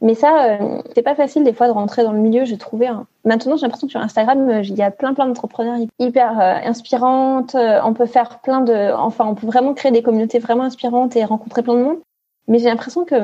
mais 0.03 0.14
ça, 0.14 0.59
euh, 0.61 0.82
c'est 0.94 1.03
pas 1.03 1.14
facile 1.14 1.42
des 1.42 1.55
fois 1.55 1.68
de 1.68 1.72
rentrer 1.72 2.03
dans 2.03 2.12
le 2.12 2.18
milieu. 2.18 2.44
J'ai 2.44 2.59
trouvé. 2.59 2.86
Un... 2.86 3.07
Maintenant, 3.24 3.57
j'ai 3.57 3.62
l'impression 3.62 3.86
que 3.86 3.92
sur 3.92 4.01
Instagram, 4.01 4.49
euh, 4.49 4.62
il 4.62 4.74
y 4.74 4.82
a 4.82 4.90
plein 4.90 5.14
plein 5.14 5.26
d'entrepreneurs 5.26 5.78
hyper 5.99 6.38
euh, 6.38 6.55
inspirantes. 6.64 7.57
on 7.57 7.94
peut 7.94 8.07
faire 8.07 8.40
plein 8.40 8.61
de. 8.61 8.92
Enfin, 8.94 9.26
on 9.26 9.34
peut 9.34 9.47
vraiment 9.47 9.74
créer 9.74 9.92
des 9.92 10.03
communautés 10.03 10.38
vraiment 10.38 10.64
inspirantes 10.64 11.16
et 11.16 11.24
rencontrer 11.24 11.62
plein 11.62 11.74
de 11.74 11.82
monde. 11.82 11.99
Mais 12.49 12.59
j'ai 12.59 12.66
l'impression 12.66 13.05
que 13.05 13.14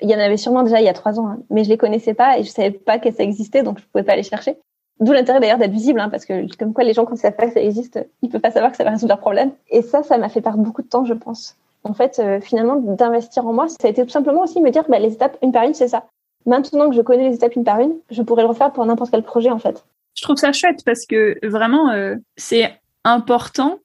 il 0.00 0.10
y 0.10 0.14
en 0.14 0.18
avait 0.18 0.36
sûrement 0.36 0.62
déjà 0.62 0.80
il 0.80 0.84
y 0.84 0.88
a 0.88 0.92
trois 0.94 1.20
ans, 1.20 1.28
hein, 1.28 1.38
mais 1.50 1.64
je 1.64 1.68
les 1.68 1.76
connaissais 1.78 2.14
pas 2.14 2.38
et 2.38 2.42
je 2.42 2.50
savais 2.50 2.72
pas 2.72 2.98
que 2.98 3.10
ça 3.12 3.22
existait, 3.22 3.62
donc 3.62 3.78
je 3.78 3.84
pouvais 3.84 4.04
pas 4.04 4.16
les 4.16 4.24
chercher. 4.24 4.56
D'où 5.00 5.12
l'intérêt 5.12 5.40
d'ailleurs 5.40 5.58
d'être 5.58 5.72
visible, 5.72 6.00
hein, 6.00 6.08
parce 6.08 6.24
que 6.24 6.46
comme 6.56 6.72
quoi 6.72 6.84
les 6.84 6.92
gens 6.92 7.04
quand 7.04 7.14
ils 7.14 7.18
savent 7.18 7.36
pas 7.36 7.46
que 7.46 7.52
ça 7.52 7.60
existe, 7.60 8.04
ils 8.20 8.28
peuvent 8.28 8.40
pas 8.40 8.50
savoir 8.50 8.72
que 8.72 8.76
ça 8.76 8.84
va 8.84 8.90
résoudre 8.90 9.10
leurs 9.10 9.20
problèmes. 9.20 9.52
Et 9.70 9.82
ça, 9.82 10.02
ça 10.02 10.18
m'a 10.18 10.28
fait 10.28 10.40
perdre 10.40 10.58
beaucoup 10.58 10.82
de 10.82 10.88
temps, 10.88 11.04
je 11.04 11.14
pense 11.14 11.56
en 11.84 11.94
fait, 11.94 12.18
euh, 12.18 12.40
finalement, 12.40 12.76
d'investir 12.76 13.46
en 13.46 13.52
moi, 13.52 13.68
ça 13.68 13.76
a 13.84 13.88
été 13.88 14.04
tout 14.04 14.10
simplement 14.10 14.42
aussi 14.42 14.60
me 14.60 14.70
dire, 14.70 14.84
bah, 14.88 14.98
les 14.98 15.12
étapes 15.12 15.36
une 15.42 15.52
par 15.52 15.64
une, 15.64 15.74
c'est 15.74 15.88
ça. 15.88 16.06
Maintenant 16.46 16.90
que 16.90 16.96
je 16.96 17.02
connais 17.02 17.28
les 17.28 17.36
étapes 17.36 17.56
une 17.56 17.64
par 17.64 17.80
une, 17.80 17.94
je 18.10 18.22
pourrais 18.22 18.42
le 18.42 18.48
refaire 18.48 18.72
pour 18.72 18.84
n'importe 18.86 19.10
quel 19.10 19.22
projet, 19.22 19.50
en 19.50 19.58
fait. 19.58 19.84
Je 20.14 20.22
trouve 20.22 20.36
ça 20.36 20.52
chouette 20.52 20.84
parce 20.84 21.06
que 21.06 21.38
vraiment, 21.42 21.90
euh, 21.90 22.16
c'est 22.36 22.78
important 23.04 23.78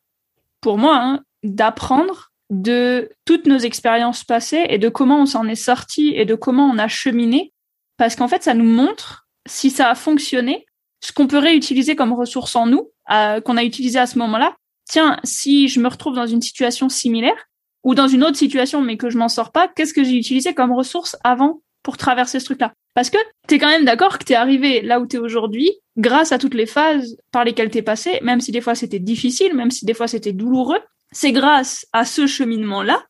pour 0.61 0.77
moi 0.77 0.95
hein, 0.95 1.19
d'apprendre 1.43 2.31
de 2.49 3.09
toutes 3.25 3.45
nos 3.45 3.57
expériences 3.57 4.23
passées 4.23 4.65
et 4.69 4.77
de 4.77 4.89
comment 4.89 5.21
on 5.21 5.25
s'en 5.25 5.47
est 5.47 5.55
sorti 5.55 6.13
et 6.15 6.25
de 6.25 6.35
comment 6.35 6.65
on 6.65 6.77
a 6.77 6.87
cheminé. 6.87 7.53
Parce 7.97 8.15
qu'en 8.15 8.27
fait, 8.27 8.43
ça 8.43 8.53
nous 8.53 8.69
montre 8.69 9.27
si 9.47 9.69
ça 9.69 9.89
a 9.89 9.95
fonctionné, 9.95 10.65
ce 11.03 11.11
qu'on 11.11 11.27
peut 11.27 11.39
réutiliser 11.39 11.95
comme 11.95 12.13
ressource 12.13 12.55
en 12.55 12.67
nous, 12.67 12.91
qu'on 13.07 13.57
a 13.57 13.63
utilisé 13.63 13.99
à 13.99 14.05
ce 14.05 14.19
moment-là. 14.19 14.55
Tiens, 14.85 15.19
si 15.23 15.67
je 15.67 15.79
me 15.79 15.87
retrouve 15.87 16.15
dans 16.15 16.27
une 16.27 16.41
situation 16.41 16.89
similaire, 16.89 17.47
ou 17.87 17.95
dans 17.95 18.09
une 18.09 18.25
autre 18.25 18.35
situation 18.35 18.81
mais 18.81 18.97
que 18.97 19.09
je 19.09 19.17
m'en 19.17 19.29
sors 19.29 19.53
pas, 19.53 19.69
qu'est-ce 19.69 19.93
que 19.93 20.03
j'ai 20.03 20.17
utilisé 20.17 20.53
comme 20.53 20.73
ressource 20.73 21.15
avant 21.23 21.61
pour 21.83 21.95
traverser 21.95 22.41
ce 22.41 22.45
truc-là? 22.45 22.73
Parce 22.93 23.09
que 23.09 23.17
t'es 23.47 23.59
quand 23.59 23.69
même 23.69 23.85
d'accord 23.85 24.19
que 24.19 24.25
t'es 24.25 24.35
arrivé 24.35 24.81
là 24.81 24.99
où 24.99 25.05
t'es 25.05 25.17
aujourd'hui 25.17 25.71
grâce 25.95 26.33
à 26.33 26.37
toutes 26.37 26.53
les 26.53 26.65
phases 26.65 27.15
par 27.31 27.45
lesquelles 27.45 27.69
t'es 27.69 27.81
passé, 27.81 28.19
même 28.21 28.41
si 28.41 28.51
des 28.51 28.59
fois 28.59 28.75
c'était 28.75 28.99
difficile, 28.99 29.55
même 29.55 29.71
si 29.71 29.85
des 29.85 29.93
fois 29.93 30.09
c'était 30.09 30.33
douloureux. 30.33 30.81
C'est 31.13 31.31
grâce 31.31 31.87
à 31.93 32.03
ce 32.03 32.27
cheminement-là 32.27 33.05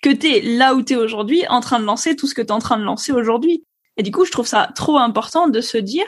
que 0.00 0.10
t'es 0.10 0.40
là 0.42 0.76
où 0.76 0.82
t'es 0.82 0.94
aujourd'hui 0.94 1.44
en 1.48 1.60
train 1.60 1.80
de 1.80 1.84
lancer 1.84 2.14
tout 2.14 2.28
ce 2.28 2.34
que 2.36 2.42
t'es 2.42 2.52
en 2.52 2.60
train 2.60 2.78
de 2.78 2.84
lancer 2.84 3.10
aujourd'hui. 3.10 3.64
Et 3.96 4.04
du 4.04 4.12
coup, 4.12 4.24
je 4.24 4.30
trouve 4.30 4.46
ça 4.46 4.70
trop 4.76 4.98
important 4.98 5.48
de 5.48 5.60
se 5.60 5.76
dire, 5.76 6.06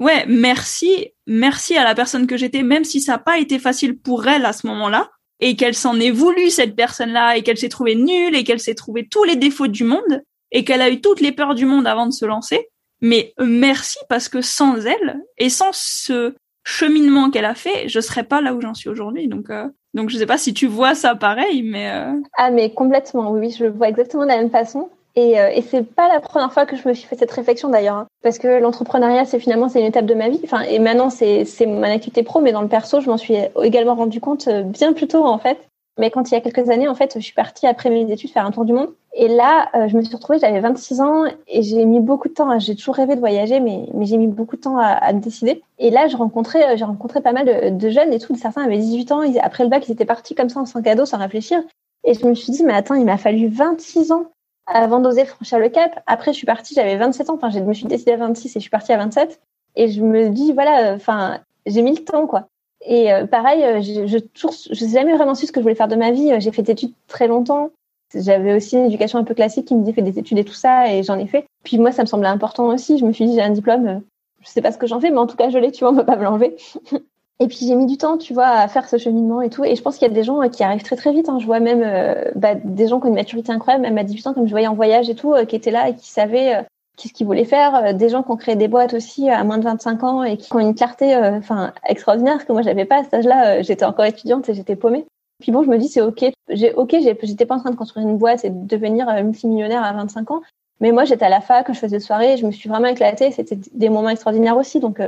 ouais, 0.00 0.26
merci, 0.26 1.12
merci 1.28 1.76
à 1.76 1.84
la 1.84 1.94
personne 1.94 2.26
que 2.26 2.36
j'étais, 2.36 2.64
même 2.64 2.82
si 2.82 3.00
ça 3.00 3.12
n'a 3.12 3.18
pas 3.18 3.38
été 3.38 3.60
facile 3.60 3.96
pour 3.96 4.26
elle 4.26 4.44
à 4.44 4.52
ce 4.52 4.66
moment-là, 4.66 5.08
et 5.44 5.56
qu'elle 5.56 5.74
s'en 5.74 6.00
est 6.00 6.10
voulu 6.10 6.48
cette 6.48 6.74
personne-là 6.74 7.36
et 7.36 7.42
qu'elle 7.42 7.58
s'est 7.58 7.68
trouvée 7.68 7.96
nulle 7.96 8.34
et 8.34 8.44
qu'elle 8.44 8.60
s'est 8.60 8.74
trouvée 8.74 9.06
tous 9.06 9.24
les 9.24 9.36
défauts 9.36 9.66
du 9.66 9.84
monde 9.84 10.22
et 10.52 10.64
qu'elle 10.64 10.80
a 10.80 10.88
eu 10.88 11.02
toutes 11.02 11.20
les 11.20 11.32
peurs 11.32 11.54
du 11.54 11.66
monde 11.66 11.86
avant 11.86 12.06
de 12.06 12.12
se 12.12 12.24
lancer, 12.24 12.70
mais 13.02 13.34
merci 13.38 13.98
parce 14.08 14.30
que 14.30 14.40
sans 14.40 14.86
elle 14.86 15.20
et 15.36 15.50
sans 15.50 15.68
ce 15.72 16.34
cheminement 16.64 17.30
qu'elle 17.30 17.44
a 17.44 17.54
fait, 17.54 17.90
je 17.90 18.00
serais 18.00 18.24
pas 18.24 18.40
là 18.40 18.54
où 18.54 18.62
j'en 18.62 18.72
suis 18.72 18.88
aujourd'hui. 18.88 19.28
Donc, 19.28 19.50
euh, 19.50 19.68
donc 19.92 20.08
je 20.08 20.16
sais 20.16 20.24
pas 20.24 20.38
si 20.38 20.54
tu 20.54 20.66
vois 20.66 20.94
ça 20.94 21.14
pareil, 21.14 21.62
mais 21.62 21.90
euh, 21.90 22.18
ah 22.38 22.50
mais 22.50 22.72
complètement, 22.72 23.30
oui, 23.30 23.50
je 23.50 23.64
le 23.64 23.70
vois 23.70 23.90
exactement 23.90 24.22
de 24.22 24.28
la 24.28 24.38
même 24.38 24.50
façon. 24.50 24.88
Et, 25.16 25.38
euh, 25.38 25.48
et 25.54 25.62
c'est 25.62 25.84
pas 25.84 26.08
la 26.08 26.20
première 26.20 26.52
fois 26.52 26.66
que 26.66 26.76
je 26.76 26.88
me 26.88 26.92
suis 26.92 27.06
fait 27.06 27.16
cette 27.16 27.30
réflexion 27.30 27.68
d'ailleurs, 27.68 27.96
hein. 27.96 28.06
parce 28.22 28.38
que 28.38 28.60
l'entrepreneuriat, 28.60 29.24
c'est 29.24 29.38
finalement 29.38 29.68
c'est 29.68 29.80
une 29.80 29.86
étape 29.86 30.06
de 30.06 30.14
ma 30.14 30.28
vie. 30.28 30.40
Enfin, 30.42 30.62
et 30.62 30.80
maintenant 30.80 31.08
c'est 31.08 31.44
c'est 31.44 31.66
mon 31.66 31.82
activité 31.84 32.24
pro, 32.24 32.40
mais 32.40 32.52
dans 32.52 32.62
le 32.62 32.68
perso, 32.68 33.00
je 33.00 33.08
m'en 33.08 33.16
suis 33.16 33.36
également 33.62 33.94
rendu 33.94 34.20
compte 34.20 34.48
euh, 34.48 34.62
bien 34.62 34.92
plus 34.92 35.06
tôt 35.06 35.24
en 35.24 35.38
fait. 35.38 35.58
Mais 35.98 36.10
quand 36.10 36.28
il 36.28 36.34
y 36.34 36.36
a 36.36 36.40
quelques 36.40 36.70
années, 36.70 36.88
en 36.88 36.94
fait, 36.96 37.12
je 37.14 37.20
suis 37.24 37.34
partie 37.34 37.68
après 37.68 37.88
mes 37.88 38.10
études 38.10 38.30
faire 38.30 38.44
un 38.44 38.50
tour 38.50 38.64
du 38.64 38.72
monde. 38.72 38.92
Et 39.14 39.28
là, 39.28 39.68
euh, 39.76 39.86
je 39.86 39.96
me 39.96 40.02
suis 40.02 40.14
retrouvée, 40.16 40.40
j'avais 40.40 40.58
26 40.58 41.00
ans 41.00 41.24
et 41.46 41.62
j'ai 41.62 41.84
mis 41.84 42.00
beaucoup 42.00 42.28
de 42.28 42.34
temps. 42.34 42.58
J'ai 42.58 42.74
toujours 42.74 42.96
rêvé 42.96 43.14
de 43.14 43.20
voyager, 43.20 43.60
mais, 43.60 43.86
mais 43.94 44.04
j'ai 44.04 44.16
mis 44.16 44.26
beaucoup 44.26 44.56
de 44.56 44.60
temps 44.60 44.76
à, 44.76 44.86
à 44.86 45.12
me 45.12 45.20
décider. 45.20 45.62
Et 45.78 45.90
là, 45.90 46.08
je 46.08 46.16
rencontrais, 46.16 46.72
euh, 46.72 46.76
j'ai 46.76 46.84
rencontré 46.84 47.20
pas 47.20 47.32
mal 47.32 47.46
de, 47.46 47.78
de, 47.78 47.90
jeunes 47.90 48.12
et 48.12 48.18
tout. 48.18 48.34
Certains 48.34 48.64
avaient 48.64 48.78
18 48.78 49.12
ans. 49.12 49.22
Ils, 49.22 49.38
après 49.38 49.62
le 49.62 49.70
bac, 49.70 49.86
ils 49.86 49.92
étaient 49.92 50.04
partis 50.04 50.34
comme 50.34 50.48
ça, 50.48 50.64
sans 50.66 50.82
cadeau, 50.82 51.06
sans 51.06 51.18
réfléchir. 51.18 51.62
Et 52.02 52.14
je 52.14 52.26
me 52.26 52.34
suis 52.34 52.52
dit, 52.52 52.64
mais 52.64 52.74
attends, 52.74 52.96
il 52.96 53.04
m'a 53.04 53.16
fallu 53.16 53.46
26 53.46 54.10
ans 54.10 54.26
avant 54.66 55.00
d'oser 55.00 55.24
franchir 55.24 55.58
le 55.58 55.68
cap. 55.68 56.02
Après, 56.06 56.32
je 56.32 56.38
suis 56.38 56.46
partie, 56.46 56.74
j'avais 56.74 56.96
27 56.96 57.30
ans. 57.30 57.34
Enfin, 57.34 57.50
je 57.50 57.58
me 57.60 57.74
suis 57.74 57.86
décidée 57.86 58.12
à 58.12 58.16
26 58.16 58.48
et 58.48 58.52
je 58.54 58.58
suis 58.60 58.70
partie 58.70 58.92
à 58.92 58.96
27. 58.98 59.40
Et 59.76 59.88
je 59.88 60.02
me 60.02 60.28
dis, 60.28 60.52
voilà, 60.52 60.94
enfin, 60.94 61.40
j'ai 61.66 61.82
mis 61.82 61.96
le 61.96 62.04
temps, 62.04 62.26
quoi. 62.26 62.48
Et 62.86 63.12
euh, 63.12 63.26
pareil, 63.26 63.64
euh, 63.64 63.80
je, 63.80 64.06
je, 64.06 64.18
toujours, 64.18 64.52
je 64.52 64.84
n'ai 64.84 64.90
jamais 64.92 65.14
vraiment 65.14 65.34
su 65.34 65.46
ce 65.46 65.52
que 65.52 65.60
je 65.60 65.62
voulais 65.62 65.74
faire 65.74 65.88
de 65.88 65.96
ma 65.96 66.10
vie. 66.10 66.32
J'ai 66.38 66.52
fait 66.52 66.62
des 66.62 66.72
études 66.72 66.92
très 67.08 67.26
longtemps. 67.26 67.70
J'avais 68.14 68.54
aussi 68.54 68.76
une 68.76 68.84
éducation 68.84 69.18
un 69.18 69.24
peu 69.24 69.34
classique 69.34 69.66
qui 69.66 69.74
me 69.74 69.80
disait 69.80 69.94
fais 69.94 70.02
des 70.02 70.18
études 70.18 70.38
et 70.38 70.44
tout 70.44 70.54
ça, 70.54 70.92
et 70.92 71.02
j'en 71.02 71.18
ai 71.18 71.26
fait. 71.26 71.46
Puis 71.64 71.78
moi, 71.78 71.90
ça 71.90 72.02
me 72.02 72.06
semblait 72.06 72.28
important 72.28 72.66
aussi. 72.68 72.98
Je 72.98 73.04
me 73.04 73.12
suis 73.12 73.26
dit 73.26 73.34
j'ai 73.34 73.42
un 73.42 73.50
diplôme, 73.50 73.86
euh, 73.86 73.98
je 74.40 74.48
sais 74.48 74.62
pas 74.62 74.70
ce 74.70 74.78
que 74.78 74.86
j'en 74.86 75.00
fais, 75.00 75.10
mais 75.10 75.18
en 75.18 75.26
tout 75.26 75.36
cas 75.36 75.50
je 75.50 75.58
l'ai. 75.58 75.72
Tu 75.72 75.80
vois, 75.80 75.92
on 75.92 75.96
peut 75.96 76.04
pas 76.04 76.16
me 76.16 76.24
l'enlever. 76.24 76.56
et 77.40 77.48
puis 77.48 77.58
j'ai 77.62 77.74
mis 77.74 77.86
du 77.86 77.96
temps, 77.98 78.16
tu 78.16 78.32
vois, 78.32 78.46
à 78.46 78.68
faire 78.68 78.88
ce 78.88 78.96
cheminement 78.96 79.42
et 79.42 79.50
tout. 79.50 79.64
Et 79.64 79.74
je 79.74 79.82
pense 79.82 79.98
qu'il 79.98 80.06
y 80.06 80.10
a 80.10 80.14
des 80.14 80.22
gens 80.22 80.48
qui 80.48 80.62
arrivent 80.62 80.82
très 80.82 80.96
très 80.96 81.12
vite. 81.12 81.28
Hein. 81.28 81.38
Je 81.40 81.46
vois 81.46 81.60
même 81.60 81.82
euh, 81.84 82.30
bah, 82.36 82.54
des 82.54 82.86
gens 82.86 83.00
qui 83.00 83.06
ont 83.06 83.08
une 83.08 83.14
maturité 83.16 83.52
incroyable, 83.52 83.82
même 83.82 83.98
à 83.98 84.04
18 84.04 84.28
ans, 84.28 84.34
comme 84.34 84.46
je 84.46 84.52
voyais 84.52 84.68
en 84.68 84.74
voyage 84.74 85.10
et 85.10 85.14
tout, 85.14 85.34
euh, 85.34 85.44
qui 85.44 85.56
étaient 85.56 85.70
là 85.72 85.88
et 85.88 85.94
qui 85.94 86.08
savaient 86.08 86.64
qu'est-ce 86.96 87.12
qu'ils 87.12 87.26
voulaient 87.26 87.44
faire. 87.44 87.74
Euh, 87.74 87.92
des 87.92 88.08
gens 88.08 88.22
qui 88.22 88.30
ont 88.30 88.36
créé 88.36 88.56
des 88.56 88.68
boîtes 88.68 88.94
aussi 88.94 89.28
à 89.28 89.42
moins 89.44 89.58
de 89.58 89.64
25 89.64 90.02
ans 90.04 90.22
et 90.22 90.36
qui 90.36 90.52
ont 90.54 90.60
une 90.60 90.74
clarté 90.74 91.14
euh, 91.14 91.38
enfin 91.38 91.72
extraordinaire 91.86 92.46
que 92.46 92.52
moi 92.52 92.62
j'avais 92.62 92.84
pas 92.84 93.00
à 93.00 93.04
cet 93.04 93.14
âge-là. 93.14 93.58
Euh, 93.58 93.62
j'étais 93.62 93.84
encore 93.84 94.04
étudiante 94.04 94.48
et 94.48 94.54
j'étais 94.54 94.76
paumée. 94.76 95.06
Puis 95.40 95.52
bon, 95.52 95.62
je 95.62 95.68
me 95.68 95.78
dis 95.78 95.88
c'est 95.88 96.00
ok. 96.00 96.24
J'ai 96.48 96.72
ok, 96.74 96.96
j'étais 97.00 97.46
pas 97.46 97.56
en 97.56 97.60
train 97.60 97.70
de 97.70 97.76
construire 97.76 98.06
une 98.06 98.18
boîte 98.18 98.44
et 98.44 98.50
de 98.50 98.66
devenir 98.66 99.06
multimillionnaire 99.24 99.82
à 99.82 99.92
25 99.92 100.30
ans. 100.30 100.42
Mais 100.80 100.92
moi, 100.92 101.04
j'étais 101.04 101.24
à 101.24 101.28
la 101.28 101.40
fac, 101.40 101.72
je 101.72 101.78
faisais 101.78 101.96
des 101.96 102.00
soirées, 102.00 102.36
je 102.36 102.46
me 102.46 102.52
suis 102.52 102.68
vraiment 102.68 102.88
éclatée. 102.88 103.30
C'était 103.30 103.58
des 103.72 103.88
moments 103.88 104.08
extraordinaires 104.10 104.56
aussi. 104.56 104.80
Donc, 104.80 105.00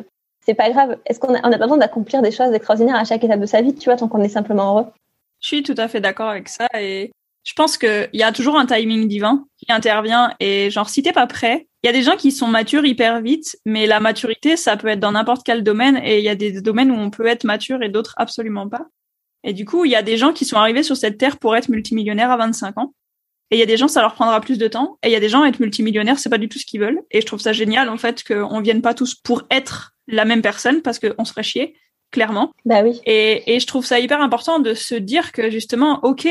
c'est 0.46 0.54
pas 0.54 0.70
grave. 0.70 0.98
Est-ce 1.06 1.18
qu'on 1.18 1.34
a, 1.34 1.40
pas 1.40 1.58
besoin 1.58 1.76
d'accomplir 1.76 2.22
des 2.22 2.30
choses 2.30 2.52
extraordinaires 2.52 2.96
à 2.96 3.04
chaque 3.04 3.24
étape 3.24 3.40
de 3.40 3.46
sa 3.46 3.60
vie, 3.60 3.74
tu 3.74 3.86
vois, 3.86 3.96
tant 3.96 4.08
qu'on 4.08 4.22
est 4.22 4.28
simplement 4.28 4.72
heureux? 4.72 4.86
Je 5.40 5.48
suis 5.48 5.62
tout 5.62 5.74
à 5.76 5.88
fait 5.88 6.00
d'accord 6.00 6.28
avec 6.28 6.48
ça. 6.48 6.68
Et 6.80 7.10
je 7.44 7.52
pense 7.52 7.76
qu'il 7.76 8.08
y 8.12 8.22
a 8.22 8.32
toujours 8.32 8.56
un 8.56 8.64
timing 8.64 9.08
divin 9.08 9.44
qui 9.58 9.72
intervient. 9.72 10.32
Et 10.38 10.70
genre, 10.70 10.88
si 10.88 11.02
t'es 11.02 11.12
pas 11.12 11.26
prêt, 11.26 11.66
il 11.82 11.86
y 11.86 11.90
a 11.90 11.92
des 11.92 12.02
gens 12.02 12.16
qui 12.16 12.30
sont 12.30 12.46
matures 12.46 12.86
hyper 12.86 13.20
vite, 13.20 13.56
mais 13.64 13.86
la 13.86 14.00
maturité, 14.00 14.56
ça 14.56 14.76
peut 14.76 14.88
être 14.88 15.00
dans 15.00 15.12
n'importe 15.12 15.42
quel 15.44 15.62
domaine. 15.62 16.00
Et 16.04 16.18
il 16.18 16.24
y 16.24 16.28
a 16.28 16.36
des 16.36 16.60
domaines 16.60 16.92
où 16.92 16.96
on 16.96 17.10
peut 17.10 17.26
être 17.26 17.44
mature 17.44 17.82
et 17.82 17.88
d'autres 17.88 18.14
absolument 18.16 18.68
pas. 18.68 18.86
Et 19.42 19.52
du 19.52 19.64
coup, 19.64 19.84
il 19.84 19.90
y 19.90 19.96
a 19.96 20.02
des 20.02 20.16
gens 20.16 20.32
qui 20.32 20.44
sont 20.44 20.56
arrivés 20.56 20.82
sur 20.82 20.96
cette 20.96 21.18
terre 21.18 21.38
pour 21.38 21.56
être 21.56 21.68
multimillionnaires 21.68 22.30
à 22.30 22.36
25 22.36 22.78
ans. 22.78 22.94
Et 23.50 23.56
il 23.56 23.58
y 23.58 23.62
a 23.62 23.66
des 23.66 23.76
gens, 23.76 23.88
ça 23.88 24.00
leur 24.00 24.14
prendra 24.14 24.40
plus 24.40 24.58
de 24.58 24.68
temps. 24.68 24.98
Et 25.02 25.08
il 25.08 25.12
y 25.12 25.16
a 25.16 25.20
des 25.20 25.28
gens, 25.28 25.44
être 25.44 25.60
multimillionnaires, 25.60 26.18
c'est 26.18 26.30
pas 26.30 26.38
du 26.38 26.48
tout 26.48 26.58
ce 26.58 26.66
qu'ils 26.66 26.80
veulent. 26.80 27.00
Et 27.10 27.20
je 27.20 27.26
trouve 27.26 27.40
ça 27.40 27.52
génial, 27.52 27.88
en 27.88 27.96
fait, 27.96 28.24
qu'on 28.24 28.60
vienne 28.60 28.82
pas 28.82 28.94
tous 28.94 29.14
pour 29.14 29.44
être 29.50 29.92
la 30.08 30.24
même 30.24 30.42
personne, 30.42 30.82
parce 30.82 30.98
qu'on 30.98 31.24
se 31.24 31.30
ferait 31.30 31.42
chier, 31.42 31.76
clairement. 32.10 32.52
Bah 32.64 32.82
oui. 32.82 33.00
Et, 33.06 33.54
et 33.54 33.60
je 33.60 33.66
trouve 33.66 33.86
ça 33.86 34.00
hyper 34.00 34.20
important 34.20 34.58
de 34.58 34.74
se 34.74 34.94
dire 34.94 35.32
que, 35.32 35.50
justement, 35.50 36.00
OK, 36.02 36.28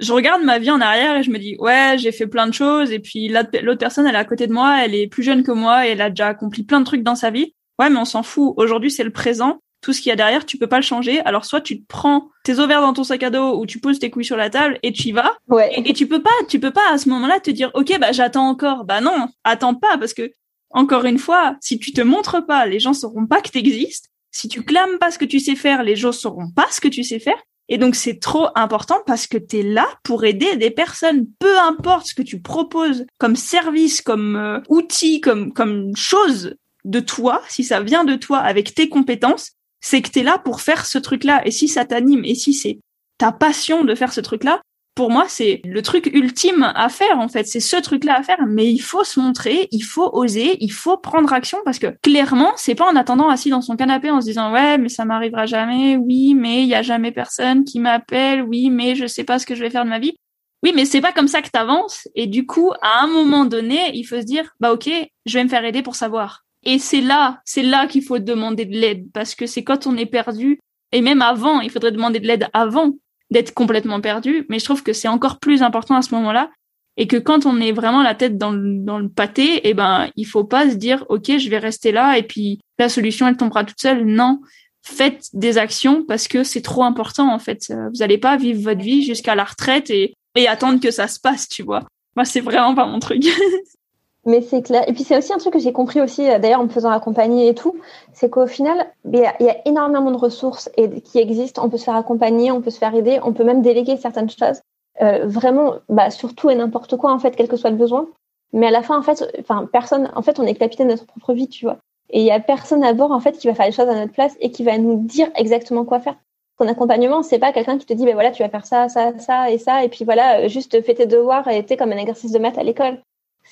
je 0.00 0.12
regarde 0.12 0.42
ma 0.42 0.58
vie 0.58 0.70
en 0.70 0.80
arrière 0.80 1.16
et 1.16 1.22
je 1.22 1.30
me 1.30 1.38
dis 1.38 1.56
ouais 1.58 1.96
j'ai 1.98 2.12
fait 2.12 2.26
plein 2.26 2.46
de 2.46 2.54
choses 2.54 2.90
et 2.90 2.98
puis 2.98 3.28
l'autre 3.28 3.78
personne 3.78 4.06
elle 4.06 4.14
est 4.14 4.18
à 4.18 4.24
côté 4.24 4.46
de 4.46 4.52
moi 4.52 4.84
elle 4.84 4.94
est 4.94 5.06
plus 5.06 5.22
jeune 5.22 5.42
que 5.42 5.52
moi 5.52 5.86
et 5.86 5.90
elle 5.90 6.00
a 6.00 6.10
déjà 6.10 6.28
accompli 6.28 6.64
plein 6.64 6.80
de 6.80 6.84
trucs 6.84 7.02
dans 7.02 7.14
sa 7.14 7.30
vie 7.30 7.54
ouais 7.78 7.90
mais 7.90 7.98
on 7.98 8.04
s'en 8.04 8.22
fout 8.22 8.54
aujourd'hui 8.56 8.90
c'est 8.90 9.04
le 9.04 9.12
présent 9.12 9.60
tout 9.84 9.92
ce 9.92 10.00
qu'il 10.00 10.08
y 10.08 10.12
a 10.12 10.16
derrière 10.16 10.46
tu 10.46 10.56
peux 10.56 10.66
pas 10.66 10.78
le 10.78 10.82
changer. 10.82 11.20
Alors 11.20 11.44
soit 11.44 11.60
tu 11.60 11.80
te 11.80 11.86
prends 11.86 12.30
tes 12.42 12.58
ovaires 12.58 12.80
dans 12.80 12.94
ton 12.94 13.04
sac 13.04 13.22
à 13.22 13.30
dos 13.30 13.60
ou 13.60 13.66
tu 13.66 13.80
poses 13.80 13.98
tes 13.98 14.10
couilles 14.10 14.24
sur 14.24 14.36
la 14.36 14.48
table 14.48 14.78
et 14.82 14.92
tu 14.92 15.08
y 15.08 15.12
vas. 15.12 15.36
Ouais. 15.48 15.72
et, 15.76 15.92
tu 15.92 16.08
peux 16.08 16.22
pas 16.22 16.30
tu 16.48 16.58
peux 16.58 16.70
pas 16.70 16.90
à 16.90 16.96
ce 16.96 17.08
moment-là 17.10 17.38
te 17.38 17.50
dire 17.50 17.70
ok 17.74 17.98
bah 18.00 18.12
j'attends 18.12 18.48
encore. 18.48 18.84
Bah 18.84 19.02
non 19.02 19.28
attends 19.44 19.74
pas 19.74 19.98
parce 19.98 20.14
que 20.14 20.32
encore 20.70 21.04
une 21.04 21.18
fois 21.18 21.56
si 21.60 21.78
tu 21.78 21.92
te 21.92 22.00
montres 22.00 22.46
pas 22.46 22.64
les 22.64 22.80
gens 22.80 22.94
sauront 22.94 23.26
pas 23.26 23.42
que 23.42 23.50
t'existes. 23.50 24.08
Si 24.30 24.48
tu 24.48 24.64
clames 24.64 24.98
pas 24.98 25.10
ce 25.10 25.18
que 25.18 25.26
tu 25.26 25.38
sais 25.38 25.54
faire 25.54 25.82
les 25.82 25.96
gens 25.96 26.12
sauront 26.12 26.50
pas 26.50 26.66
ce 26.70 26.80
que 26.80 26.88
tu 26.88 27.04
sais 27.04 27.18
faire. 27.18 27.40
Et 27.68 27.76
donc 27.76 27.94
c'est 27.94 28.20
trop 28.20 28.48
important 28.54 29.00
parce 29.06 29.26
que 29.26 29.38
tu 29.38 29.58
es 29.58 29.62
là 29.62 29.86
pour 30.02 30.24
aider 30.24 30.56
des 30.56 30.70
personnes, 30.70 31.26
peu 31.38 31.58
importe 31.58 32.06
ce 32.06 32.14
que 32.14 32.22
tu 32.22 32.40
proposes 32.40 33.04
comme 33.18 33.36
service, 33.36 34.00
comme 34.00 34.36
euh, 34.36 34.60
outil, 34.68 35.20
comme 35.20 35.52
comme 35.52 35.94
chose 35.94 36.56
de 36.84 37.00
toi, 37.00 37.42
si 37.48 37.64
ça 37.64 37.80
vient 37.80 38.04
de 38.04 38.14
toi 38.14 38.38
avec 38.38 38.74
tes 38.74 38.88
compétences, 38.88 39.52
c'est 39.84 40.00
que 40.00 40.08
tu 40.08 40.20
es 40.20 40.22
là 40.22 40.38
pour 40.38 40.62
faire 40.62 40.86
ce 40.86 40.96
truc-là 40.96 41.42
et 41.44 41.50
si 41.50 41.68
ça 41.68 41.84
t'anime 41.84 42.24
et 42.24 42.34
si 42.34 42.54
c'est 42.54 42.78
ta 43.18 43.32
passion 43.32 43.84
de 43.84 43.94
faire 43.94 44.14
ce 44.14 44.22
truc-là, 44.22 44.62
pour 44.94 45.10
moi, 45.10 45.26
c'est 45.28 45.60
le 45.64 45.82
truc 45.82 46.06
ultime 46.14 46.72
à 46.74 46.88
faire, 46.88 47.18
en 47.18 47.28
fait. 47.28 47.44
C'est 47.44 47.60
ce 47.60 47.76
truc-là 47.76 48.18
à 48.18 48.22
faire, 48.22 48.46
mais 48.46 48.72
il 48.72 48.78
faut 48.78 49.04
se 49.04 49.20
montrer, 49.20 49.68
il 49.72 49.82
faut 49.82 50.08
oser, 50.14 50.56
il 50.60 50.72
faut 50.72 50.96
prendre 50.96 51.30
action 51.34 51.58
parce 51.66 51.78
que 51.78 51.88
clairement, 52.02 52.52
c'est 52.56 52.74
pas 52.74 52.90
en 52.90 52.96
attendant 52.96 53.28
assis 53.28 53.50
dans 53.50 53.60
son 53.60 53.76
canapé 53.76 54.10
en 54.10 54.22
se 54.22 54.26
disant, 54.26 54.52
ouais, 54.52 54.78
mais 54.78 54.88
ça 54.88 55.04
m'arrivera 55.04 55.44
jamais, 55.44 55.96
oui, 55.96 56.34
mais 56.34 56.62
il 56.62 56.68
y 56.68 56.74
a 56.74 56.82
jamais 56.82 57.12
personne 57.12 57.64
qui 57.64 57.78
m'appelle, 57.78 58.40
oui, 58.42 58.70
mais 58.70 58.94
je 58.94 59.06
sais 59.06 59.24
pas 59.24 59.38
ce 59.38 59.44
que 59.44 59.54
je 59.54 59.60
vais 59.60 59.70
faire 59.70 59.84
de 59.84 59.90
ma 59.90 59.98
vie. 59.98 60.16
Oui, 60.62 60.72
mais 60.74 60.86
c'est 60.86 61.02
pas 61.02 61.12
comme 61.12 61.28
ça 61.28 61.42
que 61.42 61.50
t'avances. 61.50 62.08
Et 62.14 62.26
du 62.26 62.46
coup, 62.46 62.72
à 62.80 63.02
un 63.02 63.06
moment 63.06 63.44
donné, 63.44 63.94
il 63.94 64.04
faut 64.04 64.18
se 64.18 64.24
dire, 64.24 64.50
bah, 64.60 64.72
ok, 64.72 64.88
je 65.26 65.38
vais 65.38 65.44
me 65.44 65.50
faire 65.50 65.64
aider 65.64 65.82
pour 65.82 65.94
savoir. 65.94 66.43
Et 66.64 66.78
c'est 66.78 67.00
là, 67.00 67.40
c'est 67.44 67.62
là 67.62 67.86
qu'il 67.86 68.02
faut 68.02 68.18
demander 68.18 68.64
de 68.64 68.76
l'aide 68.76 69.10
parce 69.12 69.34
que 69.34 69.46
c'est 69.46 69.64
quand 69.64 69.86
on 69.86 69.96
est 69.96 70.06
perdu 70.06 70.60
et 70.92 71.00
même 71.00 71.22
avant, 71.22 71.60
il 71.60 71.70
faudrait 71.70 71.92
demander 71.92 72.20
de 72.20 72.26
l'aide 72.26 72.48
avant 72.52 72.92
d'être 73.30 73.52
complètement 73.52 74.00
perdu, 74.00 74.46
mais 74.48 74.58
je 74.58 74.64
trouve 74.64 74.82
que 74.82 74.92
c'est 74.92 75.08
encore 75.08 75.40
plus 75.40 75.62
important 75.62 75.96
à 75.96 76.02
ce 76.02 76.14
moment-là 76.14 76.50
et 76.96 77.06
que 77.06 77.16
quand 77.16 77.46
on 77.46 77.60
est 77.60 77.72
vraiment 77.72 78.02
la 78.02 78.14
tête 78.14 78.38
dans 78.38 78.52
le, 78.52 78.78
dans 78.78 78.98
le 78.98 79.08
pâté, 79.08 79.60
eh 79.64 79.74
ben 79.74 80.08
il 80.16 80.24
faut 80.24 80.44
pas 80.44 80.70
se 80.70 80.76
dire 80.76 81.04
ok 81.08 81.38
je 81.38 81.50
vais 81.50 81.58
rester 81.58 81.90
là 81.90 82.16
et 82.16 82.22
puis 82.22 82.60
la 82.78 82.88
solution 82.88 83.26
elle 83.26 83.36
tombera 83.36 83.64
toute 83.64 83.80
seule. 83.80 84.04
Non, 84.04 84.40
faites 84.82 85.26
des 85.32 85.58
actions 85.58 86.04
parce 86.04 86.28
que 86.28 86.44
c'est 86.44 86.62
trop 86.62 86.84
important 86.84 87.32
en 87.32 87.38
fait. 87.38 87.72
Vous 87.92 88.02
allez 88.02 88.18
pas 88.18 88.36
vivre 88.36 88.62
votre 88.62 88.82
vie 88.82 89.02
jusqu'à 89.02 89.34
la 89.34 89.44
retraite 89.44 89.90
et, 89.90 90.14
et 90.36 90.46
attendre 90.46 90.80
que 90.80 90.92
ça 90.92 91.08
se 91.08 91.18
passe, 91.18 91.48
tu 91.48 91.62
vois. 91.64 91.82
Moi 92.14 92.24
c'est 92.24 92.40
vraiment 92.40 92.74
pas 92.74 92.86
mon 92.86 93.00
truc. 93.00 93.24
Mais 94.26 94.40
c'est 94.40 94.62
clair. 94.62 94.88
Et 94.88 94.92
puis 94.92 95.04
c'est 95.04 95.16
aussi 95.16 95.32
un 95.32 95.38
truc 95.38 95.52
que 95.52 95.58
j'ai 95.58 95.72
compris 95.72 96.00
aussi, 96.00 96.28
euh, 96.28 96.38
d'ailleurs 96.38 96.60
en 96.60 96.64
me 96.64 96.68
faisant 96.68 96.90
accompagner 96.90 97.48
et 97.48 97.54
tout, 97.54 97.74
c'est 98.12 98.30
qu'au 98.30 98.46
final, 98.46 98.86
il 99.04 99.18
y, 99.18 99.48
a 99.48 99.68
énormément 99.68 100.10
de 100.10 100.16
ressources 100.16 100.70
et, 100.76 101.00
qui 101.02 101.18
existent. 101.18 101.62
On 101.64 101.68
peut 101.68 101.76
se 101.76 101.84
faire 101.84 101.96
accompagner, 101.96 102.50
on 102.50 102.62
peut 102.62 102.70
se 102.70 102.78
faire 102.78 102.94
aider, 102.94 103.20
on 103.22 103.32
peut 103.32 103.44
même 103.44 103.60
déléguer 103.60 103.96
certaines 103.96 104.30
choses. 104.30 104.60
Euh, 105.02 105.26
vraiment, 105.26 105.74
bah, 105.88 106.10
surtout 106.10 106.50
et 106.50 106.54
n'importe 106.54 106.96
quoi 106.96 107.12
en 107.12 107.18
fait, 107.18 107.36
quel 107.36 107.48
que 107.48 107.56
soit 107.56 107.70
le 107.70 107.76
besoin. 107.76 108.06
Mais 108.52 108.68
à 108.68 108.70
la 108.70 108.82
fin, 108.82 108.98
en 108.98 109.02
fait, 109.02 109.24
enfin 109.40 109.68
personne, 109.70 110.10
en 110.14 110.22
fait, 110.22 110.38
on 110.38 110.44
est 110.44 110.54
capitaine 110.54 110.86
de 110.86 110.92
notre 110.92 111.06
propre 111.06 111.34
vie, 111.34 111.48
tu 111.48 111.66
vois. 111.66 111.78
Et 112.10 112.20
il 112.20 112.26
y 112.26 112.30
a 112.30 112.40
personne 112.40 112.84
à 112.84 112.92
bord 112.92 113.10
en 113.10 113.20
fait 113.20 113.32
qui 113.32 113.46
va 113.46 113.54
faire 113.54 113.66
les 113.66 113.72
choses 113.72 113.88
à 113.88 113.94
notre 113.94 114.12
place 114.12 114.36
et 114.40 114.50
qui 114.50 114.62
va 114.62 114.78
nous 114.78 115.04
dire 115.04 115.28
exactement 115.36 115.84
quoi 115.84 116.00
faire. 116.00 116.16
Ton 116.58 116.68
accompagnement, 116.68 117.22
c'est 117.22 117.40
pas 117.40 117.52
quelqu'un 117.52 117.78
qui 117.78 117.86
te 117.86 117.92
dit, 117.92 118.04
ben 118.04 118.14
voilà, 118.14 118.30
tu 118.30 118.42
vas 118.42 118.48
faire 118.48 118.64
ça, 118.64 118.88
ça, 118.88 119.18
ça 119.18 119.50
et 119.50 119.58
ça, 119.58 119.84
et 119.84 119.88
puis 119.88 120.04
voilà, 120.04 120.46
juste 120.46 120.80
fais 120.82 120.94
tes 120.94 121.06
devoirs 121.06 121.48
et 121.48 121.64
t'es 121.64 121.76
comme 121.76 121.90
un 121.90 121.96
exercice 121.96 122.30
de 122.30 122.38
maths 122.38 122.58
à 122.58 122.62
l'école 122.62 123.00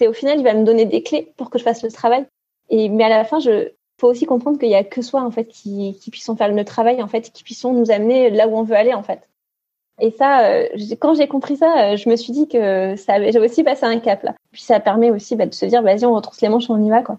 c'est 0.03 0.09
au 0.09 0.13
final, 0.13 0.39
il 0.39 0.43
va 0.43 0.55
me 0.55 0.65
donner 0.65 0.85
des 0.85 1.05
clés 1.05 1.33
pour 1.37 1.49
que 1.49 1.59
je 1.59 1.63
fasse 1.63 1.83
le 1.85 1.93
travail. 1.93 2.27
Et, 2.71 2.89
mais 2.89 3.05
à 3.05 3.09
la 3.09 3.25
fin, 3.25 3.39
je 3.39 3.69
faut 4.01 4.09
aussi 4.09 4.27
comprendre 4.27 4.59
qu'il 4.59 4.69
y 4.69 4.75
a 4.75 4.83
que 4.83 5.01
soi, 5.01 5.23
en 5.23 5.31
fait, 5.31 5.45
qui, 5.45 5.97
qui 6.01 6.11
faire 6.11 6.53
le 6.53 6.65
travail, 6.65 7.01
en 7.01 7.07
fait, 7.07 7.31
qui 7.31 7.45
puissent 7.45 7.65
nous 7.65 7.93
amener 7.93 8.31
là 8.31 8.49
où 8.49 8.57
on 8.57 8.65
veut 8.65 8.75
aller, 8.75 8.95
en 8.95 9.05
fait. 9.05 9.29
Et 10.01 10.11
ça, 10.11 10.45
euh, 10.47 10.67
quand 10.99 11.15
j'ai 11.15 11.29
compris 11.29 11.57
ça, 11.57 11.93
euh, 11.93 11.97
je 11.97 12.09
me 12.09 12.17
suis 12.17 12.33
dit 12.33 12.49
que 12.49 12.97
ça 12.97 13.23
j'ai 13.31 13.39
aussi 13.39 13.63
passé 13.63 13.85
un 13.85 14.01
cap, 14.01 14.25
là. 14.25 14.35
Puis 14.51 14.63
ça 14.63 14.81
permet 14.81 15.13
aussi 15.13 15.37
bah, 15.37 15.47
de 15.47 15.55
se 15.55 15.67
dire, 15.67 15.83
vas-y, 15.83 16.05
on 16.05 16.15
retrousse 16.15 16.41
les 16.41 16.49
manches, 16.49 16.69
on 16.69 16.83
y 16.83 16.91
va, 16.91 17.03
quoi. 17.03 17.19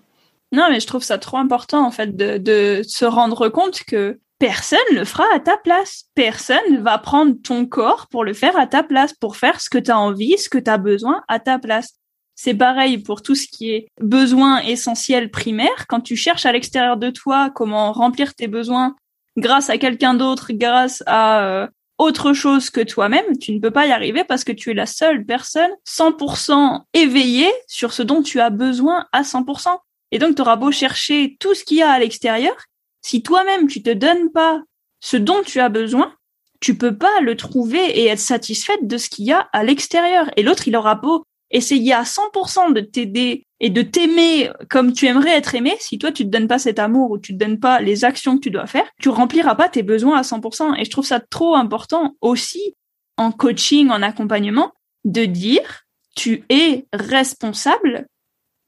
Non, 0.51 0.65
mais 0.69 0.81
je 0.81 0.87
trouve 0.87 1.03
ça 1.03 1.17
trop 1.17 1.37
important, 1.37 1.85
en 1.85 1.91
fait, 1.91 2.17
de, 2.17 2.37
de 2.37 2.81
se 2.85 3.05
rendre 3.05 3.47
compte 3.47 3.83
que 3.85 4.19
personne 4.39 4.79
le 4.91 5.05
fera 5.05 5.23
à 5.33 5.39
ta 5.39 5.55
place. 5.55 6.05
Personne 6.15 6.81
va 6.81 6.97
prendre 6.97 7.35
ton 7.41 7.65
corps 7.65 8.07
pour 8.11 8.25
le 8.25 8.33
faire 8.33 8.59
à 8.59 8.67
ta 8.67 8.83
place, 8.83 9.13
pour 9.13 9.37
faire 9.37 9.61
ce 9.61 9.69
que 9.69 9.77
tu 9.77 9.89
as 9.89 9.97
envie, 9.97 10.37
ce 10.37 10.49
que 10.49 10.57
tu 10.57 10.69
as 10.69 10.77
besoin 10.77 11.23
à 11.29 11.39
ta 11.39 11.59
place. 11.59 11.93
C'est 12.35 12.55
pareil 12.55 12.97
pour 12.97 13.21
tout 13.21 13.35
ce 13.35 13.47
qui 13.47 13.71
est 13.71 13.87
besoin 14.01 14.61
essentiel 14.61 15.29
primaire. 15.29 15.87
Quand 15.87 16.01
tu 16.01 16.15
cherches 16.15 16.45
à 16.45 16.51
l'extérieur 16.51 16.97
de 16.97 17.09
toi 17.09 17.51
comment 17.53 17.91
remplir 17.91 18.33
tes 18.33 18.47
besoins 18.47 18.95
grâce 19.37 19.69
à 19.69 19.77
quelqu'un 19.77 20.13
d'autre, 20.13 20.51
grâce 20.51 21.03
à 21.05 21.45
euh, 21.45 21.67
autre 21.97 22.33
chose 22.33 22.69
que 22.69 22.81
toi-même, 22.81 23.37
tu 23.39 23.51
ne 23.53 23.59
peux 23.59 23.71
pas 23.71 23.87
y 23.87 23.91
arriver 23.91 24.23
parce 24.23 24.43
que 24.43 24.51
tu 24.51 24.71
es 24.71 24.73
la 24.73 24.85
seule 24.85 25.25
personne 25.25 25.71
100% 25.87 26.81
éveillée 26.93 27.51
sur 27.67 27.93
ce 27.93 28.03
dont 28.03 28.23
tu 28.23 28.39
as 28.39 28.49
besoin 28.49 29.05
à 29.11 29.21
100%. 29.21 29.77
Et 30.11 30.19
donc, 30.19 30.35
tu 30.35 30.41
auras 30.41 30.55
beau 30.55 30.71
chercher 30.71 31.37
tout 31.39 31.53
ce 31.53 31.63
qu'il 31.63 31.77
y 31.77 31.81
a 31.81 31.91
à 31.91 31.99
l'extérieur, 31.99 32.55
si 33.01 33.21
toi-même 33.21 33.67
tu 33.67 33.81
te 33.81 33.91
donnes 33.91 34.31
pas 34.31 34.61
ce 34.99 35.17
dont 35.17 35.41
tu 35.45 35.59
as 35.59 35.69
besoin, 35.69 36.13
tu 36.61 36.77
peux 36.77 36.97
pas 36.97 37.19
le 37.21 37.35
trouver 37.35 37.83
et 37.99 38.07
être 38.07 38.19
satisfaite 38.19 38.87
de 38.87 38.97
ce 38.97 39.09
qu'il 39.09 39.25
y 39.25 39.33
a 39.33 39.49
à 39.51 39.63
l'extérieur. 39.63 40.29
Et 40.37 40.43
l'autre, 40.43 40.67
il 40.67 40.75
aura 40.77 40.95
beau 40.95 41.23
essayer 41.53 41.93
à 41.93 42.03
100% 42.03 42.73
de 42.73 42.81
t'aider 42.81 43.45
et 43.59 43.69
de 43.69 43.81
t'aimer 43.81 44.51
comme 44.69 44.91
tu 44.91 45.05
aimerais 45.05 45.37
être 45.37 45.55
aimé, 45.55 45.73
si 45.79 45.97
toi 45.97 46.11
tu 46.11 46.25
te 46.25 46.29
donnes 46.29 46.47
pas 46.47 46.59
cet 46.59 46.79
amour 46.79 47.11
ou 47.11 47.17
tu 47.17 47.33
te 47.33 47.37
donnes 47.37 47.59
pas 47.59 47.79
les 47.79 48.03
actions 48.03 48.35
que 48.35 48.41
tu 48.41 48.51
dois 48.51 48.67
faire, 48.67 48.89
tu 48.99 49.07
rempliras 49.09 49.55
pas 49.55 49.69
tes 49.69 49.83
besoins 49.83 50.17
à 50.17 50.23
100%. 50.23 50.79
Et 50.79 50.83
je 50.83 50.89
trouve 50.89 51.05
ça 51.05 51.21
trop 51.21 51.55
important 51.55 52.15
aussi 52.19 52.73
en 53.17 53.31
coaching, 53.31 53.89
en 53.89 54.01
accompagnement, 54.01 54.73
de 55.05 55.25
dire 55.25 55.83
tu 56.15 56.43
es 56.49 56.85
responsable 56.91 58.07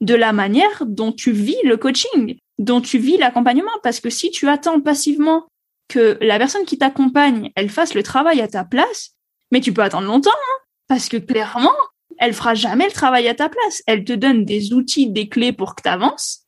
de 0.01 0.13
la 0.13 0.33
manière 0.33 0.85
dont 0.85 1.11
tu 1.11 1.31
vis 1.31 1.57
le 1.63 1.77
coaching, 1.77 2.37
dont 2.59 2.81
tu 2.81 2.99
vis 2.99 3.17
l'accompagnement. 3.17 3.71
Parce 3.81 3.99
que 3.99 4.09
si 4.09 4.29
tu 4.29 4.47
attends 4.47 4.79
passivement 4.79 5.47
que 5.87 6.17
la 6.21 6.37
personne 6.37 6.65
qui 6.65 6.77
t'accompagne, 6.77 7.51
elle 7.55 7.69
fasse 7.69 7.95
le 7.95 8.03
travail 8.03 8.41
à 8.41 8.47
ta 8.47 8.63
place, 8.63 9.11
mais 9.51 9.61
tu 9.61 9.73
peux 9.73 9.83
attendre 9.83 10.07
longtemps, 10.07 10.31
hein, 10.31 10.63
parce 10.87 11.09
que 11.09 11.17
clairement, 11.17 11.75
elle 12.19 12.33
fera 12.33 12.53
jamais 12.53 12.85
le 12.85 12.91
travail 12.91 13.27
à 13.27 13.35
ta 13.35 13.49
place. 13.49 13.81
Elle 13.87 14.03
te 14.03 14.13
donne 14.13 14.45
des 14.45 14.73
outils, 14.73 15.09
des 15.09 15.27
clés 15.27 15.53
pour 15.53 15.75
que 15.75 15.81
tu 15.83 15.89
avances, 15.89 16.43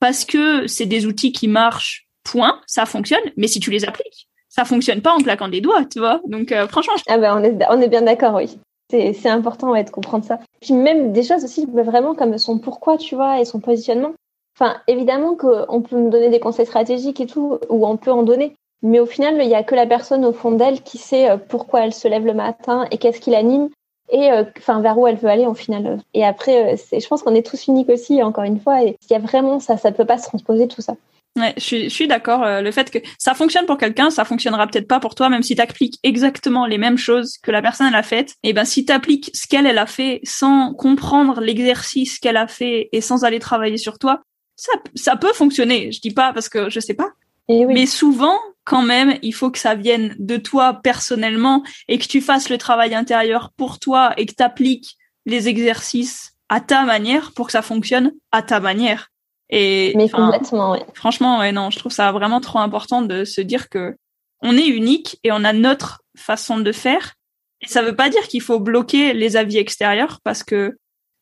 parce 0.00 0.24
que 0.24 0.66
c'est 0.66 0.86
des 0.86 1.06
outils 1.06 1.32
qui 1.32 1.48
marchent, 1.48 2.06
point, 2.24 2.60
ça 2.66 2.86
fonctionne, 2.86 3.24
mais 3.36 3.46
si 3.46 3.60
tu 3.60 3.70
les 3.70 3.84
appliques, 3.84 4.28
ça 4.48 4.64
fonctionne 4.64 5.02
pas 5.02 5.12
en 5.12 5.18
claquant 5.18 5.48
des 5.48 5.60
doigts, 5.60 5.84
tu 5.84 5.98
vois. 5.98 6.20
Donc 6.26 6.52
euh, 6.52 6.68
franchement, 6.68 6.94
ah 7.08 7.18
ben 7.18 7.56
on 7.70 7.80
est 7.80 7.88
bien 7.88 8.02
d'accord, 8.02 8.34
oui. 8.34 8.58
C'est 8.90 9.28
important 9.28 9.74
de 9.74 9.90
comprendre 9.90 10.24
ça. 10.24 10.38
Puis 10.60 10.74
même 10.74 11.12
des 11.12 11.24
choses 11.24 11.44
aussi 11.44 11.66
vraiment 11.66 12.14
comme 12.14 12.38
son 12.38 12.58
pourquoi, 12.58 12.96
tu 12.96 13.14
vois, 13.14 13.40
et 13.40 13.44
son 13.44 13.58
positionnement. 13.58 14.12
Enfin, 14.56 14.76
évidemment 14.86 15.34
qu'on 15.34 15.82
peut 15.82 15.96
me 15.96 16.10
donner 16.10 16.28
des 16.28 16.38
conseils 16.38 16.66
stratégiques 16.66 17.20
et 17.20 17.26
tout, 17.26 17.58
ou 17.68 17.86
on 17.86 17.96
peut 17.96 18.12
en 18.12 18.22
donner. 18.22 18.54
Mais 18.82 19.00
au 19.00 19.06
final, 19.06 19.40
il 19.40 19.48
n'y 19.48 19.54
a 19.54 19.64
que 19.64 19.74
la 19.74 19.86
personne 19.86 20.24
au 20.24 20.32
fond 20.32 20.52
d'elle 20.52 20.82
qui 20.82 20.98
sait 20.98 21.30
euh, 21.30 21.38
pourquoi 21.38 21.84
elle 21.84 21.94
se 21.94 22.06
lève 22.06 22.26
le 22.26 22.34
matin 22.34 22.86
et 22.90 22.98
qu'est-ce 22.98 23.20
qui 23.20 23.30
l'anime 23.30 23.70
et 24.14 24.30
euh, 24.30 24.44
enfin 24.58 24.80
vers 24.80 24.96
où 24.96 25.06
elle 25.06 25.16
veut 25.16 25.28
aller 25.28 25.44
au 25.44 25.54
final. 25.54 25.98
Et 26.14 26.24
après, 26.24 26.76
je 26.76 27.06
pense 27.06 27.22
qu'on 27.22 27.34
est 27.34 27.44
tous 27.44 27.66
uniques 27.66 27.90
aussi, 27.90 28.22
encore 28.22 28.44
une 28.44 28.60
fois. 28.60 28.82
Et 28.82 28.96
il 29.10 29.12
y 29.12 29.16
a 29.16 29.18
vraiment 29.18 29.60
ça, 29.60 29.76
ça 29.76 29.90
ne 29.90 29.96
peut 29.96 30.06
pas 30.06 30.18
se 30.18 30.28
transposer 30.28 30.68
tout 30.68 30.80
ça. 30.80 30.94
Ouais, 31.36 31.52
je 31.56 31.62
suis, 31.64 31.90
suis 31.90 32.06
d'accord. 32.06 32.44
Euh, 32.44 32.60
le 32.60 32.70
fait 32.70 32.92
que 32.92 32.98
ça 33.18 33.34
fonctionne 33.34 33.66
pour 33.66 33.76
quelqu'un, 33.76 34.10
ça 34.10 34.24
fonctionnera 34.24 34.68
peut-être 34.68 34.86
pas 34.86 35.00
pour 35.00 35.16
toi, 35.16 35.28
même 35.28 35.42
si 35.42 35.56
tu 35.56 35.62
appliques 35.62 35.98
exactement 36.04 36.64
les 36.64 36.78
mêmes 36.78 36.96
choses 36.96 37.38
que 37.42 37.50
la 37.50 37.60
personne 37.60 37.92
a 37.92 38.02
faites. 38.04 38.36
Et 38.44 38.52
ben 38.52 38.64
si 38.64 38.84
tu 38.84 38.92
appliques 38.92 39.32
ce 39.34 39.48
qu'elle 39.48 39.66
elle 39.66 39.78
a 39.78 39.86
fait 39.86 40.20
sans 40.22 40.74
comprendre 40.74 41.40
l'exercice 41.40 42.20
qu'elle 42.20 42.36
a 42.36 42.46
fait 42.46 42.88
et 42.92 43.00
sans 43.00 43.24
aller 43.24 43.40
travailler 43.40 43.78
sur 43.78 43.98
toi, 43.98 44.22
ça, 44.54 44.72
ça 44.94 45.16
peut 45.16 45.32
fonctionner. 45.32 45.90
Je 45.90 46.00
dis 46.00 46.12
pas 46.12 46.32
parce 46.32 46.48
que 46.48 46.70
je 46.70 46.78
sais 46.78 46.94
pas. 46.94 47.10
Oui. 47.48 47.66
Mais 47.66 47.86
souvent, 47.86 48.38
quand 48.64 48.82
même, 48.82 49.18
il 49.22 49.34
faut 49.34 49.50
que 49.50 49.58
ça 49.58 49.74
vienne 49.74 50.14
de 50.18 50.36
toi 50.36 50.80
personnellement 50.82 51.62
et 51.88 51.98
que 51.98 52.06
tu 52.06 52.20
fasses 52.20 52.48
le 52.48 52.58
travail 52.58 52.94
intérieur 52.94 53.52
pour 53.56 53.78
toi 53.78 54.14
et 54.16 54.26
que 54.26 54.34
tu 54.34 54.42
appliques 54.42 54.96
les 55.26 55.48
exercices 55.48 56.32
à 56.48 56.60
ta 56.60 56.84
manière 56.84 57.32
pour 57.32 57.46
que 57.46 57.52
ça 57.52 57.62
fonctionne 57.62 58.12
à 58.32 58.42
ta 58.42 58.60
manière. 58.60 59.10
Et 59.50 59.92
mais 59.96 60.08
complètement, 60.08 60.72
ouais. 60.72 60.84
franchement, 60.94 61.38
ouais, 61.38 61.52
non, 61.52 61.70
je 61.70 61.78
trouve 61.78 61.92
ça 61.92 62.10
vraiment 62.12 62.40
trop 62.40 62.58
important 62.58 63.02
de 63.02 63.24
se 63.24 63.40
dire 63.40 63.68
que 63.68 63.96
on 64.40 64.56
est 64.56 64.66
unique 64.66 65.18
et 65.22 65.32
on 65.32 65.44
a 65.44 65.52
notre 65.52 66.02
façon 66.16 66.58
de 66.58 66.72
faire. 66.72 67.14
Et 67.60 67.68
ça 67.68 67.82
veut 67.82 67.96
pas 67.96 68.08
dire 68.08 68.22
qu'il 68.28 68.42
faut 68.42 68.60
bloquer 68.60 69.12
les 69.12 69.36
avis 69.36 69.58
extérieurs 69.58 70.20
parce 70.22 70.42
que 70.42 70.76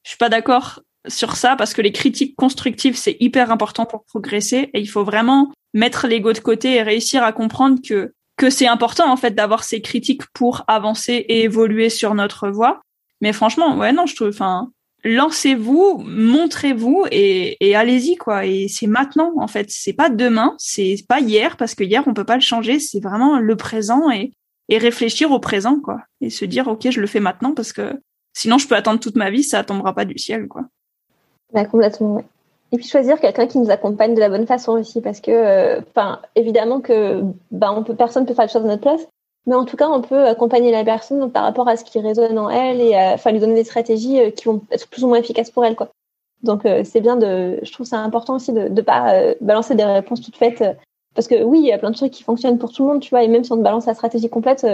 je 0.05 0.11
suis 0.11 0.19
pas 0.19 0.29
d'accord 0.29 0.81
sur 1.09 1.37
ça 1.37 1.57
parce 1.57 1.75
que 1.75 1.83
les 1.83 1.93
critiques 1.93 2.37
constructives 2.37 2.97
c'est 2.97 3.17
hyper 3.21 3.51
important 3.51 3.87
pour 3.87 4.05
progresser 4.05 4.71
et 4.73 4.81
il 4.81 4.87
faut 4.87 5.05
vraiment 5.05 5.53
mettre 5.75 6.07
l'ego 6.07 6.33
de 6.33 6.39
côté 6.39 6.75
et 6.75 6.83
réussir 6.83 7.23
à 7.23 7.33
comprendre 7.33 7.81
que 7.87 8.13
que 8.37 8.51
c'est 8.51 8.67
important 8.67 9.11
en 9.11 9.17
fait 9.17 9.35
d'avoir 9.35 9.65
ces 9.65 9.81
critiques 9.81 10.27
pour 10.33 10.65
avancer 10.67 11.13
et 11.13 11.43
évoluer 11.43 11.91
sur 11.91 12.15
notre 12.15 12.49
voie. 12.49 12.81
Mais 13.21 13.33
franchement, 13.33 13.77
ouais, 13.77 13.93
non, 13.93 14.07
je 14.07 14.17
trouve, 14.17 14.31
enfin, 14.31 14.73
lancez-vous, 15.05 16.03
montrez-vous 16.05 17.05
et, 17.13 17.57
et 17.61 17.77
allez-y 17.77 18.17
quoi. 18.17 18.47
Et 18.47 18.69
c'est 18.69 18.87
maintenant 18.87 19.33
en 19.39 19.47
fait, 19.47 19.67
c'est 19.71 19.93
pas 19.93 20.09
demain, 20.11 20.55
c'est 20.59 20.97
pas 21.09 21.21
hier 21.21 21.57
parce 21.57 21.75
que 21.75 21.85
hier 21.85 22.03
on 22.07 22.15
peut 22.15 22.25
pas 22.25 22.37
le 22.37 22.41
changer. 22.41 22.79
C'est 22.79 23.01
vraiment 23.01 23.39
le 23.39 23.57
présent 23.57 24.11
et, 24.11 24.33
et 24.69 24.79
réfléchir 24.79 25.31
au 25.31 25.39
présent 25.39 25.79
quoi 25.81 26.01
et 26.21 26.31
se 26.31 26.45
dire 26.45 26.69
ok 26.69 26.91
je 26.91 27.01
le 27.01 27.07
fais 27.07 27.21
maintenant 27.21 27.53
parce 27.53 27.73
que 27.73 28.01
sinon 28.33 28.59
je 28.59 28.67
peux 28.67 28.77
attendre 28.77 29.01
toute 29.01 29.17
ma 29.17 29.31
vie, 29.31 29.45
ça 29.45 29.63
tombera 29.65 29.95
pas 29.95 30.05
du 30.05 30.19
ciel 30.19 30.49
quoi. 30.49 30.63
Bah, 31.53 31.65
complètement. 31.65 32.17
Ouais. 32.17 32.25
Et 32.73 32.79
puis 32.79 32.87
choisir 32.87 33.21
quelqu'un 33.21 33.47
qui 33.47 33.59
nous 33.59 33.71
accompagne 33.71 34.15
de 34.15 34.21
la 34.21 34.31
bonne 34.31 34.47
façon 34.47 34.73
aussi, 34.73 35.03
parce 35.03 35.21
que, 35.21 35.31
euh, 35.31 35.81
enfin, 35.91 36.21
évidemment 36.37 36.81
que, 36.81 37.23
bah, 37.51 37.73
on 37.77 37.85
peut, 37.85 37.95
personne 37.95 38.25
peut 38.25 38.33
faire 38.35 38.47
les 38.47 38.53
choses 38.53 38.65
à 38.65 38.69
notre 38.69 38.81
place, 38.81 39.07
mais 39.47 39.55
en 39.55 39.67
tout 39.67 39.77
cas, 39.77 39.89
on 39.91 40.01
peut 40.01 40.25
accompagner 40.27 40.71
la 40.71 40.85
personne 40.85 41.31
par 41.31 41.43
rapport 41.43 41.69
à 41.69 41.77
ce 41.77 41.85
qui 41.85 41.99
résonne 42.01 42.39
en 42.39 42.49
elle 42.49 42.81
et 42.81 42.97
enfin 42.97 43.33
lui 43.33 43.41
donner 43.41 43.55
des 43.55 43.65
stratégies 43.65 44.21
euh, 44.21 44.31
qui 44.31 44.45
vont 44.45 44.63
être 44.71 44.89
plus 44.89 45.05
ou 45.05 45.09
moins 45.09 45.19
efficaces 45.19 45.51
pour 45.51 45.65
elle, 45.65 45.77
quoi. 45.77 45.91
Donc 46.43 46.65
euh, 46.65 46.83
c'est 46.85 47.01
bien 47.01 47.17
de, 47.17 47.59
je 47.63 47.73
trouve 47.73 47.87
ça 47.87 47.99
important 47.99 48.37
aussi 48.37 48.53
de 48.53 48.69
ne 48.69 48.81
pas 48.81 49.35
balancer 49.41 49.75
des 49.75 49.85
réponses 49.85 50.23
toutes 50.23 50.37
faites 50.37 50.65
parce 51.15 51.29
que 51.29 51.43
oui, 51.45 51.61
il 51.61 51.67
y 51.67 51.73
a 51.73 51.79
plein 51.79 51.91
de 51.91 51.97
trucs 51.97 52.11
qui 52.13 52.23
fonctionnent 52.23 52.59
pour 52.59 52.73
tout 52.73 52.83
le 52.83 52.89
monde, 52.89 53.01
tu 53.01 53.11
vois, 53.11 53.23
et 53.23 53.29
même 53.29 53.45
si 53.45 53.53
on 53.53 53.59
te 53.59 53.63
balance 53.63 53.87
la 53.87 53.95
stratégie 53.95 54.31
complète, 54.31 54.67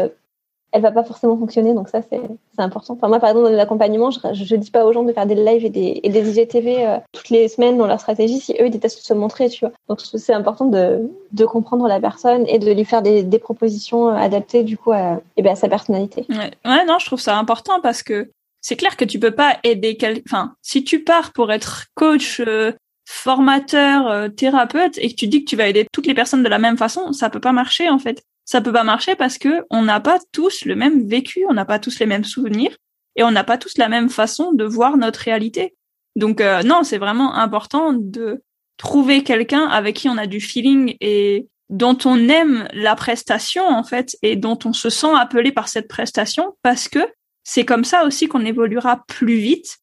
elle 0.73 0.83
va 0.83 0.93
pas 0.93 1.05
forcément 1.05 1.37
fonctionner. 1.37 1.75
Donc 1.75 1.89
ça, 1.89 2.01
c'est 2.03 2.21
important. 2.59 2.95
Enfin, 2.95 3.09
moi, 3.09 3.21
par 3.21 3.31
exemple, 3.31 3.49
dans 3.49 3.57
l'accompagnement, 3.57 4.11
je, 4.11 4.19
je, 4.33 4.57
dis 4.57 4.71
pas 4.71 4.85
aux 4.85 4.93
gens 4.93 5.03
de 5.03 5.13
faire 5.13 5.27
des 5.27 5.35
lives 5.35 5.65
et 5.65 5.71
des, 5.71 6.01
et 6.03 6.09
des 6.11 6.31
IGTV 6.31 6.87
euh, 6.87 6.99
toutes 7.13 7.31
les 7.31 7.49
semaines 7.49 7.79
dans 7.79 7.87
leur 7.87 8.01
stratégie 8.01 8.39
si 8.41 8.53
eux, 8.53 8.67
ils 8.67 8.71
détestent 8.71 9.01
se 9.01 9.15
montrer, 9.15 9.49
tu 9.49 9.61
vois. 9.61 9.73
Donc 9.89 10.01
c'est 10.01 10.33
important 10.33 10.67
de, 10.67 11.11
de 11.33 11.45
comprendre 11.47 11.89
la 11.89 12.01
personne 12.01 12.45
et 12.47 12.59
de 12.59 12.71
lui 12.71 12.85
faire 12.85 13.03
des, 13.03 13.23
des 13.23 13.39
propositions 13.39 14.09
euh, 14.09 14.15
adaptées, 14.15 14.63
du 14.63 14.77
coup, 14.77 14.93
à, 14.93 15.15
et 15.15 15.21
eh 15.39 15.43
ben, 15.43 15.53
à 15.53 15.57
sa 15.57 15.69
personnalité. 15.69 16.27
Ouais. 16.29 16.85
non, 16.87 16.99
je 16.99 17.07
trouve 17.07 17.21
ça 17.21 17.39
important 17.39 17.81
parce 17.81 18.03
que 18.03 18.31
c'est 18.61 18.77
clair 18.77 18.97
que 18.97 19.05
tu 19.05 19.19
peux 19.19 19.31
pas 19.31 19.57
aider 19.65 19.97
quelqu'un. 19.97 20.23
Enfin, 20.27 20.55
si 20.63 20.85
tu 20.85 21.03
pars 21.03 21.33
pour 21.33 21.51
être 21.51 21.87
coach, 21.95 22.41
euh, 22.41 22.73
formateur, 23.07 24.29
thérapeute 24.35 24.99
et 24.99 25.09
que 25.09 25.15
tu 25.15 25.29
dis 25.29 25.43
que 25.43 25.49
tu 25.49 25.57
vas 25.57 25.67
aider 25.67 25.87
toutes 25.95 26.07
les 26.07 26.13
personnes 26.13 26.43
de 26.43 26.49
la 26.49 26.59
même 26.59 26.77
façon, 26.77 27.15
ça 27.15 27.31
peut 27.31 27.41
pas 27.41 27.53
marcher 27.53 27.89
en 27.89 27.99
fait 27.99 28.23
ça 28.49 28.63
peut 28.63 28.73
pas 28.73 28.83
marcher 28.83 29.15
parce 29.15 29.37
que 29.37 29.67
on 29.69 29.83
n'a 29.83 30.01
pas 30.01 30.19
tous 30.33 30.65
le 30.65 30.75
même 30.75 31.07
vécu, 31.07 31.45
on 31.51 31.53
n'a 31.53 31.67
pas 31.67 31.79
tous 31.79 31.99
les 31.99 32.07
mêmes 32.07 32.25
souvenirs 32.25 32.75
et 33.15 33.23
on 33.23 33.31
n'a 33.31 33.45
pas 33.45 33.59
tous 33.59 33.77
la 33.77 33.91
même 33.91 34.09
façon 34.09 34.53
de 34.53 34.65
voir 34.65 34.97
notre 34.97 35.21
réalité. 35.21 35.77
Donc 36.17 36.41
euh, 36.41 36.63
non, 36.63 36.83
c'est 36.83 36.97
vraiment 36.97 37.35
important 37.35 37.93
de 37.93 38.43
trouver 38.79 39.23
quelqu'un 39.23 39.67
avec 39.67 39.97
qui 39.97 40.09
on 40.09 40.17
a 40.17 40.27
du 40.27 40.41
feeling 40.41 40.97
et 41.03 41.47
dont 41.69 41.99
on 42.07 42.17
aime 42.31 42.67
la 42.73 42.97
prestation 42.97 43.67
en 43.67 43.85
fait 43.85 44.17
et 44.23 44.35
dont 44.35 44.59
on 44.65 44.73
se 44.73 44.89
sent 44.89 45.15
appelé 45.15 45.53
par 45.53 45.69
cette 45.69 45.87
prestation 45.87 46.57
parce 46.63 46.89
que 46.89 47.01
c'est 47.45 47.67
comme 47.67 47.85
ça 47.85 48.07
aussi 48.07 48.29
qu'on 48.29 48.47
évoluera 48.47 49.05
plus 49.09 49.37
vite. 49.37 49.77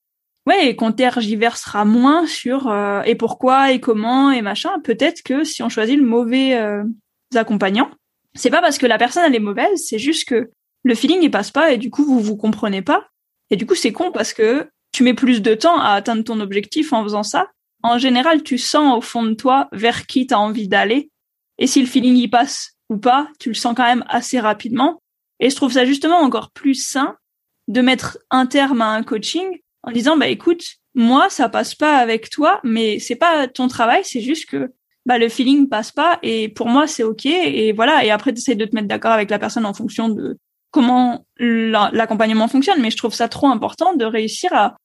Ouais, 0.47 0.69
et 0.69 0.75
qu'on 0.75 0.91
tergiversera 0.91 1.85
moins 1.85 2.25
sur 2.25 2.67
euh, 2.67 3.01
et 3.03 3.13
pourquoi 3.13 3.71
et 3.71 3.79
comment 3.79 4.31
et 4.31 4.41
machin. 4.41 4.79
Peut-être 4.83 5.21
que 5.21 5.43
si 5.43 5.61
on 5.61 5.69
choisit 5.69 5.97
le 5.97 6.05
mauvais 6.05 6.55
euh, 6.55 6.83
accompagnant, 7.35 7.89
c'est 8.35 8.49
pas 8.49 8.61
parce 8.61 8.77
que 8.77 8.85
la 8.85 8.97
personne 8.97 9.23
elle 9.25 9.35
est 9.35 9.39
mauvaise, 9.39 9.83
c'est 9.85 9.99
juste 9.99 10.27
que 10.27 10.51
le 10.83 10.95
feeling 10.95 11.21
il 11.21 11.31
passe 11.31 11.51
pas 11.51 11.71
et 11.71 11.77
du 11.77 11.89
coup 11.89 12.05
vous 12.05 12.19
vous 12.19 12.37
comprenez 12.37 12.81
pas. 12.81 13.07
Et 13.49 13.55
du 13.55 13.65
coup 13.65 13.75
c'est 13.75 13.91
con 13.91 14.11
parce 14.11 14.33
que 14.33 14.69
tu 14.91 15.03
mets 15.03 15.13
plus 15.13 15.41
de 15.41 15.55
temps 15.55 15.79
à 15.79 15.89
atteindre 15.89 16.23
ton 16.23 16.39
objectif 16.39 16.93
en 16.93 17.03
faisant 17.03 17.23
ça. 17.23 17.49
En 17.83 17.97
général, 17.97 18.43
tu 18.43 18.57
sens 18.57 18.97
au 18.97 19.01
fond 19.01 19.23
de 19.23 19.33
toi 19.33 19.67
vers 19.71 20.07
qui 20.07 20.25
tu 20.25 20.33
as 20.33 20.39
envie 20.39 20.67
d'aller. 20.67 21.11
Et 21.57 21.67
si 21.67 21.81
le 21.81 21.85
feeling 21.85 22.15
y 22.15 22.27
passe 22.27 22.77
ou 22.89 22.97
pas, 22.97 23.27
tu 23.39 23.49
le 23.49 23.55
sens 23.55 23.75
quand 23.75 23.83
même 23.83 24.05
assez 24.07 24.39
rapidement. 24.39 25.01
Et 25.39 25.49
je 25.49 25.55
trouve 25.55 25.73
ça 25.73 25.85
justement 25.85 26.19
encore 26.19 26.51
plus 26.51 26.75
sain 26.75 27.17
de 27.67 27.81
mettre 27.81 28.17
un 28.31 28.45
terme 28.45 28.81
à 28.81 28.87
un 28.87 29.03
coaching 29.03 29.59
en 29.83 29.91
disant 29.91 30.17
bah 30.17 30.27
écoute, 30.27 30.63
moi 30.93 31.29
ça 31.29 31.49
passe 31.49 31.75
pas 31.75 31.97
avec 31.97 32.29
toi, 32.29 32.59
mais 32.63 32.99
c'est 32.99 33.15
pas 33.15 33.47
ton 33.47 33.67
travail, 33.67 34.01
c'est 34.03 34.21
juste 34.21 34.49
que 34.49 34.71
bah 35.05 35.17
le 35.17 35.29
feeling 35.29 35.69
passe 35.69 35.91
pas 35.91 36.19
et 36.23 36.49
pour 36.49 36.67
moi 36.67 36.87
c'est 36.87 37.03
ok 37.03 37.25
et 37.25 37.71
voilà. 37.73 38.03
Et 38.03 38.11
après 38.11 38.33
tu 38.33 38.39
essaies 38.39 38.55
de 38.55 38.65
te 38.65 38.75
mettre 38.75 38.87
d'accord 38.87 39.11
avec 39.11 39.29
la 39.29 39.39
personne 39.39 39.65
en 39.65 39.73
fonction 39.73 40.09
de 40.09 40.37
comment 40.71 41.25
l'accompagnement 41.37 42.47
fonctionne. 42.47 42.81
Mais 42.81 42.91
je 42.91 42.97
trouve 42.97 43.13
ça 43.13 43.29
trop 43.29 43.47
important 43.47 43.93
de 43.95 44.05
réussir 44.05 44.53
à, 44.53 44.75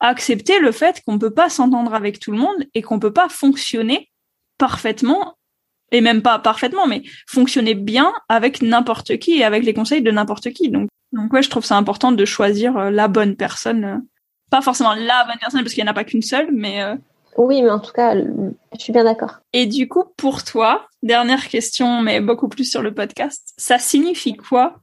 accepter 0.00 0.58
le 0.58 0.72
fait 0.72 1.02
qu'on 1.06 1.18
peut 1.18 1.32
pas 1.32 1.48
s'entendre 1.48 1.94
avec 1.94 2.18
tout 2.20 2.30
le 2.30 2.36
monde 2.36 2.64
et 2.74 2.82
qu'on 2.82 2.98
peut 2.98 3.14
pas 3.14 3.30
fonctionner 3.30 4.10
parfaitement 4.58 5.36
et 5.90 6.02
même 6.02 6.20
pas 6.20 6.38
parfaitement 6.38 6.86
mais 6.86 7.02
fonctionner 7.26 7.74
bien 7.74 8.12
avec 8.28 8.60
n'importe 8.60 9.16
qui 9.16 9.38
et 9.38 9.44
avec 9.44 9.64
les 9.64 9.72
conseils 9.72 10.02
de 10.02 10.10
n'importe 10.10 10.50
qui. 10.50 10.68
Donc 10.68 10.88
donc 11.12 11.32
ouais 11.32 11.42
je 11.42 11.50
trouve 11.50 11.64
ça 11.64 11.76
important 11.76 12.12
de 12.12 12.24
choisir 12.24 12.76
euh, 12.76 12.90
la 12.90 13.08
bonne 13.08 13.36
personne 13.36 13.84
euh, 13.84 13.96
pas 14.50 14.60
forcément 14.60 14.94
la 14.94 15.24
bonne 15.24 15.38
personne 15.40 15.62
parce 15.62 15.72
qu'il 15.72 15.82
n'y 15.82 15.88
en 15.88 15.92
a 15.92 15.94
pas 15.94 16.04
qu'une 16.04 16.22
seule 16.22 16.48
mais 16.52 16.82
euh, 16.82 16.96
oui, 17.38 17.62
mais 17.62 17.70
en 17.70 17.80
tout 17.80 17.92
cas, 17.92 18.14
je 18.14 18.78
suis 18.78 18.92
bien 18.92 19.04
d'accord. 19.04 19.40
Et 19.52 19.66
du 19.66 19.88
coup, 19.88 20.04
pour 20.16 20.44
toi, 20.44 20.86
dernière 21.02 21.48
question, 21.48 22.00
mais 22.00 22.20
beaucoup 22.20 22.48
plus 22.48 22.64
sur 22.64 22.82
le 22.82 22.94
podcast, 22.94 23.52
ça 23.56 23.78
signifie 23.78 24.34
quoi 24.34 24.76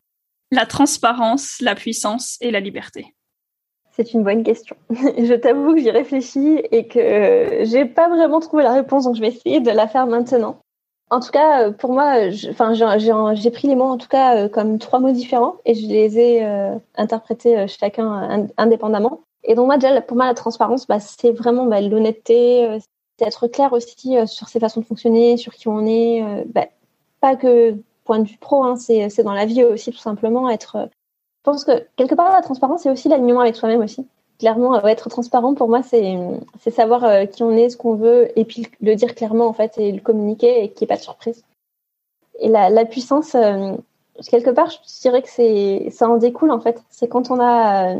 la 0.51 0.65
transparence, 0.65 1.57
la 1.61 1.75
puissance 1.75 2.37
et 2.41 2.51
la 2.51 2.59
liberté? 2.59 3.13
C'est 3.95 4.13
une 4.13 4.23
bonne 4.23 4.43
question. 4.43 4.75
je 4.89 5.33
t'avoue 5.35 5.73
que 5.73 5.81
j'y 5.81 5.91
réfléchis 5.91 6.61
et 6.71 6.87
que 6.87 7.63
j'ai 7.63 7.85
pas 7.85 8.07
vraiment 8.09 8.39
trouvé 8.39 8.63
la 8.63 8.73
réponse, 8.73 9.05
donc 9.05 9.15
je 9.15 9.21
vais 9.21 9.27
essayer 9.27 9.59
de 9.59 9.71
la 9.71 9.87
faire 9.87 10.07
maintenant. 10.07 10.59
En 11.09 11.19
tout 11.19 11.31
cas, 11.31 11.71
pour 11.71 11.91
moi, 11.91 12.15
enfin, 12.49 12.73
j'ai 12.73 13.51
pris 13.51 13.67
les 13.67 13.75
mots 13.75 13.83
en 13.83 13.97
tout 13.97 14.07
cas 14.07 14.47
comme 14.49 14.79
trois 14.79 14.99
mots 14.99 15.11
différents 15.11 15.57
et 15.65 15.75
je 15.75 15.85
les 15.85 16.17
ai 16.17 16.75
interprétés 16.95 17.67
chacun 17.67 18.47
indépendamment. 18.57 19.21
Et 19.43 19.55
donc 19.55 19.65
moi 19.67 19.77
déjà, 19.77 20.01
pour 20.01 20.17
moi, 20.17 20.25
la 20.25 20.33
transparence, 20.33 20.87
bah, 20.87 20.99
c'est 20.99 21.31
vraiment 21.31 21.65
bah, 21.65 21.81
l'honnêteté, 21.81 22.79
c'est 23.17 23.27
être 23.27 23.47
clair 23.47 23.73
aussi 23.73 24.15
sur 24.25 24.47
ses 24.47 24.59
façons 24.59 24.81
de 24.81 24.85
fonctionner, 24.85 25.37
sur 25.37 25.53
qui 25.53 25.67
on 25.67 25.85
est. 25.85 26.45
Bah, 26.47 26.67
pas 27.21 27.35
que 27.35 27.75
point 28.05 28.19
de 28.19 28.27
vue 28.27 28.37
pro, 28.37 28.63
hein, 28.63 28.75
c'est 28.77 29.23
dans 29.23 29.33
la 29.33 29.45
vie 29.45 29.63
aussi 29.63 29.91
tout 29.91 29.97
simplement 29.97 30.49
être 30.49 30.89
je 31.45 31.51
pense 31.51 31.65
que 31.65 31.85
quelque 31.97 32.15
part, 32.15 32.31
la 32.31 32.41
transparence, 32.41 32.83
c'est 32.83 32.89
aussi 32.89 33.09
l'alignement 33.09 33.41
avec 33.41 33.57
soi-même 33.57 33.81
aussi. 33.81 34.07
Clairement, 34.39 34.75
euh, 34.75 34.87
être 34.87 35.09
transparent, 35.09 35.53
pour 35.53 35.67
moi, 35.67 35.81
c'est 35.83 36.71
savoir 36.71 37.03
euh, 37.03 37.25
qui 37.25 37.43
on 37.43 37.51
est, 37.51 37.69
ce 37.69 37.75
qu'on 37.75 37.95
veut, 37.95 38.31
et 38.39 38.45
puis 38.45 38.67
le 38.81 38.95
dire 38.95 39.13
clairement, 39.13 39.47
en 39.47 39.53
fait, 39.53 39.77
et 39.77 39.91
le 39.91 39.99
communiquer, 39.99 40.63
et 40.63 40.69
qu'il 40.69 40.85
n'y 40.85 40.85
ait 40.85 40.95
pas 40.95 40.97
de 40.97 41.03
surprise. 41.03 41.43
Et 42.39 42.47
la, 42.47 42.85
puissance, 42.85 43.35
euh, 43.35 43.73
quelque 44.29 44.51
part, 44.51 44.69
je 44.69 45.01
dirais 45.01 45.21
que 45.21 45.91
ça 45.91 46.09
en 46.09 46.15
découle, 46.15 46.51
en 46.51 46.61
fait. 46.61 46.81
C'est 46.89 47.09
quand 47.09 47.29
on 47.29 47.41
a 47.41 47.93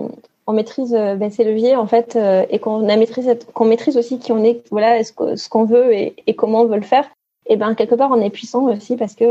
on 0.48 0.54
maîtrise 0.54 0.92
ben, 0.92 1.30
ses 1.30 1.44
leviers 1.44 1.76
en 1.76 1.88
fait 1.88 2.18
et 2.50 2.60
qu'on 2.60 2.80
maîtrise 2.80 3.30
qu'on 3.54 3.66
maîtrise 3.66 3.98
aussi 3.98 4.20
qui 4.20 4.32
on 4.32 4.44
est 4.44 4.62
voilà 4.72 5.04
ce 5.04 5.50
qu'on 5.50 5.66
veut 5.66 5.94
et, 5.94 6.16
et, 6.28 6.36
comment 6.36 6.62
on 6.62 6.66
veut 6.66 6.78
le 6.78 6.82
faire. 6.82 7.10
Et 7.46 7.56
ben 7.56 7.76
quelque 7.76 7.96
part 7.96 8.12
on 8.12 8.22
est 8.22 8.30
puissant 8.30 8.64
aussi 8.64 8.96
parce 8.96 9.16
que 9.16 9.26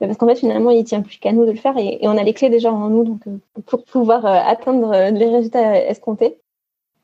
parce 0.00 0.16
qu'en 0.16 0.26
fait 0.26 0.36
finalement 0.36 0.70
il 0.70 0.84
tient 0.84 1.02
plus 1.02 1.18
qu'à 1.18 1.32
nous 1.32 1.44
de 1.44 1.52
le 1.52 1.58
faire 1.58 1.76
et, 1.76 1.98
on 2.02 2.16
a 2.16 2.22
les 2.22 2.34
clés 2.34 2.48
déjà 2.48 2.72
en 2.72 2.88
nous 2.88 3.04
donc 3.04 3.26
euh, 3.26 3.36
pour 3.66 3.84
pouvoir 3.84 4.24
euh, 4.26 4.38
atteindre 4.44 4.92
euh, 4.92 5.10
les 5.10 5.26
résultats 5.26 5.84
escomptés. 5.86 6.38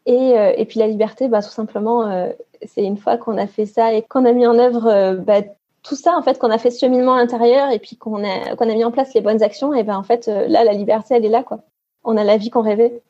Et, 0.07 0.35
et 0.57 0.65
puis 0.67 0.79
la 0.79 0.87
liberté 0.87 1.27
bah 1.27 1.43
tout 1.43 1.51
simplement 1.51 2.31
c'est 2.65 2.85
une 2.85 2.97
fois 2.97 3.17
qu'on 3.17 3.37
a 3.39 3.49
fait 3.49 3.67
ça 3.67 3.93
et 3.93 4.03
qu'on 4.03 4.25
a 4.25 4.31
mis 4.31 4.47
en 4.47 4.57
œuvre 4.57 5.17
bah, 5.17 5.41
tout 5.83 5.97
ça 5.97 6.17
en 6.17 6.23
fait 6.23 6.39
qu'on 6.39 6.53
a 6.53 6.59
fait 6.59 6.71
ce 6.71 6.79
cheminement 6.79 7.15
à 7.15 7.17
l'intérieur 7.17 7.73
et 7.73 7.81
puis 7.81 7.97
qu'on 7.97 8.23
a 8.23 8.55
qu'on 8.55 8.71
a 8.71 8.75
mis 8.75 8.85
en 8.85 8.93
place 8.93 9.15
les 9.15 9.21
bonnes 9.21 9.43
actions 9.43 9.75
et 9.75 9.83
ben 9.83 9.97
en 9.97 10.05
fait 10.05 10.29
là 10.29 10.63
la 10.63 10.73
liberté 10.75 11.17
elle 11.17 11.25
est 11.25 11.29
là 11.29 11.43
quoi. 11.43 11.59
On 12.05 12.17
a 12.17 12.23
la 12.23 12.37
vie 12.37 12.51
qu'on 12.51 12.63
rêvait 12.63 13.03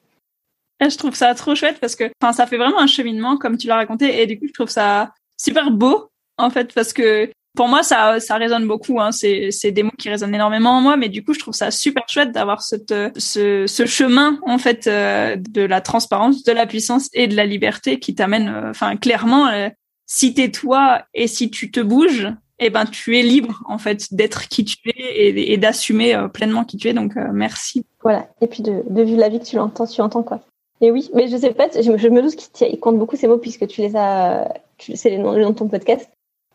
je 0.90 0.96
trouve 0.96 1.14
ça 1.14 1.34
trop 1.34 1.54
chouette 1.54 1.78
parce 1.80 1.96
que 1.96 2.04
enfin 2.22 2.32
ça 2.32 2.46
fait 2.46 2.56
vraiment 2.56 2.80
un 2.80 2.86
cheminement 2.86 3.36
comme 3.36 3.56
tu 3.56 3.66
l'as 3.66 3.76
raconté 3.76 4.22
et 4.22 4.26
du 4.26 4.38
coup 4.38 4.46
je 4.46 4.52
trouve 4.52 4.68
ça 4.68 5.12
super 5.36 5.70
beau 5.70 6.10
en 6.38 6.50
fait 6.50 6.72
parce 6.74 6.92
que 6.92 7.30
pour 7.56 7.66
moi, 7.66 7.82
ça, 7.82 8.20
ça 8.20 8.36
résonne 8.36 8.68
beaucoup. 8.68 9.00
Hein. 9.00 9.10
C'est, 9.10 9.50
c'est 9.50 9.72
des 9.72 9.82
mots 9.82 9.90
qui 9.98 10.08
résonnent 10.08 10.34
énormément 10.34 10.76
en 10.76 10.80
moi, 10.80 10.96
mais 10.96 11.08
du 11.08 11.24
coup, 11.24 11.34
je 11.34 11.40
trouve 11.40 11.54
ça 11.54 11.72
super 11.72 12.04
chouette 12.08 12.30
d'avoir 12.30 12.62
cette, 12.62 12.94
ce, 13.16 13.66
ce 13.66 13.86
chemin 13.86 14.38
en 14.42 14.58
fait 14.58 14.86
euh, 14.86 15.36
de 15.36 15.62
la 15.62 15.80
transparence, 15.80 16.44
de 16.44 16.52
la 16.52 16.66
puissance 16.66 17.08
et 17.14 17.26
de 17.26 17.34
la 17.34 17.46
liberté 17.46 17.98
qui 17.98 18.14
t'amène, 18.14 18.48
euh, 18.48 18.70
enfin, 18.70 18.96
clairement, 18.96 19.48
euh, 19.48 19.70
si 20.04 20.34
t'es 20.34 20.50
toi 20.50 21.04
et 21.14 21.26
si 21.26 21.50
tu 21.50 21.72
te 21.72 21.80
bouges, 21.80 22.28
eh 22.58 22.70
ben, 22.70 22.84
tu 22.84 23.18
es 23.18 23.22
libre 23.22 23.62
en 23.66 23.78
fait 23.78 24.14
d'être 24.14 24.48
qui 24.48 24.64
tu 24.64 24.78
es 24.90 25.52
et, 25.52 25.56
d'assumer 25.56 26.16
pleinement 26.32 26.64
qui 26.64 26.76
tu 26.76 26.88
es. 26.88 26.94
Donc, 26.94 27.14
merci. 27.32 27.84
Voilà. 28.02 28.28
Et 28.40 28.46
puis 28.46 28.62
de, 28.62 28.82
de 28.88 29.02
vivre 29.02 29.20
la 29.20 29.28
vie 29.28 29.40
que 29.40 29.44
tu 29.44 29.56
l'entends, 29.56 29.86
tu 29.86 30.00
entends 30.00 30.22
quoi. 30.22 30.40
Et 30.80 30.90
oui, 30.90 31.10
mais 31.14 31.28
je 31.28 31.36
sais 31.36 31.52
pas, 31.52 31.68
je, 31.70 32.08
me 32.08 32.22
doute 32.22 32.36
qu'il 32.36 32.78
compte 32.80 32.98
beaucoup 32.98 33.16
ces 33.16 33.28
mots 33.28 33.38
puisque 33.38 33.66
tu 33.66 33.80
les 33.80 33.96
as, 33.96 34.52
c'est 34.78 35.10
les 35.10 35.18
noms, 35.18 35.32
de 35.32 35.54
ton 35.54 35.68
podcast. 35.68 36.08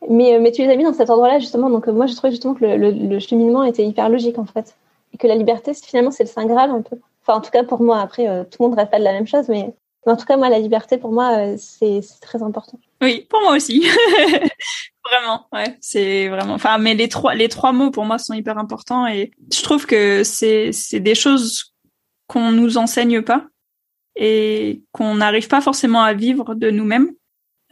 Mais, 0.08 0.34
euh, 0.34 0.40
mais 0.40 0.52
tu 0.52 0.62
les 0.62 0.68
as 0.68 0.76
mis 0.76 0.84
dans 0.84 0.92
cet 0.92 1.10
ordre-là, 1.10 1.38
justement. 1.38 1.70
Donc, 1.70 1.88
euh, 1.88 1.92
moi, 1.92 2.06
je 2.06 2.14
trouvais 2.14 2.30
justement 2.30 2.54
que 2.54 2.64
le, 2.64 2.90
le, 2.90 3.18
cheminement 3.20 3.62
était 3.64 3.86
hyper 3.86 4.08
logique, 4.08 4.38
en 4.38 4.44
fait. 4.44 4.74
Et 5.12 5.18
que 5.18 5.26
la 5.26 5.36
liberté, 5.36 5.72
finalement, 5.74 6.10
c'est 6.10 6.24
le 6.24 6.28
Saint 6.28 6.46
Graal, 6.46 6.70
un 6.70 6.82
peu. 6.82 6.96
Enfin, 7.22 7.38
en 7.38 7.40
tout 7.40 7.50
cas, 7.50 7.62
pour 7.62 7.80
moi, 7.82 8.00
après, 8.00 8.28
euh, 8.28 8.42
tout 8.42 8.62
le 8.62 8.68
monde 8.68 8.78
rêve 8.78 8.90
pas 8.90 8.98
de 8.98 9.04
la 9.04 9.12
même 9.12 9.28
chose, 9.28 9.48
mais, 9.48 9.72
en 10.06 10.16
tout 10.16 10.24
cas, 10.24 10.36
moi, 10.36 10.48
la 10.48 10.58
liberté, 10.58 10.98
pour 10.98 11.12
moi, 11.12 11.56
c'est 11.56 12.00
très 12.20 12.42
important. 12.42 12.78
Oui, 13.00 13.26
pour 13.30 13.40
moi 13.42 13.54
aussi. 13.54 13.86
vraiment, 15.04 15.46
ouais. 15.52 15.76
C'est 15.80 16.28
vraiment. 16.28 16.54
Enfin, 16.54 16.78
mais 16.78 16.94
les 16.94 17.08
trois, 17.08 17.34
les 17.34 17.48
trois 17.48 17.70
mots, 17.70 17.92
pour 17.92 18.04
moi, 18.04 18.18
sont 18.18 18.34
hyper 18.34 18.58
importants. 18.58 19.06
Et 19.06 19.30
je 19.52 19.62
trouve 19.62 19.86
que 19.86 20.24
c'est 20.24 20.72
des 20.94 21.14
choses 21.14 21.74
qu'on 22.26 22.50
nous 22.50 22.78
enseigne 22.78 23.22
pas 23.22 23.46
et 24.16 24.82
qu'on 24.92 25.16
n'arrive 25.16 25.48
pas 25.48 25.60
forcément 25.60 26.02
à 26.02 26.12
vivre 26.12 26.54
de 26.54 26.70
nous-mêmes. 26.70 27.10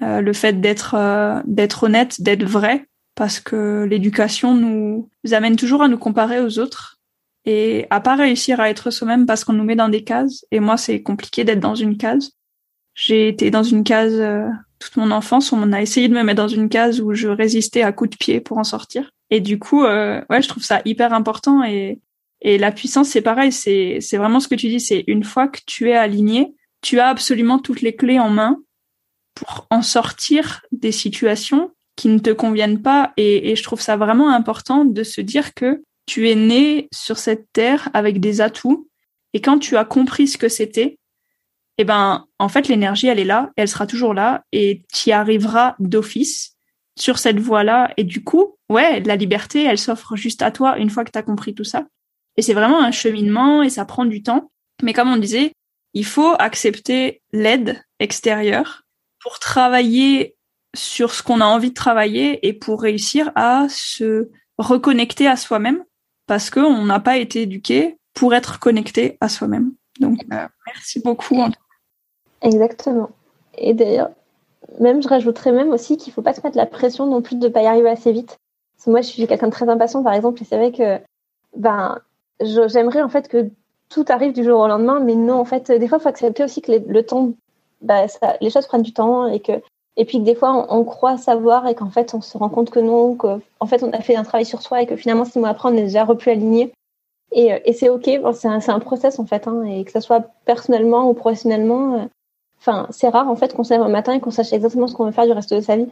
Euh, 0.02 0.20
le 0.22 0.32
fait 0.32 0.60
d'être 0.60 0.94
euh, 0.94 1.40
d'être 1.44 1.84
honnête, 1.84 2.22
d'être 2.22 2.44
vrai, 2.44 2.86
parce 3.14 3.38
que 3.38 3.84
l'éducation 3.88 4.54
nous, 4.54 5.10
amène 5.32 5.56
toujours 5.56 5.82
à 5.82 5.88
nous 5.88 5.98
comparer 5.98 6.40
aux 6.40 6.58
autres 6.58 6.98
et 7.44 7.86
à 7.90 8.00
pas 8.00 8.16
réussir 8.16 8.60
à 8.60 8.70
être 8.70 8.90
soi-même 8.90 9.26
parce 9.26 9.44
qu'on 9.44 9.52
nous 9.52 9.64
met 9.64 9.76
dans 9.76 9.90
des 9.90 10.02
cases. 10.02 10.46
Et 10.50 10.60
moi, 10.60 10.78
c'est 10.78 11.02
compliqué 11.02 11.44
d'être 11.44 11.60
dans 11.60 11.74
une 11.74 11.98
case. 11.98 12.32
J'ai 12.94 13.28
été 13.28 13.50
dans 13.50 13.62
une 13.62 13.84
case 13.84 14.18
euh, 14.18 14.48
toute 14.78 14.96
mon 14.96 15.10
enfance. 15.10 15.52
On 15.52 15.72
a 15.72 15.82
essayé 15.82 16.08
de 16.08 16.14
me 16.14 16.22
mettre 16.22 16.42
dans 16.42 16.48
une 16.48 16.70
case 16.70 17.00
où 17.02 17.12
je 17.12 17.28
résistais 17.28 17.82
à 17.82 17.92
coups 17.92 18.10
de 18.10 18.16
pied 18.16 18.40
pour 18.40 18.56
en 18.56 18.64
sortir. 18.64 19.10
Et 19.28 19.40
du 19.40 19.58
coup, 19.58 19.82
ouais, 19.82 20.42
je 20.42 20.48
trouve 20.48 20.64
ça 20.64 20.80
hyper 20.84 21.12
important. 21.12 21.62
Et, 21.62 22.00
et 22.42 22.58
la 22.58 22.72
puissance, 22.72 23.08
c'est 23.08 23.22
pareil. 23.22 23.52
C'est, 23.52 24.00
vraiment 24.16 24.40
ce 24.40 24.48
que 24.48 24.54
tu 24.54 24.68
dis. 24.68 24.80
C'est 24.80 25.04
une 25.06 25.24
fois 25.24 25.48
que 25.48 25.60
tu 25.66 25.90
es 25.90 25.96
aligné, 25.96 26.54
tu 26.80 26.98
as 26.98 27.08
absolument 27.08 27.58
toutes 27.58 27.82
les 27.82 27.94
clés 27.94 28.18
en 28.18 28.30
main 28.30 28.58
pour 29.34 29.66
en 29.70 29.82
sortir 29.82 30.62
des 30.72 30.92
situations 30.92 31.70
qui 31.96 32.08
ne 32.08 32.18
te 32.18 32.30
conviennent 32.30 32.82
pas. 32.82 33.12
Et, 33.16 33.54
je 33.54 33.62
trouve 33.62 33.80
ça 33.80 33.96
vraiment 33.96 34.30
important 34.30 34.84
de 34.84 35.02
se 35.02 35.20
dire 35.20 35.54
que 35.54 35.82
tu 36.06 36.28
es 36.28 36.34
né 36.34 36.88
sur 36.92 37.18
cette 37.18 37.46
terre 37.52 37.88
avec 37.92 38.20
des 38.20 38.40
atouts. 38.40 38.88
Et 39.34 39.40
quand 39.40 39.58
tu 39.58 39.76
as 39.76 39.84
compris 39.84 40.26
ce 40.26 40.38
que 40.38 40.48
c'était, 40.48 40.98
eh 41.78 41.84
ben, 41.84 42.26
en 42.38 42.48
fait, 42.48 42.68
l'énergie, 42.68 43.06
elle 43.06 43.20
est 43.20 43.24
là, 43.24 43.50
elle 43.56 43.68
sera 43.68 43.86
toujours 43.86 44.12
là, 44.12 44.44
et 44.52 44.82
tu 44.92 45.10
y 45.10 45.12
arriveras 45.12 45.76
d'office 45.78 46.56
sur 46.98 47.18
cette 47.18 47.38
voie-là. 47.38 47.92
Et 47.96 48.04
du 48.04 48.24
coup, 48.24 48.56
ouais, 48.68 49.00
la 49.00 49.16
liberté, 49.16 49.64
elle 49.64 49.78
s'offre 49.78 50.16
juste 50.16 50.42
à 50.42 50.50
toi 50.50 50.78
une 50.78 50.90
fois 50.90 51.04
que 51.04 51.10
tu 51.10 51.18
as 51.18 51.22
compris 51.22 51.54
tout 51.54 51.64
ça. 51.64 51.86
Et 52.40 52.42
c'est 52.42 52.54
vraiment 52.54 52.80
un 52.82 52.90
cheminement 52.90 53.62
et 53.62 53.68
ça 53.68 53.84
prend 53.84 54.06
du 54.06 54.22
temps. 54.22 54.50
Mais 54.82 54.94
comme 54.94 55.12
on 55.12 55.18
disait, 55.18 55.52
il 55.92 56.06
faut 56.06 56.34
accepter 56.38 57.20
l'aide 57.32 57.84
extérieure 57.98 58.84
pour 59.22 59.38
travailler 59.40 60.38
sur 60.74 61.12
ce 61.12 61.22
qu'on 61.22 61.42
a 61.42 61.44
envie 61.44 61.68
de 61.68 61.74
travailler 61.74 62.48
et 62.48 62.54
pour 62.54 62.80
réussir 62.80 63.30
à 63.34 63.66
se 63.68 64.30
reconnecter 64.56 65.26
à 65.26 65.36
soi-même 65.36 65.84
parce 66.26 66.48
qu'on 66.48 66.82
n'a 66.86 66.98
pas 66.98 67.18
été 67.18 67.42
éduqué 67.42 67.98
pour 68.14 68.32
être 68.32 68.58
connecté 68.58 69.18
à 69.20 69.28
soi-même. 69.28 69.74
Donc, 70.00 70.20
euh, 70.32 70.48
merci 70.66 71.00
beaucoup. 71.00 71.36
Exactement. 72.40 73.10
Et 73.58 73.74
d'ailleurs, 73.74 74.12
même 74.78 75.02
je 75.02 75.08
rajouterais 75.08 75.52
même 75.52 75.72
aussi 75.72 75.98
qu'il 75.98 76.14
faut 76.14 76.22
pas 76.22 76.32
se 76.32 76.40
mettre 76.42 76.56
la 76.56 76.64
pression 76.64 77.04
non 77.04 77.20
plus 77.20 77.36
de 77.36 77.48
pas 77.48 77.60
y 77.60 77.66
arriver 77.66 77.90
assez 77.90 78.12
vite. 78.12 78.38
Parce 78.76 78.86
que 78.86 78.90
moi, 78.92 79.02
je 79.02 79.08
suis 79.08 79.26
quelqu'un 79.26 79.48
de 79.48 79.52
très 79.52 79.68
impatient, 79.68 80.02
par 80.02 80.14
exemple, 80.14 80.40
et 80.40 80.46
c'est 80.46 80.56
vrai 80.56 80.72
que 80.72 81.04
ben, 81.54 82.00
j'aimerais 82.40 83.02
en 83.02 83.08
fait 83.08 83.28
que 83.28 83.50
tout 83.88 84.04
arrive 84.08 84.32
du 84.32 84.44
jour 84.44 84.60
au 84.60 84.68
lendemain, 84.68 85.00
mais 85.00 85.14
non, 85.14 85.40
en 85.40 85.44
fait, 85.44 85.70
des 85.70 85.88
fois, 85.88 85.98
il 85.98 86.02
faut 86.02 86.08
accepter 86.08 86.44
aussi 86.44 86.62
que 86.62 86.72
le 86.72 87.02
temps 87.04 87.32
bah, 87.80 88.08
ça, 88.08 88.36
les 88.40 88.50
choses 88.50 88.66
prennent 88.66 88.82
du 88.82 88.92
temps 88.92 89.26
et 89.26 89.40
que 89.40 89.52
et 89.96 90.04
puis 90.04 90.18
que 90.18 90.24
des 90.24 90.34
fois 90.34 90.66
on, 90.72 90.84
croit 90.84 91.18
savoir 91.18 91.66
et 91.66 91.74
qu'en 91.74 91.90
fait 91.90 92.14
on 92.14 92.20
se 92.20 92.38
rend 92.38 92.48
compte 92.48 92.70
que 92.70 92.80
non, 92.80 93.16
qu'en 93.16 93.66
fait 93.66 93.82
on 93.82 93.90
a 93.92 94.00
fait 94.00 94.16
un 94.16 94.22
travail 94.22 94.46
sur 94.46 94.62
soi 94.62 94.82
et 94.82 94.86
que 94.86 94.96
finalement 94.96 95.24
six 95.24 95.38
mois 95.38 95.48
après 95.48 95.68
on 95.68 95.76
est 95.76 95.82
déjà 95.82 96.04
repus 96.04 96.30
aligné. 96.30 96.72
Et, 97.32 97.50
et 97.64 97.72
c'est 97.72 97.88
ok, 97.88 98.04
c'est 98.34 98.48
un, 98.48 98.60
un, 98.68 98.80
process 98.80 99.18
en 99.18 99.26
fait, 99.26 99.46
hein, 99.46 99.62
et 99.64 99.84
que 99.84 99.90
ça 99.92 100.00
soit 100.00 100.30
personnellement 100.44 101.08
ou 101.08 101.14
professionnellement. 101.14 101.94
Euh, 101.94 102.04
enfin, 102.58 102.86
c'est 102.90 103.08
rare 103.08 103.28
en 103.28 103.36
fait 103.36 103.54
qu'on 103.54 103.64
se 103.64 103.72
lève 103.72 103.82
un 103.82 103.88
matin 103.88 104.12
et 104.12 104.20
qu'on 104.20 104.30
sache 104.30 104.52
exactement 104.52 104.86
ce 104.86 104.94
qu'on 104.94 105.06
veut 105.06 105.12
faire 105.12 105.26
du 105.26 105.32
reste 105.32 105.54
de 105.54 105.60
sa 105.60 105.76
vie. 105.76 105.88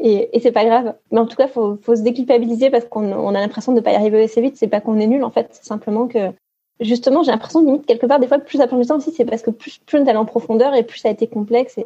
Et, 0.00 0.36
et 0.36 0.40
c'est 0.40 0.52
pas 0.52 0.64
grave. 0.64 0.94
Mais 1.10 1.18
en 1.18 1.26
tout 1.26 1.36
cas, 1.36 1.48
faut, 1.48 1.76
faut 1.82 1.96
se 1.96 2.02
déculpabiliser 2.02 2.70
parce 2.70 2.84
qu'on 2.84 3.12
on 3.12 3.34
a 3.34 3.40
l'impression 3.40 3.72
de 3.72 3.78
ne 3.78 3.82
pas 3.82 3.92
y 3.92 3.96
arriver 3.96 4.22
assez 4.22 4.40
vite. 4.40 4.56
C'est 4.56 4.68
pas 4.68 4.80
qu'on 4.80 4.98
est 4.98 5.06
nul 5.06 5.24
en 5.24 5.30
fait, 5.30 5.48
c'est 5.52 5.64
simplement 5.64 6.06
que 6.06 6.32
justement, 6.80 7.22
j'ai 7.22 7.30
l'impression 7.30 7.60
limite 7.60 7.86
quelque 7.86 8.06
part, 8.06 8.20
des 8.20 8.28
fois, 8.28 8.38
plus 8.38 8.58
ça 8.58 8.66
prend 8.66 8.78
du 8.78 8.86
temps 8.86 8.96
aussi, 8.96 9.12
c'est 9.12 9.24
parce 9.24 9.42
que 9.42 9.50
plus, 9.50 9.78
plus 9.78 9.98
on 9.98 10.04
est 10.04 10.08
allé 10.08 10.18
en 10.18 10.24
profondeur 10.24 10.74
et 10.74 10.82
plus 10.82 10.98
ça 10.98 11.08
a 11.08 11.12
été 11.12 11.26
complexe. 11.26 11.78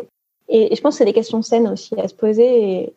Et, 0.49 0.75
je 0.75 0.81
pense 0.81 0.95
que 0.95 0.99
c'est 0.99 1.05
des 1.05 1.13
questions 1.13 1.43
saines 1.43 1.69
aussi 1.69 1.99
à 1.99 2.09
se 2.09 2.15
poser. 2.15 2.95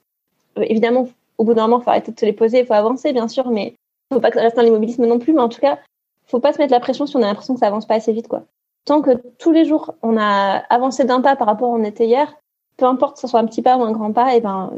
Euh, 0.57 0.63
évidemment, 0.63 1.07
au 1.37 1.43
bout 1.43 1.53
d'un 1.53 1.63
moment, 1.63 1.79
il 1.79 1.83
faut 1.83 1.89
arrêter 1.89 2.11
de 2.11 2.19
se 2.19 2.25
les 2.25 2.33
poser, 2.33 2.59
il 2.59 2.65
faut 2.65 2.73
avancer, 2.73 3.13
bien 3.13 3.27
sûr, 3.27 3.49
mais 3.49 3.75
il 4.11 4.15
faut 4.15 4.19
pas 4.19 4.29
que 4.29 4.37
ça 4.37 4.43
reste 4.43 4.57
dans 4.57 4.61
l'immobilisme 4.61 5.05
non 5.05 5.19
plus. 5.19 5.33
Mais 5.33 5.41
en 5.41 5.49
tout 5.49 5.61
cas, 5.61 5.79
faut 6.27 6.39
pas 6.39 6.53
se 6.53 6.57
mettre 6.57 6.73
la 6.73 6.79
pression 6.79 7.05
si 7.05 7.15
on 7.15 7.21
a 7.21 7.27
l'impression 7.27 7.53
que 7.53 7.59
ça 7.59 7.67
avance 7.67 7.85
pas 7.85 7.95
assez 7.95 8.11
vite, 8.11 8.27
quoi. 8.27 8.43
Tant 8.83 9.01
que 9.01 9.11
tous 9.39 9.51
les 9.51 9.65
jours, 9.65 9.95
on 10.03 10.17
a 10.17 10.63
avancé 10.69 11.05
d'un 11.05 11.21
pas 11.21 11.35
par 11.35 11.47
rapport 11.47 11.73
à 11.73 11.77
où 11.77 11.79
on 11.79 11.83
était 11.83 12.05
hier, 12.05 12.35
peu 12.77 12.85
importe 12.85 13.15
que 13.15 13.21
ce 13.21 13.27
soit 13.27 13.39
un 13.39 13.45
petit 13.45 13.61
pas 13.61 13.77
ou 13.77 13.83
un 13.83 13.91
grand 13.91 14.11
pas, 14.11 14.35
et 14.35 14.41
ben, 14.41 14.71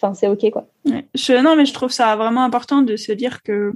enfin, 0.00 0.14
c'est 0.14 0.28
ok, 0.28 0.50
quoi. 0.50 0.68
Je, 1.14 1.40
non, 1.40 1.56
mais 1.56 1.66
je 1.66 1.72
trouve 1.72 1.90
ça 1.90 2.16
vraiment 2.16 2.44
important 2.44 2.82
de 2.82 2.96
se 2.96 3.12
dire 3.12 3.42
que 3.42 3.72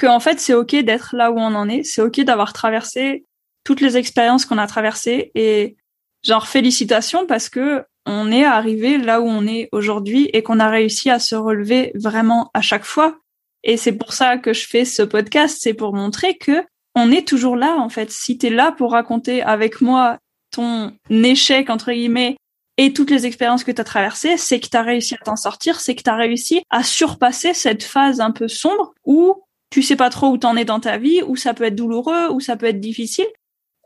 que 0.00 0.06
en 0.06 0.18
fait 0.18 0.40
c'est 0.40 0.54
ok 0.54 0.76
d'être 0.76 1.14
là 1.14 1.30
où 1.30 1.38
on 1.38 1.54
en 1.54 1.68
est, 1.68 1.84
c'est 1.84 2.00
ok 2.00 2.20
d'avoir 2.22 2.54
traversé 2.54 3.26
toutes 3.64 3.82
les 3.82 3.98
expériences 3.98 4.46
qu'on 4.46 4.56
a 4.56 4.66
traversées 4.66 5.30
et 5.34 5.76
genre 6.24 6.48
félicitations 6.48 7.26
parce 7.26 7.50
que 7.50 7.84
on 8.06 8.32
est 8.32 8.44
arrivé 8.44 8.96
là 8.96 9.20
où 9.20 9.26
on 9.26 9.46
est 9.46 9.68
aujourd'hui 9.72 10.30
et 10.32 10.42
qu'on 10.42 10.58
a 10.58 10.70
réussi 10.70 11.10
à 11.10 11.18
se 11.18 11.34
relever 11.34 11.92
vraiment 11.94 12.50
à 12.54 12.62
chaque 12.62 12.84
fois. 12.84 13.18
Et 13.62 13.76
c'est 13.76 13.92
pour 13.92 14.14
ça 14.14 14.38
que 14.38 14.54
je 14.54 14.66
fais 14.66 14.86
ce 14.86 15.02
podcast, 15.02 15.58
c'est 15.60 15.74
pour 15.74 15.92
montrer 15.92 16.38
que 16.38 16.64
on 16.94 17.12
est 17.12 17.28
toujours 17.28 17.56
là 17.56 17.76
en 17.76 17.90
fait. 17.90 18.10
Si 18.10 18.38
tu 18.38 18.46
es 18.46 18.50
là 18.50 18.72
pour 18.72 18.92
raconter 18.92 19.42
avec 19.42 19.82
moi 19.82 20.18
ton 20.50 20.92
échec, 21.10 21.68
entre 21.68 21.92
guillemets, 21.92 22.36
et 22.76 22.92
toutes 22.92 23.10
les 23.10 23.26
expériences 23.26 23.64
que 23.64 23.72
tu 23.72 23.80
as 23.80 23.84
traversées, 23.84 24.36
c'est 24.36 24.60
que 24.60 24.68
tu 24.68 24.76
as 24.76 24.82
réussi 24.82 25.14
à 25.14 25.24
t'en 25.24 25.36
sortir, 25.36 25.80
c'est 25.80 25.94
que 25.94 26.02
tu 26.02 26.10
as 26.10 26.16
réussi 26.16 26.62
à 26.70 26.82
surpasser 26.82 27.52
cette 27.54 27.82
phase 27.82 28.20
un 28.20 28.30
peu 28.30 28.48
sombre 28.48 28.94
où 29.04 29.34
tu 29.70 29.82
sais 29.82 29.96
pas 29.96 30.10
trop 30.10 30.28
où 30.28 30.38
t'en 30.38 30.56
es 30.56 30.64
dans 30.64 30.80
ta 30.80 30.98
vie, 30.98 31.22
où 31.22 31.36
ça 31.36 31.54
peut 31.54 31.64
être 31.64 31.76
douloureux, 31.76 32.30
où 32.30 32.40
ça 32.40 32.56
peut 32.56 32.66
être 32.66 32.80
difficile, 32.80 33.28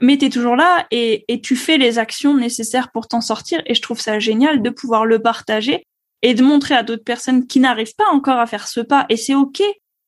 mais 0.01 0.17
tu 0.17 0.27
es 0.27 0.31
toujours 0.31 0.57
là 0.57 0.87
et, 0.91 1.25
et 1.29 1.41
tu 1.41 1.57
fais 1.57 1.79
les 1.79 1.99
actions 1.99 2.35
nécessaires 2.35 2.91
pour 2.91 3.07
t'en 3.07 3.21
sortir. 3.21 3.63
Et 3.67 3.75
je 3.75 3.83
trouve 3.83 4.01
ça 4.01 4.19
génial 4.19 4.63
de 4.63 4.71
pouvoir 4.71 5.07
le 5.07 5.19
partager 5.19 5.87
et 6.23 6.35
de 6.35 6.43
montrer 6.43 6.75
à 6.75 6.83
d'autres 6.83 7.05
personnes 7.05 7.47
qui 7.47 7.61
n'arrivent 7.61 7.95
pas 7.97 8.09
encore 8.11 8.39
à 8.39 8.47
faire 8.47 8.67
ce 8.67 8.81
pas. 8.81 9.07
Et 9.09 9.17
c'est 9.17 9.35
OK. 9.35 9.63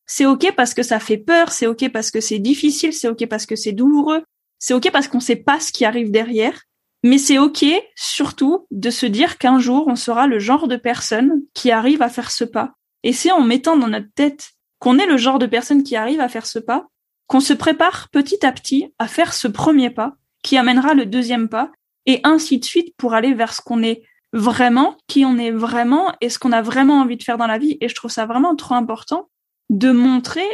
C'est 0.06 0.26
OK 0.26 0.52
parce 0.56 0.72
que 0.72 0.82
ça 0.82 1.00
fait 1.00 1.18
peur, 1.18 1.50
c'est 1.50 1.66
OK 1.66 1.88
parce 1.90 2.10
que 2.10 2.20
c'est 2.20 2.38
difficile, 2.38 2.92
c'est 2.92 3.08
OK 3.08 3.26
parce 3.26 3.44
que 3.44 3.56
c'est 3.56 3.72
douloureux, 3.72 4.22
c'est 4.58 4.72
OK 4.72 4.90
parce 4.92 5.08
qu'on 5.08 5.20
sait 5.20 5.36
pas 5.36 5.58
ce 5.58 5.72
qui 5.72 5.84
arrive 5.84 6.10
derrière 6.10 6.62
mais 7.02 7.18
c'est 7.18 7.38
ok, 7.38 7.64
surtout, 7.94 8.66
de 8.70 8.90
se 8.90 9.06
dire 9.06 9.38
qu'un 9.38 9.58
jour, 9.58 9.84
on 9.86 9.96
sera 9.96 10.26
le 10.26 10.38
genre 10.38 10.68
de 10.68 10.76
personne 10.76 11.42
qui 11.54 11.70
arrive 11.70 12.02
à 12.02 12.08
faire 12.08 12.30
ce 12.30 12.44
pas. 12.44 12.72
Et 13.02 13.12
c'est 13.12 13.30
en 13.30 13.42
mettant 13.42 13.76
dans 13.76 13.88
notre 13.88 14.12
tête 14.14 14.50
qu'on 14.78 14.98
est 14.98 15.06
le 15.06 15.16
genre 15.16 15.38
de 15.38 15.46
personne 15.46 15.82
qui 15.82 15.96
arrive 15.96 16.20
à 16.20 16.28
faire 16.28 16.46
ce 16.46 16.58
pas, 16.58 16.86
qu'on 17.26 17.40
se 17.40 17.52
prépare 17.52 18.08
petit 18.10 18.44
à 18.44 18.52
petit 18.52 18.92
à 18.98 19.08
faire 19.08 19.32
ce 19.32 19.48
premier 19.48 19.90
pas, 19.90 20.16
qui 20.42 20.56
amènera 20.56 20.94
le 20.94 21.06
deuxième 21.06 21.48
pas, 21.48 21.70
et 22.06 22.20
ainsi 22.24 22.58
de 22.58 22.64
suite 22.64 22.94
pour 22.96 23.14
aller 23.14 23.34
vers 23.34 23.52
ce 23.52 23.60
qu'on 23.60 23.82
est 23.82 24.02
vraiment, 24.32 24.96
qui 25.06 25.24
on 25.24 25.38
est 25.38 25.50
vraiment, 25.50 26.12
et 26.20 26.28
ce 26.28 26.38
qu'on 26.38 26.52
a 26.52 26.62
vraiment 26.62 27.00
envie 27.00 27.16
de 27.16 27.22
faire 27.22 27.38
dans 27.38 27.46
la 27.46 27.58
vie. 27.58 27.78
Et 27.80 27.88
je 27.88 27.94
trouve 27.94 28.10
ça 28.10 28.26
vraiment 28.26 28.54
trop 28.54 28.74
important 28.74 29.28
de 29.70 29.90
montrer 29.90 30.46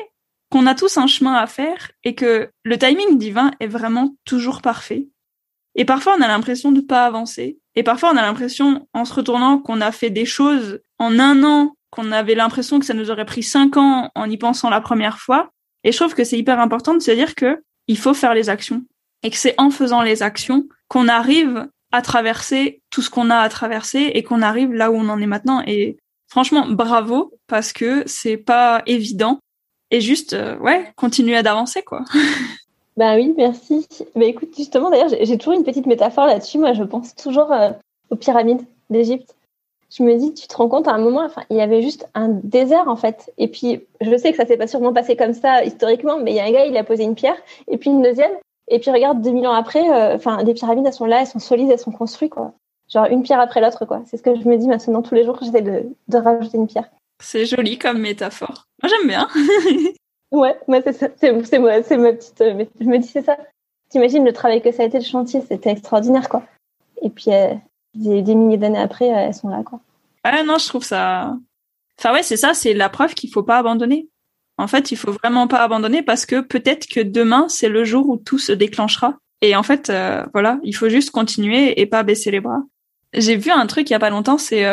qu'on 0.51 0.66
a 0.66 0.74
tous 0.74 0.98
un 0.98 1.06
chemin 1.06 1.35
à 1.35 1.47
faire 1.47 1.90
et 2.05 2.14
que 2.14 2.51
le 2.62 2.78
timing 2.78 3.19
divin 3.19 3.51
est 3.60 3.66
vraiment 3.66 4.14
toujours 4.24 4.60
parfait 4.60 5.09
et 5.74 5.85
parfois, 5.85 6.16
on 6.19 6.23
a 6.23 6.28
l'impression 6.28 6.73
de 6.73 6.81
pas 6.81 7.07
avancer. 7.07 7.59
Et 7.74 7.82
parfois, 7.82 8.12
on 8.12 8.16
a 8.16 8.23
l'impression, 8.23 8.86
en 8.93 9.05
se 9.05 9.15
retournant, 9.15 9.59
qu'on 9.59 9.81
a 9.81 9.93
fait 9.93 10.11
des 10.11 10.27
choses 10.27 10.81
en 10.99 11.19
un 11.19 11.43
an, 11.44 11.74
qu'on 11.90 12.12
avait 12.12 12.35
l'impression 12.35 12.78
que 12.78 12.86
ça 12.86 12.94
nous 12.94 13.11
aurait 13.11 13.24
pris 13.24 13.43
cinq 13.43 13.77
ans 13.77 14.11
en 14.15 14.31
y 14.31 14.36
pensant 14.36 14.70
la 14.70 14.81
première 14.81 15.19
fois. 15.19 15.51
Et 15.85 15.93
je 15.93 15.97
trouve 15.97 16.15
que 16.15 16.24
c'est 16.24 16.39
hyper 16.39 16.61
important 16.61 16.94
de 16.94 17.01
se 17.01 17.11
dire 17.11 17.35
que 17.35 17.62
il 17.89 17.99
faut 17.99 18.15
faire 18.15 18.35
les 18.35 18.49
actions. 18.49 18.85
Et 19.23 19.31
que 19.31 19.36
c'est 19.36 19.55
en 19.59 19.70
faisant 19.70 20.03
les 20.03 20.23
actions 20.23 20.66
qu'on 20.89 21.09
arrive 21.09 21.69
à 21.93 22.03
traverser 22.03 22.82
tout 22.90 23.03
ce 23.03 23.11
qu'on 23.11 23.31
a 23.31 23.36
à 23.36 23.49
traverser 23.49 24.11
et 24.15 24.23
qu'on 24.23 24.43
arrive 24.43 24.73
là 24.73 24.90
où 24.90 24.97
on 24.97 25.09
en 25.09 25.20
est 25.20 25.27
maintenant. 25.27 25.62
Et 25.66 25.99
franchement, 26.28 26.66
bravo, 26.69 27.32
parce 27.47 27.73
que 27.73 28.03
c'est 28.07 28.36
pas 28.36 28.82
évident. 28.86 29.39
Et 29.90 30.01
juste, 30.01 30.32
euh, 30.32 30.57
ouais, 30.59 30.90
continuer 30.97 31.36
à 31.36 31.43
d'avancer, 31.43 31.82
quoi. 31.82 32.05
Ben 32.97 33.16
oui, 33.16 33.35
merci. 33.36 33.86
Ben 34.14 34.24
écoute, 34.24 34.51
justement, 34.56 34.90
d'ailleurs, 34.90 35.09
j'ai 35.09 35.39
toujours 35.39 35.55
une 35.55 35.64
petite 35.64 35.86
métaphore 35.86 36.27
là-dessus. 36.27 36.59
Moi, 36.59 36.73
je 36.74 36.82
pense 36.82 37.14
toujours 37.14 37.52
euh, 37.52 37.70
aux 38.10 38.16
pyramides 38.16 38.62
d'Égypte. 38.90 39.35
Je 39.90 40.02
me 40.02 40.16
dis, 40.16 40.32
tu 40.32 40.47
te 40.47 40.56
rends 40.56 40.69
compte, 40.69 40.89
à 40.89 40.93
un 40.93 40.98
moment, 40.98 41.24
enfin, 41.24 41.43
il 41.51 41.56
y 41.56 41.60
avait 41.60 41.82
juste 41.82 42.09
un 42.14 42.28
désert, 42.28 42.89
en 42.89 42.97
fait. 42.97 43.31
Et 43.36 43.48
puis, 43.48 43.82
je 44.01 44.16
sais 44.16 44.31
que 44.31 44.36
ça 44.36 44.47
s'est 44.47 44.56
pas 44.56 44.66
sûrement 44.66 44.93
passé 44.93 45.16
comme 45.16 45.35
ça 45.35 45.64
historiquement, 45.64 46.19
mais 46.19 46.32
il 46.32 46.36
y 46.36 46.40
a 46.40 46.44
un 46.44 46.52
gars, 46.52 46.64
il 46.64 46.77
a 46.77 46.85
posé 46.85 47.05
une 47.05 47.14
pierre, 47.14 47.36
et 47.69 47.77
puis 47.77 47.90
une 47.90 48.02
deuxième. 48.02 48.32
Et 48.69 48.78
puis, 48.78 48.90
regarde, 48.90 49.20
2000 49.20 49.47
ans 49.47 49.52
après, 49.52 49.90
euh, 49.90 50.14
enfin, 50.14 50.44
des 50.44 50.55
pyramides, 50.55 50.86
elles 50.86 50.93
sont 50.93 51.05
là, 51.05 51.20
elles 51.20 51.27
sont 51.27 51.39
solides, 51.39 51.70
elles 51.70 51.78
sont 51.78 51.93
construites, 51.93 52.32
quoi. 52.32 52.52
Genre, 52.89 53.06
une 53.06 53.23
pierre 53.23 53.40
après 53.40 53.60
l'autre, 53.60 53.85
quoi. 53.85 54.02
C'est 54.06 54.16
ce 54.16 54.23
que 54.23 54.35
je 54.35 54.48
me 54.48 54.56
dis 54.56 54.66
maintenant 54.66 55.02
tous 55.02 55.14
les 55.14 55.24
jours, 55.24 55.39
j'essaie 55.43 55.62
de, 55.62 55.85
de 56.09 56.19
rajouter 56.19 56.56
une 56.56 56.66
pierre. 56.66 56.89
C'est 57.23 57.44
joli 57.44 57.78
comme 57.78 57.98
métaphore. 57.98 58.64
Moi, 58.82 58.90
j'aime 58.90 59.09
bien. 59.09 59.28
Ouais, 60.32 60.59
moi 60.66 60.80
c'est 60.82 60.94
ça. 60.94 61.09
C'est, 61.16 61.30
moi, 61.30 61.82
c'est 61.82 61.98
ma 61.98 62.12
petite. 62.12 62.40
Euh, 62.40 62.64
je 62.80 62.86
me 62.86 62.98
dis, 62.98 63.06
c'est 63.06 63.24
ça. 63.24 63.36
T'imagines 63.90 64.24
le 64.24 64.32
travail 64.32 64.62
que 64.62 64.72
ça 64.72 64.82
a 64.82 64.86
été, 64.86 64.98
le 64.98 65.04
chantier, 65.04 65.42
c'était 65.46 65.70
extraordinaire, 65.70 66.28
quoi. 66.30 66.42
Et 67.02 67.10
puis, 67.10 67.26
euh, 67.28 67.54
des, 67.94 68.34
milliers 68.34 68.56
d'années 68.56 68.80
après, 68.80 69.10
euh, 69.10 69.26
elles 69.26 69.34
sont 69.34 69.48
là, 69.48 69.62
quoi. 69.62 69.80
Ah 70.24 70.42
non, 70.42 70.56
je 70.56 70.66
trouve 70.66 70.84
ça. 70.84 71.36
Enfin, 71.98 72.14
ouais, 72.14 72.22
c'est 72.22 72.38
ça, 72.38 72.54
c'est 72.54 72.72
la 72.72 72.88
preuve 72.88 73.12
qu'il 73.12 73.30
faut 73.30 73.42
pas 73.42 73.59
abandonner. 73.59 74.09
En 74.56 74.66
fait, 74.66 74.90
il 74.90 74.96
faut 74.96 75.12
vraiment 75.12 75.48
pas 75.48 75.62
abandonner 75.62 76.02
parce 76.02 76.24
que 76.24 76.40
peut-être 76.40 76.86
que 76.86 77.00
demain, 77.00 77.46
c'est 77.48 77.68
le 77.68 77.84
jour 77.84 78.09
où 78.09 78.16
tout 78.16 78.38
se 78.38 78.52
déclenchera. 78.52 79.18
Et 79.42 79.56
en 79.56 79.62
fait, 79.62 79.90
voilà, 80.32 80.60
il 80.62 80.74
faut 80.74 80.88
juste 80.88 81.10
continuer 81.10 81.80
et 81.80 81.86
pas 81.86 82.04
baisser 82.04 82.30
les 82.30 82.40
bras. 82.40 82.62
J'ai 83.12 83.34
vu 83.36 83.50
un 83.50 83.66
truc 83.66 83.90
il 83.90 83.92
y 83.92 83.96
a 83.96 83.98
pas 83.98 84.10
longtemps, 84.10 84.38
c'est 84.38 84.64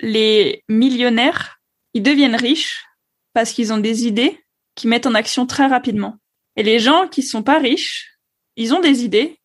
les 0.00 0.64
millionnaires, 0.68 1.60
ils 1.92 2.02
deviennent 2.02 2.36
riches 2.36 2.86
parce 3.34 3.52
qu'ils 3.52 3.72
ont 3.72 3.78
des 3.78 4.06
idées 4.06 4.40
qui 4.80 4.88
mettent 4.88 5.04
en 5.04 5.14
action 5.14 5.44
très 5.44 5.66
rapidement. 5.66 6.16
Et 6.56 6.62
les 6.62 6.78
gens 6.78 7.06
qui 7.06 7.22
sont 7.22 7.42
pas 7.42 7.58
riches, 7.58 8.16
ils 8.56 8.72
ont 8.72 8.80
des 8.80 9.04
idées, 9.04 9.38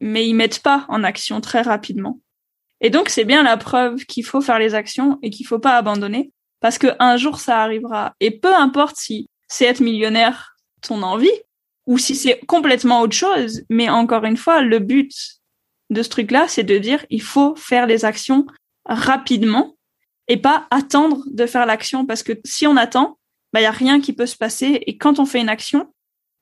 mais 0.00 0.26
ils 0.26 0.32
mettent 0.32 0.60
pas 0.60 0.86
en 0.88 1.04
action 1.04 1.42
très 1.42 1.60
rapidement. 1.60 2.20
Et 2.80 2.88
donc 2.88 3.10
c'est 3.10 3.26
bien 3.26 3.42
la 3.42 3.58
preuve 3.58 4.06
qu'il 4.06 4.24
faut 4.24 4.40
faire 4.40 4.58
les 4.58 4.74
actions 4.74 5.18
et 5.22 5.28
qu'il 5.28 5.46
faut 5.46 5.58
pas 5.58 5.76
abandonner 5.76 6.32
parce 6.60 6.78
que 6.78 6.86
un 7.00 7.18
jour 7.18 7.38
ça 7.38 7.62
arrivera. 7.62 8.14
Et 8.20 8.30
peu 8.30 8.54
importe 8.54 8.96
si 8.96 9.28
c'est 9.46 9.66
être 9.66 9.80
millionnaire 9.80 10.56
ton 10.80 11.02
envie 11.02 11.38
ou 11.84 11.98
si 11.98 12.16
c'est 12.16 12.40
complètement 12.46 13.02
autre 13.02 13.14
chose, 13.14 13.64
mais 13.68 13.90
encore 13.90 14.24
une 14.24 14.38
fois, 14.38 14.62
le 14.62 14.78
but 14.78 15.12
de 15.90 16.02
ce 16.02 16.08
truc-là, 16.08 16.48
c'est 16.48 16.64
de 16.64 16.78
dire 16.78 17.04
il 17.10 17.20
faut 17.20 17.54
faire 17.56 17.86
les 17.86 18.06
actions 18.06 18.46
rapidement 18.86 19.76
et 20.28 20.38
pas 20.38 20.66
attendre 20.70 21.24
de 21.26 21.44
faire 21.44 21.66
l'action 21.66 22.06
parce 22.06 22.22
que 22.22 22.32
si 22.46 22.66
on 22.66 22.78
attend, 22.78 23.17
bah, 23.52 23.60
il 23.60 23.64
y 23.64 23.66
a 23.66 23.70
rien 23.70 24.00
qui 24.00 24.12
peut 24.12 24.26
se 24.26 24.36
passer. 24.36 24.82
Et 24.86 24.96
quand 24.96 25.18
on 25.18 25.26
fait 25.26 25.40
une 25.40 25.48
action, 25.48 25.92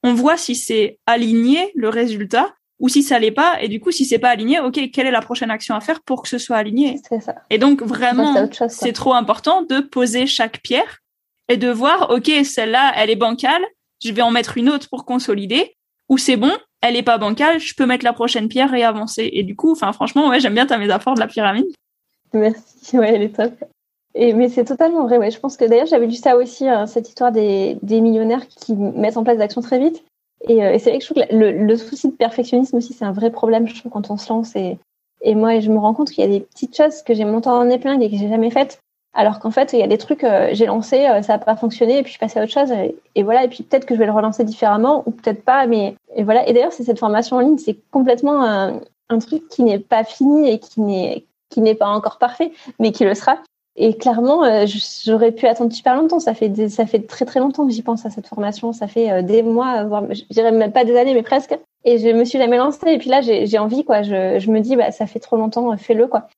on 0.02 0.14
voit 0.14 0.36
si 0.36 0.54
c'est 0.54 0.98
aligné 1.06 1.72
le 1.74 1.88
résultat 1.88 2.54
ou 2.78 2.88
si 2.88 3.02
ça 3.02 3.18
l'est 3.18 3.30
pas. 3.30 3.60
Et 3.62 3.68
du 3.68 3.80
coup, 3.80 3.90
si 3.90 4.04
c'est 4.04 4.18
pas 4.18 4.28
aligné, 4.30 4.60
ok, 4.60 4.90
quelle 4.92 5.06
est 5.06 5.12
la 5.12 5.22
prochaine 5.22 5.50
action 5.50 5.74
à 5.74 5.80
faire 5.80 6.02
pour 6.02 6.22
que 6.22 6.28
ce 6.28 6.38
soit 6.38 6.56
aligné? 6.56 7.00
C'est 7.08 7.20
ça. 7.20 7.34
Et 7.50 7.58
donc 7.58 7.82
vraiment, 7.82 8.48
c'est 8.68 8.92
trop 8.92 9.14
important 9.14 9.62
de 9.62 9.80
poser 9.80 10.26
chaque 10.26 10.60
pierre 10.62 10.98
et 11.48 11.56
de 11.56 11.70
voir, 11.70 12.10
ok, 12.10 12.30
celle-là, 12.44 12.92
elle 12.96 13.10
est 13.10 13.16
bancale, 13.16 13.64
je 14.04 14.12
vais 14.12 14.22
en 14.22 14.30
mettre 14.30 14.58
une 14.58 14.68
autre 14.68 14.88
pour 14.90 15.04
consolider. 15.04 15.72
Ou 16.08 16.18
c'est 16.18 16.36
bon, 16.36 16.52
elle 16.82 16.94
est 16.94 17.02
pas 17.02 17.18
bancale, 17.18 17.58
je 17.58 17.74
peux 17.74 17.86
mettre 17.86 18.04
la 18.04 18.12
prochaine 18.12 18.48
pierre 18.48 18.72
et 18.74 18.84
avancer. 18.84 19.28
Et 19.32 19.42
du 19.42 19.56
coup, 19.56 19.72
enfin 19.72 19.92
franchement, 19.92 20.28
ouais, 20.28 20.38
j'aime 20.38 20.54
bien 20.54 20.66
ta 20.66 20.78
métaphore 20.78 21.14
de 21.14 21.20
la 21.20 21.26
pyramide. 21.26 21.66
Merci, 22.32 22.98
ouais, 22.98 23.14
elle 23.14 23.22
est 23.22 23.34
top. 23.34 23.52
Mais 24.18 24.48
c'est 24.48 24.64
totalement 24.64 25.04
vrai, 25.04 25.18
ouais. 25.18 25.30
Je 25.30 25.38
pense 25.38 25.56
que 25.56 25.64
d'ailleurs, 25.64 25.86
j'avais 25.86 26.06
lu 26.06 26.14
ça 26.14 26.36
aussi, 26.36 26.66
hein, 26.66 26.86
cette 26.86 27.08
histoire 27.08 27.32
des, 27.32 27.78
des, 27.82 28.00
millionnaires 28.00 28.46
qui 28.48 28.74
mettent 28.74 29.16
en 29.16 29.24
place 29.24 29.36
des 29.36 29.42
actions 29.42 29.60
très 29.60 29.78
vite. 29.78 30.02
Et, 30.48 30.64
euh, 30.64 30.72
et 30.72 30.78
c'est 30.78 30.90
vrai 30.90 30.98
que 30.98 31.04
je 31.04 31.12
trouve 31.12 31.22
que 31.24 31.34
le, 31.34 31.76
souci 31.76 32.08
de 32.08 32.16
perfectionnisme 32.16 32.76
aussi, 32.76 32.92
c'est 32.94 33.04
un 33.04 33.12
vrai 33.12 33.30
problème, 33.30 33.66
je 33.68 33.78
trouve, 33.78 33.92
quand 33.92 34.10
on 34.10 34.16
se 34.16 34.28
lance. 34.32 34.56
Et, 34.56 34.78
et 35.20 35.34
moi, 35.34 35.60
je 35.60 35.70
me 35.70 35.78
rends 35.78 35.92
compte 35.92 36.10
qu'il 36.10 36.24
y 36.24 36.26
a 36.26 36.30
des 36.30 36.40
petites 36.40 36.76
choses 36.76 37.02
que 37.02 37.14
j'ai 37.14 37.24
montées 37.24 37.50
en 37.50 37.68
épingle 37.68 38.02
et 38.02 38.10
que 38.10 38.16
j'ai 38.16 38.28
jamais 38.28 38.50
faites. 38.50 38.80
Alors 39.12 39.38
qu'en 39.38 39.50
fait, 39.50 39.72
il 39.72 39.78
y 39.78 39.82
a 39.82 39.86
des 39.86 39.98
trucs, 39.98 40.24
euh, 40.24 40.50
j'ai 40.52 40.66
lancé, 40.66 41.06
euh, 41.06 41.22
ça 41.22 41.34
n'a 41.34 41.38
pas 41.38 41.56
fonctionné, 41.56 41.98
et 41.98 42.02
puis 42.02 42.12
je 42.12 42.18
suis 42.18 42.18
passée 42.18 42.38
à 42.38 42.42
autre 42.42 42.52
chose. 42.52 42.70
Et, 42.70 42.96
et 43.14 43.22
voilà, 43.22 43.44
et 43.44 43.48
puis 43.48 43.62
peut-être 43.64 43.86
que 43.86 43.94
je 43.94 43.98
vais 43.98 44.06
le 44.06 44.12
relancer 44.12 44.44
différemment, 44.44 45.02
ou 45.06 45.10
peut-être 45.10 45.42
pas. 45.42 45.66
Mais 45.66 45.94
et 46.14 46.22
voilà. 46.22 46.46
Et 46.48 46.52
d'ailleurs, 46.52 46.72
c'est 46.72 46.84
cette 46.84 46.98
formation 46.98 47.36
en 47.36 47.40
ligne, 47.40 47.58
c'est 47.58 47.78
complètement 47.90 48.42
un, 48.42 48.80
un 49.08 49.18
truc 49.18 49.48
qui 49.48 49.62
n'est 49.62 49.78
pas 49.78 50.04
fini 50.04 50.50
et 50.50 50.58
qui 50.58 50.80
n'est 50.80 51.24
qui 51.48 51.60
n'est 51.60 51.74
pas 51.74 51.88
encore 51.88 52.18
parfait, 52.18 52.52
mais 52.78 52.92
qui 52.92 53.04
le 53.04 53.14
sera. 53.14 53.38
Et 53.78 53.94
clairement, 53.94 54.42
euh, 54.42 54.64
j'aurais 55.04 55.32
pu 55.32 55.46
attendre 55.46 55.72
super 55.72 55.94
longtemps. 55.96 56.18
Ça 56.18 56.32
fait 56.32 56.48
des, 56.48 56.70
ça 56.70 56.86
fait 56.86 57.00
très 57.00 57.26
très 57.26 57.40
longtemps 57.40 57.66
que 57.66 57.72
j'y 57.72 57.82
pense 57.82 58.06
à 58.06 58.10
cette 58.10 58.26
formation. 58.26 58.72
Ça 58.72 58.88
fait 58.88 59.10
euh, 59.10 59.22
des 59.22 59.42
mois, 59.42 59.84
voire 59.84 60.04
je 60.12 60.40
même 60.40 60.72
pas 60.72 60.84
des 60.84 60.96
années, 60.96 61.12
mais 61.12 61.22
presque. 61.22 61.58
Et 61.84 61.98
je 61.98 62.08
me 62.08 62.24
suis 62.24 62.38
jamais 62.38 62.56
lancée. 62.56 62.88
Et 62.88 62.98
puis 62.98 63.10
là, 63.10 63.20
j'ai 63.20 63.58
envie, 63.58 63.84
quoi. 63.84 64.02
Je, 64.02 64.38
je 64.38 64.50
me 64.50 64.60
dis, 64.60 64.76
bah, 64.76 64.90
ça 64.92 65.06
fait 65.06 65.20
trop 65.20 65.36
longtemps, 65.36 65.76
fais-le, 65.76 66.06
quoi. 66.06 66.28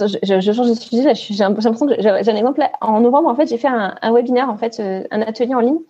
Je, 0.00 0.40
je, 0.40 0.52
change 0.52 0.70
de 0.70 0.74
sujet. 0.74 1.14
J'ai 1.14 1.44
l'impression 1.44 1.86
que 1.86 2.00
j'ai 2.00 2.08
un 2.08 2.36
exemple. 2.36 2.66
En 2.80 3.00
novembre, 3.00 3.28
en 3.28 3.34
fait, 3.34 3.46
j'ai 3.46 3.58
fait 3.58 3.68
un, 3.68 3.94
un, 4.00 4.12
webinaire, 4.12 4.48
en 4.48 4.56
fait, 4.56 4.80
euh, 4.80 5.04
un 5.10 5.20
atelier 5.20 5.54
en 5.54 5.60
ligne. 5.60 5.80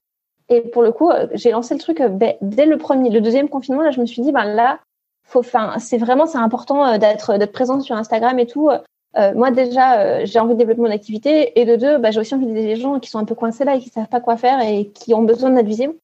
Et 0.48 0.60
pour 0.60 0.82
le 0.82 0.90
coup, 0.90 1.10
j'ai 1.34 1.52
lancé 1.52 1.72
le 1.72 1.80
truc 1.80 2.02
ben, 2.02 2.34
dès 2.42 2.66
le 2.66 2.78
premier, 2.78 3.10
le 3.10 3.20
deuxième 3.20 3.48
confinement. 3.48 3.82
Là, 3.82 3.92
je 3.92 4.00
me 4.00 4.06
suis 4.06 4.22
dit, 4.22 4.32
ben 4.32 4.44
là, 4.44 4.80
faut, 5.24 5.44
c'est 5.78 5.98
vraiment, 5.98 6.26
c'est 6.26 6.36
important 6.36 6.98
d'être, 6.98 7.38
d'être 7.38 7.52
présent 7.52 7.80
sur 7.80 7.94
Instagram 7.94 8.38
et 8.40 8.46
tout. 8.46 8.68
Euh, 9.16 9.34
moi 9.34 9.50
déjà, 9.50 10.00
euh, 10.00 10.22
j'ai 10.24 10.38
envie 10.38 10.54
de 10.54 10.58
développer 10.58 10.80
mon 10.80 10.90
activité, 10.90 11.58
et 11.60 11.64
de 11.64 11.76
deux, 11.76 11.98
bah, 11.98 12.10
j'ai 12.10 12.20
aussi 12.20 12.34
envie 12.34 12.46
d'aider 12.46 12.66
les 12.66 12.76
gens 12.76 12.98
qui 12.98 13.10
sont 13.10 13.18
un 13.18 13.24
peu 13.24 13.34
coincés 13.34 13.64
là 13.64 13.76
et 13.76 13.80
qui 13.80 13.90
savent 13.90 14.08
pas 14.08 14.20
quoi 14.20 14.36
faire 14.36 14.60
et 14.60 14.88
qui 14.88 15.14
ont 15.14 15.22
besoin 15.22 15.60
visibles. 15.62 15.94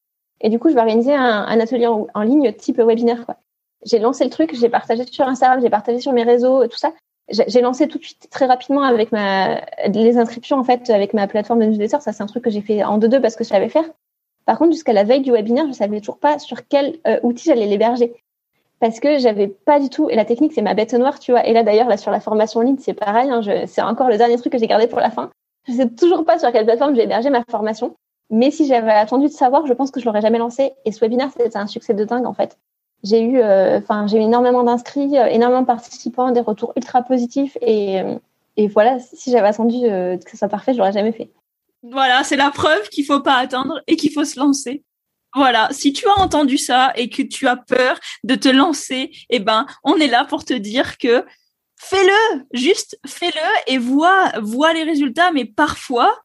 Et 0.41 0.51
du 0.51 0.59
coup, 0.59 0.69
je 0.69 0.75
vais 0.75 0.81
organiser 0.81 1.15
un, 1.15 1.45
un 1.47 1.61
atelier 1.61 1.87
en, 1.87 2.07
en, 2.15 2.23
ligne 2.23 2.53
type 2.53 2.79
webinaire. 2.79 3.25
Quoi. 3.25 3.37
J'ai 3.85 3.99
lancé 3.99 4.25
le 4.25 4.31
truc, 4.31 4.55
j'ai 4.55 4.69
partagé 4.69 5.05
sur 5.07 5.27
Instagram, 5.27 5.61
j'ai 5.61 5.71
partagé 5.71 6.01
sur 6.01 6.13
mes 6.13 6.23
réseaux, 6.23 6.67
tout 6.67 6.79
ça. 6.79 6.93
J'ai 7.31 7.61
lancé 7.61 7.89
tout 7.89 7.99
de 7.99 8.05
suite 8.05 8.29
très 8.31 8.47
rapidement 8.47 8.83
avec 8.83 9.13
ma 9.13 9.61
les 9.87 10.17
inscriptions 10.17 10.57
en 10.57 10.65
fait 10.65 10.89
avec 10.89 11.13
ma 11.13 11.27
plateforme 11.27 11.61
de 11.61 11.67
newsletter. 11.67 12.01
Ça, 12.01 12.13
c'est 12.13 12.23
un 12.23 12.27
truc 12.27 12.43
que 12.43 12.51
j'ai 12.51 12.63
fait 12.63 12.83
en 12.85 12.97
deux 12.97 13.09
deux 13.09 13.21
parce 13.21 13.37
que 13.37 13.45
je 13.45 13.51
savais 13.51 13.69
faire. 13.69 13.85
Par 14.47 14.59
contre, 14.59 14.73
jusqu'à 14.73 14.95
la 14.95 15.05
veille 15.05 15.21
du 15.21 15.31
webinaire, 15.31 15.67
je 15.69 15.73
savais 15.73 16.01
toujours 16.01 16.19
pas 16.19 16.39
sur 16.39 16.67
quel 16.69 16.99
euh, 17.07 17.21
outil 17.23 17.45
j'allais 17.45 17.67
l'héberger 17.67 18.15
parce 18.81 19.01
que 19.01 19.19
j'avais 19.19 19.49
pas 19.49 19.81
du 19.81 19.89
tout 19.91 20.09
et 20.11 20.17
la 20.17 20.25
technique 20.25 20.53
c'est 20.55 20.63
ma 20.63 20.75
bête 20.75 20.95
noire 20.95 21.19
tu 21.19 21.33
vois. 21.33 21.47
Et 21.47 21.53
là 21.53 21.63
d'ailleurs 21.63 21.89
là 21.89 21.97
sur 21.97 22.11
la 22.11 22.21
formation 22.21 22.61
en 22.61 22.63
ligne 22.63 22.79
c'est 22.79 22.95
pareil 22.95 23.31
hein, 23.31 23.41
c'est 23.67 23.83
encore 23.83 24.09
le 24.09 24.17
dernier 24.17 24.37
truc 24.37 24.53
que 24.53 24.59
j'ai 24.59 24.67
gardé 24.67 24.87
pour 24.87 25.01
la 25.01 25.11
fin. 25.11 25.31
Je 25.67 25.73
sais 25.75 25.89
toujours 25.89 26.25
pas 26.25 26.39
sur 26.39 26.51
quelle 26.53 26.65
plateforme 26.65 26.95
j'ai 26.95 27.03
hébergé 27.03 27.31
ma 27.31 27.45
formation 27.51 27.97
mais 28.31 28.51
si 28.51 28.67
j'avais 28.67 28.93
attendu 28.93 29.27
de 29.27 29.33
savoir 29.33 29.67
je 29.67 29.73
pense 29.73 29.91
que 29.91 30.01
je 30.01 30.05
l'aurais 30.05 30.21
jamais 30.21 30.39
lancé. 30.39 30.73
Et 30.85 30.93
ce 30.93 31.01
webinaire 31.01 31.31
c'était 31.37 31.57
un 31.57 31.67
succès 31.67 31.95
de 31.95 32.05
dingue 32.05 32.27
en 32.27 32.35
fait. 32.35 32.59
J'ai 33.05 33.23
eu, 33.23 33.41
enfin, 33.41 34.09
j'ai 34.09 34.19
eu 34.19 34.23
énormément 34.23 34.65
d'inscrits, 34.65 35.15
énormément 35.15 35.61
de 35.61 35.67
participants, 35.67 36.33
des 36.33 36.41
retours 36.41 36.73
ultra 36.75 37.03
positifs. 37.03 37.57
Et, 37.61 38.03
et 38.57 38.67
voilà, 38.67 38.99
si 38.99 39.31
j'avais 39.31 39.47
attendu 39.47 39.83
que 39.83 40.31
ça 40.33 40.37
soit 40.37 40.49
parfait, 40.49 40.73
je 40.73 40.79
l'aurais 40.79 40.93
jamais 40.93 41.13
fait. 41.13 41.31
Voilà, 41.85 42.25
c'est 42.25 42.37
la 42.37 42.51
preuve 42.51 42.89
qu'il 42.89 43.05
faut 43.05 43.21
pas 43.21 43.37
attendre 43.37 43.81
et 43.87 43.95
qu'il 43.95 44.13
faut 44.13 44.25
se 44.25 44.39
lancer. 44.39 44.83
Voilà, 45.35 45.69
si 45.71 45.93
tu 45.93 46.07
as 46.09 46.19
entendu 46.19 46.57
ça 46.59 46.93
et 46.97 47.11
que 47.11 47.23
tu 47.23 47.47
as 47.47 47.57
peur 47.57 47.99
de 48.25 48.35
te 48.35 48.49
lancer, 48.49 49.11
eh 49.31 49.41
ben, 49.41 49.67
on 49.85 49.97
est 49.97 50.07
là 50.07 50.25
pour 50.25 50.45
te 50.45 50.55
dire 50.55 50.97
que 50.99 51.25
fais-le, 51.79 52.45
juste 52.53 52.99
fais-le 53.07 53.73
et 53.73 53.79
vois, 53.79 54.33
vois 54.41 54.73
les 54.73 54.85
résultats. 54.85 55.31
Mais 55.33 55.45
parfois, 55.45 56.19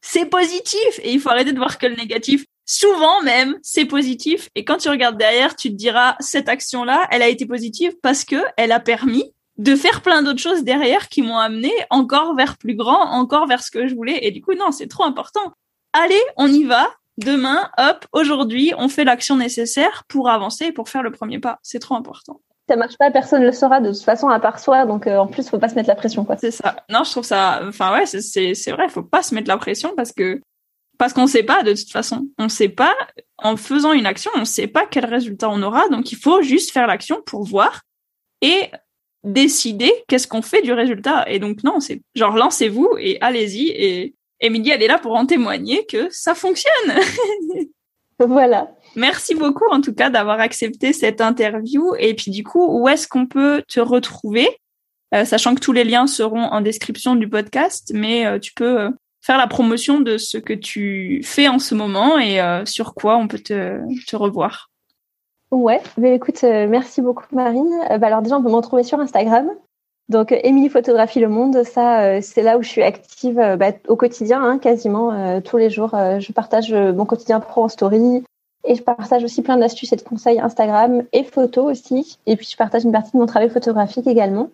c'est 0.00 0.26
positif 0.26 1.00
et 1.02 1.12
il 1.12 1.20
faut 1.20 1.28
arrêter 1.28 1.52
de 1.52 1.58
voir 1.58 1.78
que 1.78 1.86
le 1.86 1.96
négatif. 1.96 2.44
Souvent 2.64 3.22
même, 3.22 3.56
c'est 3.62 3.84
positif 3.84 4.48
et 4.54 4.64
quand 4.64 4.78
tu 4.78 4.88
regardes 4.88 5.18
derrière, 5.18 5.54
tu 5.54 5.70
te 5.70 5.74
diras 5.74 6.16
cette 6.18 6.48
action-là, 6.48 7.06
elle 7.10 7.22
a 7.22 7.28
été 7.28 7.46
positive 7.46 7.94
parce 8.02 8.24
que 8.24 8.42
elle 8.56 8.72
a 8.72 8.80
permis 8.80 9.32
de 9.58 9.74
faire 9.76 10.02
plein 10.02 10.22
d'autres 10.22 10.40
choses 10.40 10.64
derrière 10.64 11.08
qui 11.08 11.22
m'ont 11.22 11.38
amené 11.38 11.72
encore 11.90 12.34
vers 12.34 12.58
plus 12.58 12.74
grand, 12.74 13.10
encore 13.12 13.46
vers 13.46 13.62
ce 13.62 13.70
que 13.70 13.86
je 13.86 13.94
voulais. 13.94 14.18
Et 14.22 14.30
du 14.30 14.42
coup, 14.42 14.54
non, 14.54 14.72
c'est 14.72 14.88
trop 14.88 15.04
important. 15.04 15.52
Allez, 15.92 16.20
on 16.36 16.48
y 16.48 16.64
va. 16.64 16.90
Demain, 17.18 17.70
hop, 17.78 18.04
aujourd'hui, 18.12 18.72
on 18.76 18.88
fait 18.88 19.04
l'action 19.04 19.36
nécessaire 19.36 20.04
pour 20.08 20.28
avancer 20.28 20.66
et 20.66 20.72
pour 20.72 20.88
faire 20.88 21.02
le 21.02 21.10
premier 21.10 21.38
pas. 21.38 21.58
C'est 21.62 21.78
trop 21.78 21.94
important. 21.94 22.40
Ça 22.68 22.76
marche 22.76 22.98
pas, 22.98 23.10
personne 23.10 23.42
ne 23.42 23.46
le 23.46 23.52
saura 23.52 23.80
de 23.80 23.92
toute 23.92 24.02
façon 24.02 24.28
à 24.28 24.40
part 24.40 24.58
soi. 24.58 24.86
Donc 24.86 25.06
euh, 25.06 25.18
en 25.18 25.26
plus, 25.26 25.48
faut 25.48 25.58
pas 25.58 25.68
se 25.68 25.76
mettre 25.76 25.88
la 25.88 25.94
pression, 25.94 26.24
quoi. 26.24 26.36
C'est 26.36 26.50
ça. 26.50 26.76
Non, 26.90 27.04
je 27.04 27.10
trouve 27.10 27.24
ça. 27.24 27.60
Enfin 27.66 27.92
ouais, 27.92 28.06
c'est 28.06 28.54
c'est 28.54 28.72
vrai. 28.72 28.88
Faut 28.88 29.04
pas 29.04 29.22
se 29.22 29.34
mettre 29.34 29.48
la 29.48 29.56
pression 29.56 29.94
parce 29.96 30.12
que 30.12 30.40
parce 30.98 31.12
qu'on 31.12 31.26
sait 31.26 31.44
pas 31.44 31.62
de 31.62 31.74
toute 31.74 31.90
façon. 31.92 32.28
On 32.38 32.48
sait 32.48 32.68
pas 32.68 32.94
en 33.38 33.56
faisant 33.56 33.92
une 33.92 34.06
action, 34.06 34.30
on 34.34 34.44
sait 34.44 34.66
pas 34.66 34.86
quel 34.90 35.06
résultat 35.06 35.48
on 35.48 35.62
aura. 35.62 35.88
Donc 35.88 36.10
il 36.10 36.18
faut 36.18 36.42
juste 36.42 36.72
faire 36.72 36.86
l'action 36.86 37.22
pour 37.24 37.44
voir 37.44 37.82
et 38.42 38.70
décider 39.22 39.92
qu'est-ce 40.08 40.26
qu'on 40.26 40.42
fait 40.42 40.62
du 40.62 40.72
résultat. 40.72 41.28
Et 41.28 41.38
donc 41.38 41.62
non, 41.62 41.80
c'est 41.80 42.02
genre 42.14 42.36
lancez-vous 42.36 42.96
et 42.98 43.18
allez-y. 43.20 43.68
Et 43.68 44.14
Émilie, 44.40 44.70
elle 44.70 44.82
est 44.82 44.88
là 44.88 44.98
pour 44.98 45.14
en 45.14 45.26
témoigner 45.26 45.86
que 45.86 46.08
ça 46.10 46.34
fonctionne. 46.34 46.94
voilà. 48.18 48.70
Merci 48.94 49.34
beaucoup 49.34 49.66
en 49.70 49.80
tout 49.80 49.94
cas 49.94 50.10
d'avoir 50.10 50.40
accepté 50.40 50.92
cette 50.92 51.20
interview. 51.20 51.94
Et 51.98 52.14
puis 52.14 52.30
du 52.30 52.44
coup, 52.44 52.66
où 52.66 52.88
est-ce 52.88 53.08
qu'on 53.08 53.26
peut 53.26 53.62
te 53.68 53.80
retrouver? 53.80 54.48
Euh, 55.14 55.24
Sachant 55.24 55.54
que 55.54 55.60
tous 55.60 55.72
les 55.72 55.84
liens 55.84 56.06
seront 56.06 56.42
en 56.42 56.60
description 56.60 57.14
du 57.14 57.28
podcast, 57.28 57.92
mais 57.94 58.26
euh, 58.26 58.38
tu 58.38 58.52
peux 58.54 58.80
euh, 58.80 58.90
faire 59.22 59.38
la 59.38 59.46
promotion 59.46 60.00
de 60.00 60.18
ce 60.18 60.38
que 60.38 60.52
tu 60.52 61.22
fais 61.24 61.48
en 61.48 61.58
ce 61.58 61.74
moment 61.74 62.18
et 62.18 62.40
sur 62.64 62.94
quoi 62.94 63.16
on 63.16 63.26
peut 63.26 63.38
te, 63.38 63.80
te 64.06 64.16
revoir. 64.16 64.70
Ouais, 65.50 65.80
bah, 65.96 66.08
écoute, 66.08 66.42
merci 66.42 67.02
beaucoup 67.02 67.24
Marine. 67.32 67.70
Bah, 67.88 68.06
alors 68.06 68.22
déjà, 68.22 68.36
on 68.36 68.42
peut 68.42 68.50
me 68.50 68.54
retrouver 68.54 68.82
sur 68.84 69.00
Instagram. 69.00 69.50
Donc, 70.08 70.32
euh, 70.32 70.38
Émilie 70.44 70.68
Photographie 70.68 71.20
Le 71.20 71.28
Monde, 71.28 71.64
ça, 71.64 72.20
c'est 72.22 72.42
là 72.42 72.58
où 72.58 72.62
je 72.62 72.68
suis 72.68 72.82
active 72.82 73.36
bah, 73.58 73.72
au 73.88 73.96
quotidien, 73.96 74.42
hein, 74.42 74.58
quasiment 74.58 75.40
tous 75.40 75.56
les 75.56 75.70
jours. 75.70 75.90
je 75.92 76.32
partage 76.32 76.72
mon 76.72 77.04
quotidien 77.04 77.40
pro 77.40 77.64
en 77.64 77.68
story 77.68 78.22
et 78.64 78.74
je 78.74 78.82
partage 78.82 79.24
aussi 79.24 79.42
plein 79.42 79.56
d'astuces 79.56 79.92
et 79.92 79.96
de 79.96 80.02
conseils 80.02 80.40
Instagram 80.40 81.02
et 81.12 81.24
photos 81.24 81.70
aussi. 81.70 82.18
Et 82.26 82.36
puis, 82.36 82.46
je 82.50 82.56
partage 82.56 82.84
une 82.84 82.92
partie 82.92 83.12
de 83.12 83.18
mon 83.18 83.26
travail 83.26 83.50
photographique 83.50 84.06
également. 84.06 84.50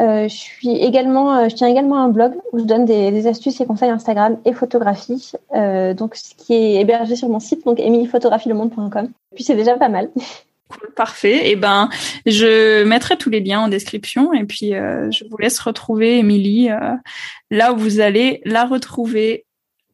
Euh, 0.00 0.26
je 0.28 0.34
suis 0.34 0.76
également, 0.76 1.36
euh, 1.36 1.48
je 1.48 1.54
tiens 1.54 1.68
également 1.68 1.98
un 1.98 2.08
blog 2.08 2.32
où 2.52 2.58
je 2.58 2.64
donne 2.64 2.84
des, 2.84 3.26
astuces 3.28 3.60
et 3.60 3.66
conseils 3.66 3.90
Instagram 3.90 4.38
et 4.44 4.52
photographie. 4.52 5.32
Euh, 5.54 5.94
donc, 5.94 6.16
ce 6.16 6.34
qui 6.34 6.54
est 6.54 6.80
hébergé 6.80 7.14
sur 7.14 7.28
mon 7.28 7.38
site, 7.38 7.64
donc 7.64 7.78
emiliephotographielemonde.com. 7.78 9.10
Puis 9.34 9.44
c'est 9.44 9.54
déjà 9.54 9.76
pas 9.76 9.88
mal. 9.88 10.10
Cool, 10.68 10.90
parfait. 10.94 11.48
Et 11.48 11.52
eh 11.52 11.56
ben, 11.56 11.88
je 12.26 12.84
mettrai 12.84 13.16
tous 13.16 13.30
les 13.30 13.40
liens 13.40 13.60
en 13.60 13.68
description 13.68 14.32
et 14.32 14.44
puis 14.44 14.70
je 14.70 15.28
vous 15.28 15.36
laisse 15.36 15.58
retrouver 15.58 16.18
Émilie 16.18 16.68
là 17.50 17.72
où 17.72 17.76
vous 17.76 18.00
allez 18.00 18.40
la 18.44 18.64
retrouver. 18.64 19.44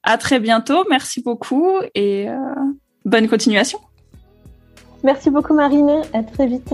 À 0.03 0.17
très 0.17 0.41
bientôt. 0.41 0.85
Merci 0.89 1.23
beaucoup 1.23 1.75
et 1.95 2.27
bonne 3.05 3.29
continuation. 3.29 3.81
Merci 5.03 5.31
beaucoup 5.31 5.55
Marine. 5.55 6.03
À 6.13 6.23
très 6.23 6.47
vite. 6.47 6.73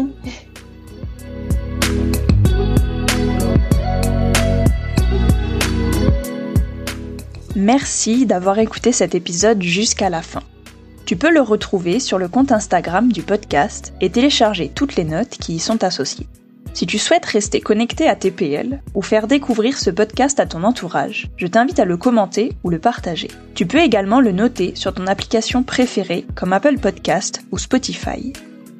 Merci 7.56 8.26
d'avoir 8.26 8.58
écouté 8.58 8.92
cet 8.92 9.14
épisode 9.14 9.62
jusqu'à 9.62 10.10
la 10.10 10.20
fin. 10.20 10.42
Tu 11.06 11.16
peux 11.16 11.32
le 11.32 11.40
retrouver 11.40 12.00
sur 12.00 12.18
le 12.18 12.26
compte 12.26 12.50
Instagram 12.50 13.12
du 13.12 13.22
podcast 13.22 13.94
et 14.00 14.10
télécharger 14.10 14.72
toutes 14.74 14.96
les 14.96 15.04
notes 15.04 15.38
qui 15.38 15.54
y 15.54 15.58
sont 15.60 15.84
associées. 15.84 16.26
Si 16.74 16.84
tu 16.84 16.98
souhaites 16.98 17.24
rester 17.24 17.60
connecté 17.60 18.08
à 18.08 18.16
TPL 18.16 18.82
ou 18.92 19.02
faire 19.02 19.28
découvrir 19.28 19.78
ce 19.78 19.90
podcast 19.90 20.40
à 20.40 20.46
ton 20.46 20.64
entourage, 20.64 21.28
je 21.36 21.46
t'invite 21.46 21.78
à 21.78 21.84
le 21.84 21.96
commenter 21.96 22.54
ou 22.64 22.70
le 22.70 22.80
partager. 22.80 23.28
Tu 23.54 23.66
peux 23.66 23.78
également 23.78 24.20
le 24.20 24.32
noter 24.32 24.74
sur 24.74 24.92
ton 24.92 25.06
application 25.06 25.62
préférée 25.62 26.26
comme 26.34 26.52
Apple 26.52 26.78
Podcast 26.78 27.40
ou 27.52 27.58
Spotify. 27.58 28.32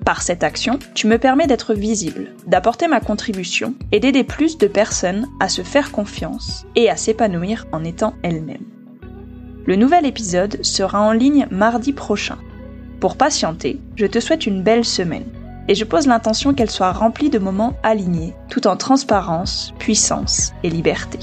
Par 0.04 0.20
cette 0.20 0.42
action, 0.42 0.80
tu 0.94 1.06
me 1.06 1.18
permets 1.18 1.46
d'être 1.46 1.74
visible, 1.74 2.32
d'apporter 2.48 2.88
ma 2.88 2.98
contribution 2.98 3.74
et 3.92 4.00
d'aider 4.00 4.24
plus 4.24 4.58
de 4.58 4.66
personnes 4.66 5.28
à 5.38 5.48
se 5.48 5.62
faire 5.62 5.92
confiance 5.92 6.66
et 6.74 6.90
à 6.90 6.96
s'épanouir 6.96 7.66
en 7.70 7.84
étant 7.84 8.14
elles-mêmes. 8.24 8.75
Le 9.66 9.74
nouvel 9.74 10.06
épisode 10.06 10.64
sera 10.64 11.00
en 11.00 11.10
ligne 11.10 11.48
mardi 11.50 11.92
prochain. 11.92 12.38
Pour 13.00 13.16
patienter, 13.16 13.80
je 13.96 14.06
te 14.06 14.20
souhaite 14.20 14.46
une 14.46 14.62
belle 14.62 14.84
semaine 14.84 15.26
et 15.66 15.74
je 15.74 15.84
pose 15.84 16.06
l'intention 16.06 16.54
qu'elle 16.54 16.70
soit 16.70 16.92
remplie 16.92 17.30
de 17.30 17.40
moments 17.40 17.76
alignés, 17.82 18.34
tout 18.48 18.68
en 18.68 18.76
transparence, 18.76 19.74
puissance 19.80 20.52
et 20.62 20.70
liberté. 20.70 21.18